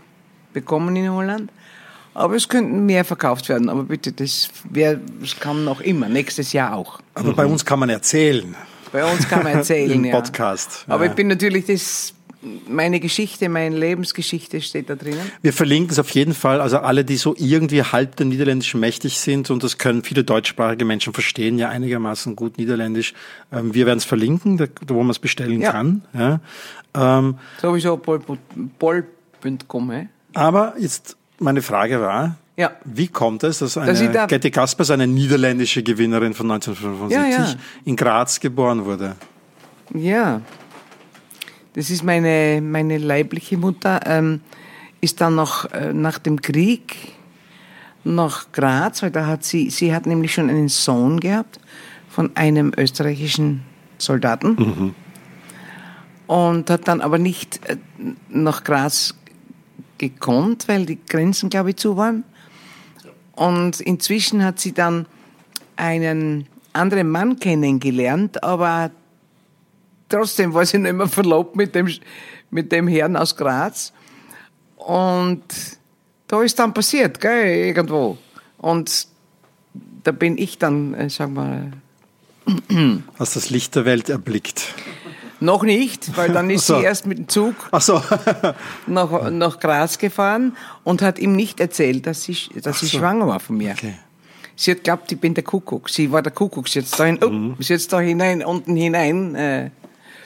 bekommen 0.53 0.95
in 0.95 1.11
Holland, 1.11 1.51
aber 2.13 2.35
es 2.35 2.47
könnten 2.49 2.85
mehr 2.85 3.05
verkauft 3.05 3.49
werden. 3.49 3.69
Aber 3.69 3.83
bitte, 3.83 4.11
das, 4.11 4.49
wär, 4.69 4.99
das 5.19 5.39
kann 5.39 5.63
noch 5.63 5.81
immer, 5.81 6.09
nächstes 6.09 6.53
Jahr 6.53 6.75
auch. 6.75 6.99
Aber 7.13 7.31
mhm. 7.31 7.35
bei 7.35 7.45
uns 7.45 7.63
kann 7.65 7.79
man 7.79 7.89
erzählen. 7.89 8.55
Bei 8.91 9.05
uns 9.05 9.27
kann 9.27 9.43
man 9.43 9.53
erzählen, 9.53 9.91
Im 9.95 10.05
ja. 10.05 10.19
Podcast. 10.19 10.85
Aber 10.87 11.05
ja. 11.05 11.11
ich 11.11 11.15
bin 11.15 11.27
natürlich 11.27 11.65
das 11.65 12.13
meine 12.67 12.99
Geschichte, 12.99 13.49
meine 13.49 13.75
Lebensgeschichte 13.75 14.61
steht 14.61 14.89
da 14.89 14.95
drinnen. 14.95 15.31
Wir 15.41 15.51
verlinken 15.51 15.91
es 15.91 15.99
auf 15.99 16.09
jeden 16.11 16.33
Fall. 16.33 16.61
Also 16.61 16.77
alle, 16.77 17.03
die 17.03 17.17
so 17.17 17.35
irgendwie 17.37 17.83
halb 17.83 18.15
der 18.15 18.25
Niederländischen 18.25 18.79
mächtig 18.79 19.19
sind, 19.19 19.49
und 19.49 19.63
das 19.63 19.77
können 19.77 20.03
viele 20.03 20.23
deutschsprachige 20.23 20.85
Menschen 20.85 21.13
verstehen, 21.13 21.59
ja 21.59 21.69
einigermaßen 21.69 22.35
gut 22.35 22.57
Niederländisch. 22.57 23.13
Ähm, 23.51 23.73
wir 23.73 23.85
werden 23.85 23.97
es 23.97 24.05
verlinken, 24.05 24.57
da, 24.57 24.65
wo 24.87 25.01
man 25.01 25.11
es 25.11 25.19
bestellen 25.19 25.61
ja. 25.61 25.71
kann. 25.71 26.03
Ja. 26.13 26.39
Ähm, 26.95 27.37
Sowieso 27.61 27.97
pol.com. 27.97 28.39
Aber 30.33 30.73
jetzt 30.79 31.17
meine 31.39 31.61
Frage 31.61 31.99
war, 31.99 32.37
ja. 32.55 32.71
Wie 32.83 33.07
kommt 33.07 33.45
es, 33.45 33.59
dass 33.59 33.77
eine 33.77 33.93
dass 33.93 34.11
da 34.11 34.25
Getty 34.25 34.51
Kaspers, 34.51 34.91
eine 34.91 35.07
niederländische 35.07 35.81
Gewinnerin 35.81 36.33
von 36.33 36.51
1975, 36.51 37.15
ja, 37.15 37.45
ja. 37.45 37.55
in 37.85 37.95
Graz 37.95 38.41
geboren 38.41 38.83
wurde? 38.83 39.15
Ja, 39.93 40.41
das 41.73 41.89
ist 41.89 42.03
meine, 42.03 42.61
meine 42.61 42.97
leibliche 42.97 43.57
Mutter, 43.57 44.01
ähm, 44.05 44.41
ist 45.01 45.21
dann 45.21 45.35
noch 45.35 45.71
äh, 45.71 45.93
nach 45.93 46.19
dem 46.19 46.41
Krieg 46.41 47.13
nach 48.03 48.51
Graz, 48.51 49.01
weil 49.03 49.11
da 49.11 49.27
hat 49.27 49.43
sie, 49.43 49.69
sie 49.69 49.93
hat 49.93 50.05
nämlich 50.05 50.33
schon 50.33 50.49
einen 50.49 50.69
Sohn 50.69 51.19
gehabt 51.19 51.59
von 52.09 52.35
einem 52.35 52.71
österreichischen 52.75 53.63
Soldaten. 53.97 54.55
Mhm. 54.55 54.95
Und 56.27 56.69
hat 56.69 56.87
dann 56.87 57.01
aber 57.01 57.17
nicht 57.17 57.59
äh, 57.67 57.77
nach 58.29 58.63
Graz 58.63 59.15
gekonnt, 59.97 60.67
weil 60.67 60.85
die 60.85 60.99
Grenzen, 61.07 61.49
glaube 61.49 61.71
ich, 61.71 61.77
zu 61.77 61.97
waren. 61.97 62.23
Und 63.35 63.79
inzwischen 63.79 64.43
hat 64.43 64.59
sie 64.59 64.73
dann 64.73 65.05
einen 65.75 66.47
anderen 66.73 67.09
Mann 67.09 67.39
kennengelernt, 67.39 68.43
aber 68.43 68.91
trotzdem 70.09 70.53
war 70.53 70.65
sie 70.65 70.79
nicht 70.79 70.93
mehr 70.93 71.07
verlobt 71.07 71.55
mit 71.55 71.75
dem, 71.75 71.87
mit 72.49 72.71
dem 72.71 72.87
Herrn 72.87 73.15
aus 73.15 73.35
Graz. 73.35 73.93
Und 74.75 75.43
da 76.27 76.41
ist 76.41 76.57
dann 76.59 76.73
passiert, 76.73 77.19
gell, 77.21 77.67
irgendwo. 77.67 78.17
Und 78.57 79.07
da 80.03 80.11
bin 80.11 80.37
ich 80.37 80.57
dann, 80.57 80.93
äh, 80.93 81.09
sag 81.09 81.31
mal. 81.31 81.71
Hast 83.19 83.35
das 83.35 83.49
Licht 83.49 83.75
der 83.75 83.85
Welt 83.85 84.09
erblickt? 84.09 84.73
Noch 85.41 85.63
nicht, 85.63 86.17
weil 86.17 86.33
dann 86.33 86.49
ist 86.49 86.67
so. 86.67 86.77
sie 86.77 86.83
erst 86.83 87.05
mit 87.05 87.17
dem 87.17 87.27
Zug 87.29 87.55
so. 87.79 88.01
nach, 88.87 89.31
nach 89.31 89.59
Graz 89.59 89.97
gefahren 89.97 90.57
und 90.83 91.01
hat 91.01 91.17
ihm 91.17 91.33
nicht 91.33 91.61
erzählt, 91.61 92.07
dass 92.07 92.23
sie, 92.23 92.37
dass 92.61 92.81
sie 92.81 92.87
so. 92.87 92.97
schwanger 92.97 93.27
war 93.27 93.39
von 93.39 93.57
mir. 93.57 93.71
Okay. 93.71 93.93
Sie 94.57 94.71
hat 94.71 94.79
geglaubt, 94.79 95.09
ich 95.11 95.19
bin 95.19 95.33
der 95.33 95.45
Kuckuck. 95.45 95.89
Sie 95.89 96.11
war 96.11 96.21
der 96.21 96.33
Kuckuck. 96.33 96.67
Sie 96.67 96.79
jetzt 96.79 96.99
da, 96.99 97.05
hin, 97.05 97.19
oh, 97.23 97.29
mhm. 97.29 97.55
sie 97.59 97.77
da 97.87 98.01
hinein, 98.01 98.43
unten 98.43 98.75
hinein 98.75 99.35
äh, 99.35 99.69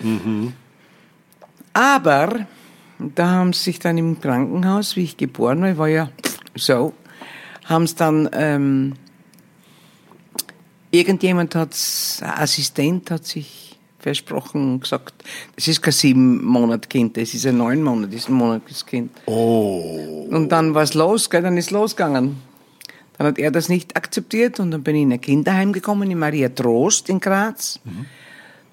Mhm. 0.04 0.54
Aber 1.74 2.48
da 3.00 3.30
haben 3.30 3.54
sie 3.54 3.64
sich 3.64 3.80
dann 3.80 3.98
im 3.98 4.20
Krankenhaus, 4.20 4.96
wie 4.96 5.04
ich 5.04 5.18
geboren 5.18 5.62
war, 5.62 5.72
ich 5.72 5.78
war 5.78 5.88
ja 5.88 6.10
so, 6.56 6.94
haben 7.66 7.84
es 7.84 7.96
dann, 7.96 8.30
ähm, 8.34 8.94
irgendjemand 10.92 11.56
hat, 11.56 11.76
Assistent 12.22 13.10
hat 13.10 13.26
sich 13.26 13.80
versprochen 14.00 14.74
und 14.74 14.80
gesagt, 14.82 15.24
das 15.56 15.68
ist 15.68 15.82
kein 15.82 15.94
sieben 15.94 16.44
Monat 16.44 16.90
Kind, 16.90 17.18
das 17.18 17.34
ist 17.34 17.48
ein 17.48 17.58
neun 17.58 17.82
Monat, 17.82 18.14
ist 18.14 18.30
ein 18.30 18.34
monatliches 18.34 18.86
Kind. 18.86 19.12
Oh. 19.26 20.28
Und 20.30 20.50
dann 20.50 20.76
war 20.76 20.84
es 20.84 20.94
los, 20.94 21.30
gell, 21.30 21.42
dann 21.42 21.58
ist 21.58 21.72
losgegangen. 21.72 22.42
Dann 23.18 23.28
hat 23.28 23.40
er 23.40 23.52
das 23.52 23.70
nicht 23.70 23.96
akzeptiert 23.96 24.60
und 24.60 24.72
dann 24.72 24.84
bin 24.84 24.96
ich 24.96 25.04
in 25.04 25.14
ein 25.14 25.22
Kinderheim 25.22 25.72
gekommen, 25.72 26.12
in 26.12 26.20
Maria 26.20 26.50
Trost 26.50 27.10
in 27.10 27.20
Graz. 27.20 27.80
Mhm. 27.84 28.06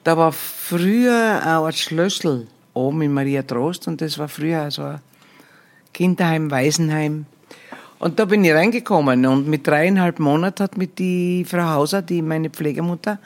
Da 0.05 0.17
war 0.17 0.33
früher 0.33 1.43
auch 1.45 1.67
ein 1.67 1.73
Schlüssel 1.73 2.47
oben 2.75 3.03
in 3.03 3.13
Maria 3.13 3.43
Trost 3.43 3.87
und 3.89 4.01
das 4.01 4.19
war 4.19 4.29
früher 4.29 4.71
so 4.71 4.83
ein 4.83 5.01
Kinderheim, 5.93 6.51
Waisenheim. 6.51 7.27
Und 7.99 8.19
da 8.19 8.25
bin 8.25 8.43
ich 8.45 8.53
reingekommen 8.53 9.27
und 9.27 9.47
mit 9.47 9.67
dreieinhalb 9.67 10.19
Monaten 10.19 10.63
hat 10.63 10.79
mich 10.79 10.95
die 10.95 11.45
Frau 11.45 11.65
Hauser, 11.65 12.01
die 12.01 12.23
meine 12.23 12.49
Pflegemutter, 12.49 13.19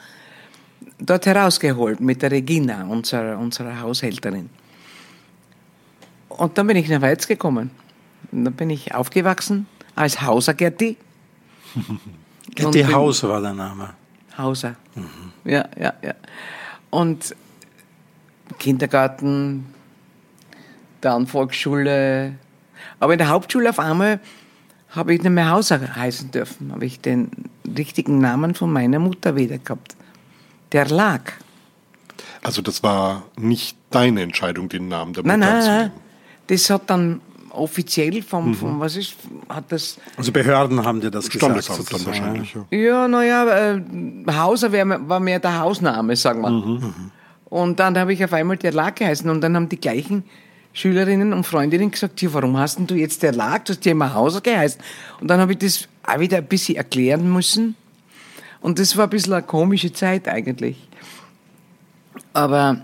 dort 0.99 1.25
herausgeholt 1.25 2.01
mit 2.01 2.21
der 2.21 2.31
Regina, 2.31 2.85
unserer, 2.85 3.37
unserer 3.37 3.79
Haushälterin. 3.79 4.49
Und 6.27 6.57
dann 6.57 6.67
bin 6.67 6.75
ich 6.75 6.89
nach 6.89 7.01
Weiz 7.01 7.25
gekommen. 7.25 7.71
Und 8.31 8.43
dann 8.43 8.53
bin 8.53 8.69
ich 8.69 8.93
aufgewachsen 8.93 9.67
als 9.95 10.21
Hauser 10.21 10.53
Gerti. 10.55 10.97
Gerti 12.53 12.83
Hauser 12.83 13.29
war 13.29 13.41
der 13.41 13.53
Name. 13.53 13.91
Hauser. 14.37 14.75
Mhm. 14.95 15.31
Ja, 15.45 15.65
ja, 15.79 15.93
ja. 16.01 16.13
Und 16.89 17.35
Kindergarten, 18.59 19.65
dann 21.01 21.27
Volksschule. 21.27 22.35
Aber 22.99 23.13
in 23.13 23.19
der 23.19 23.29
Hauptschule 23.29 23.69
auf 23.69 23.79
einmal 23.79 24.19
habe 24.89 25.13
ich 25.13 25.21
nicht 25.21 25.31
mehr 25.31 25.49
Hauser 25.49 25.95
heißen 25.95 26.31
dürfen. 26.31 26.71
Habe 26.71 26.85
ich 26.85 27.01
den 27.01 27.29
richtigen 27.77 28.19
Namen 28.19 28.55
von 28.55 28.71
meiner 28.71 28.99
Mutter 28.99 29.35
wieder 29.35 29.57
gehabt. 29.57 29.95
Der 30.71 30.85
lag. 30.87 31.33
Also 32.41 32.61
das 32.61 32.83
war 32.83 33.23
nicht 33.37 33.77
deine 33.89 34.21
Entscheidung, 34.21 34.69
den 34.69 34.87
Namen 34.87 35.13
der 35.13 35.23
Nein, 35.23 35.39
Mutter 35.39 35.51
nein, 35.51 35.59
nein. 35.59 35.69
anzunehmen. 35.69 36.01
Das 36.47 36.69
hat 36.69 36.89
dann 36.89 37.21
offiziell 37.55 38.21
vom, 38.21 38.53
vom 38.53 38.79
was 38.79 38.95
ist, 38.95 39.15
hat 39.49 39.71
das, 39.71 39.97
Also 40.17 40.31
Behörden 40.31 40.85
haben 40.85 41.01
dir 41.01 41.11
das 41.11 41.29
gesagt. 41.29 41.63
Sozusagen, 41.63 42.05
wahrscheinlich. 42.05 42.55
Ja. 42.71 42.77
ja, 42.77 43.07
naja, 43.07 43.73
äh, 43.73 43.81
Hauser 44.31 44.71
wär, 44.71 44.87
war 45.09 45.19
mehr 45.19 45.39
der 45.39 45.59
Hausname, 45.59 46.15
sagen 46.15 46.41
wir. 46.41 46.93
Und 47.45 47.79
dann 47.79 47.97
habe 47.97 48.13
ich 48.13 48.23
auf 48.23 48.33
einmal 48.33 48.57
der 48.57 48.73
Lag 48.73 48.95
geheißen 48.95 49.29
und 49.29 49.41
dann 49.41 49.55
haben 49.55 49.69
die 49.69 49.79
gleichen 49.79 50.23
Schülerinnen 50.73 51.31
und 51.31 51.45
Freundinnen 51.45 51.89
gesagt, 51.89 52.21
ja, 52.21 52.33
warum 52.33 52.57
hast 52.57 52.77
denn 52.77 52.87
du 52.87 52.95
jetzt 52.95 53.23
der 53.23 53.31
Lag? 53.31 53.63
Du 53.63 53.71
hast 53.71 53.85
ja 53.85 53.93
immer 53.93 54.13
Hauser 54.13 54.41
geheißen. 54.41 54.81
Und 55.21 55.29
dann 55.29 55.39
habe 55.39 55.53
ich 55.53 55.59
das 55.59 55.87
auch 56.03 56.19
wieder 56.19 56.37
ein 56.37 56.45
bisschen 56.45 56.75
erklären 56.75 57.31
müssen. 57.31 57.75
Und 58.59 58.77
das 58.77 58.97
war 58.97 59.05
ein 59.05 59.09
bisschen 59.09 59.33
eine 59.33 59.43
komische 59.43 59.93
Zeit 59.93 60.27
eigentlich. 60.27 60.89
Aber 62.33 62.81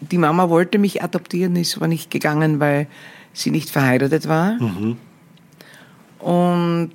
die 0.00 0.18
Mama 0.18 0.48
wollte 0.48 0.78
mich 0.78 1.02
adoptieren, 1.02 1.54
ist 1.54 1.76
aber 1.76 1.86
nicht 1.86 2.10
gegangen, 2.10 2.58
weil 2.58 2.88
sie 3.34 3.50
nicht 3.50 3.68
verheiratet 3.68 4.26
war. 4.28 4.56
Und 6.20 6.92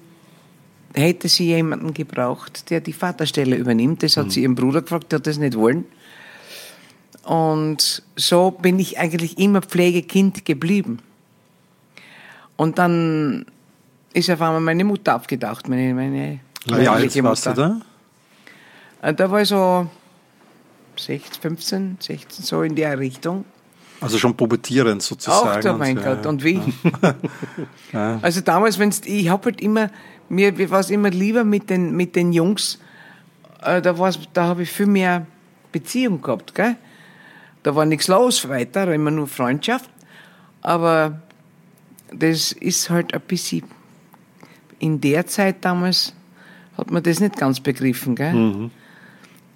hätte 0.96 1.28
sie 1.30 1.46
jemanden 1.46 1.94
gebraucht, 1.94 2.72
der 2.72 2.82
die 2.82 2.94
Vaterstelle 2.94 3.56
übernimmt. 3.56 4.02
Das 4.02 4.18
hat 4.18 4.32
sie 4.32 4.42
ihren 4.42 4.56
Bruder 4.56 4.82
gefragt, 4.82 5.12
der 5.12 5.20
hat 5.20 5.28
das 5.28 5.38
nicht 5.38 5.56
wollen. 5.56 5.86
Und 7.24 8.02
so 8.16 8.50
bin 8.52 8.80
ich 8.80 8.98
eigentlich 8.98 9.38
immer 9.38 9.62
Pflegekind 9.62 10.46
geblieben. 10.46 10.98
Und 12.58 12.80
dann 12.80 13.46
ist 14.14 14.32
auf 14.32 14.42
einmal 14.42 14.62
meine 14.62 14.84
Mutter 14.84 15.16
aufgetaucht, 15.16 15.70
meine, 15.70 15.94
meine 15.94 16.40
Wie 16.66 16.88
alt 16.88 17.24
warst 17.24 17.46
du 17.46 17.50
Mutter. 17.52 17.82
da? 19.02 19.08
Äh, 19.10 19.14
Da 19.14 19.30
war 19.30 19.42
ich 19.42 19.50
so 19.50 19.88
16, 20.98 21.42
15, 21.42 21.98
16, 22.02 22.44
so 22.44 22.64
in 22.64 22.76
der 22.76 22.98
Richtung. 22.98 23.46
Also 24.02 24.18
schon 24.18 24.36
pubertierend 24.36 25.02
sozusagen. 25.02 25.50
Ach, 25.50 25.60
du 25.60 25.74
mein 25.74 25.97
Und, 25.97 26.04
Gott, 26.04 26.24
ja. 26.24 26.30
und 26.30 26.43
wie? 26.43 26.62
Also 28.22 28.41
damals, 28.41 28.78
wenn's, 28.78 29.02
ich 29.06 29.30
hab 29.30 29.45
halt 29.45 29.62
immer, 29.62 29.89
mir 30.30 30.70
war 30.70 30.80
es 30.80 30.89
immer 30.89 31.10
lieber 31.10 31.43
mit 31.43 31.70
den, 31.70 31.95
mit 31.95 32.16
den 32.16 32.32
Jungs, 32.34 32.80
äh, 33.64 33.82
da, 33.82 33.97
war's, 33.97 34.20
da 34.34 34.43
habe 34.43 34.64
ich 34.64 34.72
viel 34.72 34.86
mehr 34.86 35.26
Beziehung 35.72 36.22
gehabt, 36.22 36.56
gell? 36.56 36.76
Da 37.64 37.76
war 37.76 37.86
nichts 37.86 38.08
los 38.08 38.47
weiter, 38.47 38.93
immer 38.93 39.12
nur 39.12 39.28
Freundschaft. 39.28 39.89
Aber 40.62 41.22
das 42.14 42.52
ist 42.52 42.89
halt 42.89 43.14
ein 43.14 43.22
bisschen, 43.22 43.64
in 44.80 45.02
der 45.02 45.28
Zeit 45.28 45.66
damals 45.66 46.14
hat 46.78 46.91
man 46.91 47.04
das 47.04 47.20
nicht 47.20 47.38
ganz 47.38 47.60
begriffen, 47.60 48.16
gell? 48.16 48.70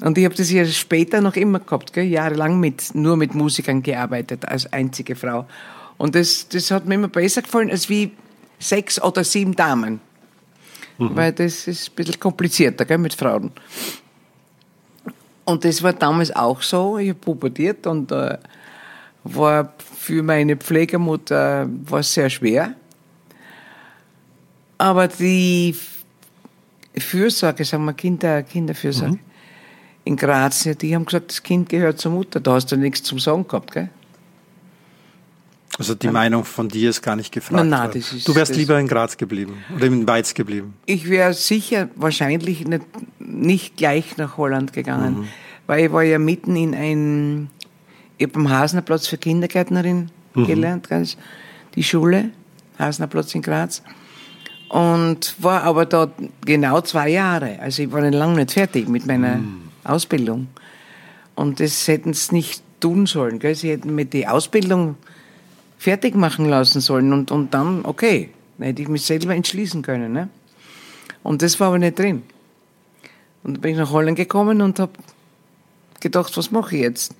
Und 0.03 0.17
ich 0.17 0.25
habe 0.25 0.35
das 0.35 0.51
ja 0.51 0.65
später 0.65 1.21
noch 1.21 1.37
immer 1.37 1.59
gehabt, 1.59 1.93
gell? 1.93 2.03
jahrelang 2.03 2.59
mit, 2.59 2.93
nur 2.93 3.15
mit 3.15 3.33
Musikern 3.35 3.81
gearbeitet, 3.81 4.45
als 4.45 4.71
einzige 4.73 5.15
Frau. 5.15 5.45
Und 5.97 6.13
das, 6.13 6.49
das 6.49 6.71
hat 6.71 6.85
mir 6.85 6.95
immer 6.95 7.07
besser 7.07 7.41
gefallen, 7.41 7.71
als 7.71 7.87
wie 7.87 8.11
sechs 8.59 9.01
oder 9.01 9.23
sieben 9.23 9.55
Damen. 9.55 10.01
Weil 10.97 11.31
das 11.31 11.67
ist 11.67 11.89
ein 11.89 11.95
bisschen 11.95 12.19
komplizierter 12.19 12.83
gell, 12.83 12.97
mit 12.97 13.13
Frauen. 13.13 13.51
Und 15.45 15.63
das 15.63 15.81
war 15.81 15.93
damals 15.93 16.35
auch 16.35 16.61
so. 16.61 16.97
Ich 16.97 17.09
habe 17.09 17.19
pubertiert 17.19 17.87
und 17.87 18.11
äh, 18.11 18.37
war 19.23 19.73
für 19.97 20.21
meine 20.21 20.57
Pflegemutter 20.57 21.69
war 21.85 22.03
sehr 22.03 22.29
schwer. 22.29 22.75
Aber 24.77 25.07
die 25.07 25.73
Fürsorge, 26.97 27.63
sagen 27.63 27.85
wir 27.85 27.93
Kinder, 27.93 28.43
Kinderfürsorge 28.43 29.19
in 30.05 30.15
Graz, 30.15 30.63
die 30.81 30.95
haben 30.95 31.05
gesagt, 31.05 31.29
das 31.31 31.43
Kind 31.43 31.69
gehört 31.69 31.99
zur 31.99 32.11
Mutter. 32.11 32.39
Da 32.39 32.53
hast 32.53 32.71
du 32.71 32.75
nichts 32.77 33.03
zum 33.03 33.19
Sagen 33.19 33.47
gehabt, 33.47 33.71
gell? 33.71 33.89
Also 35.79 35.95
die 35.95 36.09
Meinung 36.09 36.45
von 36.45 36.69
dir 36.69 36.91
ist 36.91 37.01
gar 37.01 37.15
nicht 37.15 37.31
gefragt. 37.31 37.55
Nein, 37.55 37.69
nein, 37.69 37.89
das 37.93 38.13
ist- 38.13 38.27
du 38.27 38.35
wärst 38.35 38.55
lieber 38.55 38.79
in 38.79 38.87
Graz 38.87 39.17
geblieben 39.17 39.55
oder 39.75 39.87
in 39.87 40.07
Weiz 40.07 40.33
geblieben. 40.35 40.75
Ich 40.85 41.09
wäre 41.09 41.33
sicher 41.33 41.89
wahrscheinlich 41.95 42.67
nicht, 42.67 42.83
nicht 43.19 43.77
gleich 43.77 44.17
nach 44.17 44.37
Holland 44.37 44.71
gegangen, 44.73 45.27
weil 45.65 45.85
ich 45.85 45.91
war 45.91 46.03
ja 46.03 46.19
mitten 46.19 46.55
in 46.55 46.75
ein, 46.75 47.49
ich 48.19 48.27
habe 48.27 48.35
am 48.39 48.49
Hasnerplatz 48.51 49.07
für 49.07 49.17
Kindergärtnerin 49.17 50.11
gelernt, 50.35 50.89
ganz, 50.89 51.17
die 51.73 51.83
Schule, 51.83 52.29
Hasnerplatz 52.77 53.33
in 53.33 53.41
Graz. 53.41 53.81
Und 54.69 55.35
war 55.39 55.63
aber 55.63 55.85
da 55.87 56.11
genau 56.45 56.81
zwei 56.81 57.09
Jahre. 57.09 57.59
Also 57.59 57.81
ich 57.83 57.91
war 57.91 58.01
nicht 58.01 58.13
lange 58.15 58.35
nicht 58.35 58.51
fertig 58.51 58.87
mit 58.87 59.05
meiner 59.07 59.39
Ausbildung. 59.83 60.47
Und 61.35 61.59
das 61.59 61.87
hätten 61.87 62.13
sie 62.13 62.33
nicht 62.35 62.63
tun 62.79 63.05
sollen. 63.05 63.39
Gell? 63.39 63.55
Sie 63.55 63.69
hätten 63.71 63.95
mir 63.95 64.05
die 64.05 64.27
Ausbildung 64.27 64.95
fertig 65.77 66.15
machen 66.15 66.45
lassen 66.47 66.79
sollen 66.81 67.11
und, 67.11 67.31
und 67.31 67.53
dann, 67.53 67.85
okay, 67.85 68.29
dann 68.57 68.67
hätte 68.67 68.81
ich 68.81 68.87
mich 68.87 69.03
selber 69.05 69.35
entschließen 69.35 69.81
können. 69.81 70.13
Ne? 70.13 70.29
Und 71.23 71.41
das 71.41 71.59
war 71.59 71.67
aber 71.67 71.79
nicht 71.79 71.97
drin. 71.97 72.23
Und 73.43 73.55
dann 73.55 73.61
bin 73.61 73.71
ich 73.71 73.77
nach 73.77 73.91
Holland 73.91 74.15
gekommen 74.17 74.61
und 74.61 74.79
habe 74.79 74.93
gedacht, 75.99 76.35
was 76.37 76.51
mache 76.51 76.75
ich 76.75 76.81
jetzt? 76.83 77.15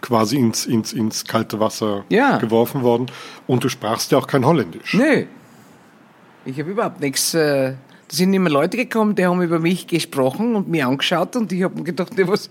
Quasi 0.00 0.36
ins, 0.36 0.66
ins, 0.66 0.92
ins 0.92 1.24
kalte 1.24 1.58
Wasser 1.60 2.04
Ja. 2.08 2.38
geworfen 2.38 2.82
worden. 2.82 3.06
Und 3.46 3.64
du 3.64 3.68
sprachst 3.68 4.12
ja 4.12 4.18
auch 4.18 4.26
kein 4.26 4.44
Holländisch. 4.44 4.94
Nö. 4.94 5.24
Ich 6.44 6.58
habe 6.58 6.70
überhaupt 6.70 7.00
nichts. 7.00 7.34
Äh, 7.34 7.74
da 8.08 8.16
sind 8.16 8.32
immer 8.32 8.48
Leute 8.48 8.78
gekommen, 8.78 9.14
die 9.14 9.26
haben 9.26 9.42
über 9.42 9.58
mich 9.58 9.86
gesprochen 9.86 10.56
und 10.56 10.68
mich 10.68 10.82
angeschaut 10.82 11.36
und 11.36 11.52
ich 11.52 11.62
habe 11.62 11.76
mir 11.76 11.84
gedacht, 11.84 12.16
nee, 12.16 12.26
was? 12.26 12.48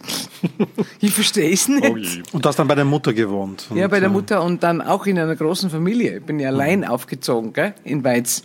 ich 1.01 1.11
verstehe 1.11 1.51
es 1.51 1.67
nicht. 1.67 1.89
Oh 1.89 1.97
je. 1.97 2.21
Und 2.31 2.45
du 2.45 2.49
hast 2.49 2.59
dann 2.59 2.67
bei 2.67 2.75
der 2.75 2.85
Mutter 2.85 3.11
gewohnt. 3.11 3.67
Ja, 3.73 3.87
bei 3.87 3.99
der 3.99 4.09
äh, 4.09 4.11
Mutter 4.11 4.43
und 4.43 4.61
dann 4.61 4.81
auch 4.81 5.07
in 5.07 5.17
einer 5.17 5.35
großen 5.35 5.71
Familie. 5.71 6.17
Ich 6.17 6.23
bin 6.23 6.39
ja 6.39 6.49
allein 6.49 6.85
aufgezogen, 6.85 7.53
gell, 7.53 7.73
in 7.83 8.03
Weiz. 8.03 8.43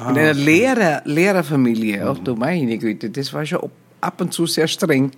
in 0.00 0.06
einer 0.06 0.34
Lehrer, 0.34 1.02
Lehrerfamilie. 1.04 2.04
Ach 2.04 2.18
du 2.18 2.34
meine 2.34 2.76
Güte, 2.78 3.10
das 3.10 3.32
war 3.32 3.46
schon 3.46 3.70
ab 4.00 4.20
und 4.20 4.32
zu 4.32 4.46
sehr 4.46 4.66
streng. 4.66 5.12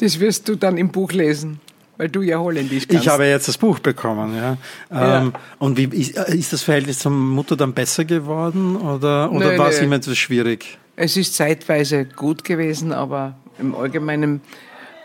Das 0.00 0.18
wirst 0.18 0.48
du 0.48 0.56
dann 0.56 0.76
im 0.76 0.88
Buch 0.88 1.12
lesen, 1.12 1.60
weil 1.96 2.08
du 2.08 2.22
ja 2.22 2.38
Holländisch 2.38 2.86
kannst. 2.88 3.02
Ich 3.04 3.08
habe 3.08 3.26
jetzt 3.26 3.48
das 3.48 3.58
Buch 3.58 3.78
bekommen, 3.78 4.34
ja. 4.36 4.56
Ja. 4.90 5.18
Ähm, 5.20 5.32
und 5.58 5.76
wie 5.76 5.84
ist, 5.84 6.16
äh, 6.16 6.36
ist 6.36 6.52
das 6.52 6.62
Verhältnis 6.62 6.98
zur 7.00 7.12
Mutter 7.12 7.56
dann 7.56 7.72
besser 7.72 8.04
geworden 8.04 8.76
oder, 8.76 9.30
oder 9.32 9.52
Nö, 9.52 9.58
war 9.58 9.68
es 9.68 9.80
immer 9.80 9.96
etwas 9.96 10.18
schwierig? 10.18 10.78
Es 10.96 11.16
ist 11.16 11.34
zeitweise 11.34 12.04
gut 12.04 12.44
gewesen, 12.44 12.92
aber 12.92 13.34
im 13.58 13.74
Allgemeinen 13.74 14.40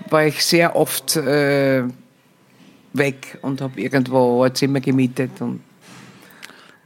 war 0.09 0.25
ich 0.25 0.43
sehr 0.43 0.75
oft 0.75 1.15
äh, 1.17 1.83
weg 2.93 3.37
und 3.41 3.61
habe 3.61 3.79
irgendwo 3.79 4.43
ein 4.43 4.53
Zimmer 4.55 4.79
gemietet. 4.79 5.31
Und 5.41 5.61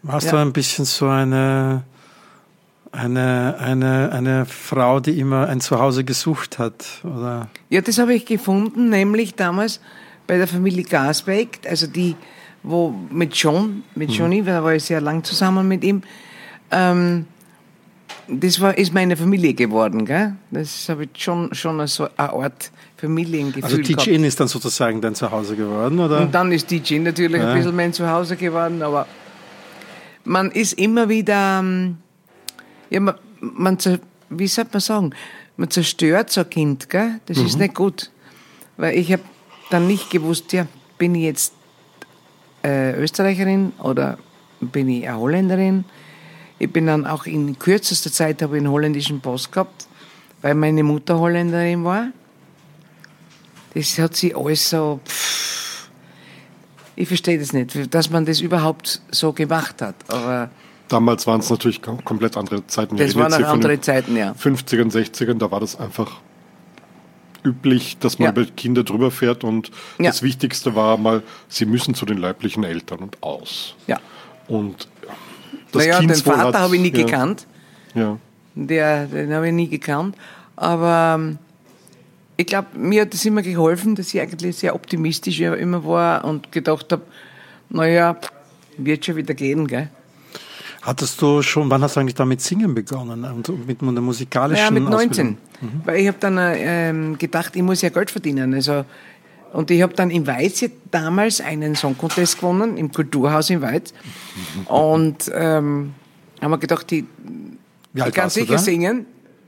Warst 0.04 0.28
Ja. 0.28 0.34
du 0.34 0.38
ein 0.40 0.54
bisschen 0.54 0.86
so 0.86 1.08
eine, 1.08 1.84
eine, 2.96 3.58
eine, 3.60 4.12
eine 4.12 4.46
Frau, 4.46 5.00
die 5.00 5.20
immer 5.20 5.48
ein 5.48 5.62
Zuhause 5.62 6.04
gesucht 6.04 6.58
hat? 6.60 6.86
Oder? 7.04 7.50
ja, 7.70 7.82
das 7.82 7.98
habe 7.98 8.14
ich 8.14 8.26
gefunden, 8.26 8.90
nämlich 8.90 9.36
damals 9.36 9.80
bei 10.28 10.38
der 10.38 10.48
Familie 10.48 10.84
Gasbeck, 10.84 11.60
also 11.70 11.88
die, 11.88 12.16
wo 12.64 12.96
mit 13.12 13.36
John, 13.36 13.84
mit 13.94 14.12
Johnny, 14.12 14.44
da 14.44 14.64
war 14.64 14.74
ich 14.74 14.84
sehr 14.86 15.02
lang 15.02 15.24
zusammen 15.24 15.68
mit 15.68 15.84
ihm. 15.84 16.02
Ähm, 16.72 17.26
das 18.28 18.60
war, 18.60 18.76
ist 18.76 18.92
meine 18.92 19.16
Familie 19.16 19.54
geworden, 19.54 20.06
gell? 20.06 20.36
Das 20.50 20.90
habe 20.90 21.04
ich 21.04 21.10
schon, 21.22 21.54
schon 21.54 21.86
so 21.88 22.08
eine 22.18 22.34
Art 22.34 22.72
Familiengefühl 22.98 23.64
Also. 23.64 23.78
Teach-In 23.78 24.24
ist 24.24 24.40
dann 24.40 24.48
sozusagen 24.48 25.00
dein 25.00 25.14
Zuhause 25.14 25.56
geworden, 25.56 26.00
oder? 26.00 26.22
Und 26.22 26.34
dann 26.34 26.52
ist 26.52 26.72
DJ 26.72 27.00
natürlich 27.00 27.40
Ja. 27.42 27.50
ein 27.52 27.58
bisschen 27.58 27.76
mein 27.76 27.94
Zuhause 27.94 28.36
geworden, 28.36 28.82
aber 28.82 29.06
man 30.24 30.50
ist 30.50 30.74
immer 30.74 31.08
wieder, 31.08 31.60
ähm, 31.60 31.98
ja, 32.90 33.00
man, 33.00 33.16
man 33.40 33.78
wie 34.30 34.48
soll 34.48 34.66
man 34.72 34.82
sagen, 34.82 35.14
man 35.58 35.70
zerstört 35.70 36.32
so 36.32 36.42
ein 36.42 36.50
Kind, 36.50 36.90
gell? 36.90 37.20
Das 37.26 37.38
ist 37.38 37.58
nicht 37.58 37.76
gut. 37.76 38.12
Weil 38.78 38.98
ich 38.98 39.12
habe 39.12 39.24
dann 39.70 39.88
nicht 39.88 40.10
gewusst, 40.10 40.52
ja, 40.54 40.68
bin 40.98 41.16
ich 41.16 41.24
jetzt 41.24 41.54
äh, 42.64 42.94
Österreicherin 42.94 43.74
oder 43.82 44.18
bin 44.60 44.90
ich 44.90 45.08
eine 45.08 45.18
Holländerin? 45.18 45.86
Ich 46.60 46.72
bin 46.72 46.88
dann 46.88 47.06
auch 47.06 47.26
in 47.26 47.58
kürzester 47.60 48.12
Zeit 48.12 48.42
habe 48.42 48.58
ich 48.58 48.62
einen 48.62 48.72
holländischen 48.72 49.22
Pass 49.22 49.52
gehabt, 49.52 49.88
weil 50.42 50.56
meine 50.56 50.84
Mutter 50.84 51.20
Holländerin 51.20 51.84
war. 51.84 52.08
Das 53.74 54.00
hat 54.00 54.16
sie 54.16 54.34
alles 54.34 54.70
so. 54.70 55.02
Pff, 55.06 55.90
ich 56.96 57.08
verstehe 57.08 57.38
das 57.38 57.52
nicht, 57.52 57.94
dass 57.94 58.10
man 58.10 58.26
das 58.26 58.40
überhaupt 58.40 59.02
so 59.12 59.34
gemacht 59.34 59.82
hat. 59.82 59.96
Aber 60.08 60.50
Damals 60.88 61.26
waren 61.26 61.40
es 61.40 61.50
natürlich 61.50 61.80
kom- 61.82 62.04
komplett 62.04 62.38
andere 62.38 62.66
Zeiten. 62.68 62.98
Das 62.98 63.16
waren 63.16 63.34
andere 63.44 63.82
Zeiten, 63.82 64.16
ja. 64.16 64.34
50ern, 64.34 64.92
60ern, 64.92 65.40
da 65.40 65.50
war 65.50 65.60
das 65.60 65.80
einfach 65.80 66.20
üblich, 67.44 67.98
dass 68.00 68.20
man 68.20 68.28
Ja. 68.28 68.32
über 68.42 68.46
Kinder 68.52 68.84
drüber 68.84 69.12
fährt 69.12 69.44
und 69.44 69.70
Ja. 70.00 70.10
das 70.12 70.22
Wichtigste 70.24 70.76
war 70.76 70.98
mal, 70.98 71.24
sie 71.48 71.66
müssen 71.66 71.94
zu 71.96 72.06
den 72.06 72.18
leiblichen 72.18 72.64
Eltern 72.64 73.00
und 73.00 73.22
aus. 73.22 73.76
Ja. 73.88 74.00
Und 74.48 74.88
das 75.72 75.86
naja, 75.86 76.00
den 76.00 76.14
Vater 76.16 76.60
habe 76.60 76.76
ich 76.76 76.82
nie 76.82 76.96
ja. 76.96 77.04
gekannt. 77.06 77.48
Ja. 77.94 78.18
Der, 78.56 79.06
den 79.08 79.34
habe 79.34 79.48
ich 79.48 79.54
nie 79.54 79.68
gekannt. 79.68 80.16
Aber 80.56 81.16
ähm, 81.20 81.38
ich 82.38 82.46
glaube, 82.48 82.68
mir 82.78 83.02
hat 83.02 83.14
das 83.14 83.26
immer 83.26 83.42
geholfen, 83.42 83.96
dass 83.96 84.14
ich 84.14 84.22
eigentlich 84.22 84.56
sehr 84.56 84.74
optimistisch 84.76 85.40
immer 85.40 85.84
war 85.86 86.24
und 86.26 86.52
gedacht 86.52 86.92
habe, 86.92 87.04
naja, 87.70 88.18
wird 88.78 89.06
schon 89.06 89.16
wieder 89.18 89.34
gehen, 89.34 89.68
gell? 89.68 89.90
Hattest 90.86 91.20
du 91.22 91.42
schon, 91.42 91.70
wann 91.72 91.82
hast 91.82 91.96
du 91.96 92.00
eigentlich 92.00 92.14
damit 92.16 92.42
singen 92.42 92.76
begonnen? 92.76 93.24
Und 93.26 93.68
mit 93.68 93.82
einer 93.82 94.02
musikalischen 94.02 94.64
Ja, 94.66 94.70
mit 94.72 94.84
19. 94.84 95.10
Ausbildung? 95.10 95.38
Weil 95.84 96.00
ich 96.00 96.08
habe 96.08 96.18
dann 96.20 96.38
äh, 96.38 96.90
ähm, 96.90 97.18
gedacht, 97.18 97.56
ich 97.56 97.64
muss 97.64 97.82
ja 97.82 97.90
Geld 97.90 98.12
verdienen. 98.12 98.54
Also, 98.54 98.86
und 99.52 99.72
ich 99.72 99.82
habe 99.82 99.94
dann 99.96 100.12
in 100.12 100.28
Weiz 100.28 100.62
ja 100.62 100.68
damals 100.92 101.42
einen 101.42 101.76
Song 101.76 101.98
Contest 101.98 102.38
gewonnen, 102.40 102.78
im 102.78 102.92
Kulturhaus 102.92 103.50
in 103.50 103.62
Weiz. 103.64 103.94
Und 104.66 105.32
ähm, 105.34 105.94
haben 106.42 106.52
wir 106.52 106.58
gedacht, 106.60 106.92
die, 106.92 107.04
Wie 107.04 108.00
ich 108.00 108.04
alt 108.04 108.14
kann 108.14 108.26
warst 108.26 108.36
du 108.36 108.42
sicher 108.42 108.54
da? 108.54 108.58
singen. 108.60 109.06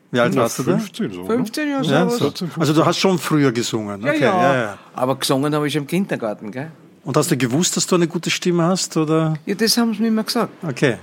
Wie 0.10 0.20
alt 0.22 0.34
Ja, 0.34 0.42
warst 0.42 0.58
du 0.60 0.64
da? 0.64 0.78
15 0.80 1.12
so. 1.12 1.22
ne? 1.22 1.28
15 1.28 1.70
Jahre, 1.70 1.86
Ja, 1.86 2.10
sowas. 2.10 2.34
so. 2.40 2.48
Also 2.58 2.74
du 2.74 2.86
hast 2.86 2.98
schon 2.98 3.20
früher 3.20 3.52
gesungen. 3.52 4.02
Ja, 4.02 4.10
Okay, 4.12 4.22
ja. 4.22 4.42
ja, 4.54 4.56
ja. 4.62 4.78
Aber 4.96 5.18
gesungen 5.18 5.54
habe 5.54 5.68
ich 5.68 5.74
schon 5.74 5.84
im 5.84 5.88
Kindergarten, 5.88 6.50
gell? 6.52 6.72
Und 7.04 7.16
hast 7.16 7.30
du 7.30 7.38
gewusst, 7.38 7.78
dass 7.78 7.86
du 7.86 7.96
eine 7.96 8.08
gute 8.08 8.30
Stimme 8.30 8.64
hast? 8.64 8.96
Oder? 8.98 9.36
Ja, 9.46 9.56
das 9.56 9.78
haben 9.78 9.94
sie 9.94 10.02
mir 10.02 10.08
immer 10.08 10.24
gesagt. 10.24 10.52
Okay. 10.68 10.98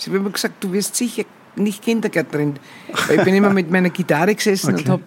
Sie 0.00 0.10
haben 0.10 0.16
immer 0.16 0.30
gesagt, 0.30 0.64
du 0.64 0.72
wirst 0.72 0.96
sicher 0.96 1.24
nicht 1.56 1.82
Kindergärtnerin. 1.82 2.54
Ich 3.10 3.22
bin 3.22 3.34
immer 3.34 3.50
mit 3.50 3.70
meiner 3.70 3.90
Gitarre 3.90 4.34
gesessen 4.34 4.74
und 4.74 4.88
habe 4.88 5.02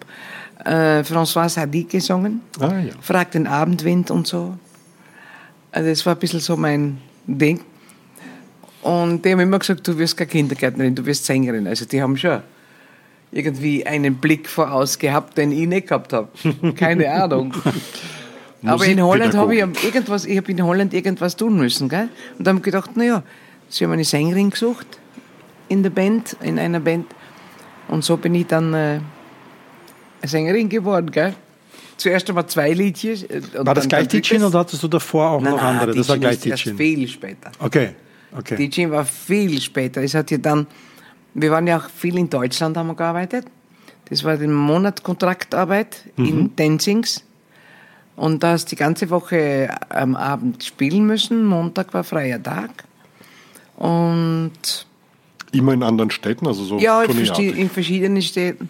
äh, 0.64 1.00
François 1.02 1.54
Hardy 1.56 1.84
gesungen. 1.84 2.42
Ah, 2.60 2.78
ja. 2.78 2.92
Frag 3.00 3.32
den 3.32 3.48
Abendwind 3.48 4.12
und 4.12 4.26
so. 4.26 4.56
Also 5.72 5.88
das 5.88 6.06
war 6.06 6.14
ein 6.14 6.20
bisschen 6.20 6.38
so 6.38 6.56
mein 6.56 6.98
Ding. 7.26 7.60
Und 8.82 9.24
die 9.24 9.32
haben 9.32 9.40
immer 9.40 9.58
gesagt, 9.58 9.88
du 9.88 9.98
wirst 9.98 10.16
keine 10.16 10.30
Kindergärtnerin, 10.30 10.94
du 10.94 11.04
wirst 11.06 11.24
Sängerin. 11.24 11.66
Also 11.66 11.86
die 11.86 12.00
haben 12.00 12.16
schon 12.16 12.42
irgendwie 13.32 13.84
einen 13.84 14.16
Blick 14.16 14.48
voraus 14.48 14.98
gehabt, 14.98 15.36
den 15.38 15.50
ich 15.50 15.66
nicht 15.66 15.88
gehabt 15.88 16.12
habe. 16.12 16.28
Keine 16.76 17.10
Ahnung. 17.10 17.52
Aber 18.64 18.86
in 18.86 19.02
Holland 19.02 19.34
habe 19.34 19.56
ich 19.56 19.60
irgendwas, 19.60 20.24
ich 20.24 20.36
habe 20.36 20.50
in 20.52 20.62
Holland 20.62 20.94
irgendwas 20.94 21.36
tun 21.36 21.56
müssen, 21.56 21.88
gell? 21.88 22.08
Und 22.38 22.46
dann 22.46 22.56
habe 22.56 22.58
ich 22.60 22.64
gedacht, 22.64 22.96
naja, 22.96 23.22
sie 23.74 23.84
haben 23.84 23.92
eine 23.92 24.04
Sängerin 24.04 24.50
gesucht 24.50 24.86
in 25.68 25.82
der 25.82 25.90
Band, 25.90 26.36
in 26.42 26.58
einer 26.58 26.80
Band. 26.80 27.06
Und 27.88 28.04
so 28.04 28.16
bin 28.16 28.34
ich 28.34 28.46
dann 28.46 28.72
äh, 28.74 29.00
Sängerin 30.22 30.68
geworden, 30.68 31.10
gell? 31.10 31.34
Zuerst 31.96 32.28
einmal 32.28 32.46
zwei 32.46 32.72
Liedchen. 32.72 33.16
äh, 33.28 33.58
und 33.58 33.66
War 33.66 33.74
das 33.74 33.88
gleich. 33.88 34.08
Tichin 34.08 34.42
oder 34.42 34.60
hattest 34.60 34.82
du 34.82 34.88
davor 34.88 35.30
auch 35.30 35.40
Nein, 35.40 35.52
noch 35.52 35.62
nein, 35.62 35.76
andere? 35.78 35.94
Das 35.94 36.08
war 36.08 36.18
gleich 36.18 36.38
Tichin. 36.40 36.76
viel 36.76 37.08
später. 37.08 37.52
Okay. 37.58 37.90
okay. 38.36 38.56
Tichin 38.56 38.90
war 38.90 39.04
viel 39.04 39.60
später. 39.60 40.02
Es 40.02 40.14
hat 40.14 40.30
ja 40.30 40.38
dann, 40.38 40.66
wir 41.34 41.50
waren 41.50 41.66
ja 41.66 41.78
auch 41.78 41.88
viel 41.90 42.16
in 42.18 42.28
Deutschland, 42.30 42.76
haben 42.76 42.88
wir 42.88 42.94
gearbeitet. 42.96 43.46
Das 44.08 44.22
war 44.24 44.32
ein 44.34 44.52
Monat 44.52 45.02
Kontraktarbeit 45.02 46.04
Mhm. 46.16 46.26
in 46.26 46.56
Dancings. 46.56 47.24
Und 48.16 48.42
da 48.42 48.52
hast 48.52 48.70
die 48.70 48.76
ganze 48.76 49.10
Woche 49.10 49.68
am 49.88 50.14
Abend 50.14 50.62
spielen 50.62 51.04
müssen. 51.06 51.44
Montag 51.44 51.92
war 51.94 52.04
freier 52.04 52.40
Tag. 52.42 52.70
Und 53.88 54.86
Immer 55.52 55.72
in 55.74 55.82
anderen 55.84 56.10
Städten, 56.10 56.46
also 56.48 56.64
so 56.64 56.78
ja, 56.78 57.02
in, 57.02 57.06
tourneeartig. 57.10 57.52
verschi- 57.52 57.56
in 57.56 57.70
verschiedenen 57.70 58.22
Städten. 58.22 58.68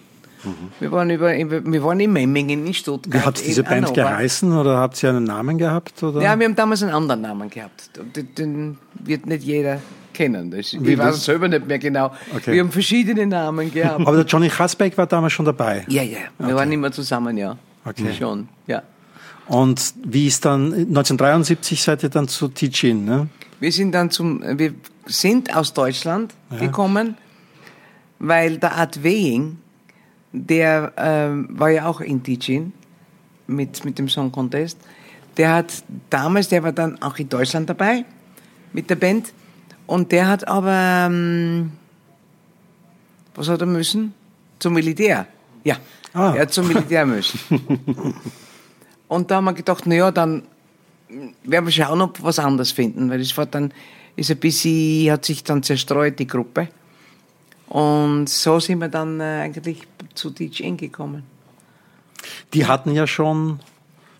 Wir, 0.79 0.93
waren 0.93 1.09
über, 1.09 1.33
wir 1.33 1.83
waren 1.83 1.99
in 2.01 2.13
Memmingen, 2.13 2.67
in 2.67 2.75
Stuttgart. 2.75 3.23
Wie 3.23 3.27
hat 3.27 3.41
diese 3.47 3.63
in 3.63 3.67
Band 3.67 3.87
Hannover. 3.87 4.03
geheißen 4.11 4.53
oder 4.59 4.77
habt 4.77 5.03
ihr 5.03 5.09
einen 5.09 5.25
Namen 5.25 5.57
gehabt? 5.57 6.03
Oder? 6.03 6.21
Ja, 6.21 6.39
wir 6.39 6.45
haben 6.47 6.55
damals 6.55 6.83
einen 6.83 6.93
anderen 6.93 7.23
Namen 7.23 7.49
gehabt. 7.49 7.91
Den, 8.15 8.35
den 8.35 8.79
wird 9.03 9.25
nicht 9.25 9.43
jeder 9.45 9.81
kennen. 10.13 10.51
Das, 10.51 10.75
Wie 10.79 10.93
ich 10.93 10.99
weiß 10.99 11.07
das? 11.07 11.17
es 11.19 11.25
selber 11.25 11.49
nicht 11.49 11.67
mehr 11.67 11.79
genau. 11.79 12.13
Okay. 12.37 12.53
Wir 12.53 12.61
haben 12.61 12.71
verschiedene 12.71 13.27
Namen 13.27 13.73
gehabt. 13.73 14.07
Aber 14.07 14.17
der 14.17 14.27
Johnny 14.27 14.51
Hasbeck 14.51 14.99
war 14.99 15.07
damals 15.07 15.33
schon 15.33 15.47
dabei. 15.47 15.87
ja, 15.89 16.03
ja, 16.03 16.19
wir 16.39 16.55
waren 16.55 16.71
immer 16.71 16.93
zusammen, 16.93 17.39
ja. 17.39 17.57
Okay. 17.87 18.13
Schon, 18.19 18.49
ja. 18.67 18.83
Und 19.47 19.95
wie 20.05 20.27
ist 20.27 20.45
dann, 20.45 20.73
1973 20.75 21.83
seid 21.83 22.03
ihr 22.03 22.09
dann 22.11 22.29
zu 22.29 22.49
Tichin, 22.49 23.05
ne? 23.07 23.29
Wir 23.65 23.73
sind 23.73 23.93
dann 23.93 24.11
zum, 24.11 24.43
wir 24.59 24.75
sind 25.07 25.57
aus 25.57 25.73
Deutschland 25.73 26.35
gekommen, 26.61 27.17
weil 28.19 28.59
der 28.59 28.75
Art 28.75 29.03
Weying, 29.03 29.57
der 30.33 30.93
ähm, 30.99 31.49
war 31.49 31.71
ja 31.71 31.87
auch 31.87 32.03
in 32.03 32.23
Tichin 32.23 32.75
mit, 33.47 33.83
mit 33.87 33.99
dem 33.99 34.11
Song 34.11 34.31
Contest. 34.31 34.77
Der 35.39 35.55
hat 35.55 35.83
damals, 36.11 36.51
der 36.51 36.63
war 36.63 36.73
dann 36.73 37.01
auch 37.01 37.17
in 37.17 37.27
Deutschland 37.31 37.71
dabei 37.71 38.05
mit 38.75 38.91
der 38.91 38.97
Band. 38.97 39.33
Und 39.87 40.13
der 40.13 40.29
hat 40.29 40.47
aber, 40.47 41.07
ähm, 41.09 41.73
was 43.35 43.49
hat 43.49 43.63
er 43.63 43.67
müssen? 43.67 44.13
Zum 44.59 44.75
Militär. 44.75 45.27
Ja, 45.65 45.79
Ah. 46.13 46.35
er 46.35 46.43
hat 46.43 46.53
zum 46.53 46.69
Militär 46.69 47.07
müssen. 47.07 47.39
Und 49.09 49.31
da 49.31 49.37
haben 49.37 49.45
wir 49.47 49.55
gedacht, 49.55 49.87
naja, 49.87 50.11
dann 50.11 50.43
werden 51.45 51.65
wir 51.67 51.73
schauen, 51.73 52.01
ob 52.01 52.19
wir 52.21 52.25
was 52.25 52.39
anderes 52.39 52.73
finden, 52.73 53.11
weil 53.11 53.19
das 53.19 53.37
war 53.37 53.47
dann, 53.47 53.73
ist 54.17 54.31
ein 54.31 54.37
bisschen, 54.39 55.11
hat 55.11 55.25
sich 55.25 55.45
dann 55.45 55.63
zerstreut, 55.63 56.19
die 56.19 56.27
Gruppe. 56.27 56.69
Und 57.69 58.29
so 58.29 58.61
sind 58.61 58.79
wir 58.81 58.89
dann 58.89 59.21
äh, 59.21 59.41
eigentlich 59.43 59.83
zu 60.15 60.33
In 60.59 60.77
gekommen. 60.77 61.25
Die 62.53 62.67
hatten 62.67 62.93
ja 62.93 63.07
schon 63.07 63.59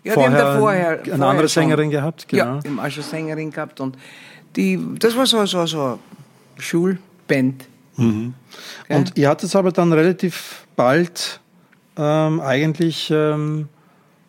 Ja, 0.03 0.13
vorher, 0.13 0.29
die 0.31 0.35
haben 0.37 0.45
da 0.53 0.59
vorher, 0.59 0.89
eine 0.89 1.03
vorher 1.05 1.25
andere 1.27 1.49
schon- 1.49 1.63
Sängerin 1.63 1.89
gehabt, 1.89 2.27
genau. 2.27 2.43
Ja, 2.55 2.59
die 2.59 2.67
haben 2.69 2.79
auch 2.79 2.89
schon 2.91 3.03
Sängerin 3.03 3.51
gehabt 3.51 3.79
und 3.79 3.97
die, 4.55 4.79
das 4.99 5.15
war 5.15 5.25
so, 5.25 5.45
so, 5.45 5.65
so 5.65 5.99
Schulband. 6.57 7.65
Gell? 7.97 8.33
Und 8.89 9.17
ihr 9.17 9.29
hattet 9.29 9.55
aber 9.55 9.71
dann 9.71 9.93
relativ 9.93 10.65
bald 10.75 11.39
ähm, 11.97 12.41
eigentlich 12.41 13.09
ähm, 13.09 13.69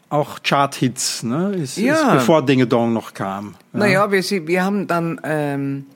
auch 0.09 0.43
Chart-Hits, 0.43 1.23
ne? 1.25 1.55
Ist, 1.55 1.77
Ja. 1.79 1.95
ist, 1.95 2.13
bevor 2.15 2.45
Dinge 2.45 2.67
Dong 2.67 2.93
noch 2.93 3.13
kam. 3.15 3.55
Ja. 3.73 3.79
Naja, 3.81 4.13
wir, 4.13 4.23
wir 4.47 4.65
haben 4.65 4.87
dann 4.87 5.21
ähm, 5.25 5.87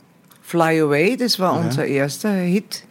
Fly 0.42 0.80
Away, 0.80 1.16
das 1.16 1.38
war 1.38 1.52
unser 1.54 1.86
erster 1.86 2.32
Hit. 2.32 2.84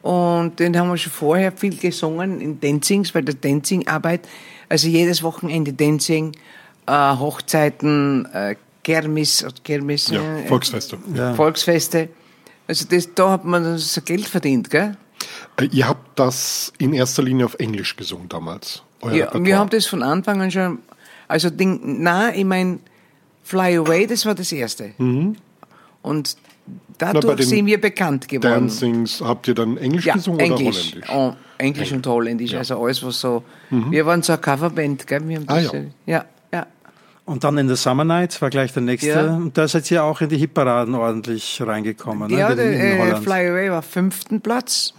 Und 0.00 0.58
den 0.58 0.76
haben 0.76 0.88
wir 0.88 0.96
schon 0.96 1.12
vorher 1.12 1.52
viel 1.52 1.76
gesungen 1.76 2.40
in 2.40 2.58
Dancings, 2.60 3.14
weil 3.14 3.22
der 3.22 3.34
Dancing-Arbeit, 3.34 4.28
also 4.68 4.88
jedes 4.88 5.22
Wochenende 5.22 5.72
Dancing, 5.72 6.32
äh, 6.86 6.92
Hochzeiten, 6.92 8.26
äh, 8.32 8.56
Kermis, 8.82 9.46
Kermis 9.62 10.08
Ja, 10.08 10.38
äh, 10.38 10.46
Volksfeste. 10.46 10.98
Ja. 11.14 11.34
Volksfeste. 11.34 12.08
Also 12.66 12.86
das, 12.88 13.14
da 13.14 13.30
hat 13.32 13.44
man 13.44 13.78
so 13.78 14.00
Geld 14.00 14.26
verdient, 14.26 14.70
gell? 14.70 14.96
Äh, 15.60 15.66
Ihr 15.66 15.86
habt 15.86 16.18
das 16.18 16.72
in 16.78 16.92
erster 16.94 17.22
Linie 17.22 17.44
auf 17.46 17.54
Englisch 17.60 17.94
gesungen 17.96 18.28
damals. 18.28 18.82
Euer 19.02 19.12
Ja, 19.12 19.24
Repertoire. 19.24 19.44
wir 19.44 19.58
haben 19.58 19.70
das 19.70 19.86
von 19.86 20.02
Anfang 20.02 20.40
an 20.40 20.50
schon, 20.50 20.78
also 21.28 21.50
Ding, 21.50 21.80
na, 22.02 22.34
ich 22.34 22.44
mein, 22.44 22.80
Fly 23.44 23.76
Away, 23.78 24.06
das 24.06 24.24
war 24.24 24.34
das 24.34 24.52
erste. 24.52 24.92
Und 26.02 26.36
bei 26.98 27.12
dadurch 27.12 27.36
den 27.36 27.46
sind 27.46 27.66
wir 27.66 27.80
bekannt 27.80 28.28
geworden. 28.28 28.68
Dancings, 28.68 29.20
habt 29.20 29.48
ihr 29.48 29.54
dann 29.54 29.76
Englisch 29.76 30.06
ja, 30.06 30.14
gesungen 30.14 30.40
Englisch. 30.40 30.94
oder 30.94 31.08
Holländisch? 31.08 31.10
Oh, 31.12 31.32
Englisch 31.58 31.92
und 31.92 32.06
Holländisch, 32.06 32.54
also 32.54 32.82
alles, 32.82 33.04
was 33.04 33.20
so. 33.20 33.42
Wir 33.70 34.06
waren 34.06 34.22
so 34.22 34.32
eine 34.32 34.40
Coverband, 34.42 35.06
gell? 35.06 35.26
Wir 35.28 35.36
haben 35.38 35.44
Ah, 35.48 35.60
das, 35.60 35.72
ja. 35.72 35.80
ja, 36.06 36.24
ja. 36.52 36.66
Und 37.24 37.42
dann 37.44 37.58
in 37.58 37.68
the 37.68 37.76
Summer 37.76 38.04
Nights 38.04 38.40
war 38.42 38.50
gleich 38.50 38.72
der 38.72 38.82
nächste. 38.82 39.08
Ja. 39.08 39.34
Und 39.36 39.56
da 39.58 39.66
seid 39.66 39.90
ihr 39.90 40.04
auch 40.04 40.20
in 40.20 40.28
die 40.28 40.38
Hitparaden 40.38 40.94
ordentlich 40.94 41.60
reingekommen. 41.64 42.30
Ja, 42.30 42.50
ne? 42.50 42.56
der 42.56 42.72
in, 42.72 42.80
in 42.80 42.86
äh, 42.86 42.98
Holland. 43.00 43.24
Fly 43.24 43.48
Away 43.48 43.70
war 43.70 43.82
fünften 43.82 44.40
Platz. 44.40 44.94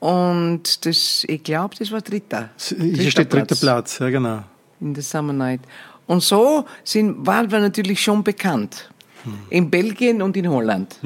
Und 0.00 0.84
das, 0.84 1.24
ich 1.26 1.42
glaube, 1.42 1.74
das 1.78 1.90
war 1.90 2.00
dritter. 2.00 2.50
Hier 2.56 3.10
steht 3.10 3.32
dritter 3.32 3.56
Platz, 3.56 3.98
ja 3.98 4.10
genau. 4.10 4.44
in 4.80 4.94
the 4.94 5.00
Summer 5.00 5.32
Night. 5.32 5.60
Und 6.06 6.22
so 6.22 6.66
sind, 6.84 7.26
waren 7.26 7.50
wir 7.50 7.60
natürlich 7.60 8.00
schon 8.00 8.22
bekannt. 8.22 8.90
In 9.50 9.70
Belgien 9.70 10.22
und 10.22 10.36
in 10.36 10.48
Holland. 10.48 11.00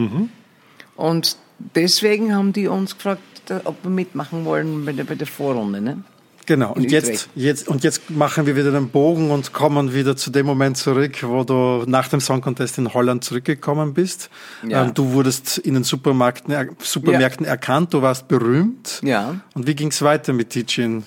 Und 0.97 1.37
deswegen 1.75 2.35
haben 2.35 2.53
die 2.53 2.69
uns 2.69 2.95
gefragt, 2.95 3.23
ob 3.65 3.83
wir 3.83 3.91
mitmachen 3.91 4.45
wollen 4.45 4.85
bei 4.85 4.93
der, 4.93 5.05
bei 5.05 5.15
der 5.15 5.27
Vorrunde. 5.27 5.81
Ne? 5.81 6.05
Genau. 6.51 6.73
Und 6.73 6.91
jetzt, 6.91 7.29
jetzt, 7.37 7.69
und 7.69 7.85
jetzt 7.85 8.11
machen 8.11 8.45
wir 8.45 8.57
wieder 8.57 8.73
den 8.73 8.89
Bogen 8.89 9.31
und 9.31 9.53
kommen 9.53 9.95
wieder 9.95 10.17
zu 10.17 10.33
dem 10.33 10.47
Moment 10.47 10.77
zurück, 10.77 11.23
wo 11.23 11.45
du 11.45 11.85
nach 11.87 12.09
dem 12.09 12.19
Song 12.19 12.41
Contest 12.41 12.77
in 12.79 12.93
Holland 12.93 13.23
zurückgekommen 13.23 13.95
bist. 13.95 14.31
Ja. 14.67 14.83
Ähm, 14.83 14.93
du 14.93 15.13
wurdest 15.13 15.59
in 15.59 15.75
den 15.75 15.85
Supermärkten, 15.85 16.53
er- 16.53 16.67
Supermärkten 16.83 17.47
erkannt, 17.47 17.95
du 17.95 18.03
warst 18.03 18.27
berühmt. 18.27 19.01
Ja. 19.05 19.37
Und 19.55 19.69
wie 19.69 19.77
ging 19.77 19.91
es 19.93 20.03
weiter 20.03 20.33
mit 20.33 20.51
Tichin? 20.51 21.05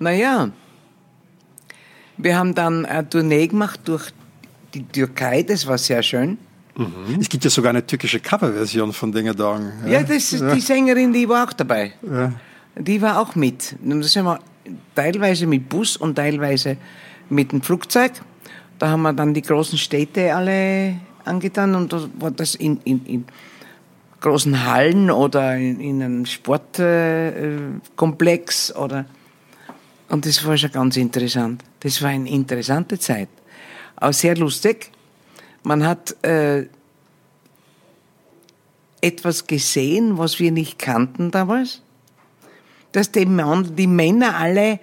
Naja, 0.00 0.50
wir 2.16 2.36
haben 2.36 2.52
dann 2.56 2.86
eine 2.86 3.08
Tournee 3.08 3.46
gemacht 3.46 3.78
durch 3.84 4.10
die 4.74 4.82
Türkei, 4.82 5.44
das 5.44 5.64
war 5.68 5.78
sehr 5.78 6.02
schön. 6.02 6.38
Es 7.20 7.28
gibt 7.28 7.44
ja 7.44 7.50
sogar 7.50 7.70
eine 7.70 7.86
türkische 7.86 8.18
Coverversion 8.18 8.92
von 8.92 9.12
Dinge 9.12 9.32
Dong. 9.32 9.70
Ja, 9.86 10.02
das 10.02 10.32
ist 10.32 10.42
die 10.56 10.60
Sängerin, 10.60 11.12
die 11.12 11.28
war 11.28 11.46
auch 11.46 11.52
dabei. 11.52 11.92
Ja. 12.02 12.32
Die 12.76 13.00
war 13.00 13.20
auch 13.20 13.36
mit. 13.36 13.76
Und 13.80 14.00
da 14.00 14.08
sind 14.08 14.24
wir 14.24 14.40
teilweise 14.94 15.46
mit 15.46 15.68
Bus 15.68 15.96
und 15.96 16.14
teilweise 16.16 16.76
mit 17.28 17.52
dem 17.52 17.60
Flugzeug. 17.62 18.12
Da 18.78 18.88
haben 18.88 19.02
wir 19.02 19.12
dann 19.12 19.34
die 19.34 19.42
großen 19.42 19.78
Städte 19.78 20.34
alle 20.34 20.96
angetan 21.24 21.74
und 21.74 21.92
da 21.92 22.08
war 22.18 22.30
das 22.30 22.54
in, 22.54 22.80
in, 22.84 23.04
in 23.06 23.24
großen 24.20 24.66
Hallen 24.66 25.10
oder 25.10 25.56
in, 25.56 25.80
in 25.80 26.02
einem 26.02 26.26
Sportkomplex 26.26 28.76
oder 28.76 29.06
und 30.08 30.24
das 30.24 30.44
war 30.46 30.56
schon 30.56 30.70
ganz 30.70 30.96
interessant. 30.96 31.64
Das 31.80 32.00
war 32.02 32.10
eine 32.10 32.30
interessante 32.30 32.98
Zeit. 32.98 33.28
Auch 33.96 34.12
sehr 34.12 34.36
lustig. 34.36 34.90
Man 35.62 35.84
hat 35.84 36.14
äh, 36.24 36.66
etwas 39.00 39.46
gesehen, 39.46 40.18
was 40.18 40.38
wir 40.38 40.52
nicht 40.52 40.78
kannten 40.78 41.30
damals. 41.30 41.82
Dass 42.96 43.12
die, 43.12 43.26
Mann, 43.26 43.76
die 43.76 43.86
Männer 43.86 44.38
alle 44.38 44.80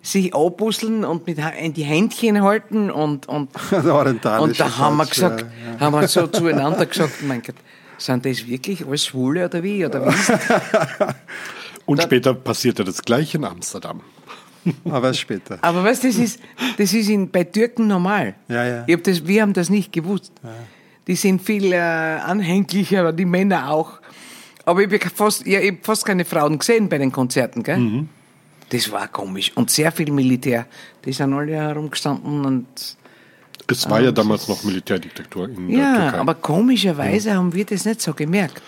sich 0.00 0.32
abbusseln 0.32 1.04
und 1.04 1.26
mit 1.26 1.38
in 1.60 1.74
die 1.74 1.82
Händchen 1.82 2.40
halten 2.40 2.92
und, 2.92 3.26
und, 3.28 3.50
und 3.72 4.24
da 4.24 4.78
haben 4.78 4.96
wir 4.98 5.06
gesagt, 5.06 5.40
ja, 5.40 5.72
ja. 5.72 5.80
haben 5.80 6.00
wir 6.00 6.06
so 6.06 6.28
zueinander 6.28 6.86
gesagt, 6.86 7.24
mein 7.26 7.42
Gott, 7.42 7.56
sind 7.98 8.24
das 8.24 8.46
wirklich 8.46 8.86
alles 8.86 9.06
Schwule 9.06 9.46
oder 9.46 9.60
wie? 9.64 9.84
Oder 9.84 10.06
wie 10.06 10.14
und 11.86 11.98
da, 11.98 12.04
später 12.04 12.34
passierte 12.34 12.84
das 12.84 13.02
gleiche 13.02 13.38
in 13.38 13.44
Amsterdam. 13.44 14.00
Aber 14.88 15.12
später. 15.12 15.58
Aber 15.60 15.82
weißt 15.82 16.04
du, 16.04 16.06
das 16.06 16.18
ist, 16.18 16.40
das 16.78 16.92
ist 16.92 17.08
in, 17.08 17.28
bei 17.28 17.42
Türken 17.42 17.88
normal. 17.88 18.36
Ja, 18.46 18.64
ja. 18.64 18.84
Ich 18.86 18.94
hab 18.94 19.02
das, 19.02 19.26
wir 19.26 19.42
haben 19.42 19.54
das 19.54 19.70
nicht 19.70 19.92
gewusst. 19.92 20.30
Ja. 20.44 20.50
Die 21.08 21.16
sind 21.16 21.42
viel 21.42 21.72
äh, 21.72 21.78
anhänglicher, 21.78 23.12
die 23.12 23.24
Männer 23.24 23.72
auch. 23.72 23.98
Aber 24.66 24.82
ich 24.82 24.92
habe 24.92 25.14
fast, 25.14 25.46
ja, 25.46 25.60
hab 25.60 25.84
fast 25.84 26.04
keine 26.04 26.24
Frauen 26.24 26.58
gesehen 26.58 26.88
bei 26.88 26.98
den 26.98 27.12
Konzerten, 27.12 27.62
gell? 27.62 27.78
Mhm. 27.78 28.08
Das 28.68 28.90
war 28.90 29.06
komisch. 29.06 29.52
Und 29.54 29.70
sehr 29.70 29.92
viel 29.92 30.10
Militär. 30.10 30.66
Die 31.04 31.12
sind 31.12 31.32
alle 31.32 31.52
herumgestanden 31.52 32.44
und. 32.44 32.66
Es 33.68 33.88
war 33.88 34.00
ja 34.00 34.12
damals 34.12 34.48
noch 34.48 34.62
Militärdiktatur 34.64 35.48
in 35.48 35.70
ja, 35.70 35.76
der 35.76 36.02
Türkei. 36.02 36.18
aber 36.18 36.34
komischerweise 36.34 37.30
ja. 37.30 37.34
haben 37.36 37.52
wir 37.52 37.64
das 37.64 37.84
nicht 37.84 38.00
so 38.00 38.12
gemerkt. 38.12 38.62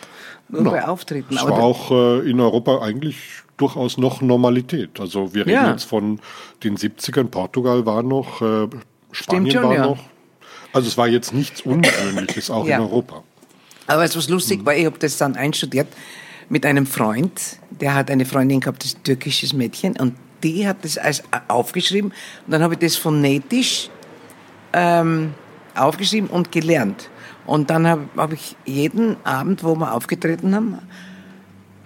Nur 0.48 0.62
no, 0.62 0.70
bei 0.70 0.86
Auftritten. 0.86 1.36
Es 1.36 1.42
war 1.44 1.52
auch 1.52 1.90
äh, 1.90 2.30
in 2.30 2.40
Europa 2.40 2.80
eigentlich 2.80 3.16
durchaus 3.56 3.98
noch 3.98 4.22
Normalität. 4.22 4.98
Also 4.98 5.34
wir 5.34 5.46
reden 5.46 5.54
ja. 5.54 5.70
jetzt 5.70 5.84
von 5.84 6.20
den 6.64 6.76
70ern. 6.76 7.24
Portugal 7.24 7.84
war 7.86 8.02
noch, 8.02 8.40
äh, 8.40 8.68
Spanien 9.12 9.50
schon, 9.52 9.62
war 9.62 9.74
ja. 9.74 9.86
noch. 9.86 9.98
Also 10.72 10.88
es 10.88 10.96
war 10.96 11.08
jetzt 11.08 11.34
nichts 11.34 11.60
Ungewöhnliches, 11.62 12.50
auch 12.50 12.66
in 12.66 12.80
Europa. 12.80 13.22
Aber 13.88 14.04
es 14.04 14.16
was 14.16 14.28
lustig 14.28 14.60
mhm. 14.60 14.66
war, 14.66 14.76
ich 14.76 14.86
habe 14.86 14.98
das 14.98 15.16
dann 15.16 15.34
einstudiert 15.34 15.88
mit 16.48 16.64
einem 16.64 16.86
Freund, 16.86 17.58
der 17.70 17.94
hat 17.94 18.10
eine 18.10 18.24
Freundin 18.24 18.60
gehabt, 18.60 18.84
das 18.84 18.96
türkisches 19.02 19.52
Mädchen, 19.52 19.98
und 19.98 20.14
die 20.42 20.68
hat 20.68 20.84
das 20.84 20.96
als 20.96 21.22
aufgeschrieben. 21.48 22.12
Und 22.46 22.52
dann 22.52 22.62
habe 22.62 22.74
ich 22.74 22.80
das 22.80 22.96
phonetisch 22.96 23.90
ähm, 24.72 25.34
aufgeschrieben 25.74 26.30
und 26.30 26.52
gelernt. 26.52 27.10
Und 27.46 27.70
dann 27.70 27.86
habe 27.86 28.08
hab 28.16 28.32
ich 28.32 28.56
jeden 28.64 29.16
Abend, 29.24 29.64
wo 29.64 29.74
wir 29.74 29.94
aufgetreten 29.94 30.54
haben, 30.54 30.78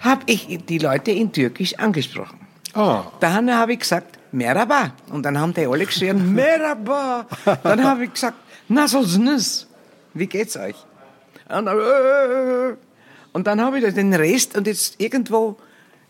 habe 0.01 0.23
ich 0.27 0.59
die 0.69 0.79
Leute 0.79 1.13
in 1.13 1.33
Türkisch 1.33 1.79
angesprochen. 1.79 2.41
Oh. 2.75 3.03
Dann 3.21 3.55
habe 3.55 3.75
ich 3.75 3.81
gesagt, 3.81 4.19
Merhaba. 4.33 4.93
Und 5.11 5.25
dann 5.25 5.39
haben 5.39 5.55
die 5.55 5.67
alle 5.67 5.87
geschrien, 5.87 6.33
Merhaba. 6.35 7.27
Dann 7.63 7.85
habe 7.85 8.05
ich 8.05 8.13
gesagt, 8.13 8.39
Nasosnes. 8.69 9.69
Wie 10.15 10.27
geht's 10.27 10.57
euch? 10.57 10.77
Und, 11.53 11.67
äh, 11.67 12.77
und 13.33 13.47
dann 13.47 13.61
habe 13.61 13.79
ich 13.79 13.95
den 13.95 14.15
Rest 14.15 14.57
und 14.57 14.67
jetzt 14.67 15.01
irgendwo 15.01 15.57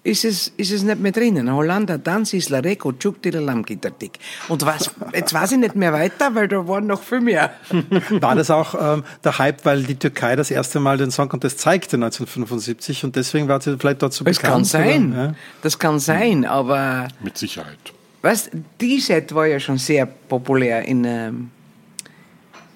ist 0.05 0.25
es, 0.25 0.49
ist 0.57 0.73
es 0.73 0.83
nicht 0.83 0.99
mehr 0.99 1.13
drinnen. 1.13 1.53
Hollanda, 1.53 1.97
Danz, 1.97 2.33
Isla, 2.33 2.59
Reko, 2.59 2.93
Tschuktilalam, 2.93 3.63
Gitartik. 3.63 4.19
Und 4.49 4.67
was, 4.67 4.91
jetzt 5.15 5.33
weiß 5.33 5.53
ich 5.53 5.59
nicht 5.59 5.77
mehr 5.77 5.93
weiter, 5.93 6.35
weil 6.35 6.49
da 6.49 6.67
waren 6.67 6.87
noch 6.87 7.01
viel 7.01 7.21
mehr. 7.21 7.53
War 8.11 8.35
das 8.35 8.51
auch 8.51 8.75
ähm, 8.79 9.05
der 9.23 9.39
Hype, 9.39 9.65
weil 9.65 9.85
die 9.85 9.95
Türkei 9.95 10.35
das 10.35 10.51
erste 10.51 10.81
Mal 10.81 10.99
den 10.99 11.13
Song 11.13 11.29
Contest 11.29 11.61
zeigte 11.61 11.97
1975 11.97 13.05
und 13.05 13.15
deswegen 13.15 13.47
war 13.47 13.61
sie 13.61 13.79
vielleicht 13.79 14.03
dort 14.03 14.13
so 14.13 14.25
das 14.25 14.39
bekannt? 14.39 14.65
Das 14.65 14.73
kann 14.73 14.85
sein, 14.85 15.13
ja? 15.15 15.35
das 15.63 15.79
kann 15.79 15.99
sein, 16.01 16.45
aber... 16.47 17.09
Mit 17.21 17.39
Sicherheit. 17.39 17.79
Weißt, 18.23 18.51
die 18.81 19.01
Set 19.01 19.35
war 19.35 19.47
ja 19.47 19.61
schon 19.61 19.79
sehr 19.79 20.07
populär 20.07 20.83
in... 20.83 21.05
Ähm, 21.05 21.51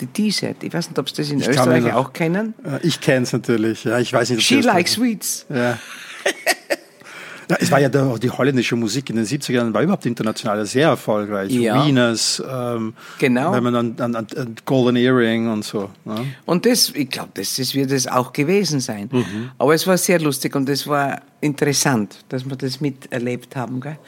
die 0.01 0.07
T-Set. 0.07 0.62
Ich 0.62 0.72
weiß 0.72 0.90
nicht, 0.90 0.99
ob 0.99 1.09
Sie 1.09 1.16
das 1.16 1.30
in 1.30 1.40
ich 1.40 1.49
Österreich 1.49 1.92
auch 1.92 2.12
kennen. 2.12 2.55
Ich 2.82 3.01
kenne 3.01 3.22
es 3.22 3.32
natürlich. 3.32 3.84
Ja, 3.84 3.99
ich 3.99 4.12
weiß 4.12 4.30
nicht, 4.30 4.47
She 4.47 4.61
likes 4.61 4.92
sweets. 4.92 5.47
Ja. 5.49 5.78
Ja, 7.49 7.57
es 7.61 7.70
war 7.70 7.80
ja 7.80 7.88
der, 7.88 8.18
die 8.18 8.30
holländische 8.30 8.74
Musik 8.76 9.11
in 9.11 9.16
den 9.16 9.24
70er 9.24 9.53
Jahren 9.53 9.72
war 9.72 9.82
überhaupt 9.82 10.05
international 10.07 10.64
sehr 10.66 10.88
erfolgreich. 10.88 11.53
Ja. 11.53 11.86
Venus, 11.86 12.42
ähm, 12.49 12.94
genau. 13.18 13.53
wenn 13.53 13.62
man 13.62 13.74
an, 13.76 13.94
an, 13.99 14.16
an, 14.16 14.57
Golden 14.64 14.97
Earring 14.97 15.49
und 15.49 15.64
so. 15.64 15.90
Ja. 16.05 16.24
Und 16.44 16.66
das, 16.66 16.90
ich 16.90 17.09
glaube, 17.09 17.30
das, 17.34 17.57
das 17.57 17.74
wird 17.74 17.92
es 17.92 18.09
auch 18.09 18.32
gewesen 18.32 18.80
sein. 18.80 19.09
Mhm. 19.12 19.51
Aber 19.59 19.74
es 19.74 19.86
war 19.86 19.97
sehr 19.97 20.20
lustig 20.20 20.57
und 20.57 20.68
es 20.68 20.86
war 20.86 21.22
interessant, 21.40 22.24
dass 22.28 22.49
wir 22.49 22.57
das 22.57 22.80
miterlebt 22.80 23.55
haben. 23.55 23.80
Gell? 23.80 23.99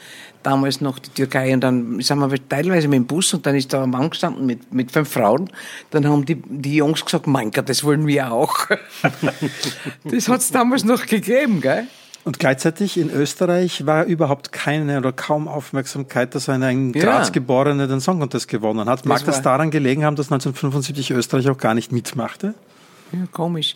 Damals 0.43 0.81
noch 0.81 0.99
die 0.99 1.09
Türkei 1.09 1.53
und 1.53 1.61
dann 1.61 2.01
sind 2.01 2.19
wir 2.19 2.49
teilweise 2.49 2.87
mit 2.87 2.97
dem 2.97 3.05
Bus 3.05 3.33
und 3.33 3.45
dann 3.45 3.55
ist 3.55 3.71
da 3.71 3.83
ein 3.83 3.89
Mann 3.89 4.09
gestanden 4.09 4.45
mit, 4.45 4.73
mit 4.73 4.91
fünf 4.91 5.09
Frauen. 5.09 5.49
Dann 5.91 6.07
haben 6.07 6.25
die, 6.25 6.35
die 6.35 6.75
Jungs 6.75 7.05
gesagt, 7.05 7.27
mein 7.27 7.51
Gott, 7.51 7.69
das 7.69 7.83
wollen 7.83 8.05
wir 8.05 8.31
auch. 8.31 8.67
das 10.03 10.27
hat 10.27 10.41
es 10.41 10.51
damals 10.51 10.83
noch 10.83 11.05
gegeben, 11.05 11.61
gell? 11.61 11.87
Und 12.25 12.37
gleichzeitig 12.37 12.97
in 12.97 13.09
Österreich 13.09 13.85
war 13.85 14.03
überhaupt 14.05 14.51
keine 14.51 14.97
oder 14.97 15.11
kaum 15.13 15.47
Aufmerksamkeit, 15.47 16.35
dass 16.35 16.49
ein, 16.49 16.63
ein 16.63 16.91
Graz 16.91 17.31
geborener 17.31 17.87
den 17.87 18.01
Song 18.01 18.19
Contest 18.19 18.47
gewonnen 18.47 18.89
hat. 18.89 19.05
Mag 19.05 19.19
das, 19.19 19.37
das 19.37 19.41
daran 19.41 19.71
gelegen 19.71 20.03
haben, 20.03 20.15
dass 20.15 20.27
1975 20.27 21.11
Österreich 21.11 21.49
auch 21.49 21.57
gar 21.57 21.73
nicht 21.73 21.91
mitmachte? 21.91 22.53
Ja, 23.11 23.19
komisch. 23.31 23.75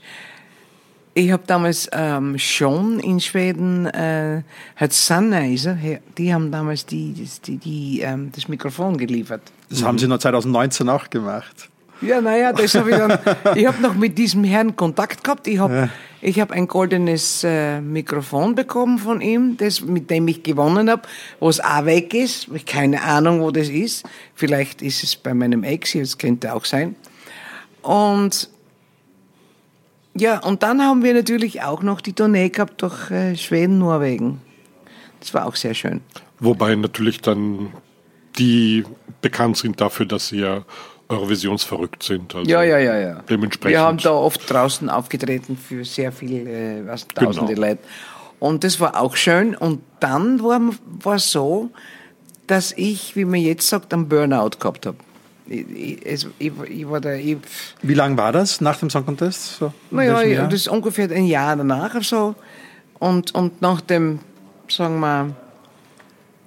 Ich 1.16 1.32
habe 1.32 1.44
damals 1.46 1.88
ähm, 1.92 2.40
schon 2.40 3.00
in 3.00 3.20
Schweden 3.20 3.86
äh, 3.86 4.42
hat 4.76 4.94
Sennheiser, 4.94 5.78
die 6.18 6.34
haben 6.34 6.52
damals 6.52 6.88
die, 6.88 7.14
die, 7.46 7.58
die 7.58 8.02
ähm, 8.02 8.32
das 8.34 8.48
Mikrofon 8.48 8.98
geliefert. 8.98 9.44
Das 9.70 9.82
mhm. 9.82 9.86
haben 9.86 10.00
sie 10.00 10.08
noch 10.08 10.18
2019 10.18 10.90
auch 10.90 11.10
gemacht. 11.12 11.70
Ja, 12.04 12.22
naja, 12.22 12.54
das 12.54 12.76
habe 12.76 12.92
ich 12.92 12.98
dann. 12.98 13.18
ich 13.56 13.66
habe 13.66 13.82
noch 13.82 13.96
mit 13.96 14.18
diesem 14.18 14.44
Herrn 14.44 14.76
Kontakt 14.76 15.24
gehabt. 15.24 15.48
Ich 15.48 15.60
habe 15.60 15.74
ja. 15.74 15.90
ich 16.22 16.40
hab 16.40 16.52
ein 16.52 16.68
goldenes 16.68 17.44
äh, 17.44 17.80
Mikrofon 17.82 18.56
bekommen 18.56 18.98
von 18.98 19.22
ihm, 19.22 19.58
das, 19.58 19.82
mit 19.82 20.10
dem 20.10 20.28
ich 20.28 20.44
gewonnen 20.44 20.90
habe, 20.90 21.04
wo 21.40 21.50
es 21.50 21.60
auch 21.60 21.86
weg 21.86 22.14
ist. 22.14 22.50
Ich 22.54 22.66
keine 22.66 23.04
Ahnung, 23.04 23.42
wo 23.42 23.52
das 23.52 23.70
ist. 23.70 24.06
Vielleicht 24.36 24.82
ist 24.82 25.04
es 25.04 25.16
bei 25.16 25.34
meinem 25.34 25.64
Ex, 25.64 25.94
das 25.94 26.18
könnte 26.18 26.54
auch 26.54 26.66
sein. 26.66 26.96
Und 27.82 28.50
ja, 30.16 30.40
und 30.40 30.62
dann 30.62 30.82
haben 30.82 31.04
wir 31.04 31.14
natürlich 31.14 31.64
auch 31.64 31.82
noch 31.82 32.00
die 32.02 32.14
Tournee 32.14 32.50
gehabt 32.50 32.82
durch 32.82 33.10
äh, 33.10 33.36
Schweden, 33.36 33.80
Norwegen. 33.80 34.42
Das 35.20 35.34
war 35.34 35.48
auch 35.48 35.56
sehr 35.56 35.74
schön. 35.74 36.02
Wobei 36.40 36.76
natürlich 36.76 37.22
dann 37.22 37.74
die 38.38 38.84
bekannt 39.22 39.58
sind 39.58 39.80
dafür, 39.80 40.06
dass 40.06 40.28
sie 40.28 40.40
ja 40.40 40.66
Eurovisionsverrückt 41.10 42.04
sind. 42.04 42.34
Also 42.34 42.50
ja, 42.50 42.64
ja, 42.64 42.80
ja, 42.80 42.98
ja. 42.98 43.22
Dementsprechend. 43.30 43.72
Wir 43.72 43.82
haben 43.82 43.98
da 43.98 44.12
oft 44.12 44.50
draußen 44.50 44.90
aufgetreten 44.90 45.58
für 45.58 45.86
sehr 45.86 46.12
viele, 46.12 46.50
äh, 46.50 46.88
was, 46.88 47.08
tausende 47.08 47.54
genau. 47.54 47.68
Leute. 47.68 47.84
Und 48.40 48.64
das 48.64 48.80
war 48.80 49.00
auch 49.00 49.16
schön. 49.16 49.56
Und 49.56 49.82
dann 50.00 50.42
war 50.44 51.16
es 51.16 51.32
so, 51.32 51.70
dass 52.48 52.74
ich, 52.74 53.16
wie 53.16 53.26
man 53.26 53.40
jetzt 53.40 53.68
sagt, 53.68 53.94
einen 53.94 54.10
Burnout 54.10 54.58
gehabt 54.60 54.86
habe. 54.86 54.98
Ich, 55.48 56.06
ich, 56.06 56.28
ich, 56.40 56.52
ich 56.70 56.90
war 56.90 57.02
da, 57.02 57.14
ich, 57.14 57.38
Wie 57.82 57.94
lange 57.94 58.18
war 58.18 58.32
das 58.32 58.62
nach 58.62 58.78
dem 58.78 58.90
Song 58.90 59.06
Contest? 59.06 59.58
So, 59.58 59.74
naja, 59.92 60.46
das 60.46 60.54
ist 60.54 60.68
ungefähr 60.68 61.10
ein 61.12 61.26
Jahr 61.26 61.56
danach 61.56 61.96
oder 61.96 62.04
so. 62.04 62.36
Und, 63.00 63.36
und 63.36 63.62
nach 63.62 63.82
dem, 63.82 64.20
sagen 64.70 65.00
wir, 65.00 65.36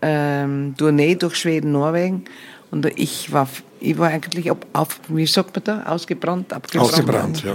ähm, 0.02 0.74
Tournee 0.76 1.14
durch 1.14 1.36
Schweden, 1.36 1.72
Norwegen. 1.72 2.24
Und 2.70 2.86
ich 2.96 3.32
war 3.32 3.48
ich 3.80 3.98
war 3.98 4.08
eigentlich 4.08 4.50
auf, 4.50 4.58
auf 4.72 5.00
wie 5.08 5.26
sagt 5.26 5.54
man 5.56 5.64
da, 5.64 5.82
ausgebrannt, 5.84 6.52
abgebrannt. 6.52 6.92
Ausgebrannt, 6.92 7.44
ja. 7.44 7.52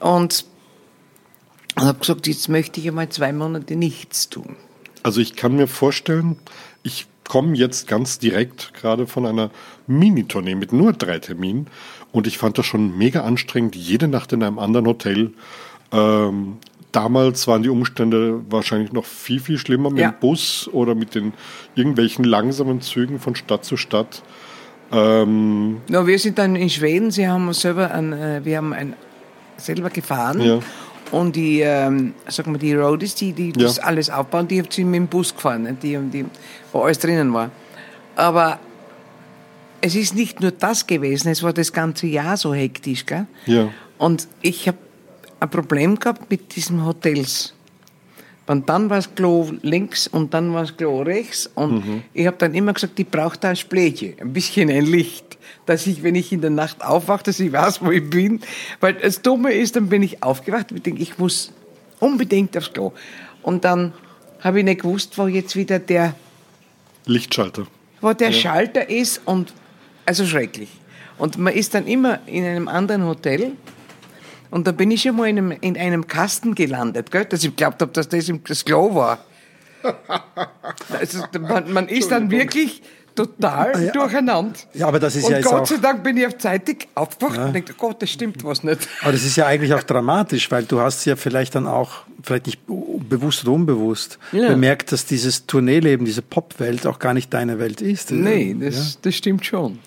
Und, 0.00 0.44
und 1.76 1.84
habe 1.84 1.98
gesagt, 1.98 2.26
jetzt 2.26 2.48
möchte 2.48 2.80
ich 2.80 2.88
einmal 2.88 3.08
zwei 3.08 3.32
Monate 3.32 3.76
nichts 3.76 4.28
tun. 4.28 4.56
Also 5.02 5.20
ich 5.20 5.36
kann 5.36 5.56
mir 5.56 5.68
vorstellen, 5.68 6.38
ich 6.82 7.06
komme 7.28 7.56
jetzt 7.56 7.88
ganz 7.88 8.18
direkt 8.18 8.74
gerade 8.74 9.06
von 9.06 9.26
einer 9.26 9.50
Mini-Tournee 9.86 10.54
mit 10.54 10.72
nur 10.72 10.92
drei 10.92 11.18
Terminen 11.18 11.66
und 12.12 12.26
ich 12.26 12.38
fand 12.38 12.58
das 12.58 12.66
schon 12.66 12.96
mega 12.96 13.22
anstrengend, 13.22 13.76
jede 13.76 14.08
Nacht 14.08 14.32
in 14.32 14.42
einem 14.42 14.58
anderen 14.58 14.86
Hotel. 14.86 15.32
Ähm, 15.92 16.58
damals 16.96 17.46
waren 17.46 17.62
die 17.62 17.68
Umstände 17.68 18.40
wahrscheinlich 18.48 18.92
noch 18.92 19.04
viel, 19.04 19.38
viel 19.38 19.58
schlimmer 19.58 19.90
mit 19.90 20.00
ja. 20.00 20.10
dem 20.10 20.18
Bus 20.18 20.68
oder 20.72 20.94
mit 20.94 21.14
den 21.14 21.34
irgendwelchen 21.74 22.24
langsamen 22.24 22.80
Zügen 22.80 23.20
von 23.20 23.36
Stadt 23.36 23.66
zu 23.66 23.76
Stadt. 23.76 24.22
Ähm 24.90 25.82
no, 25.88 26.06
wir 26.06 26.18
sind 26.18 26.38
dann 26.38 26.56
in 26.56 26.70
Schweden, 26.70 27.10
sie 27.10 27.28
haben 27.28 27.52
selber 27.52 27.90
ein, 27.90 28.14
äh, 28.14 28.40
wir 28.44 28.56
haben 28.56 28.72
ein, 28.72 28.94
selber 29.58 29.90
gefahren. 29.90 30.40
Ja. 30.40 30.60
Und 31.10 31.36
die, 31.36 31.60
ähm, 31.60 32.14
sag 32.28 32.46
mal, 32.46 32.58
die 32.58 32.74
Roadies, 32.74 33.14
die, 33.14 33.32
die 33.32 33.48
ja. 33.48 33.66
das 33.66 33.78
alles 33.78 34.08
aufbauen, 34.08 34.48
die 34.48 34.62
sind 34.68 34.90
mit 34.90 34.96
dem 34.96 35.06
Bus 35.06 35.34
gefahren, 35.34 35.64
ne? 35.64 35.76
die, 35.80 35.98
die, 36.10 36.24
wo 36.72 36.80
alles 36.80 36.98
drinnen 36.98 37.32
war. 37.34 37.50
Aber 38.16 38.58
es 39.82 39.94
ist 39.94 40.14
nicht 40.14 40.40
nur 40.40 40.50
das 40.50 40.86
gewesen, 40.86 41.28
es 41.28 41.42
war 41.42 41.52
das 41.52 41.74
ganze 41.74 42.06
Jahr 42.06 42.38
so 42.38 42.54
hektisch. 42.54 43.04
Gell? 43.04 43.26
Ja. 43.44 43.68
Und 43.98 44.28
ich 44.40 44.66
habe 44.66 44.78
ein 45.40 45.50
Problem 45.50 45.98
gehabt 45.98 46.30
mit 46.30 46.54
diesen 46.56 46.84
Hotels. 46.84 47.52
Und 48.46 48.68
dann 48.68 48.88
war 48.88 48.98
das 48.98 49.14
Klo 49.14 49.50
links 49.62 50.06
und 50.06 50.32
dann 50.32 50.54
war 50.54 50.62
das 50.62 50.76
Klo 50.76 51.02
rechts. 51.02 51.50
Und 51.54 51.84
mhm. 51.84 52.02
ich 52.14 52.26
habe 52.26 52.36
dann 52.36 52.54
immer 52.54 52.72
gesagt, 52.72 52.98
ich 52.98 53.08
brauche 53.08 53.36
da 53.38 53.50
ein 53.50 53.56
Spläche, 53.56 54.14
ein 54.20 54.32
bisschen 54.32 54.70
ein 54.70 54.86
Licht, 54.86 55.36
dass 55.66 55.86
ich, 55.86 56.02
wenn 56.04 56.14
ich 56.14 56.32
in 56.32 56.40
der 56.40 56.50
Nacht 56.50 56.84
aufwache, 56.84 57.24
dass 57.24 57.40
ich 57.40 57.52
weiß, 57.52 57.82
wo 57.82 57.90
ich 57.90 58.08
bin. 58.08 58.40
Weil 58.80 58.94
das 58.94 59.20
Dumme 59.20 59.52
ist, 59.52 59.74
dann 59.74 59.88
bin 59.88 60.02
ich 60.02 60.22
aufgewacht 60.22 60.70
und 60.70 60.86
denke, 60.86 61.02
ich 61.02 61.18
muss 61.18 61.52
unbedingt 61.98 62.56
aufs 62.56 62.72
Klo. 62.72 62.92
Und 63.42 63.64
dann 63.64 63.92
habe 64.40 64.60
ich 64.60 64.64
nicht 64.64 64.82
gewusst, 64.82 65.18
wo 65.18 65.26
jetzt 65.26 65.56
wieder 65.56 65.80
der 65.80 66.14
Lichtschalter. 67.04 67.66
Wo 68.00 68.12
der 68.12 68.30
ja. 68.30 68.32
Schalter 68.32 68.88
ist 68.88 69.22
und 69.24 69.52
also 70.04 70.24
schrecklich. 70.24 70.68
Und 71.18 71.38
man 71.38 71.52
ist 71.52 71.74
dann 71.74 71.86
immer 71.86 72.20
in 72.26 72.44
einem 72.44 72.68
anderen 72.68 73.04
Hotel 73.04 73.52
und 74.56 74.66
da 74.66 74.72
bin 74.72 74.90
ich 74.90 75.02
schon 75.02 75.16
mal 75.16 75.28
in 75.28 75.36
einem, 75.36 75.50
in 75.60 75.76
einem 75.76 76.06
Kasten 76.06 76.54
gelandet, 76.54 77.10
gell, 77.10 77.26
dass 77.26 77.44
ich 77.44 77.54
glaubt 77.54 77.82
habe, 77.82 77.92
dass 77.92 78.08
das 78.08 78.32
das 78.44 78.64
Klo 78.64 78.94
war. 78.94 79.18
Also, 80.98 81.22
man, 81.38 81.72
man 81.72 81.88
ist 81.88 82.10
dann 82.10 82.30
wirklich 82.30 82.82
total 83.14 83.84
ja, 83.84 83.92
durcheinander. 83.92 84.58
Ja, 84.72 84.88
aber 84.88 84.98
das 84.98 85.14
ist 85.14 85.24
und 85.24 85.30
ja 85.30 85.36
jetzt 85.38 85.46
Gott 85.46 85.68
sei 85.68 85.76
Dank 85.76 86.02
bin 86.02 86.16
ich 86.16 86.26
auf 86.26 86.38
zeitig 86.38 86.88
aufgewacht 86.94 87.36
ja. 87.36 87.46
und 87.46 87.52
denke, 87.52 87.74
Gott, 87.74 88.00
das 88.00 88.10
stimmt 88.10 88.42
was 88.44 88.64
nicht. 88.64 88.88
Aber 89.02 89.12
das 89.12 89.24
ist 89.24 89.36
ja 89.36 89.46
eigentlich 89.46 89.74
auch 89.74 89.82
dramatisch, 89.82 90.50
weil 90.50 90.64
du 90.64 90.80
hast 90.80 91.04
ja 91.04 91.16
vielleicht 91.16 91.54
dann 91.54 91.66
auch, 91.66 92.04
vielleicht 92.22 92.46
nicht 92.46 92.60
bewusst 92.66 93.44
oder 93.44 93.52
unbewusst, 93.52 94.18
ja. 94.32 94.48
bemerkt, 94.48 94.90
dass 94.90 95.04
dieses 95.04 95.46
Tourneeleben, 95.46 96.06
diese 96.06 96.22
Popwelt 96.22 96.86
auch 96.86 96.98
gar 96.98 97.14
nicht 97.14 97.32
deine 97.32 97.58
Welt 97.58 97.82
ist. 97.82 98.10
Nee, 98.10 98.56
das, 98.58 98.98
das 99.02 99.14
stimmt 99.14 99.44
schon. 99.44 99.78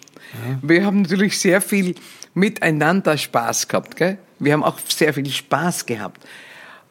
Wir 0.62 0.86
haben 0.86 1.02
natürlich 1.02 1.40
sehr 1.40 1.60
viel 1.60 1.96
miteinander 2.34 3.18
Spaß 3.18 3.68
gehabt. 3.68 3.96
Gell? 3.96 4.18
Wir 4.40 4.54
haben 4.54 4.64
auch 4.64 4.80
sehr 4.80 5.14
viel 5.14 5.30
Spaß 5.30 5.86
gehabt. 5.86 6.26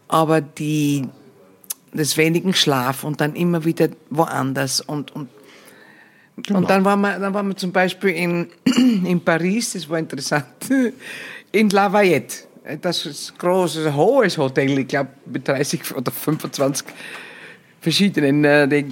Aber 0.08 0.40
die, 0.40 1.08
das 1.92 2.16
wenigen 2.16 2.54
Schlaf 2.54 3.04
und 3.04 3.20
dann 3.20 3.34
immer 3.34 3.64
wieder 3.64 3.88
woanders 4.10 4.80
und, 4.80 5.14
und 5.14 5.28
Genau. 6.42 6.60
Und 6.60 6.70
dann 6.70 6.84
waren 6.84 7.00
wir, 7.00 7.18
dann 7.18 7.34
waren 7.34 7.48
wir 7.48 7.56
zum 7.56 7.72
Beispiel 7.72 8.10
in, 8.10 8.48
in 9.04 9.20
Paris, 9.20 9.72
das 9.72 9.88
war 9.88 9.98
interessant, 9.98 10.46
in 11.52 11.70
Lafayette. 11.70 12.46
Das 12.80 13.06
ist 13.06 13.32
ein 13.32 13.38
großes, 13.38 13.92
hohes 13.94 14.36
Hotel, 14.36 14.78
ich 14.78 14.88
glaube 14.88 15.10
mit 15.26 15.48
30 15.48 15.96
oder 15.96 16.12
25 16.12 16.86
verschiedenen 17.80 18.44
äh. 18.44 18.84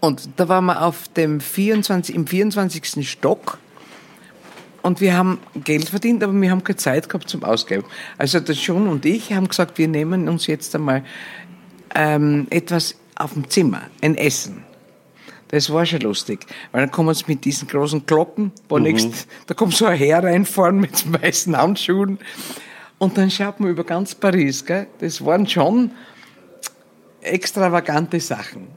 Und 0.00 0.28
da 0.36 0.48
waren 0.48 0.66
wir 0.66 0.82
auf 0.82 1.08
dem 1.08 1.40
24, 1.40 2.14
im 2.14 2.26
24. 2.26 3.08
Stock 3.08 3.58
und 4.82 5.00
wir 5.00 5.16
haben 5.16 5.38
Geld 5.64 5.88
verdient, 5.88 6.22
aber 6.22 6.32
wir 6.40 6.50
haben 6.50 6.64
keine 6.64 6.76
Zeit 6.76 7.08
gehabt 7.08 7.28
zum 7.28 7.44
Ausgeben. 7.44 7.84
Also 8.16 8.40
der 8.40 8.54
John 8.54 8.88
und 8.88 9.04
ich 9.04 9.32
haben 9.32 9.48
gesagt, 9.48 9.78
wir 9.78 9.88
nehmen 9.88 10.28
uns 10.28 10.46
jetzt 10.46 10.74
einmal 10.74 11.04
ähm, 11.94 12.46
etwas 12.50 12.96
auf 13.16 13.32
dem 13.32 13.48
Zimmer, 13.50 13.82
ein 14.00 14.16
Essen. 14.16 14.62
Das 15.48 15.72
war 15.72 15.86
schon 15.86 16.00
lustig. 16.00 16.46
Weil 16.72 16.82
dann 16.82 16.90
kommen 16.90 17.14
sie 17.14 17.24
mit 17.26 17.44
diesen 17.44 17.68
großen 17.68 18.06
Glocken, 18.06 18.52
wo 18.68 18.76
mhm. 18.76 18.84
nächst, 18.84 19.26
da 19.46 19.54
kommt 19.54 19.74
so 19.74 19.86
ein 19.86 19.96
Herr 19.96 20.22
reinfahren 20.22 20.78
mit 20.78 21.04
weißen 21.22 21.56
Handschuhen. 21.56 22.18
Und 22.98 23.16
dann 23.16 23.30
schaut 23.30 23.60
man 23.60 23.70
über 23.70 23.84
ganz 23.84 24.14
Paris, 24.14 24.64
gell? 24.64 24.86
Das 24.98 25.24
waren 25.24 25.46
schon 25.46 25.92
extravagante 27.20 28.20
Sachen. 28.20 28.68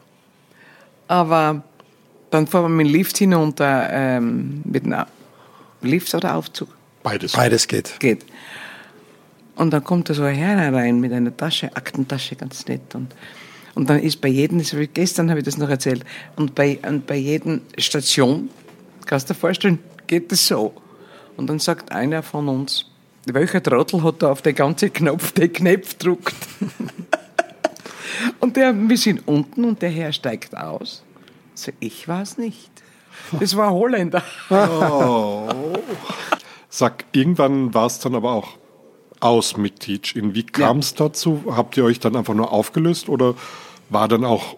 Aber 1.08 1.64
dann 2.30 2.48
fahren 2.48 2.64
wir 2.64 2.70
mit 2.70 2.88
dem 2.88 2.94
Lift 2.94 3.18
hinunter, 3.18 3.90
ähm, 3.92 4.62
mit 4.64 4.86
einem 4.86 5.06
Lift 5.82 6.14
oder 6.14 6.36
Aufzug? 6.36 6.70
Beides. 7.04 7.34
Beides 7.34 7.68
geht. 7.68 8.00
Geht. 8.00 8.26
Und 9.56 9.72
dann 9.72 9.84
kommt 9.84 10.10
da 10.10 10.14
so 10.14 10.24
ein 10.24 10.36
Herr 10.36 10.74
rein 10.74 11.00
mit 11.00 11.12
einer 11.14 11.36
Tasche, 11.36 11.76
Aktentasche, 11.76 12.36
ganz 12.36 12.66
nett. 12.68 12.96
Und, 12.96 13.14
und 13.76 13.90
dann 13.90 14.00
ist 14.00 14.22
bei 14.22 14.28
jedem, 14.28 14.62
gestern 14.94 15.30
habe 15.30 15.40
ich 15.40 15.46
das 15.46 15.58
noch 15.58 15.70
erzählt, 15.70 16.04
und 16.36 16.56
bei, 16.56 16.80
und 16.88 17.06
bei 17.06 17.18
jedem 17.18 17.62
Station, 17.78 18.50
kannst 19.06 19.30
du 19.30 19.34
dir 19.34 19.40
vorstellen, 19.40 19.80
geht 20.08 20.32
das 20.32 20.48
so. 20.48 20.74
Und 21.38 21.48
dann 21.48 21.60
sagt 21.60 21.92
einer 21.92 22.24
von 22.24 22.48
uns, 22.48 22.86
welcher 23.26 23.62
Trottel 23.62 24.04
hat 24.04 24.22
da 24.22 24.32
auf 24.32 24.42
den 24.42 24.56
ganzen 24.56 24.92
Knopf 24.92 25.32
den 25.32 25.54
Knopf 25.54 25.98
gedruckt? 25.98 26.36
Und 28.40 28.56
der, 28.58 28.74
wir 28.74 28.98
sind 28.98 29.28
unten 29.28 29.64
und 29.66 29.82
der 29.82 29.90
Herr 29.90 30.12
steigt 30.14 30.56
aus. 30.56 31.04
So, 31.56 31.72
ich 31.80 32.08
weiß 32.08 32.38
nicht. 32.38 32.70
Das 33.40 33.56
war 33.56 33.72
Holländer. 33.72 34.24
Oh. 34.50 35.48
Sag, 36.70 37.06
irgendwann 37.12 37.74
war 37.74 37.88
es 37.88 38.00
dann 38.00 38.16
aber 38.16 38.32
auch 38.32 38.50
aus 39.20 39.58
mit 39.58 39.80
Teach. 39.80 40.16
In 40.16 40.34
wie 40.36 40.44
kam 40.44 40.80
es 40.80 40.92
ja. 40.92 41.06
dazu? 41.08 41.44
Habt 41.48 41.78
ihr 41.78 41.86
euch 41.86 42.00
dann 42.00 42.16
einfach 42.16 42.34
nur 42.34 42.52
aufgelöst 42.52 43.10
oder 43.10 43.36
war 43.90 44.08
dann 44.08 44.26
auch 44.26 44.56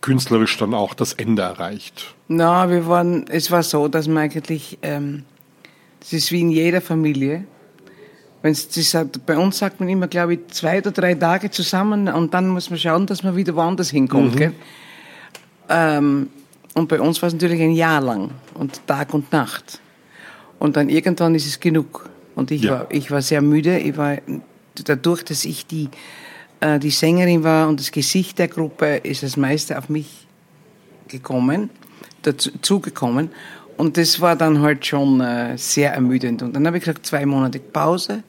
künstlerisch 0.00 0.56
dann 0.58 0.74
auch 0.74 0.94
das 0.94 1.12
Ende 1.12 1.42
erreicht? 1.42 2.14
Na, 2.28 2.70
wir 2.70 2.86
waren, 2.86 3.26
es 3.28 3.50
war 3.50 3.62
so, 3.62 3.88
dass 3.88 4.06
man 4.06 4.18
eigentlich, 4.18 4.78
ähm, 4.82 5.24
das 6.00 6.12
ist 6.12 6.32
wie 6.32 6.40
in 6.40 6.50
jeder 6.50 6.80
Familie, 6.80 7.46
Wenn's, 8.44 8.68
das, 8.68 8.94
bei 9.24 9.38
uns 9.38 9.56
sagt 9.56 9.80
man 9.80 9.88
immer, 9.88 10.06
glaube 10.06 10.34
ich, 10.34 10.48
zwei 10.48 10.76
oder 10.76 10.90
drei 10.90 11.14
Tage 11.14 11.50
zusammen 11.50 12.08
und 12.08 12.34
dann 12.34 12.48
muss 12.48 12.68
man 12.68 12.78
schauen, 12.78 13.06
dass 13.06 13.22
man 13.22 13.36
wieder 13.36 13.56
woanders 13.56 13.88
hinkommt. 13.88 14.38
Mhm. 14.38 14.52
Ähm, 15.70 16.28
und 16.74 16.88
bei 16.88 17.00
uns 17.00 17.22
war 17.22 17.28
es 17.28 17.32
natürlich 17.32 17.62
ein 17.62 17.72
Jahr 17.72 18.00
lang 18.00 18.30
und 18.54 18.86
Tag 18.86 19.14
und 19.14 19.32
Nacht. 19.32 19.80
Und 20.58 20.76
dann 20.76 20.88
irgendwann 20.88 21.34
ist 21.34 21.46
es 21.46 21.60
genug. 21.60 22.08
Und 22.34 22.50
ich, 22.50 22.62
ja. 22.62 22.72
war, 22.72 22.86
ich 22.90 23.10
war 23.10 23.22
sehr 23.22 23.42
müde. 23.42 23.78
Ich 23.78 23.96
war, 23.96 24.18
dadurch, 24.84 25.24
dass 25.24 25.44
ich 25.44 25.66
die, 25.66 25.88
äh, 26.60 26.80
die 26.80 26.90
Sängerin 26.90 27.44
war 27.44 27.68
und 27.68 27.78
das 27.78 27.92
Gesicht 27.92 28.38
der 28.38 28.48
Gruppe, 28.48 28.96
ist 28.96 29.22
das 29.22 29.36
meiste 29.36 29.78
auf 29.78 29.88
mich 29.88 30.26
gekommen, 31.06 31.70
dazu 32.22 32.50
zugekommen. 32.60 33.30
Und 33.76 33.96
das 33.96 34.20
war 34.20 34.34
dann 34.34 34.60
halt 34.60 34.84
schon 34.84 35.20
äh, 35.20 35.56
sehr 35.56 35.92
ermüdend. 35.92 36.42
Und 36.42 36.54
dann 36.54 36.66
habe 36.66 36.78
ich 36.78 36.84
gesagt, 36.84 37.06
zwei 37.06 37.24
Monate 37.24 37.60
Pause 37.60 38.24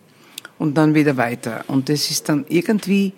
und 0.60 0.78
dann 0.78 0.94
wieder 0.94 1.18
weiter. 1.18 1.64
Und 1.68 1.90
das 1.90 2.12
ist 2.12 2.30
dann 2.30 2.46
irgendwie 2.48 3.14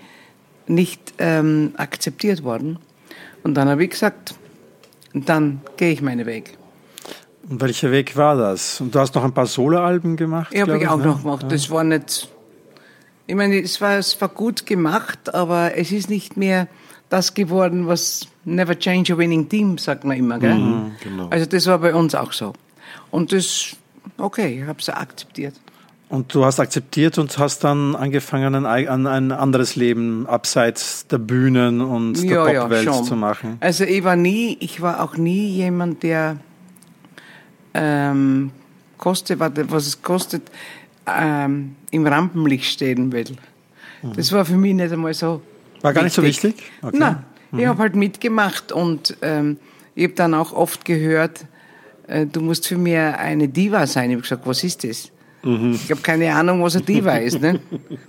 nicht 0.68 1.14
ähm, 1.18 1.74
akzeptiert 1.78 2.44
worden. 2.44 2.80
Und 3.44 3.56
dann 3.56 3.70
habe 3.70 3.84
ich 3.84 3.92
gesagt, 3.92 4.36
dann 5.14 5.62
gehe 5.78 5.92
ich 5.92 6.02
meinen 6.02 6.26
Weg. 6.26 6.58
Und 7.50 7.62
welcher 7.62 7.92
Weg 7.92 8.18
war 8.18 8.36
das? 8.36 8.82
Und 8.82 8.94
du 8.94 9.00
hast 9.00 9.16
noch 9.16 9.24
ein 9.24 9.34
paar 9.34 9.46
Soloalben 9.46 10.18
gemacht? 10.18 10.54
Ja, 10.54 10.62
habe 10.62 10.78
ich 10.78 10.88
auch 10.88 10.98
ne? 10.98 11.06
noch 11.06 11.24
gemacht. 11.24 11.44
Ja. 11.44 11.50
Das 11.50 11.70
war 11.70 11.84
nicht, 11.84 12.30
ich 13.26 13.36
meine, 13.36 13.60
es 13.60 13.80
war, 13.80 13.98
es 13.98 14.20
war 14.20 14.30
gut 14.30 14.66
gemacht, 14.66 15.34
aber 15.34 15.78
es 15.78 15.92
ist 15.92 16.10
nicht 16.10 16.36
mehr 16.36 16.68
das 17.10 17.34
geworden, 17.34 17.88
was 17.88 18.28
Never 18.44 18.78
Change 18.78 19.14
a 19.14 19.18
Winning 19.18 19.48
Team, 19.48 19.78
sagt 19.78 20.04
man 20.04 20.18
immer. 20.18 20.40
Gell? 20.40 20.56
Mhm, 20.56 20.92
genau. 21.02 21.28
Also 21.30 21.46
das 21.46 21.66
war 21.68 21.80
bei 21.80 21.94
uns 21.94 22.16
auch 22.16 22.34
so. 22.34 22.54
Und 23.12 23.32
das, 23.32 23.76
okay, 24.18 24.62
ich 24.62 24.68
habe 24.68 24.80
es 24.80 24.90
akzeptiert. 24.90 25.54
Und 26.10 26.34
du 26.34 26.46
hast 26.46 26.60
akzeptiert 26.60 27.18
und 27.18 27.38
hast 27.38 27.66
dann 27.66 27.94
angefangen, 27.94 28.66
ein, 28.66 29.08
ein 29.08 29.32
anderes 29.34 29.76
Leben 29.76 30.26
abseits 30.26 31.06
der 31.08 31.18
Bühnen 31.18 31.82
und 31.82 32.24
der 32.24 32.54
ja, 32.54 32.62
Popwelt 32.62 32.86
ja, 32.86 33.04
zu 33.04 33.16
machen. 33.18 33.58
Also 33.60 33.84
ich 33.84 34.04
war 34.06 34.16
nie, 34.16 34.56
ich 34.62 34.82
war 34.82 35.04
auch 35.04 35.18
nie 35.18 35.50
jemand, 35.50 36.04
der 36.04 36.38
ähm, 37.74 38.52
kostet, 38.98 39.40
was 39.40 39.88
es 39.88 40.02
kostet, 40.02 40.44
ähm, 41.06 41.76
im 41.92 42.08
Rampenlicht 42.08 42.66
stehen 42.66 43.12
will. 43.12 43.36
Mhm. 44.02 44.14
Das 44.16 44.32
war 44.32 44.46
für 44.46 44.58
mich 44.58 44.74
nicht 44.74 44.92
einmal 44.94 45.14
so. 45.14 45.42
War 45.82 45.94
gar 45.94 46.06
wichtig. 46.06 46.26
nicht 46.28 46.42
so 46.42 46.48
wichtig? 46.48 46.72
Okay. 46.82 46.98
Nein, 46.98 47.24
mhm. 47.52 47.60
ich 47.60 47.66
habe 47.66 47.80
halt 47.80 47.96
mitgemacht 47.96 48.72
und 48.72 49.18
ähm, 49.22 49.58
ich 49.94 50.06
habe 50.06 50.14
dann 50.14 50.34
auch 50.34 50.54
oft 50.54 50.86
gehört, 50.86 51.46
äh, 52.08 52.26
du 52.26 52.40
musst 52.40 52.66
für 52.68 52.78
mich 52.78 52.98
eine 52.98 53.50
Diva 53.50 53.86
sein. 53.88 54.10
Ich 54.10 54.16
habe 54.16 54.22
gesagt, 54.22 54.48
was 54.48 54.64
ist 54.64 54.86
das? 54.86 55.12
Mhm. 55.44 55.74
Ich 55.74 55.92
habe 55.92 56.02
keine 56.02 56.34
Ahnung, 56.34 56.64
was 56.64 56.76
ein 56.76 56.86
Diva 56.86 57.18
ist. 57.18 57.42
Ne? 57.42 57.60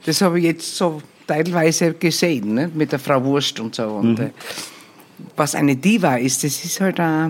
Das 0.05 0.21
habe 0.21 0.39
ich 0.39 0.47
jetzt 0.47 0.77
so 0.77 1.03
teilweise 1.27 1.95
gesehen, 1.95 2.55
ne? 2.55 2.71
mit 2.73 2.93
der 2.93 2.99
Frau 2.99 3.23
Wurst 3.23 3.61
und 3.61 3.75
so. 3.75 3.85
Und, 3.85 4.19
mhm. 4.19 4.27
äh, 4.27 4.31
was 5.37 5.55
eine 5.55 5.77
Diva 5.77 6.17
ist, 6.17 6.45
das 6.45 6.65
ist 6.65 6.81
halt 6.81 6.99
äh, 6.99 7.29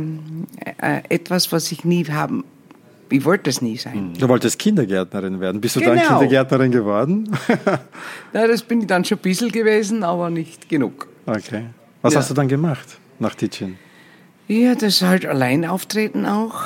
äh, 0.81 1.03
etwas, 1.09 1.51
was 1.53 1.71
ich 1.73 1.85
nie 1.85 2.05
haben. 2.07 2.45
Ich 3.11 3.25
wollte 3.25 3.49
es 3.49 3.63
nie 3.63 3.77
sein. 3.77 4.13
Du 4.19 4.29
wolltest 4.29 4.59
Kindergärtnerin 4.59 5.41
werden. 5.41 5.61
Bist 5.61 5.77
du 5.77 5.81
genau. 5.81 5.95
dann 5.95 6.07
Kindergärtnerin 6.07 6.71
geworden? 6.71 7.31
ja, 8.35 8.47
das 8.47 8.63
bin 8.63 8.83
ich 8.83 8.87
dann 8.87 9.05
schon 9.05 9.19
ein 9.19 9.23
bisschen 9.23 9.51
gewesen, 9.51 10.05
aber 10.05 10.29
nicht 10.29 10.69
genug. 10.69 11.09
Okay. 11.25 11.67
Was 12.03 12.13
ja. 12.13 12.21
hast 12.21 12.31
du 12.31 12.35
dann 12.35 12.49
gemacht 12.49 12.99
nach 13.19 13.35
Tichin? 13.35 13.79
Ja, 14.47 14.75
das 14.75 15.03
halt 15.03 15.27
allein 15.27 15.65
auftreten 15.65 16.27
auch 16.27 16.65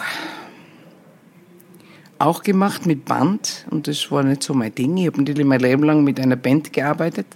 auch 2.23 2.43
gemacht 2.43 2.87
mit 2.87 3.05
Band 3.05 3.67
und 3.71 3.89
das 3.89 4.11
war 4.13 4.23
nicht 4.23 4.43
so 4.43 4.55
mein 4.55 4.75
Ding. 4.75 4.97
Ich 4.97 5.07
habe 5.07 5.19
natürlich 5.19 5.45
mein 5.45 5.61
Leben 5.61 5.83
lang 5.83 6.05
mit 6.05 6.21
einer 6.21 6.37
Band 6.37 6.73
gearbeitet, 6.73 7.27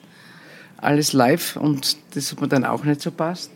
alles 0.77 1.13
live 1.13 1.57
und 1.57 1.97
das 2.15 2.31
hat 2.31 2.41
mir 2.41 2.49
dann 2.49 2.65
auch 2.65 2.85
nicht 2.85 3.03
so 3.03 3.11
passt. 3.11 3.51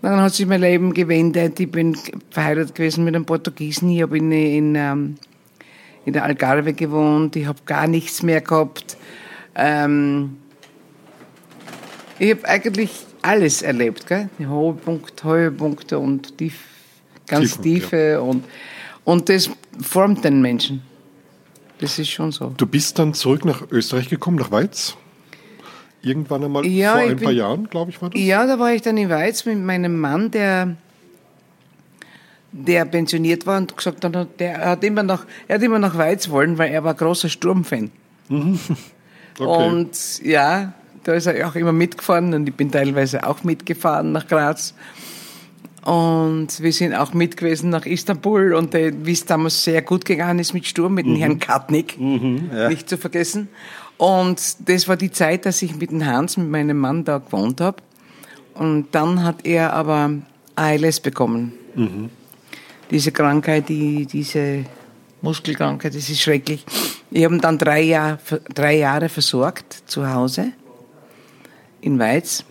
Dann 0.00 0.18
hat 0.18 0.32
sich 0.32 0.46
mein 0.46 0.62
Leben 0.62 0.94
gewendet. 0.94 1.60
Ich 1.60 1.70
bin 1.70 1.94
verheiratet 2.30 2.74
gewesen 2.74 3.04
mit 3.04 3.14
einem 3.14 3.26
Portugiesen. 3.26 3.90
Ich 3.90 4.00
habe 4.00 4.16
in, 4.16 4.32
in, 4.32 4.74
ähm, 4.74 5.16
in 6.06 6.14
der 6.14 6.24
Algarve 6.24 6.72
gewohnt, 6.72 7.36
ich 7.36 7.44
habe 7.46 7.58
gar 7.66 7.86
nichts 7.86 8.22
mehr 8.22 8.40
gehabt. 8.40 8.96
Ähm, 9.54 10.38
ich 12.18 12.30
habe 12.30 12.48
eigentlich 12.48 12.92
alles 13.20 13.60
erlebt, 13.60 14.06
gell? 14.06 14.30
Die 14.38 14.46
Höhepunkte, 14.46 15.28
Höhepunkte 15.28 15.98
und 15.98 16.38
tief, 16.38 16.64
ganz 17.26 17.58
Tiefen, 17.58 17.62
tiefe 17.62 17.96
ja. 17.96 18.20
und, 18.20 18.44
und 19.10 19.28
das 19.28 19.50
formt 19.80 20.24
den 20.24 20.40
Menschen. 20.40 20.82
Das 21.78 21.98
ist 21.98 22.10
schon 22.10 22.30
so. 22.32 22.52
Du 22.56 22.66
bist 22.66 22.98
dann 22.98 23.14
zurück 23.14 23.44
nach 23.44 23.62
Österreich 23.70 24.08
gekommen, 24.08 24.36
nach 24.38 24.50
Weiz? 24.50 24.96
Irgendwann 26.02 26.44
einmal 26.44 26.66
Ja, 26.66 26.92
vor 26.92 27.00
ein 27.00 27.08
bin- 27.16 27.24
paar 27.24 27.32
Jahren, 27.32 27.68
glaube 27.68 27.90
ich, 27.90 28.00
war 28.00 28.10
das? 28.10 28.20
Ja, 28.20 28.46
da 28.46 28.58
war 28.58 28.72
ich 28.72 28.82
dann 28.82 28.96
in 28.96 29.08
Weiz 29.10 29.44
mit 29.44 29.58
meinem 29.58 29.98
Mann, 29.98 30.30
der, 30.30 30.76
der 32.52 32.84
pensioniert 32.86 33.46
war 33.46 33.58
und 33.58 33.76
gesagt 33.76 34.04
hat, 34.04 34.28
der 34.40 34.64
hat 34.70 34.84
immer 34.84 35.02
nach, 35.02 35.24
er 35.48 35.56
hat 35.56 35.62
immer 35.62 35.78
nach 35.78 35.96
Weiz 35.96 36.28
wollen, 36.30 36.58
weil 36.58 36.70
er 36.72 36.84
war 36.84 36.94
großer 36.94 37.28
Sturmfan. 37.28 37.90
Okay. 39.38 39.68
Und 39.68 40.22
ja, 40.22 40.74
da 41.04 41.14
ist 41.14 41.24
er 41.24 41.48
auch 41.48 41.54
immer 41.54 41.72
mitgefahren 41.72 42.34
und 42.34 42.46
ich 42.46 42.54
bin 42.54 42.70
teilweise 42.70 43.26
auch 43.26 43.42
mitgefahren 43.42 44.12
nach 44.12 44.26
Graz. 44.28 44.74
Und 45.84 46.60
wir 46.60 46.72
sind 46.72 46.94
auch 46.94 47.14
mit 47.14 47.36
gewesen 47.36 47.70
nach 47.70 47.86
Istanbul 47.86 48.52
und 48.52 48.74
wie 48.74 49.12
es 49.12 49.24
damals 49.24 49.64
sehr 49.64 49.80
gut 49.82 50.04
gegangen 50.04 50.38
ist 50.38 50.52
mit 50.52 50.66
Sturm, 50.66 50.94
mit 50.94 51.06
dem 51.06 51.16
Herrn 51.16 51.38
Katnick, 51.38 51.98
nicht 51.98 52.88
zu 52.88 52.98
vergessen. 52.98 53.48
Und 53.96 54.68
das 54.68 54.88
war 54.88 54.96
die 54.96 55.10
Zeit, 55.10 55.46
dass 55.46 55.62
ich 55.62 55.76
mit 55.76 55.90
dem 55.90 56.04
Hans, 56.04 56.36
mit 56.36 56.48
meinem 56.48 56.78
Mann 56.78 57.04
da 57.04 57.18
gewohnt 57.18 57.60
habe. 57.60 57.82
Und 58.54 58.88
dann 58.92 59.24
hat 59.24 59.46
er 59.46 59.72
aber 59.72 60.10
ALS 60.54 61.00
bekommen. 61.00 61.52
Diese 62.90 63.12
Krankheit, 63.12 63.68
die, 63.68 64.04
diese 64.04 64.64
Muskelkrankheit, 65.22 65.94
das 65.94 66.10
ist 66.10 66.20
schrecklich. 66.20 66.64
Ich 67.10 67.24
habe 67.24 67.34
ihn 67.36 67.40
dann 67.40 67.58
drei, 67.58 67.82
Jahr, 67.82 68.18
drei 68.54 68.76
Jahre 68.76 69.08
versorgt 69.08 69.82
zu 69.86 70.12
Hause 70.12 70.52
in 71.80 71.98
Weiz. 71.98 72.44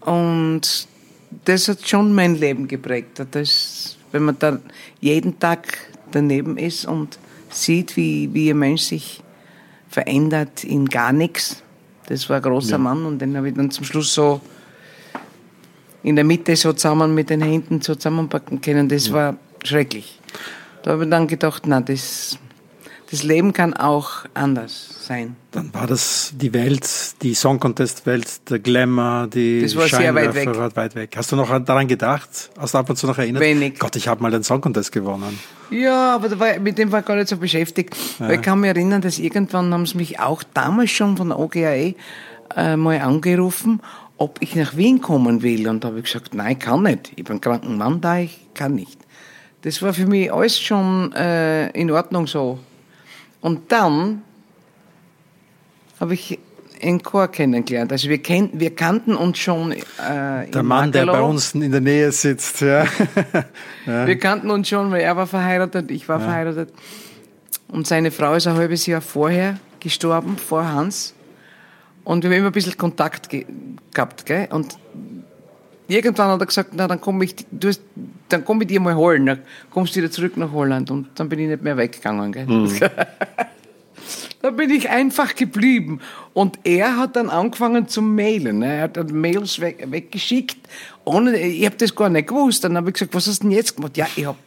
Und 0.00 0.88
das 1.44 1.68
hat 1.68 1.88
schon 1.88 2.14
mein 2.14 2.36
Leben 2.36 2.68
geprägt. 2.68 3.22
Das, 3.30 3.96
wenn 4.12 4.24
man 4.24 4.38
dann 4.38 4.62
jeden 5.00 5.38
Tag 5.38 5.78
daneben 6.10 6.56
ist 6.56 6.86
und 6.86 7.18
sieht, 7.50 7.96
wie, 7.96 8.32
wie 8.32 8.50
ein 8.50 8.58
Mensch 8.58 8.82
sich 8.82 9.22
verändert 9.88 10.64
in 10.64 10.86
gar 10.86 11.12
nichts. 11.12 11.62
Das 12.06 12.28
war 12.28 12.36
ein 12.36 12.42
großer 12.42 12.78
Mann 12.78 13.04
und 13.04 13.20
den 13.20 13.36
habe 13.36 13.48
ich 13.48 13.54
dann 13.54 13.70
zum 13.70 13.84
Schluss 13.84 14.14
so 14.14 14.40
in 16.02 16.16
der 16.16 16.24
Mitte 16.24 16.56
so 16.56 16.72
zusammen 16.72 17.14
mit 17.14 17.30
den 17.30 17.42
Händen 17.42 17.80
so 17.80 17.94
zusammenpacken 17.94 18.60
können. 18.60 18.88
Das 18.88 19.12
war 19.12 19.36
schrecklich. 19.64 20.20
Da 20.82 20.92
habe 20.92 21.04
ich 21.04 21.10
dann 21.10 21.26
gedacht, 21.26 21.64
na, 21.66 21.80
das, 21.80 22.38
das 23.10 23.22
Leben 23.22 23.54
kann 23.54 23.72
auch 23.72 24.26
anders 24.34 25.06
sein. 25.06 25.36
Dann 25.52 25.72
war 25.72 25.86
das 25.86 26.34
die 26.36 26.52
Welt, 26.52 26.86
die 27.22 27.34
Song 27.34 27.58
Contest 27.58 28.04
Welt, 28.04 28.50
der 28.50 28.58
Glamour, 28.58 29.28
die 29.28 29.62
Das 29.62 29.74
war 29.76 29.88
sehr 29.88 30.14
weit 30.14 30.34
weg. 30.34 30.76
weit 30.76 30.94
weg. 30.94 31.14
Hast 31.16 31.32
du 31.32 31.36
noch 31.36 31.48
daran 31.64 31.88
gedacht? 31.88 32.50
Hast 32.58 32.74
du 32.74 32.78
ab 32.78 32.90
und 32.90 32.96
zu 32.96 33.06
noch 33.06 33.16
erinnert? 33.16 33.42
Wenig. 33.42 33.78
Gott, 33.78 33.96
ich 33.96 34.08
habe 34.08 34.22
mal 34.22 34.30
den 34.30 34.42
Song 34.42 34.60
Contest 34.60 34.92
gewonnen. 34.92 35.38
Ja, 35.70 36.14
aber 36.16 36.28
da 36.28 36.38
war, 36.38 36.58
mit 36.58 36.76
dem 36.76 36.92
war 36.92 37.00
ich 37.00 37.06
gar 37.06 37.16
nicht 37.16 37.28
so 37.28 37.38
beschäftigt. 37.38 37.96
Weil 38.18 38.36
ich 38.36 38.42
kann 38.42 38.60
mich 38.60 38.68
erinnern, 38.68 39.00
dass 39.00 39.18
irgendwann 39.18 39.72
haben 39.72 39.86
sie 39.86 39.96
mich 39.96 40.20
auch 40.20 40.42
damals 40.52 40.90
schon 40.90 41.16
von 41.16 41.28
der 41.28 41.38
OGAE 41.38 41.94
äh, 42.56 42.76
mal 42.76 43.00
angerufen, 43.00 43.80
ob 44.18 44.36
ich 44.42 44.54
nach 44.54 44.76
Wien 44.76 45.00
kommen 45.00 45.42
will. 45.42 45.66
Und 45.68 45.82
da 45.82 45.88
habe 45.88 45.98
ich 46.00 46.04
gesagt, 46.04 46.34
nein, 46.34 46.52
ich 46.52 46.58
kann 46.58 46.82
nicht. 46.82 47.12
Ich 47.16 47.24
bin 47.24 47.36
ein 47.36 47.40
kranken 47.40 47.78
Mann 47.78 48.02
da, 48.02 48.18
ich 48.18 48.38
kann 48.52 48.74
nicht. 48.74 48.98
Das 49.62 49.80
war 49.80 49.94
für 49.94 50.06
mich 50.06 50.30
alles 50.32 50.60
schon 50.60 51.12
äh, 51.14 51.70
in 51.70 51.90
Ordnung 51.90 52.26
so. 52.26 52.58
Und 53.40 53.70
dann 53.72 54.22
habe 56.00 56.14
ich 56.14 56.38
einen 56.80 57.02
Chor 57.02 57.28
kennengelernt. 57.28 57.90
Also 57.92 58.08
wir, 58.08 58.18
kenn, 58.18 58.50
wir 58.52 58.74
kannten 58.74 59.14
uns 59.14 59.38
schon 59.38 59.72
äh, 59.72 59.82
Der 59.98 60.60
in 60.60 60.66
Mann, 60.66 60.92
der 60.92 61.06
bei 61.06 61.20
uns 61.20 61.54
in 61.54 61.72
der 61.72 61.80
Nähe 61.80 62.12
sitzt. 62.12 62.62
Ja. 63.86 64.06
Wir 64.06 64.18
kannten 64.18 64.50
uns 64.50 64.68
schon, 64.68 64.90
weil 64.90 65.00
er 65.00 65.16
war 65.16 65.26
verheiratet, 65.26 65.90
ich 65.90 66.06
war 66.10 66.20
verheiratet. 66.20 66.74
Und 67.68 67.86
seine 67.86 68.10
Frau 68.10 68.34
ist 68.34 68.46
ein 68.46 68.54
halbes 68.54 68.84
Jahr 68.84 69.00
vorher 69.00 69.58
gestorben, 69.80 70.36
vor 70.36 70.66
Hans. 70.66 71.14
Und 72.04 72.22
wir 72.22 72.30
haben 72.30 72.38
immer 72.38 72.46
ein 72.48 72.52
bisschen 72.52 72.76
Kontakt 72.76 73.30
ge 73.30 73.46
gehabt, 73.94 74.26
gell? 74.26 74.48
Und 74.50 74.76
irgendwann 75.88 76.28
hat 76.28 76.40
er 76.40 76.46
gesagt, 76.46 76.70
na, 76.74 76.86
dann 76.86 77.00
komm 77.00 77.20
ich, 77.22 77.34
du 77.50 77.68
hast, 77.68 77.82
dann 78.28 78.44
komm 78.44 78.60
ich 78.62 78.68
dir 78.68 78.80
mal 78.80 78.94
holen, 78.94 79.26
dann 79.26 79.40
kommst 79.70 79.94
du 79.94 80.00
wieder 80.00 80.10
zurück 80.10 80.36
nach 80.36 80.52
Holland. 80.52 80.90
Und 80.90 81.08
dann 81.16 81.28
bin 81.28 81.38
ich 81.40 81.48
nicht 81.48 81.62
mehr 81.62 81.76
weggegangen, 81.76 82.32
gell? 82.32 82.46
Da 84.40 84.50
bin 84.50 84.70
ich 84.70 84.88
einfach 84.88 85.34
geblieben. 85.34 86.00
Und 86.32 86.60
er 86.62 86.96
hat 86.96 87.16
dann 87.16 87.28
angefangen 87.28 87.88
zu 87.88 88.00
mailen. 88.00 88.62
Er 88.62 88.82
hat 88.82 88.96
dann 88.96 89.08
Mails 89.08 89.60
weg, 89.60 89.84
weggeschickt. 89.90 90.58
Ohne, 91.04 91.36
ich 91.36 91.66
habe 91.66 91.76
das 91.76 91.94
gar 91.94 92.08
nicht 92.08 92.28
gewusst. 92.28 92.62
Dann 92.62 92.76
habe 92.76 92.90
ich 92.90 92.94
gesagt, 92.94 93.14
was 93.14 93.26
hast 93.26 93.40
du 93.42 93.48
denn 93.48 93.56
jetzt 93.56 93.74
gemacht? 93.74 93.96
Ja, 93.96 94.06
ich 94.14 94.24
habe 94.24 94.38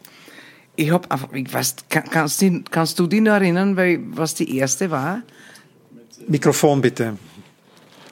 ich 0.78 0.92
hab 0.92 1.12
einfach, 1.12 1.32
ich 1.34 1.54
weiß, 1.54 1.76
kann, 1.90 2.04
kannst, 2.10 2.42
du, 2.42 2.64
kannst 2.72 2.98
du 2.98 3.08
dich 3.08 3.22
noch 3.22 3.34
erinnern, 3.34 3.76
weil, 3.76 4.00
was 4.12 4.34
die 4.34 4.58
erste 4.58 4.90
war? 4.90 5.22
Mikrofon 6.28 6.82
bitte. 6.82 7.18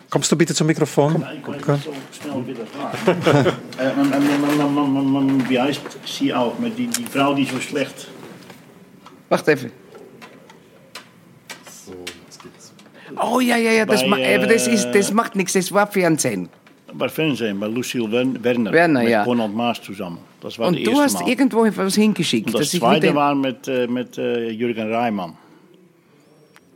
Kommst 0.10 0.32
du 0.32 0.36
bitte 0.36 0.56
zum 0.56 0.66
Mikrofon? 0.68 1.24
Ich 1.38 1.68
weiß 1.68 1.84
so 1.84 1.94
schnell 2.22 2.48
wieder. 2.48 2.62
äh, 2.64 3.90
ähm, 3.90 4.12
ähm, 4.14 4.60
ähm, 4.60 4.88
ähm, 4.98 5.16
ähm, 5.16 5.50
wie 5.50 5.60
heißt 5.60 5.82
sie 6.06 6.34
auch? 6.34 6.58
Mit 6.58 6.78
die, 6.78 6.88
die 6.88 7.04
Frau, 7.06 7.34
die 7.36 7.46
so 7.46 7.60
schlecht. 7.60 8.08
Warte 9.30 9.52
einfach. 9.52 9.70
Oh 13.22 13.40
ja, 13.40 13.58
ja, 13.58 13.72
ja, 13.72 13.86
das, 13.86 14.02
Bei, 14.02 14.08
ma, 14.08 14.16
aber 14.18 14.48
das, 14.48 14.68
ist, 14.68 14.86
äh, 14.86 14.92
das 14.94 15.12
macht 15.12 15.36
nichts, 15.36 15.54
das 15.54 15.72
war 15.72 15.88
Fernsehen. 15.88 16.48
Bei 16.94 17.10
Fernsehen, 17.10 17.60
bei 17.60 17.68
Lucille 17.68 18.08
Wer- 18.12 18.44
Werner. 18.44 18.72
Werner, 18.72 19.00
mit 19.02 19.10
ja. 19.10 19.24
Konrad 19.24 19.54
Maas 19.54 19.82
zusammen. 19.82 20.20
Das 20.42 20.58
war 20.58 20.68
Und 20.70 20.76
die 20.76 20.84
du 20.84 20.92
erste 20.92 21.04
hast 21.04 21.22
Mal. 21.22 21.30
irgendwo 21.30 21.66
was 21.76 21.96
hingeschickt. 21.96 22.48
Und 22.48 22.54
das 22.54 22.62
dass 22.62 22.74
ich 22.74 22.80
zweite 22.80 22.96
mit 23.08 23.10
dem- 23.10 23.16
war 23.16 23.36
mit, 23.36 23.68
äh, 23.68 23.88
mit 23.88 24.18
äh, 24.18 24.50
Jürgen 24.50 24.92
Reimann. 24.94 25.34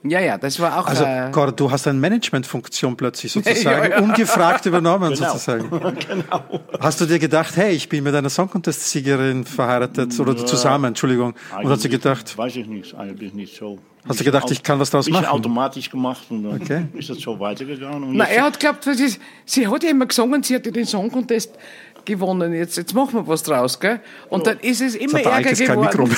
Ja, 0.05 0.19
ja, 0.19 0.37
das 0.37 0.59
war 0.59 0.79
auch. 0.79 0.85
Also, 0.87 1.03
äh, 1.05 1.29
Gott, 1.31 1.57
du 1.59 1.71
hast 1.71 1.87
eine 1.87 1.97
Managementfunktion 1.99 2.95
plötzlich 2.97 3.31
sozusagen 3.31 3.63
Ja, 3.91 3.97
ja. 3.97 3.99
ungefragt 3.99 4.65
übernommen, 4.65 5.13
Genau. 5.13 5.27
sozusagen. 5.29 5.69
Hast 6.79 6.99
du 6.99 7.05
dir 7.05 7.19
gedacht, 7.19 7.55
hey, 7.55 7.71
ich 7.73 7.87
bin 7.87 8.03
mit 8.03 8.13
einer 8.13 8.29
Song 8.29 8.49
Contest 8.49 8.89
Siegerin 8.89 9.45
verheiratet 9.45 10.19
oder 10.19 10.35
zusammen, 10.45 10.85
Entschuldigung. 10.85 11.33
Und 11.61 11.69
hast 11.69 11.83
du 11.85 11.89
gedacht, 11.89 12.37
Weiß 12.37 12.55
ich 12.57 12.67
nicht, 12.67 12.93
eigentlich 12.95 13.33
nicht 13.33 13.55
so. 13.57 13.79
Hast 14.07 14.19
du 14.19 14.25
gedacht, 14.25 14.51
ich 14.51 14.61
kann 14.61 14.77
was 14.79 14.89
draus 14.89 15.05
bisschen 15.05 15.21
machen? 15.21 15.31
automatisch 15.33 15.89
gemacht 15.89 16.23
und 16.29 16.43
dann 16.43 16.61
Okay. 16.61 16.85
ist 16.93 17.09
das 17.09 17.19
so 17.19 17.39
weitergegangen. 17.39 18.03
Und 18.03 18.17
Na, 18.17 18.25
er 18.25 18.43
hat 18.43 18.59
geglaubt, 18.59 18.83
sie 19.45 19.67
hat 19.67 19.83
ja 19.83 19.89
immer 19.89 20.05
gesungen, 20.05 20.43
sie 20.43 20.55
hat 20.55 20.65
ja 20.65 20.71
den 20.73 20.85
Song 20.85 21.09
Contest 21.09 21.51
gewonnen. 22.05 22.53
Jetzt, 22.53 22.77
jetzt 22.77 22.93
machen 22.93 23.13
wir 23.15 23.27
was 23.27 23.43
draus, 23.43 23.79
gell? 23.79 23.99
Und 24.29 24.45
dann 24.47 24.59
ist 24.59 24.81
es 24.81 24.95
immer 24.95 25.19
ärger 25.21 25.51
Mikro 25.51 25.75
geworden. 26.05 26.15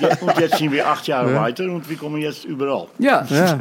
mehr. 0.00 0.18
und 0.22 0.38
jetzt 0.38 0.58
sind 0.58 0.72
wir 0.72 0.88
acht 0.88 1.06
Jahre 1.06 1.34
weiter 1.34 1.64
und 1.64 1.88
wir 1.88 1.96
kommen 1.96 2.20
jetzt 2.20 2.44
überall. 2.44 2.88
Ja, 2.98 3.26
Ja. 3.30 3.58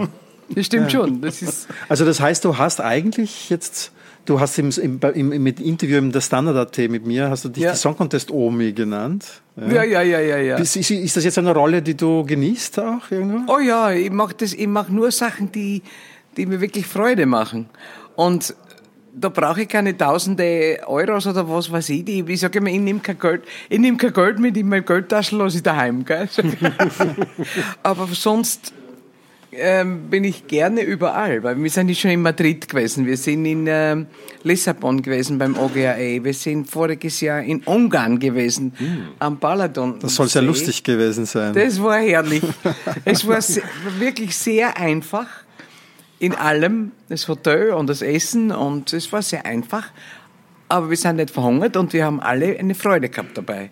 das 0.49 0.65
stimmt 0.65 0.91
schon. 0.91 1.21
Das 1.21 1.41
ist, 1.41 1.67
Also 1.89 2.05
das 2.05 2.19
heißt, 2.19 2.43
du 2.45 2.57
hast 2.57 2.81
eigentlich 2.81 3.49
jetzt, 3.49 3.91
du 4.25 4.39
hast 4.39 4.57
im, 4.59 4.69
im, 4.71 4.99
im, 5.13 5.31
im 5.31 5.47
Interview 5.47 5.97
im 5.97 6.11
der 6.11 6.21
Standard.at 6.21 6.77
mit 6.89 7.05
mir, 7.05 7.29
hast 7.29 7.45
du 7.45 7.49
dich 7.49 7.63
Ja. 7.63 7.71
die 7.71 7.77
Song 7.77 7.95
Contest 7.97 8.31
Omi 8.31 8.71
genannt. 8.73 9.25
ja, 9.55 9.83
ja, 9.83 10.01
ja, 10.01 10.19
ja, 10.19 10.37
ja. 10.37 10.57
Ist, 10.57 10.75
ist, 10.75 10.91
ist 10.91 11.15
das 11.17 11.23
jetzt 11.23 11.37
eine 11.37 11.53
Rolle, 11.53 11.81
die 11.81 11.95
du 11.95 12.25
genießt 12.25 12.79
auch 12.79 13.09
irgendwo? 13.11 13.53
Oh 13.53 13.59
ja, 13.59 13.91
ich 13.91 14.11
mache 14.11 14.35
mache 14.67 14.93
nur 14.93 15.11
Sachen, 15.11 15.51
die, 15.51 15.81
die 16.37 16.45
mir 16.45 16.59
wirklich 16.61 16.85
Freude 16.87 17.25
machen. 17.25 17.69
Und 18.15 18.53
da 19.15 19.29
brauche 19.29 19.61
ich 19.61 19.67
keine 19.67 19.95
tausende 19.95 20.79
Euros 20.87 21.27
oder 21.27 21.47
was 21.47 21.71
weiß 21.71 21.89
ich. 21.89 22.05
Die, 22.05 22.23
ich 22.27 22.39
sage 22.39 22.59
immer, 22.59 22.69
ich 22.69 22.79
nehme 22.79 22.99
kein 22.99 23.19
Geld, 23.19 23.43
ich 23.69 23.79
nehme 23.79 23.97
kein 23.97 24.13
Geld 24.13 24.39
mit, 24.39 24.57
in 24.57 24.69
meine 24.69 24.83
Geldtasche 24.83 25.35
lasse 25.35 25.57
ich 25.57 25.63
daheim, 25.63 26.03
gell? 26.03 26.27
Aber 27.83 28.07
sonst 28.07 28.73
ähm, 29.51 30.09
bin 30.09 30.23
ich 30.23 30.47
gerne 30.47 30.81
überall, 30.81 31.43
weil 31.43 31.61
wir 31.61 31.69
sind 31.69 31.89
ja 31.89 31.95
schon 31.95 32.11
in 32.11 32.21
Madrid 32.21 32.67
gewesen, 32.67 33.05
wir 33.05 33.17
sind 33.17 33.45
in 33.45 33.65
ähm, 33.67 34.07
Lissabon 34.43 35.01
gewesen 35.01 35.37
beim 35.37 35.57
OGAE, 35.57 36.23
wir 36.23 36.33
sind 36.33 36.69
voriges 36.69 37.21
Jahr 37.21 37.41
in 37.41 37.61
Ungarn 37.63 38.17
gewesen, 38.17 38.73
am 39.19 39.37
Balaton. 39.37 39.93
Hm. 39.93 39.99
Das 39.99 40.15
soll 40.15 40.27
sehr 40.27 40.41
lustig 40.41 40.83
gewesen 40.83 41.25
sein. 41.25 41.53
Das 41.53 41.81
war 41.81 41.99
herrlich. 41.99 42.43
es 43.05 43.27
war 43.27 43.41
se 43.41 43.61
wirklich 43.99 44.35
sehr 44.35 44.75
einfach 44.77 45.27
in 46.23 46.35
allem, 46.35 46.91
das 47.09 47.27
Hotel 47.27 47.71
und 47.71 47.87
das 47.89 48.01
Essen 48.01 48.51
und 48.51 48.93
es 48.93 49.11
war 49.11 49.21
sehr 49.21 49.45
einfach. 49.45 49.85
Aber 50.69 50.89
wir 50.89 50.95
sind 50.97 51.17
nicht 51.17 51.31
verhungert 51.31 51.75
und 51.75 51.91
wir 51.91 52.05
haben 52.05 52.21
alle 52.21 52.57
eine 52.57 52.75
Freude 52.75 53.09
gehabt 53.09 53.37
dabei. 53.37 53.69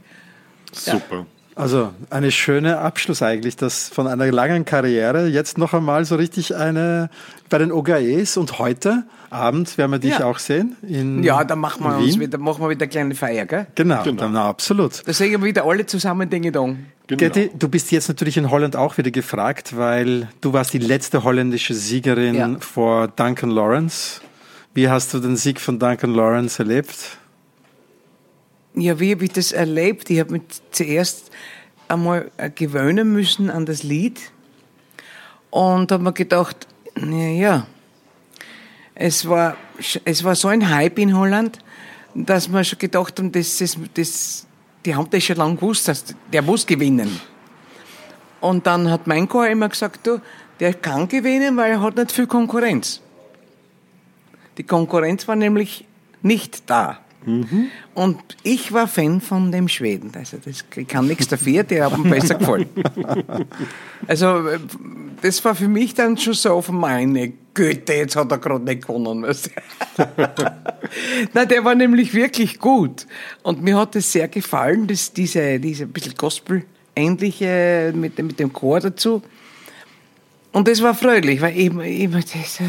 Super. 0.74 1.26
Also 1.56 1.92
eine 2.10 2.32
schöne 2.32 2.78
Abschluss 2.80 3.22
eigentlich, 3.22 3.56
dass 3.56 3.90
von 3.90 4.08
einer 4.08 4.30
langen 4.32 4.64
Karriere 4.66 5.28
jetzt 5.28 5.58
noch 5.58 5.74
einmal 5.74 6.06
so 6.06 6.16
richtig 6.16 6.56
eine 6.56 7.10
bei 7.50 7.58
den 7.58 7.72
OGAEs 7.72 8.38
und 8.38 8.58
heute 8.60 9.04
Abend 9.30 9.78
werden 9.78 9.92
wir 9.92 10.00
dich 10.00 10.18
Ja. 10.20 10.26
auch 10.26 10.40
sehen 10.40 10.76
in 10.82 11.24
Ja, 11.24 11.44
dann 11.44 11.60
machen 11.60 11.84
wir 11.84 11.98
in 11.98 12.04
uns 12.04 12.14
Wien. 12.14 12.22
wieder, 12.22 12.38
machen 12.38 12.62
wir 12.64 12.70
wieder 12.70 12.84
eine 12.84 12.90
kleine 12.90 13.16
Feier, 13.16 13.46
gell? 13.46 13.68
Genau, 13.76 14.04
Genau. 14.04 14.22
Dann, 14.24 14.34
na, 14.34 14.48
absolut. 14.50 15.06
Da 15.08 15.14
sehen 15.14 15.32
wir 15.32 15.44
wieder 15.44 15.66
alle 15.66 15.86
zusammen 15.86 16.30
Dinge 16.30 16.52
Dong. 16.52 16.86
Genau. 17.18 17.34
Getty, 17.34 17.52
du 17.58 17.68
bist 17.68 17.92
jetzt 17.92 18.08
natürlich 18.08 18.38
in 18.38 18.50
Holland 18.52 18.76
auch 18.76 18.98
wieder 18.98 19.12
gefragt, 19.12 19.76
weil 19.76 20.30
du 20.40 20.54
warst 20.54 20.74
die 20.74 20.78
letzte 20.78 21.24
holländische 21.24 21.74
Siegerin 21.74 22.36
Ja. 22.36 22.58
vor 22.60 23.08
Duncan 23.10 23.50
Lawrence. 23.52 24.22
Wie 24.74 24.88
hast 24.88 25.14
du 25.14 25.20
den 25.20 25.36
Sieg 25.36 25.60
von 25.60 25.78
Duncan 25.78 26.14
Lawrence 26.14 26.60
erlebt? 26.60 27.18
Ja, 28.76 29.00
wie 29.00 29.12
habe 29.12 29.26
ich 29.26 29.32
das 29.34 29.52
erlebt? 29.52 30.10
Ich 30.10 30.20
habe 30.20 30.32
mich 30.32 30.44
zuerst 30.72 31.32
einmal 31.90 32.32
äh, 32.38 32.50
gewöhnen 32.50 33.12
müssen 33.12 33.50
an 33.50 33.66
das 33.66 33.84
Lied 33.84 34.20
und 35.50 35.92
habe 35.92 36.02
mir 36.04 36.14
gedacht, 36.14 36.68
naja, 36.96 37.68
es 38.96 39.28
war, 39.28 39.58
es 40.06 40.24
war 40.24 40.36
so 40.36 40.48
ein 40.48 40.70
Hype 40.70 41.00
in 41.00 41.18
Holland, 41.18 41.60
dass 42.16 42.48
wir 42.50 42.64
schon 42.64 42.80
gedacht 42.80 43.20
haben, 43.20 43.32
das, 43.34 43.58
das, 43.58 43.78
das, 43.94 44.48
die 44.86 44.96
haben 44.96 45.10
das 45.10 45.24
schon 45.24 45.38
lange 45.38 45.56
gewusst, 45.56 45.88
dass 45.88 46.16
der 46.32 46.42
muss 46.42 46.66
gewinnen. 46.66 47.20
Und 48.40 48.66
dann 48.66 48.90
hat 48.90 49.08
mein 49.08 49.28
Chor 49.30 49.48
immer 49.48 49.70
gesagt, 49.70 50.06
du, 50.08 50.20
der 50.60 50.74
kann 50.74 51.08
gewinnen, 51.08 51.56
weil 51.58 51.72
er 51.72 51.82
hat 51.82 51.96
nicht 51.96 52.12
viel 52.12 52.28
Konkurrenz. 52.28 53.02
Die 54.58 54.64
Konkurrenz 54.64 55.28
war 55.28 55.36
nämlich 55.36 55.86
nicht 56.22 56.70
da. 56.70 57.00
Und 57.94 58.20
ich 58.44 58.72
war 58.72 58.88
Fan 58.88 59.22
von 59.22 59.52
dem 59.52 59.68
Schweden. 59.68 60.12
Also 60.16 60.38
das, 60.44 60.66
ich 60.76 60.88
kann 60.88 61.08
nichts 61.08 61.28
dafür, 61.28 61.64
die 61.64 61.82
haben 61.82 62.04
mir 62.04 62.10
besser 62.10 62.36
gefallen. 62.36 62.70
Also 64.08 64.44
das 65.22 65.44
war 65.46 65.54
für 65.54 65.68
mich 65.68 65.94
dann 65.94 66.18
schon 66.18 66.34
so 66.34 66.64
meine 66.72 67.34
Güte, 67.54 67.94
jetzt 67.94 68.16
hat 68.16 68.32
er 68.32 68.40
gerade 68.40 68.64
nicht 68.64 68.88
gewonnen. 68.88 69.22
Nein, 71.34 71.48
der 71.50 71.64
war 71.64 71.76
nämlich 71.76 72.14
wirklich 72.14 72.60
gut. 72.60 73.06
Und 73.44 73.62
mir 73.62 73.78
hat 73.78 73.96
es 73.96 74.12
sehr 74.12 74.28
gefallen, 74.28 74.88
dass 74.88 75.14
diese, 75.14 75.60
diese 75.60 75.86
bisschen 75.86 76.16
Gospel-ähnliche 76.16 77.94
mit, 77.96 78.18
mit 78.18 78.40
dem 78.40 78.52
Chor 78.52 78.80
dazu. 78.80 79.22
Und 80.52 80.68
das 80.68 80.82
war 80.82 80.96
fröhlich, 80.96 81.42
weil 81.42 81.58
ich, 81.58 81.72
ich, 81.72 82.10
das, 82.10 82.60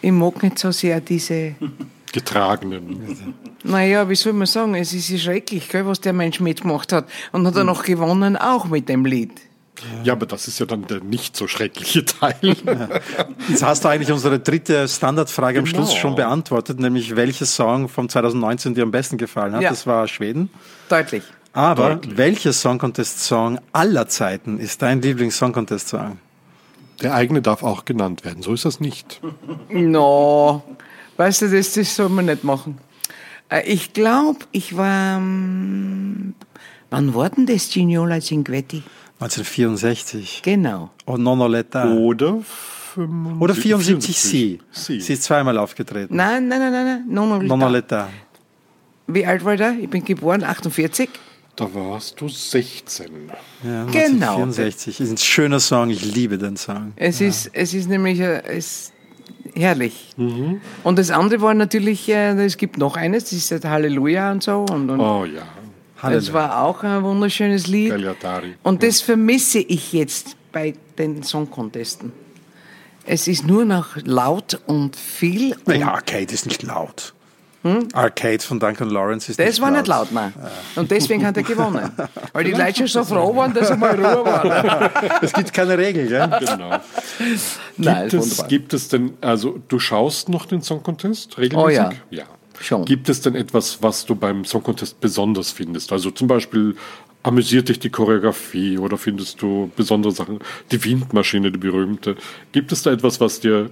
ich 0.00 0.12
mag 0.12 0.42
nicht 0.42 0.58
so 0.58 0.70
sehr 0.70 1.00
diese... 1.00 1.54
Getragenen. 2.14 3.34
Naja, 3.64 4.08
wie 4.08 4.14
soll 4.14 4.34
man 4.34 4.46
sagen, 4.46 4.74
es 4.76 4.92
ist 4.92 5.08
ja 5.08 5.18
schrecklich, 5.18 5.68
gell, 5.68 5.84
was 5.84 6.00
der 6.00 6.12
Mensch 6.12 6.38
mitgemacht 6.38 6.92
hat. 6.92 7.06
Und 7.32 7.44
hat 7.46 7.56
er 7.56 7.64
noch 7.64 7.82
gewonnen, 7.82 8.36
auch 8.36 8.66
mit 8.66 8.88
dem 8.88 9.04
Lied. 9.04 9.32
Ja, 10.04 10.12
aber 10.12 10.24
das 10.26 10.46
ist 10.46 10.60
ja 10.60 10.66
dann 10.66 10.86
der 10.86 11.00
nicht 11.00 11.36
so 11.36 11.48
schreckliche 11.48 12.04
Teil. 12.04 12.36
Jetzt 13.48 13.64
hast 13.64 13.84
du 13.84 13.88
eigentlich 13.88 14.12
unsere 14.12 14.38
dritte 14.38 14.86
Standardfrage 14.86 15.58
am 15.58 15.64
Genau. 15.64 15.76
Schluss 15.78 15.94
schon 15.94 16.14
beantwortet, 16.14 16.78
nämlich 16.78 17.16
welcher 17.16 17.46
Song 17.46 17.88
von 17.88 18.08
2019 18.08 18.74
dir 18.74 18.84
am 18.84 18.92
besten 18.92 19.18
gefallen 19.18 19.52
hat. 19.54 19.62
Ja. 19.62 19.70
Das 19.70 19.84
war 19.86 20.06
Schweden. 20.06 20.50
Deutlich. 20.88 21.24
Aber 21.52 21.96
Deutlich. 21.96 22.16
welcher 22.16 22.52
Song 22.52 22.78
Contest 22.78 23.24
Song 23.24 23.58
aller 23.72 24.06
Zeiten 24.06 24.58
ist 24.60 24.82
dein 24.82 25.02
Lieblings-Song 25.02 25.52
Contest 25.52 25.88
Song? 25.88 26.18
Der 27.02 27.12
eigene 27.14 27.42
darf 27.42 27.64
auch 27.64 27.84
genannt 27.84 28.24
werden. 28.24 28.42
So 28.42 28.54
ist 28.54 28.64
das 28.64 28.78
nicht. 28.78 29.20
No, 29.68 30.62
weißt 31.16 31.42
du, 31.42 31.50
das, 31.50 31.72
das 31.74 31.94
soll 31.94 32.08
man 32.08 32.26
nicht 32.26 32.44
machen. 32.44 32.78
Äh, 33.48 33.62
Ich 33.66 33.92
glaube, 33.92 34.40
ich 34.52 34.76
war. 34.76 35.18
ähm, 35.18 36.34
Wann 36.90 37.14
war 37.14 37.30
denn 37.30 37.46
das 37.46 37.68
Gignola 37.70 38.20
Cinquetti? 38.20 38.82
1964. 39.20 40.42
Genau. 40.44 40.90
Oh, 41.06 41.16
Nono 41.16 41.46
Letta. 41.48 41.88
Oder, 41.92 42.38
Oder 43.40 43.54
74 43.54 44.16
Sie. 44.20 44.58
Sie. 44.70 45.00
Sie 45.00 45.12
ist 45.14 45.22
zweimal 45.24 45.58
aufgetreten. 45.58 46.14
Nein, 46.14 46.46
nein, 46.48 46.60
nein, 46.60 46.72
nein, 46.72 46.84
nein. 46.86 47.04
Nono 47.08 47.42
Nono 47.42 47.68
Letta. 47.68 48.04
Letta. 48.04 48.08
Wie 49.06 49.26
alt 49.26 49.44
war 49.44 49.56
der? 49.56 49.76
Ich 49.80 49.90
bin 49.90 50.04
geboren, 50.04 50.44
48. 50.44 51.08
Da 51.56 51.72
warst 51.74 52.20
du 52.20 52.28
16. 52.28 53.06
Ja, 53.62 53.84
Genau. 53.86 54.36
1964. 54.36 55.00
Ist 55.00 55.10
ein 55.10 55.18
schöner 55.18 55.60
Song. 55.60 55.90
Ich 55.90 56.04
liebe 56.04 56.38
den 56.38 56.56
Song. 56.56 56.92
Es, 56.96 57.20
ist, 57.20 57.50
es 57.52 57.74
ist 57.74 57.88
nämlich 57.88 58.18
äh, 58.20 58.42
es 58.46 58.92
herrlich. 59.54 60.10
Und 60.16 60.98
das 60.98 61.10
andere 61.10 61.40
war 61.40 61.54
natürlich, 61.54 62.08
äh, 62.08 62.32
es 62.44 62.56
gibt 62.56 62.78
noch 62.78 62.96
eines, 62.96 63.24
das 63.24 63.32
ist 63.32 63.50
das 63.50 63.64
Halleluja 63.64 64.30
und 64.32 64.42
so. 64.42 64.64
Und, 64.70 64.90
und 64.90 65.00
Oh 65.00 65.24
ja. 65.24 65.42
das 66.02 66.32
war 66.32 66.62
auch 66.62 66.82
ein 66.82 67.02
wunderschönes 67.02 67.66
Lied. 67.66 67.90
Gagliardari. 67.90 68.54
Und 68.62 68.82
das 68.82 69.00
vermisse 69.00 69.58
ich 69.60 69.92
jetzt 69.92 70.36
bei 70.52 70.74
den 70.98 71.22
Songcontesten. 71.22 72.12
Es 73.06 73.28
ist 73.28 73.46
nur 73.46 73.64
noch 73.64 73.96
laut 74.04 74.60
und 74.66 74.96
viel. 74.96 75.52
Und 75.52 75.68
Naja, 75.68 75.92
Arcade 75.92 76.32
ist 76.32 76.46
nicht 76.46 76.62
laut. 76.62 77.14
Arcade 77.94 78.40
von 78.40 78.60
Duncan 78.60 78.90
Lawrence 78.90 79.30
ist 79.30 79.38
das 79.38 79.46
nicht 79.46 79.60
war 79.62 79.70
laut. 79.70 79.78
nicht 79.78 79.88
laut, 79.88 80.12
nein. 80.12 80.34
Und 80.76 80.90
deswegen 80.90 81.24
hat 81.26 81.36
er 81.36 81.42
gewonnen. 81.42 81.90
Weil 82.32 82.44
die 82.44 82.52
Leute 82.52 82.86
schon 82.86 83.04
so 83.04 83.04
froh 83.04 83.34
waren, 83.34 83.54
dass 83.54 83.70
er 83.70 83.76
mal 83.76 83.94
Ruhe 83.94 84.24
war. 84.24 84.90
Es 85.22 85.32
gibt 85.32 85.52
keine 85.52 85.78
Regel, 85.78 86.06
gell? 86.08 86.30
Genau. 86.40 86.78
Nein, 87.78 88.08
Gibt 88.08 88.14
ist 88.14 88.14
es, 88.14 88.30
wunderbar. 88.30 88.48
gibt 88.48 88.74
es 88.74 88.88
denn, 88.88 89.14
also 89.20 89.58
du 89.68 89.78
schaust 89.78 90.28
noch 90.28 90.46
den 90.46 90.60
Song 90.62 90.82
Contest 90.82 91.38
regelmäßig? 91.38 91.80
Oh 91.80 91.82
ja. 91.82 91.92
ja. 92.10 92.24
Schon. 92.60 92.84
Gibt 92.84 93.08
es 93.08 93.20
denn 93.20 93.34
etwas, 93.34 93.82
was 93.82 94.06
du 94.06 94.14
beim 94.14 94.44
Song 94.44 94.62
Contest 94.62 95.00
besonders 95.00 95.50
findest? 95.50 95.90
Also 95.92 96.10
zum 96.10 96.28
Beispiel 96.28 96.76
amüsiert 97.22 97.68
dich 97.68 97.78
die 97.80 97.90
Choreografie 97.90 98.78
oder 98.78 98.96
findest 98.98 99.40
du 99.42 99.70
besondere 99.74 100.12
Sachen? 100.12 100.38
Die 100.70 100.82
Windmaschine, 100.84 101.50
die 101.50 101.58
berühmte. 101.58 102.16
Gibt 102.52 102.70
es 102.72 102.82
da 102.82 102.92
etwas, 102.92 103.20
was 103.20 103.40
dir 103.40 103.70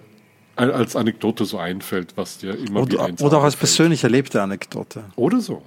als 0.57 0.97
Anekdote 0.97 1.45
so 1.45 1.59
einfällt, 1.59 2.13
was 2.17 2.39
dir 2.39 2.55
immer 2.55 2.87
wieder 2.87 3.01
Oder, 3.01 3.09
ins 3.09 3.23
oder 3.23 3.39
auch 3.39 3.45
als 3.45 3.57
persönlich 3.57 4.05
erlebte 4.05 4.43
Anekdote. 4.43 5.05
Oder 5.17 5.41
so. 5.41 5.63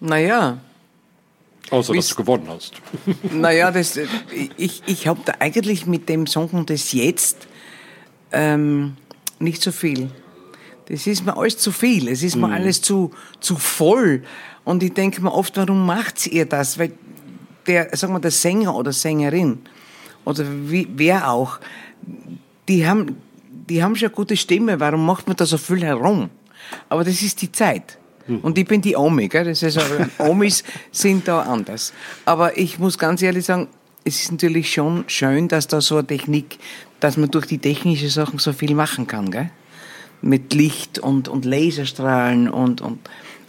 Naja, 0.00 0.58
Außer, 1.70 1.94
dass 1.94 2.08
du 2.08 2.16
gewonnen 2.16 2.48
hast. 2.48 2.74
naja, 3.32 3.70
das, 3.70 3.98
ich, 4.58 4.82
ich 4.86 5.06
habe 5.06 5.20
da 5.24 5.34
eigentlich 5.38 5.86
mit 5.86 6.08
dem 6.08 6.26
Songcontest 6.26 6.92
jetzt 6.92 7.48
ähm, 8.32 8.96
nicht 9.38 9.62
so 9.62 9.72
viel. 9.72 10.10
Das 10.88 11.06
ist 11.06 11.24
mir 11.24 11.36
alles 11.36 11.56
zu 11.58 11.72
viel. 11.72 12.08
Es 12.08 12.22
ist 12.22 12.36
mir 12.36 12.50
alles 12.50 12.82
zu, 12.82 13.12
zu 13.40 13.56
voll. 13.56 14.22
Und 14.64 14.82
ich 14.82 14.92
denke 14.92 15.22
mir 15.22 15.32
oft, 15.32 15.56
warum 15.56 15.86
macht 15.86 16.26
ihr 16.26 16.44
das? 16.44 16.78
Weil 16.78 16.92
der, 17.66 17.96
sagen 17.96 18.12
wir, 18.12 18.20
der 18.20 18.32
Sänger 18.32 18.74
oder 18.74 18.92
Sängerin 18.92 19.60
oder 20.24 20.44
wie, 20.68 20.86
wer 20.94 21.30
auch, 21.30 21.58
die 22.68 22.86
haben, 22.86 23.16
die 23.68 23.82
haben 23.82 23.96
schon 23.96 24.08
eine 24.08 24.14
gute 24.14 24.36
Stimme. 24.36 24.78
Warum 24.80 25.04
macht 25.06 25.26
man 25.26 25.36
da 25.36 25.46
so 25.46 25.58
viel 25.58 25.82
herum? 25.82 26.30
Aber 26.88 27.04
das 27.04 27.22
ist 27.22 27.42
die 27.42 27.50
Zeit. 27.52 27.98
Und 28.42 28.56
ich 28.56 28.66
bin 28.66 28.80
die 28.80 28.94
Omi, 28.96 29.26
gell? 29.28 29.44
Das 29.44 29.62
ist, 29.62 29.76
also, 29.76 29.94
Omis 30.18 30.62
sind 30.92 31.26
da 31.26 31.42
anders. 31.42 31.92
Aber 32.24 32.56
ich 32.56 32.78
muss 32.78 32.96
ganz 32.96 33.20
ehrlich 33.20 33.44
sagen, 33.44 33.66
es 34.04 34.22
ist 34.22 34.30
natürlich 34.32 34.72
schon 34.72 35.04
schön, 35.08 35.48
dass 35.48 35.66
da 35.66 35.80
so 35.80 35.96
eine 35.96 36.06
Technik, 36.06 36.58
dass 37.00 37.16
man 37.16 37.30
durch 37.30 37.46
die 37.46 37.58
technischen 37.58 38.08
Sachen 38.08 38.38
so 38.38 38.52
viel 38.52 38.74
machen 38.74 39.06
kann, 39.08 39.30
gell? 39.30 39.50
Mit 40.22 40.54
Licht 40.54 41.00
und, 41.00 41.26
und 41.26 41.44
Laserstrahlen 41.44 42.48
und, 42.48 42.80
und, 42.80 43.00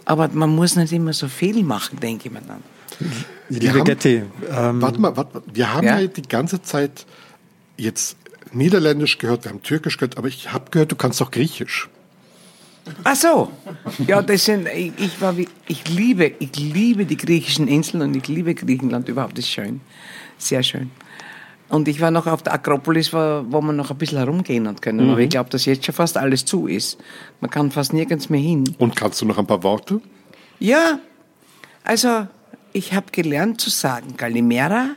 aber 0.06 0.28
man 0.32 0.50
muss 0.54 0.74
nicht 0.74 0.92
immer 0.92 1.12
so 1.12 1.28
viel 1.28 1.62
machen, 1.62 2.00
denke 2.00 2.26
ich 2.28 2.34
mir 2.34 2.42
dann. 2.42 2.62
Liebe 3.48 3.78
haben- 3.78 3.84
Getty, 3.84 4.22
ähm, 4.50 4.82
Warte 4.82 5.00
mal, 5.00 5.16
warte 5.16 5.34
mal. 5.38 5.42
Wir 5.52 5.72
haben 5.72 5.86
ja. 5.86 6.00
Ja? 6.00 6.06
die 6.08 6.22
ganze 6.22 6.62
Zeit 6.62 7.06
jetzt 7.76 8.16
Niederländisch 8.54 9.18
gehört, 9.18 9.44
wir 9.44 9.50
haben 9.50 9.62
Türkisch 9.62 9.96
gehört, 9.96 10.16
aber 10.18 10.28
ich 10.28 10.52
habe 10.52 10.70
gehört, 10.70 10.92
du 10.92 10.96
kannst 10.96 11.20
doch 11.20 11.30
Griechisch. 11.30 11.88
Ach 13.02 13.16
so. 13.16 13.50
Ja, 14.06 14.20
das 14.20 14.44
sind, 14.44 14.68
ich, 14.68 14.92
ich 14.98 15.20
war, 15.20 15.36
wie- 15.38 15.48
ich 15.68 15.88
liebe, 15.88 16.32
ich 16.38 16.54
liebe 16.56 17.06
die 17.06 17.16
griechischen 17.16 17.66
Inseln 17.66 18.02
und 18.02 18.14
ich 18.16 18.28
liebe 18.28 18.54
Griechenland 18.54 19.08
überhaupt. 19.08 19.38
Das 19.38 19.44
ist 19.46 19.50
schön. 19.50 19.80
Sehr 20.36 20.62
schön. 20.62 20.90
Und 21.70 21.88
ich 21.88 22.00
war 22.02 22.10
noch 22.10 22.26
auf 22.26 22.42
der 22.42 22.52
Akropolis, 22.52 23.10
wo, 23.12 23.60
man 23.62 23.74
noch 23.76 23.90
ein 23.90 23.96
bisschen 23.96 24.18
herumgehen 24.18 24.68
hat 24.68 24.82
können. 24.82 25.08
Aber 25.10 25.20
ich 25.20 25.30
glaube, 25.30 25.48
dass 25.48 25.64
jetzt 25.64 25.86
schon 25.86 25.94
fast 25.94 26.18
alles 26.18 26.44
zu 26.44 26.66
ist. 26.66 26.98
Man 27.40 27.50
kann 27.50 27.70
fast 27.70 27.94
nirgends 27.94 28.28
mehr 28.28 28.40
hin. 28.40 28.64
Und 28.78 28.94
kannst 28.94 29.22
du 29.22 29.24
noch 29.26 29.38
ein 29.38 29.46
paar 29.46 29.62
Worte? 29.62 30.02
Ja, 30.60 30.98
also 31.84 32.28
ich 32.74 32.92
habe 32.92 33.06
gelernt 33.12 33.62
zu 33.62 33.70
sagen 33.70 34.14
Kalimera, 34.18 34.90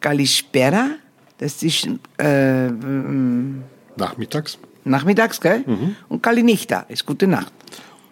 Kalispera, 0.00 0.92
das 1.40 1.62
ist 1.62 1.88
äh, 2.18 2.66
ähm, 2.66 3.62
Nachmittags. 3.96 4.58
nachmittags, 4.84 5.40
gell? 5.40 5.64
Und 6.10 6.22
Kalinichta 6.22 6.80
ist 6.88 7.06
gute 7.06 7.26
Nacht. 7.26 7.52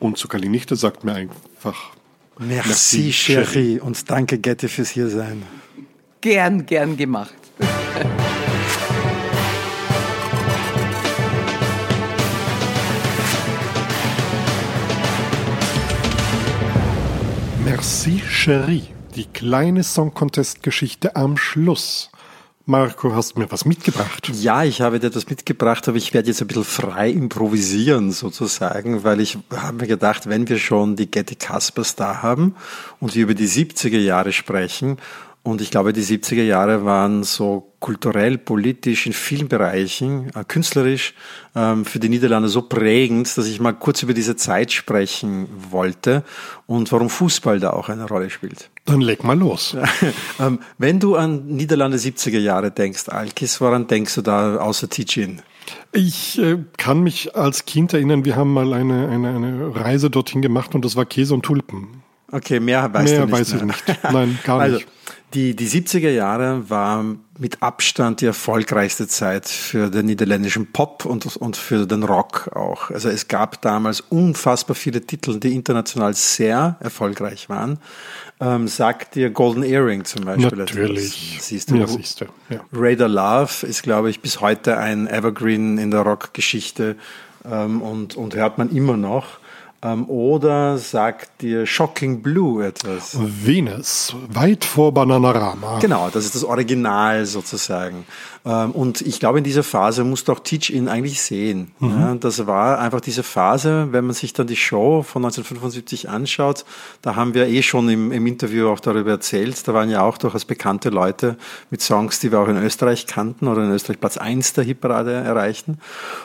Und 0.01 0.17
zu 0.17 0.29
Kalinichte 0.29 0.77
sagt 0.77 1.05
mir 1.05 1.13
einfach 1.15 1.91
merci, 2.39 2.69
Merci, 2.69 3.11
Chérie. 3.13 3.81
Und 3.81 4.11
danke, 4.11 4.39
Getty, 4.39 4.69
fürs 4.69 4.89
Hiersein. 4.89 5.43
Gern, 6.23 6.65
gern 6.65 6.97
gemacht. 6.97 7.35
Merci 17.63 18.23
Cherie, 18.27 18.85
die 19.15 19.27
kleine 19.27 19.85
Song 19.85 20.15
Contest 20.15 20.63
Geschichte 20.63 21.15
am 21.15 21.37
Schluss. 21.37 22.11
Marco, 22.71 23.15
hast 23.15 23.35
du 23.35 23.41
mir 23.41 23.51
was 23.51 23.65
mitgebracht? 23.65 24.29
Ja, 24.29 24.63
ich 24.63 24.83
habe 24.83 25.01
dir 25.01 25.07
etwas 25.07 25.27
mitgebracht, 25.31 25.89
aber 25.89 25.97
ich 25.97 26.13
werde 26.13 26.29
jetzt 26.29 26.43
ein 26.43 26.49
bisschen 26.49 26.65
frei 26.65 27.09
improvisieren 27.09 28.13
sozusagen, 28.13 29.05
weil 29.05 29.21
ich 29.21 29.39
habe 29.57 29.79
mir 29.79 29.87
gedacht, 29.87 30.29
wenn 30.29 30.47
wir 30.51 30.59
schon 30.59 30.95
die 30.95 31.11
Getty 31.11 31.35
Caspers 31.35 31.97
da 31.97 32.21
haben 32.21 32.55
und 33.01 33.15
wir 33.15 33.23
über 33.23 33.33
die 33.33 33.49
70er 33.49 33.97
Jahre 33.97 34.33
sprechen 34.33 34.99
und 35.49 35.63
ich 35.63 35.71
glaube, 35.71 35.95
die 35.95 36.03
70er 36.03 36.43
Jahre 36.43 36.85
waren 36.85 37.25
so 37.25 37.73
kulturell, 37.81 38.37
politisch, 38.37 39.07
in 39.07 39.15
vielen 39.15 39.49
Bereichen, 39.49 40.31
äh, 40.35 40.45
künstlerisch 40.47 41.15
ähm, 41.57 41.87
für 41.87 41.99
die 41.99 42.11
Niederlande 42.11 42.51
so 42.51 42.63
prägend, 42.63 43.35
dass 43.39 43.47
ich 43.47 43.59
mal 43.59 43.73
kurz 43.73 44.03
über 44.03 44.13
diese 44.13 44.37
Zeit 44.37 44.73
sprechen 44.73 45.49
wollte 45.71 46.23
und 46.67 46.93
warum 46.93 47.09
Fußball 47.09 47.61
da 47.61 47.71
auch 47.71 47.89
eine 47.89 48.07
Rolle 48.07 48.29
spielt. 48.29 48.69
Dann 48.85 49.01
leg 49.01 49.25
mal 49.25 49.39
los. 49.39 49.75
ähm, 50.39 50.59
wenn 50.77 51.01
du 51.01 51.17
an 51.17 51.47
Niederlande 51.47 51.97
70er 51.97 52.41
Jahre 52.41 52.71
denkst, 52.71 53.09
Alkis, 53.09 53.59
woran 53.63 53.87
denkst 53.87 54.17
du 54.17 54.23
da 54.23 54.57
außer 54.57 54.91
Ticin? 54.91 55.41
Ich 55.93 56.39
äh, 56.39 56.59
kann 56.77 57.01
mich 57.01 57.37
als 57.37 57.65
Kind 57.65 57.95
erinnern, 57.95 58.27
wir 58.27 58.37
haben 58.37 58.53
mal 58.53 58.75
eine, 58.75 59.09
eine, 59.09 59.31
eine 59.31 59.75
Reise 59.75 60.11
dorthin 60.11 60.43
gemacht 60.43 60.75
und 60.75 60.85
das 60.85 60.95
war 60.95 61.07
Käse 61.07 61.33
und 61.33 61.43
Tulpen. 61.43 62.03
Okay, 62.31 62.61
mehr 62.61 62.93
weißt 62.93 63.13
mehr 63.13 63.21
du 63.21 63.27
nicht. 63.27 63.41
weiß 63.41 63.53
ich 63.55 63.63
nicht. 63.63 63.85
Nein, 64.13 64.39
gar 64.45 64.61
also, 64.61 64.77
nicht. 64.77 64.89
Die, 65.35 65.55
die 65.55 65.69
70er 65.69 66.09
Jahre 66.09 66.71
war 66.71 67.05
mit 67.39 67.63
Abstand 67.63 68.23
die 68.23 68.27
erfolgreichste 68.27 69.07
Zeit 69.07 69.47
für 69.47 69.91
den 69.91 70.07
niederländischen 70.07 70.73
Pop 70.73 71.05
und, 71.05 71.37
und 71.37 71.57
für 71.57 71.87
den 71.87 72.03
Rock 72.03 72.51
auch. 72.55 72.91
Also 72.91 73.11
es 73.11 73.29
gab 73.29 73.61
damals 73.61 74.01
unfassbar 74.01 74.75
viele 74.75 75.03
Titel, 75.03 75.39
die 75.39 75.55
international 75.55 76.15
sehr 76.15 76.79
erfolgreich 76.81 77.51
waren. 77.51 77.79
Ähm, 78.41 78.69
sagt 78.69 79.17
dir 79.17 79.29
Golden 79.29 79.65
Earring 79.65 80.07
zum 80.07 80.25
Beispiel. 80.25 80.59
Natürlich. 80.59 81.33
Etwas. 81.35 81.49
Siehst 81.49 81.71
du, 81.71 81.77
ja, 81.77 81.87
siehst 81.87 82.23
du. 82.23 82.25
Ja. 82.49 82.61
Raider 82.73 83.09
Love 83.09 83.67
ist, 83.67 83.83
glaube 83.83 84.09
ich, 84.09 84.21
bis 84.21 84.41
heute 84.41 84.79
ein 84.79 85.07
Evergreen 85.09 85.77
in 85.77 85.91
der 85.91 86.01
Rockgeschichte 86.01 86.97
ähm, 87.45 87.83
und, 87.83 88.17
und 88.17 88.35
hört 88.35 88.57
man 88.57 88.71
immer 88.71 88.97
noch. 88.97 89.41
Ähm, 89.81 90.09
oder 90.11 90.77
sagt 90.77 91.41
dir 91.41 91.65
Shocking 91.65 92.21
Blue 92.21 92.67
etwas? 92.67 93.17
Venus, 93.21 94.13
weit 94.29 94.65
vor 94.65 94.93
Bananarama. 94.93 95.79
Genau, 95.79 96.11
das 96.13 96.25
ist 96.25 96.35
das 96.35 96.43
Original 96.43 97.25
sozusagen. 97.27 98.05
Ähm, 98.45 98.73
und 98.73 99.03
ich 99.03 99.21
glaube, 99.21 99.39
in 99.39 99.45
dieser 99.45 99.63
Phase 99.63 100.03
musst 100.03 100.27
du 100.27 100.33
auch 100.33 100.41
Teach 100.41 100.71
In 100.71 100.89
eigentlich 100.89 101.23
sehen. 101.23 101.71
Mhm. 101.79 102.19
Das 102.19 102.49
war 102.49 102.81
einfach 102.81 103.01
diese 103.01 103.23
Phase, 103.23 103.89
wenn 103.93 104.05
man 104.05 104.15
sich 104.15 104.33
dann 104.33 104.49
die 104.49 104.57
Show 104.57 105.05
von 105.05 105.25
1975 105.25 106.09
anschaut, 106.09 106.65
da 107.03 107.15
haben 107.15 107.35
wir 107.35 107.47
eh 107.47 107.63
schon 107.63 107.89
im, 107.89 108.11
im 108.11 108.27
Interview 108.27 108.69
auch 108.71 108.81
darüber 108.81 109.13
erzählt. 109.13 109.69
Da 109.69 109.75
waren 109.75 109.91
ja 109.91 110.03
auch 110.03 110.19
durchaus 110.19 110.45
bekannte 110.45 110.91
Leute 110.91 111.37
mit 111.71 111.83
Songs, 111.83 112.19
die 112.19 112.33
wir 112.33 112.41
auch 112.41 112.49
in 112.49 112.57
Österreich 112.57 113.07
kannten 113.07 113.47
oder 113.47 113.63
in 113.63 113.71
Österreich 113.71 114.01
Platz 114.01 114.17
1 114.17 114.55
der 114.55 114.65
Hitparade 114.65 115.13
erreichten. 115.13 115.79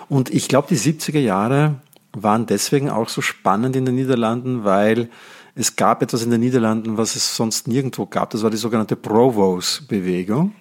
Und 0.10 0.32
ich 0.32 0.48
glaube, 0.48 0.70
die 0.72 0.78
70er 0.78 1.20
Jahre 1.20 1.76
waren 2.14 2.46
deswegen 2.46 2.90
auch 2.90 3.10
so 3.10 3.22
spannend 3.22 3.76
in 3.76 3.86
den 3.86 3.96
Niederlanden, 3.96 4.64
weil 4.64 5.10
es 5.56 5.76
gab 5.76 6.02
etwas 6.02 6.24
in 6.24 6.32
den 6.32 6.42
Niederlanden, 6.42 6.98
was 6.98 7.16
es 7.16 7.36
sonst 7.36 7.68
nirgendwo 7.68 8.06
gab. 8.06 8.32
Das 8.32 8.44
war 8.44 8.50
die 8.50 8.58
sogenannte 8.58 8.96
Provos-Bewegung. 8.96 10.54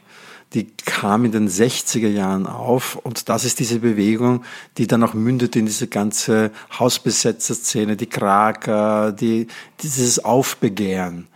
Die 0.54 0.66
kam 0.84 1.24
in 1.24 1.32
den 1.32 1.48
60er 1.48 2.08
Jahren 2.08 2.46
auf 2.46 2.96
und 2.96 3.30
das 3.30 3.46
ist 3.46 3.58
diese 3.58 3.78
Bewegung, 3.78 4.44
die 4.76 4.86
dann 4.86 5.02
auch 5.02 5.14
mündet 5.14 5.56
in 5.56 5.64
diese 5.64 5.86
ganze 5.86 6.50
Hausbesetzer-Szene, 6.78 7.96
die 7.96 8.06
Kraker, 8.06 9.12
die, 9.12 9.46
dieses 9.80 10.22
Aufbegehren 10.22 11.28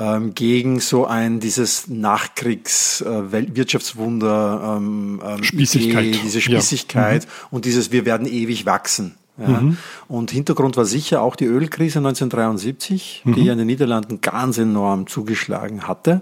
ähm, 0.00 0.34
gegen 0.34 0.80
so 0.80 1.06
ein 1.06 1.38
dieses 1.40 1.88
Nachkriegs 1.88 3.00
äh, 3.00 3.08
ähm, 3.08 5.20
ähm, 5.24 5.42
Spießigkeit. 5.42 6.04
Idee, 6.04 6.20
diese 6.22 6.40
Spießigkeit 6.40 7.24
ja. 7.24 7.30
mhm. 7.30 7.46
und 7.50 7.64
dieses 7.64 7.90
wir 7.92 8.04
werden 8.04 8.26
ewig 8.26 8.66
wachsen. 8.66 9.16
Ja. 9.40 9.60
Mhm. 9.60 9.78
Und 10.08 10.30
Hintergrund 10.30 10.76
war 10.76 10.84
sicher 10.84 11.22
auch 11.22 11.36
die 11.36 11.46
Ölkrise 11.46 11.98
1973, 11.98 13.22
mhm. 13.24 13.34
die 13.34 13.44
ja 13.44 13.52
in 13.52 13.58
den 13.58 13.66
Niederlanden 13.66 14.20
ganz 14.20 14.58
enorm 14.58 15.06
zugeschlagen 15.06 15.88
hatte. 15.88 16.20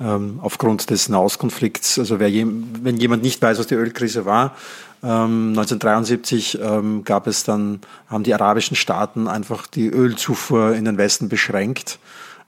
Ähm, 0.00 0.40
aufgrund 0.42 0.90
des 0.90 1.08
Nahostkonflikts, 1.08 2.00
also 2.00 2.18
wer 2.18 2.28
je, 2.28 2.46
wenn 2.82 2.96
jemand 2.96 3.22
nicht 3.22 3.40
weiß, 3.40 3.58
was 3.58 3.68
die 3.68 3.76
Ölkrise 3.76 4.24
war, 4.24 4.56
ähm, 5.04 5.50
1973 5.50 6.58
ähm, 6.60 7.04
gab 7.04 7.26
es 7.26 7.44
dann, 7.44 7.80
haben 8.08 8.24
die 8.24 8.34
arabischen 8.34 8.76
Staaten 8.76 9.28
einfach 9.28 9.66
die 9.66 9.86
Ölzufuhr 9.86 10.74
in 10.74 10.84
den 10.84 10.98
Westen 10.98 11.28
beschränkt 11.28 11.98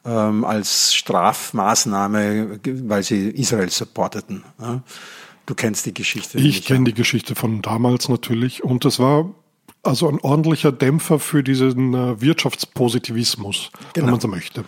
ähm, 0.06 0.44
als 0.44 0.94
Strafmaßnahme, 0.94 2.58
weil 2.64 3.02
sie 3.02 3.28
Israel 3.28 3.70
supporteten. 3.70 4.42
Ja. 4.60 4.82
Du 5.44 5.54
kennst 5.54 5.86
die 5.86 5.94
Geschichte. 5.94 6.38
Ich 6.38 6.64
kenne 6.64 6.86
die 6.86 6.94
Geschichte 6.94 7.34
von 7.34 7.62
damals 7.62 8.08
natürlich 8.08 8.64
und 8.64 8.84
das 8.84 8.98
war 8.98 9.30
also 9.86 10.08
ein 10.08 10.20
ordentlicher 10.20 10.72
Dämpfer 10.72 11.18
für 11.18 11.42
diesen 11.42 11.94
äh, 11.94 12.20
Wirtschaftspositivismus, 12.20 13.70
genau. 13.92 14.06
wenn 14.06 14.12
man 14.12 14.20
so 14.20 14.28
möchte. 14.28 14.64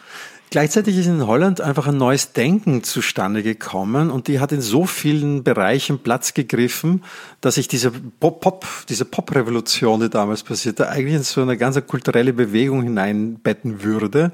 Gleichzeitig 0.51 0.97
ist 0.97 1.07
in 1.07 1.27
Holland 1.27 1.61
einfach 1.61 1.89
ein 1.89 1.99
neues 1.99 2.32
Denken 2.32 2.82
zustande 2.82 3.43
gekommen 3.43 4.11
und 4.11 4.28
die 4.28 4.40
hat 4.40 4.51
in 4.51 4.62
so 4.62 4.86
vielen 4.86 5.45
Bereichen 5.45 5.99
Platz 5.99 6.32
gegriffen, 6.32 7.05
dass 7.43 7.59
ich 7.59 7.69
diese 7.69 7.90
Pop, 7.90 8.66
diese 8.89 9.05
Pop-Revolution, 9.05 10.01
die 10.01 10.09
damals 10.09 10.43
passierte, 10.43 10.89
eigentlich 10.89 11.16
in 11.16 11.23
so 11.23 11.43
eine 11.43 11.59
ganze 11.59 11.82
kulturelle 11.82 12.32
Bewegung 12.32 12.82
hineinbetten 12.82 13.82
würde, 13.82 14.32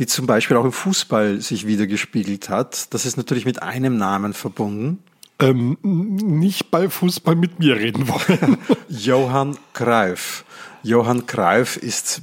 die 0.00 0.06
zum 0.06 0.26
Beispiel 0.26 0.56
auch 0.56 0.64
im 0.64 0.72
Fußball 0.72 1.40
sich 1.40 1.64
wiedergespiegelt 1.64 2.48
hat. 2.48 2.92
Das 2.92 3.06
ist 3.06 3.16
natürlich 3.16 3.44
mit 3.44 3.62
einem 3.62 3.96
Namen 3.96 4.32
verbunden 4.32 4.98
ähm, 5.42 5.76
nicht 5.82 6.70
bei 6.70 6.88
Fußball 6.88 7.34
mit 7.34 7.58
mir 7.58 7.76
reden 7.76 8.08
wollen. 8.08 8.58
Johann 8.88 9.56
Cruyff. 9.74 10.44
Johann 10.82 11.26
Cruyff 11.26 11.76
ist 11.76 12.22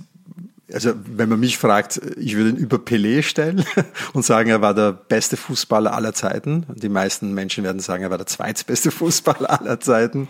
also 0.73 0.93
wenn 1.05 1.29
man 1.29 1.39
mich 1.39 1.57
fragt, 1.57 1.99
ich 2.17 2.35
würde 2.35 2.51
ihn 2.51 2.57
über 2.57 2.77
Pelé 2.77 3.23
stellen 3.23 3.65
und 4.13 4.23
sagen, 4.23 4.49
er 4.49 4.61
war 4.61 4.73
der 4.73 4.91
beste 4.91 5.37
Fußballer 5.37 5.93
aller 5.93 6.13
Zeiten. 6.13 6.65
Die 6.75 6.89
meisten 6.89 7.33
Menschen 7.33 7.63
werden 7.63 7.79
sagen, 7.79 8.03
er 8.03 8.11
war 8.11 8.17
der 8.17 8.27
zweitbeste 8.27 8.91
Fußballer 8.91 9.59
aller 9.59 9.79
Zeiten. 9.79 10.27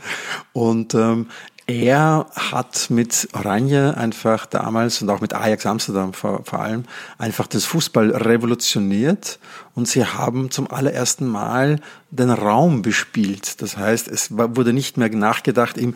Und 0.54 0.94
ähm, 0.94 1.28
er 1.70 2.26
hat 2.36 2.90
mit 2.90 3.30
Oranje 3.34 3.96
einfach 3.96 4.48
damals 4.48 5.04
und 5.04 5.10
auch 5.12 5.22
mit 5.22 5.36
Ajax 5.36 5.68
Amsterdam 5.68 6.14
vor, 6.14 6.42
vor 6.44 6.62
allem 6.62 6.86
einfach 7.20 7.46
das 7.46 7.66
Fußball 7.66 8.10
revolutioniert 8.10 9.38
und 9.76 9.88
sie 9.88 10.04
haben 10.04 10.50
zum 10.50 10.70
allerersten 10.72 11.28
Mal 11.28 11.80
den 12.10 12.32
Raum 12.32 12.82
bespielt. 12.82 13.62
Das 13.62 13.78
heißt, 13.78 14.08
es 14.08 14.32
wurde 14.32 14.74
nicht 14.74 14.98
mehr 14.98 15.10
nachgedacht, 15.10 15.78
ähm, 15.78 15.96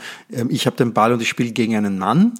ich 0.49 0.67
habe 0.67 0.75
den 0.75 0.93
Ball 0.93 1.11
und 1.11 1.23
ich 1.23 1.29
spiele 1.29 1.51
gegen 1.51 1.75
einen 1.75 1.97
Mann, 1.97 2.33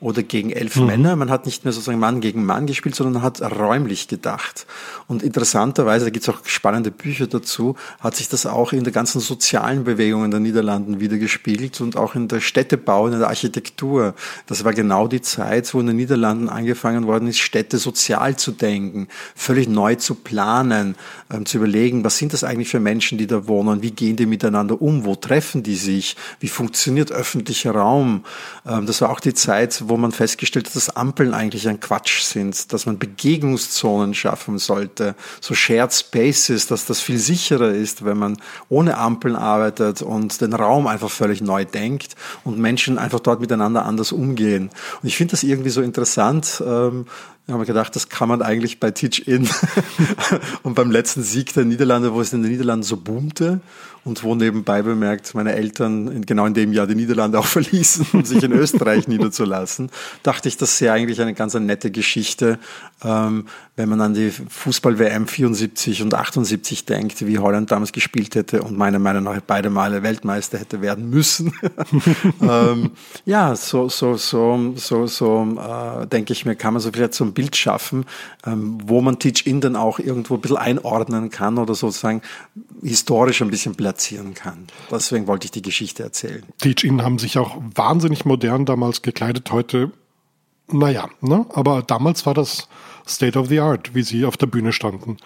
oder 0.00 0.22
gegen 0.22 0.50
elf 0.50 0.76
mhm. 0.76 0.86
Männer. 0.86 1.16
Man 1.16 1.30
hat 1.30 1.44
nicht 1.44 1.64
mehr 1.64 1.72
sozusagen 1.72 1.98
Mann 1.98 2.20
gegen 2.20 2.44
Mann 2.44 2.66
gespielt, 2.66 2.94
sondern 2.94 3.22
hat 3.22 3.42
räumlich 3.42 4.08
gedacht. 4.08 4.66
Und 5.06 5.22
interessanterweise, 5.22 6.06
da 6.06 6.10
gibt 6.10 6.26
es 6.26 6.34
auch 6.34 6.40
spannende 6.46 6.90
Bücher 6.90 7.26
dazu, 7.26 7.76
hat 8.00 8.16
sich 8.16 8.28
das 8.28 8.46
auch 8.46 8.72
in 8.72 8.82
der 8.84 8.94
ganzen 8.94 9.20
sozialen 9.20 9.84
Bewegung 9.84 10.24
in 10.24 10.30
den 10.30 10.42
Niederlanden 10.42 11.00
wiedergespiegelt 11.00 11.80
und 11.82 11.96
auch 11.96 12.14
in 12.14 12.28
der 12.28 12.40
Städtebau, 12.40 13.08
in 13.08 13.18
der 13.18 13.28
Architektur. 13.28 14.14
Das 14.46 14.64
war 14.64 14.72
genau 14.72 15.06
die 15.06 15.20
Zeit, 15.20 15.72
wo 15.74 15.80
in 15.80 15.88
den 15.88 15.96
Niederlanden 15.96 16.48
angefangen 16.48 17.06
worden 17.06 17.28
ist, 17.28 17.38
Städte 17.38 17.76
sozial 17.76 18.36
zu 18.36 18.52
denken, 18.52 19.08
völlig 19.34 19.68
neu 19.68 19.96
zu 19.96 20.14
planen, 20.14 20.94
ähm, 21.30 21.44
zu 21.44 21.58
überlegen, 21.58 22.04
was 22.04 22.16
sind 22.16 22.32
das 22.32 22.42
eigentlich 22.42 22.70
für 22.70 22.80
Menschen, 22.80 23.18
die 23.18 23.26
da 23.26 23.46
wohnen, 23.46 23.82
wie 23.82 23.90
gehen 23.90 24.16
die 24.16 24.26
miteinander 24.26 24.80
um, 24.80 25.04
wo 25.04 25.14
treffen 25.14 25.62
die 25.62 25.76
sich, 25.76 26.16
wie 26.38 26.48
funktioniert 26.48 27.12
öffentlicher 27.12 27.72
Raum. 27.72 28.24
Ähm, 28.66 28.86
das 28.86 29.02
war 29.02 29.10
auch 29.10 29.20
die 29.20 29.34
Zeit, 29.34 29.89
wo 29.90 29.98
man 29.98 30.12
festgestellt 30.12 30.68
hat, 30.68 30.76
dass 30.76 30.88
Ampeln 30.88 31.34
eigentlich 31.34 31.68
ein 31.68 31.80
Quatsch 31.80 32.22
sind, 32.22 32.72
dass 32.72 32.86
man 32.86 32.98
Begegnungszonen 32.98 34.14
schaffen 34.14 34.58
sollte, 34.58 35.14
so 35.40 35.54
Shared 35.54 35.92
Spaces, 35.92 36.66
dass 36.66 36.86
das 36.86 37.00
viel 37.00 37.18
sicherer 37.18 37.72
ist, 37.72 38.04
wenn 38.04 38.16
man 38.16 38.38
ohne 38.70 38.96
Ampeln 38.96 39.36
arbeitet 39.36 40.00
und 40.00 40.40
den 40.40 40.54
Raum 40.54 40.86
einfach 40.86 41.10
völlig 41.10 41.42
neu 41.42 41.66
denkt 41.66 42.14
und 42.44 42.58
Menschen 42.58 42.96
einfach 42.96 43.20
dort 43.20 43.40
miteinander 43.40 43.84
anders 43.84 44.12
umgehen. 44.12 44.70
Und 45.02 45.08
ich 45.08 45.16
finde 45.18 45.32
das 45.32 45.42
irgendwie 45.42 45.70
so 45.70 45.82
interessant. 45.82 46.62
Ähm, 46.66 47.06
ich 47.46 47.52
habe 47.52 47.66
gedacht, 47.66 47.96
das 47.96 48.08
kann 48.08 48.28
man 48.28 48.42
eigentlich 48.42 48.78
bei 48.78 48.92
Teach 48.92 49.26
In 49.26 49.48
und 50.62 50.74
beim 50.74 50.90
letzten 50.90 51.24
Sieg 51.24 51.52
der 51.52 51.64
Niederlande, 51.64 52.14
wo 52.14 52.20
es 52.20 52.32
in 52.32 52.42
den 52.42 52.52
Niederlanden 52.52 52.84
so 52.84 52.96
boomte 52.96 53.60
und 54.04 54.24
wo 54.24 54.34
nebenbei 54.34 54.82
bemerkt 54.82 55.34
meine 55.34 55.54
Eltern 55.54 56.08
in, 56.08 56.26
genau 56.26 56.46
in 56.46 56.54
dem 56.54 56.72
Jahr 56.72 56.86
die 56.86 56.94
Niederlande 56.94 57.38
auch 57.38 57.46
verließen, 57.46 58.06
um 58.12 58.24
sich 58.24 58.42
in 58.42 58.52
Österreich 58.52 59.08
niederzulassen, 59.08 59.90
dachte 60.22 60.48
ich, 60.48 60.56
das 60.56 60.80
wäre 60.80 60.94
eigentlich 60.94 61.20
eine 61.20 61.34
ganz 61.34 61.54
nette 61.54 61.90
Geschichte, 61.90 62.58
ähm, 63.04 63.46
wenn 63.76 63.88
man 63.88 64.00
an 64.00 64.14
die 64.14 64.30
Fußball-WM 64.30 65.26
74 65.26 66.02
und 66.02 66.14
78 66.14 66.84
denkt, 66.84 67.26
wie 67.26 67.38
Holland 67.38 67.70
damals 67.70 67.92
gespielt 67.92 68.34
hätte 68.34 68.62
und 68.62 68.76
meiner 68.76 68.98
Meinung 68.98 69.24
nach 69.24 69.40
beide 69.40 69.70
Male 69.70 70.02
Weltmeister 70.02 70.58
hätte 70.58 70.82
werden 70.82 71.08
müssen. 71.08 71.52
ähm, 72.42 72.90
ja, 73.24 73.56
so, 73.56 73.88
so, 73.88 74.16
so, 74.16 74.74
so, 74.76 75.06
so 75.06 75.56
äh, 75.58 76.06
denke 76.06 76.32
ich 76.32 76.44
mir, 76.44 76.56
kann 76.56 76.74
man 76.74 76.82
so 76.82 76.90
vielleicht 76.92 77.14
so 77.14 77.24
ein 77.24 77.32
Bild 77.32 77.56
schaffen, 77.56 78.04
ähm, 78.46 78.78
wo 78.84 79.00
man 79.00 79.18
Teach 79.18 79.46
In 79.46 79.60
dann 79.60 79.76
auch 79.76 79.98
irgendwo 79.98 80.34
ein 80.34 80.40
bisschen 80.40 80.58
einordnen 80.58 81.30
kann 81.30 81.58
oder 81.58 81.74
sozusagen 81.74 82.22
historisch 82.82 83.42
ein 83.42 83.50
bisschen 83.50 83.74
platzieren 83.90 84.34
kann. 84.34 84.68
Deswegen 84.90 85.26
wollte 85.26 85.46
ich 85.46 85.50
die 85.50 85.62
Geschichte 85.62 86.04
erzählen. 86.04 86.44
Teach 86.58 86.84
In 86.84 87.02
haben 87.02 87.18
sich 87.18 87.38
auch 87.38 87.56
wahnsinnig 87.74 88.24
modern 88.24 88.64
damals 88.64 89.02
gekleidet. 89.02 89.50
Heute, 89.50 89.90
naja, 90.68 91.08
ne? 91.20 91.44
aber 91.54 91.82
damals 91.82 92.24
war 92.24 92.34
das 92.34 92.68
State 93.08 93.36
of 93.36 93.48
the 93.48 93.58
Art, 93.58 93.92
wie 93.92 94.02
sie 94.02 94.24
auf 94.24 94.36
der 94.36 94.46
Bühne 94.46 94.72
standen. 94.72 95.16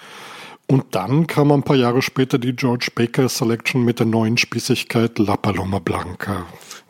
Und 0.67 0.95
dann 0.95 1.27
kam 1.27 1.53
ein 1.53 1.63
paar 1.63 1.77
Jahre 1.77 2.01
später 2.01 2.39
die 2.39 2.57
George 2.57 2.89
Baker 2.95 3.29
Selection 3.29 3.85
mit 3.85 3.99
der 3.99 4.07
neuen 4.07 4.39
Spießigkeit 4.39 5.19
La 5.19 5.37
Paloma 5.37 5.79
Blanca. 5.79 6.47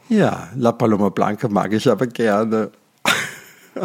Ja, 0.09 0.51
La 0.55 0.71
Paloma 0.71 1.09
Blanca 1.09 1.49
mag 1.49 1.73
ich 1.73 1.91
aber 1.91 2.07
gerne. 2.07 2.71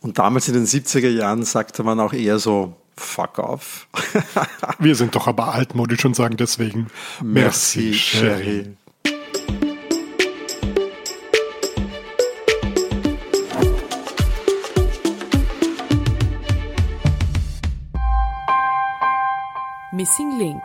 Und 0.00 0.16
damals 0.18 0.46
in 0.46 0.54
den 0.54 0.66
70er 0.66 1.08
Jahren 1.08 1.42
sagte 1.42 1.82
man 1.82 1.98
auch 1.98 2.12
eher 2.12 2.38
so, 2.38 2.76
fuck 2.96 3.38
off. 3.38 3.88
Wir 4.78 4.94
sind 4.94 5.14
doch 5.14 5.26
aber 5.26 5.54
altmodisch 5.54 6.04
und 6.04 6.14
sagen 6.14 6.36
deswegen 6.36 6.88
Merci, 7.22 7.90
Merci 7.90 7.94
Sherry. 7.94 8.76
Missing 19.92 20.38
Link 20.38 20.62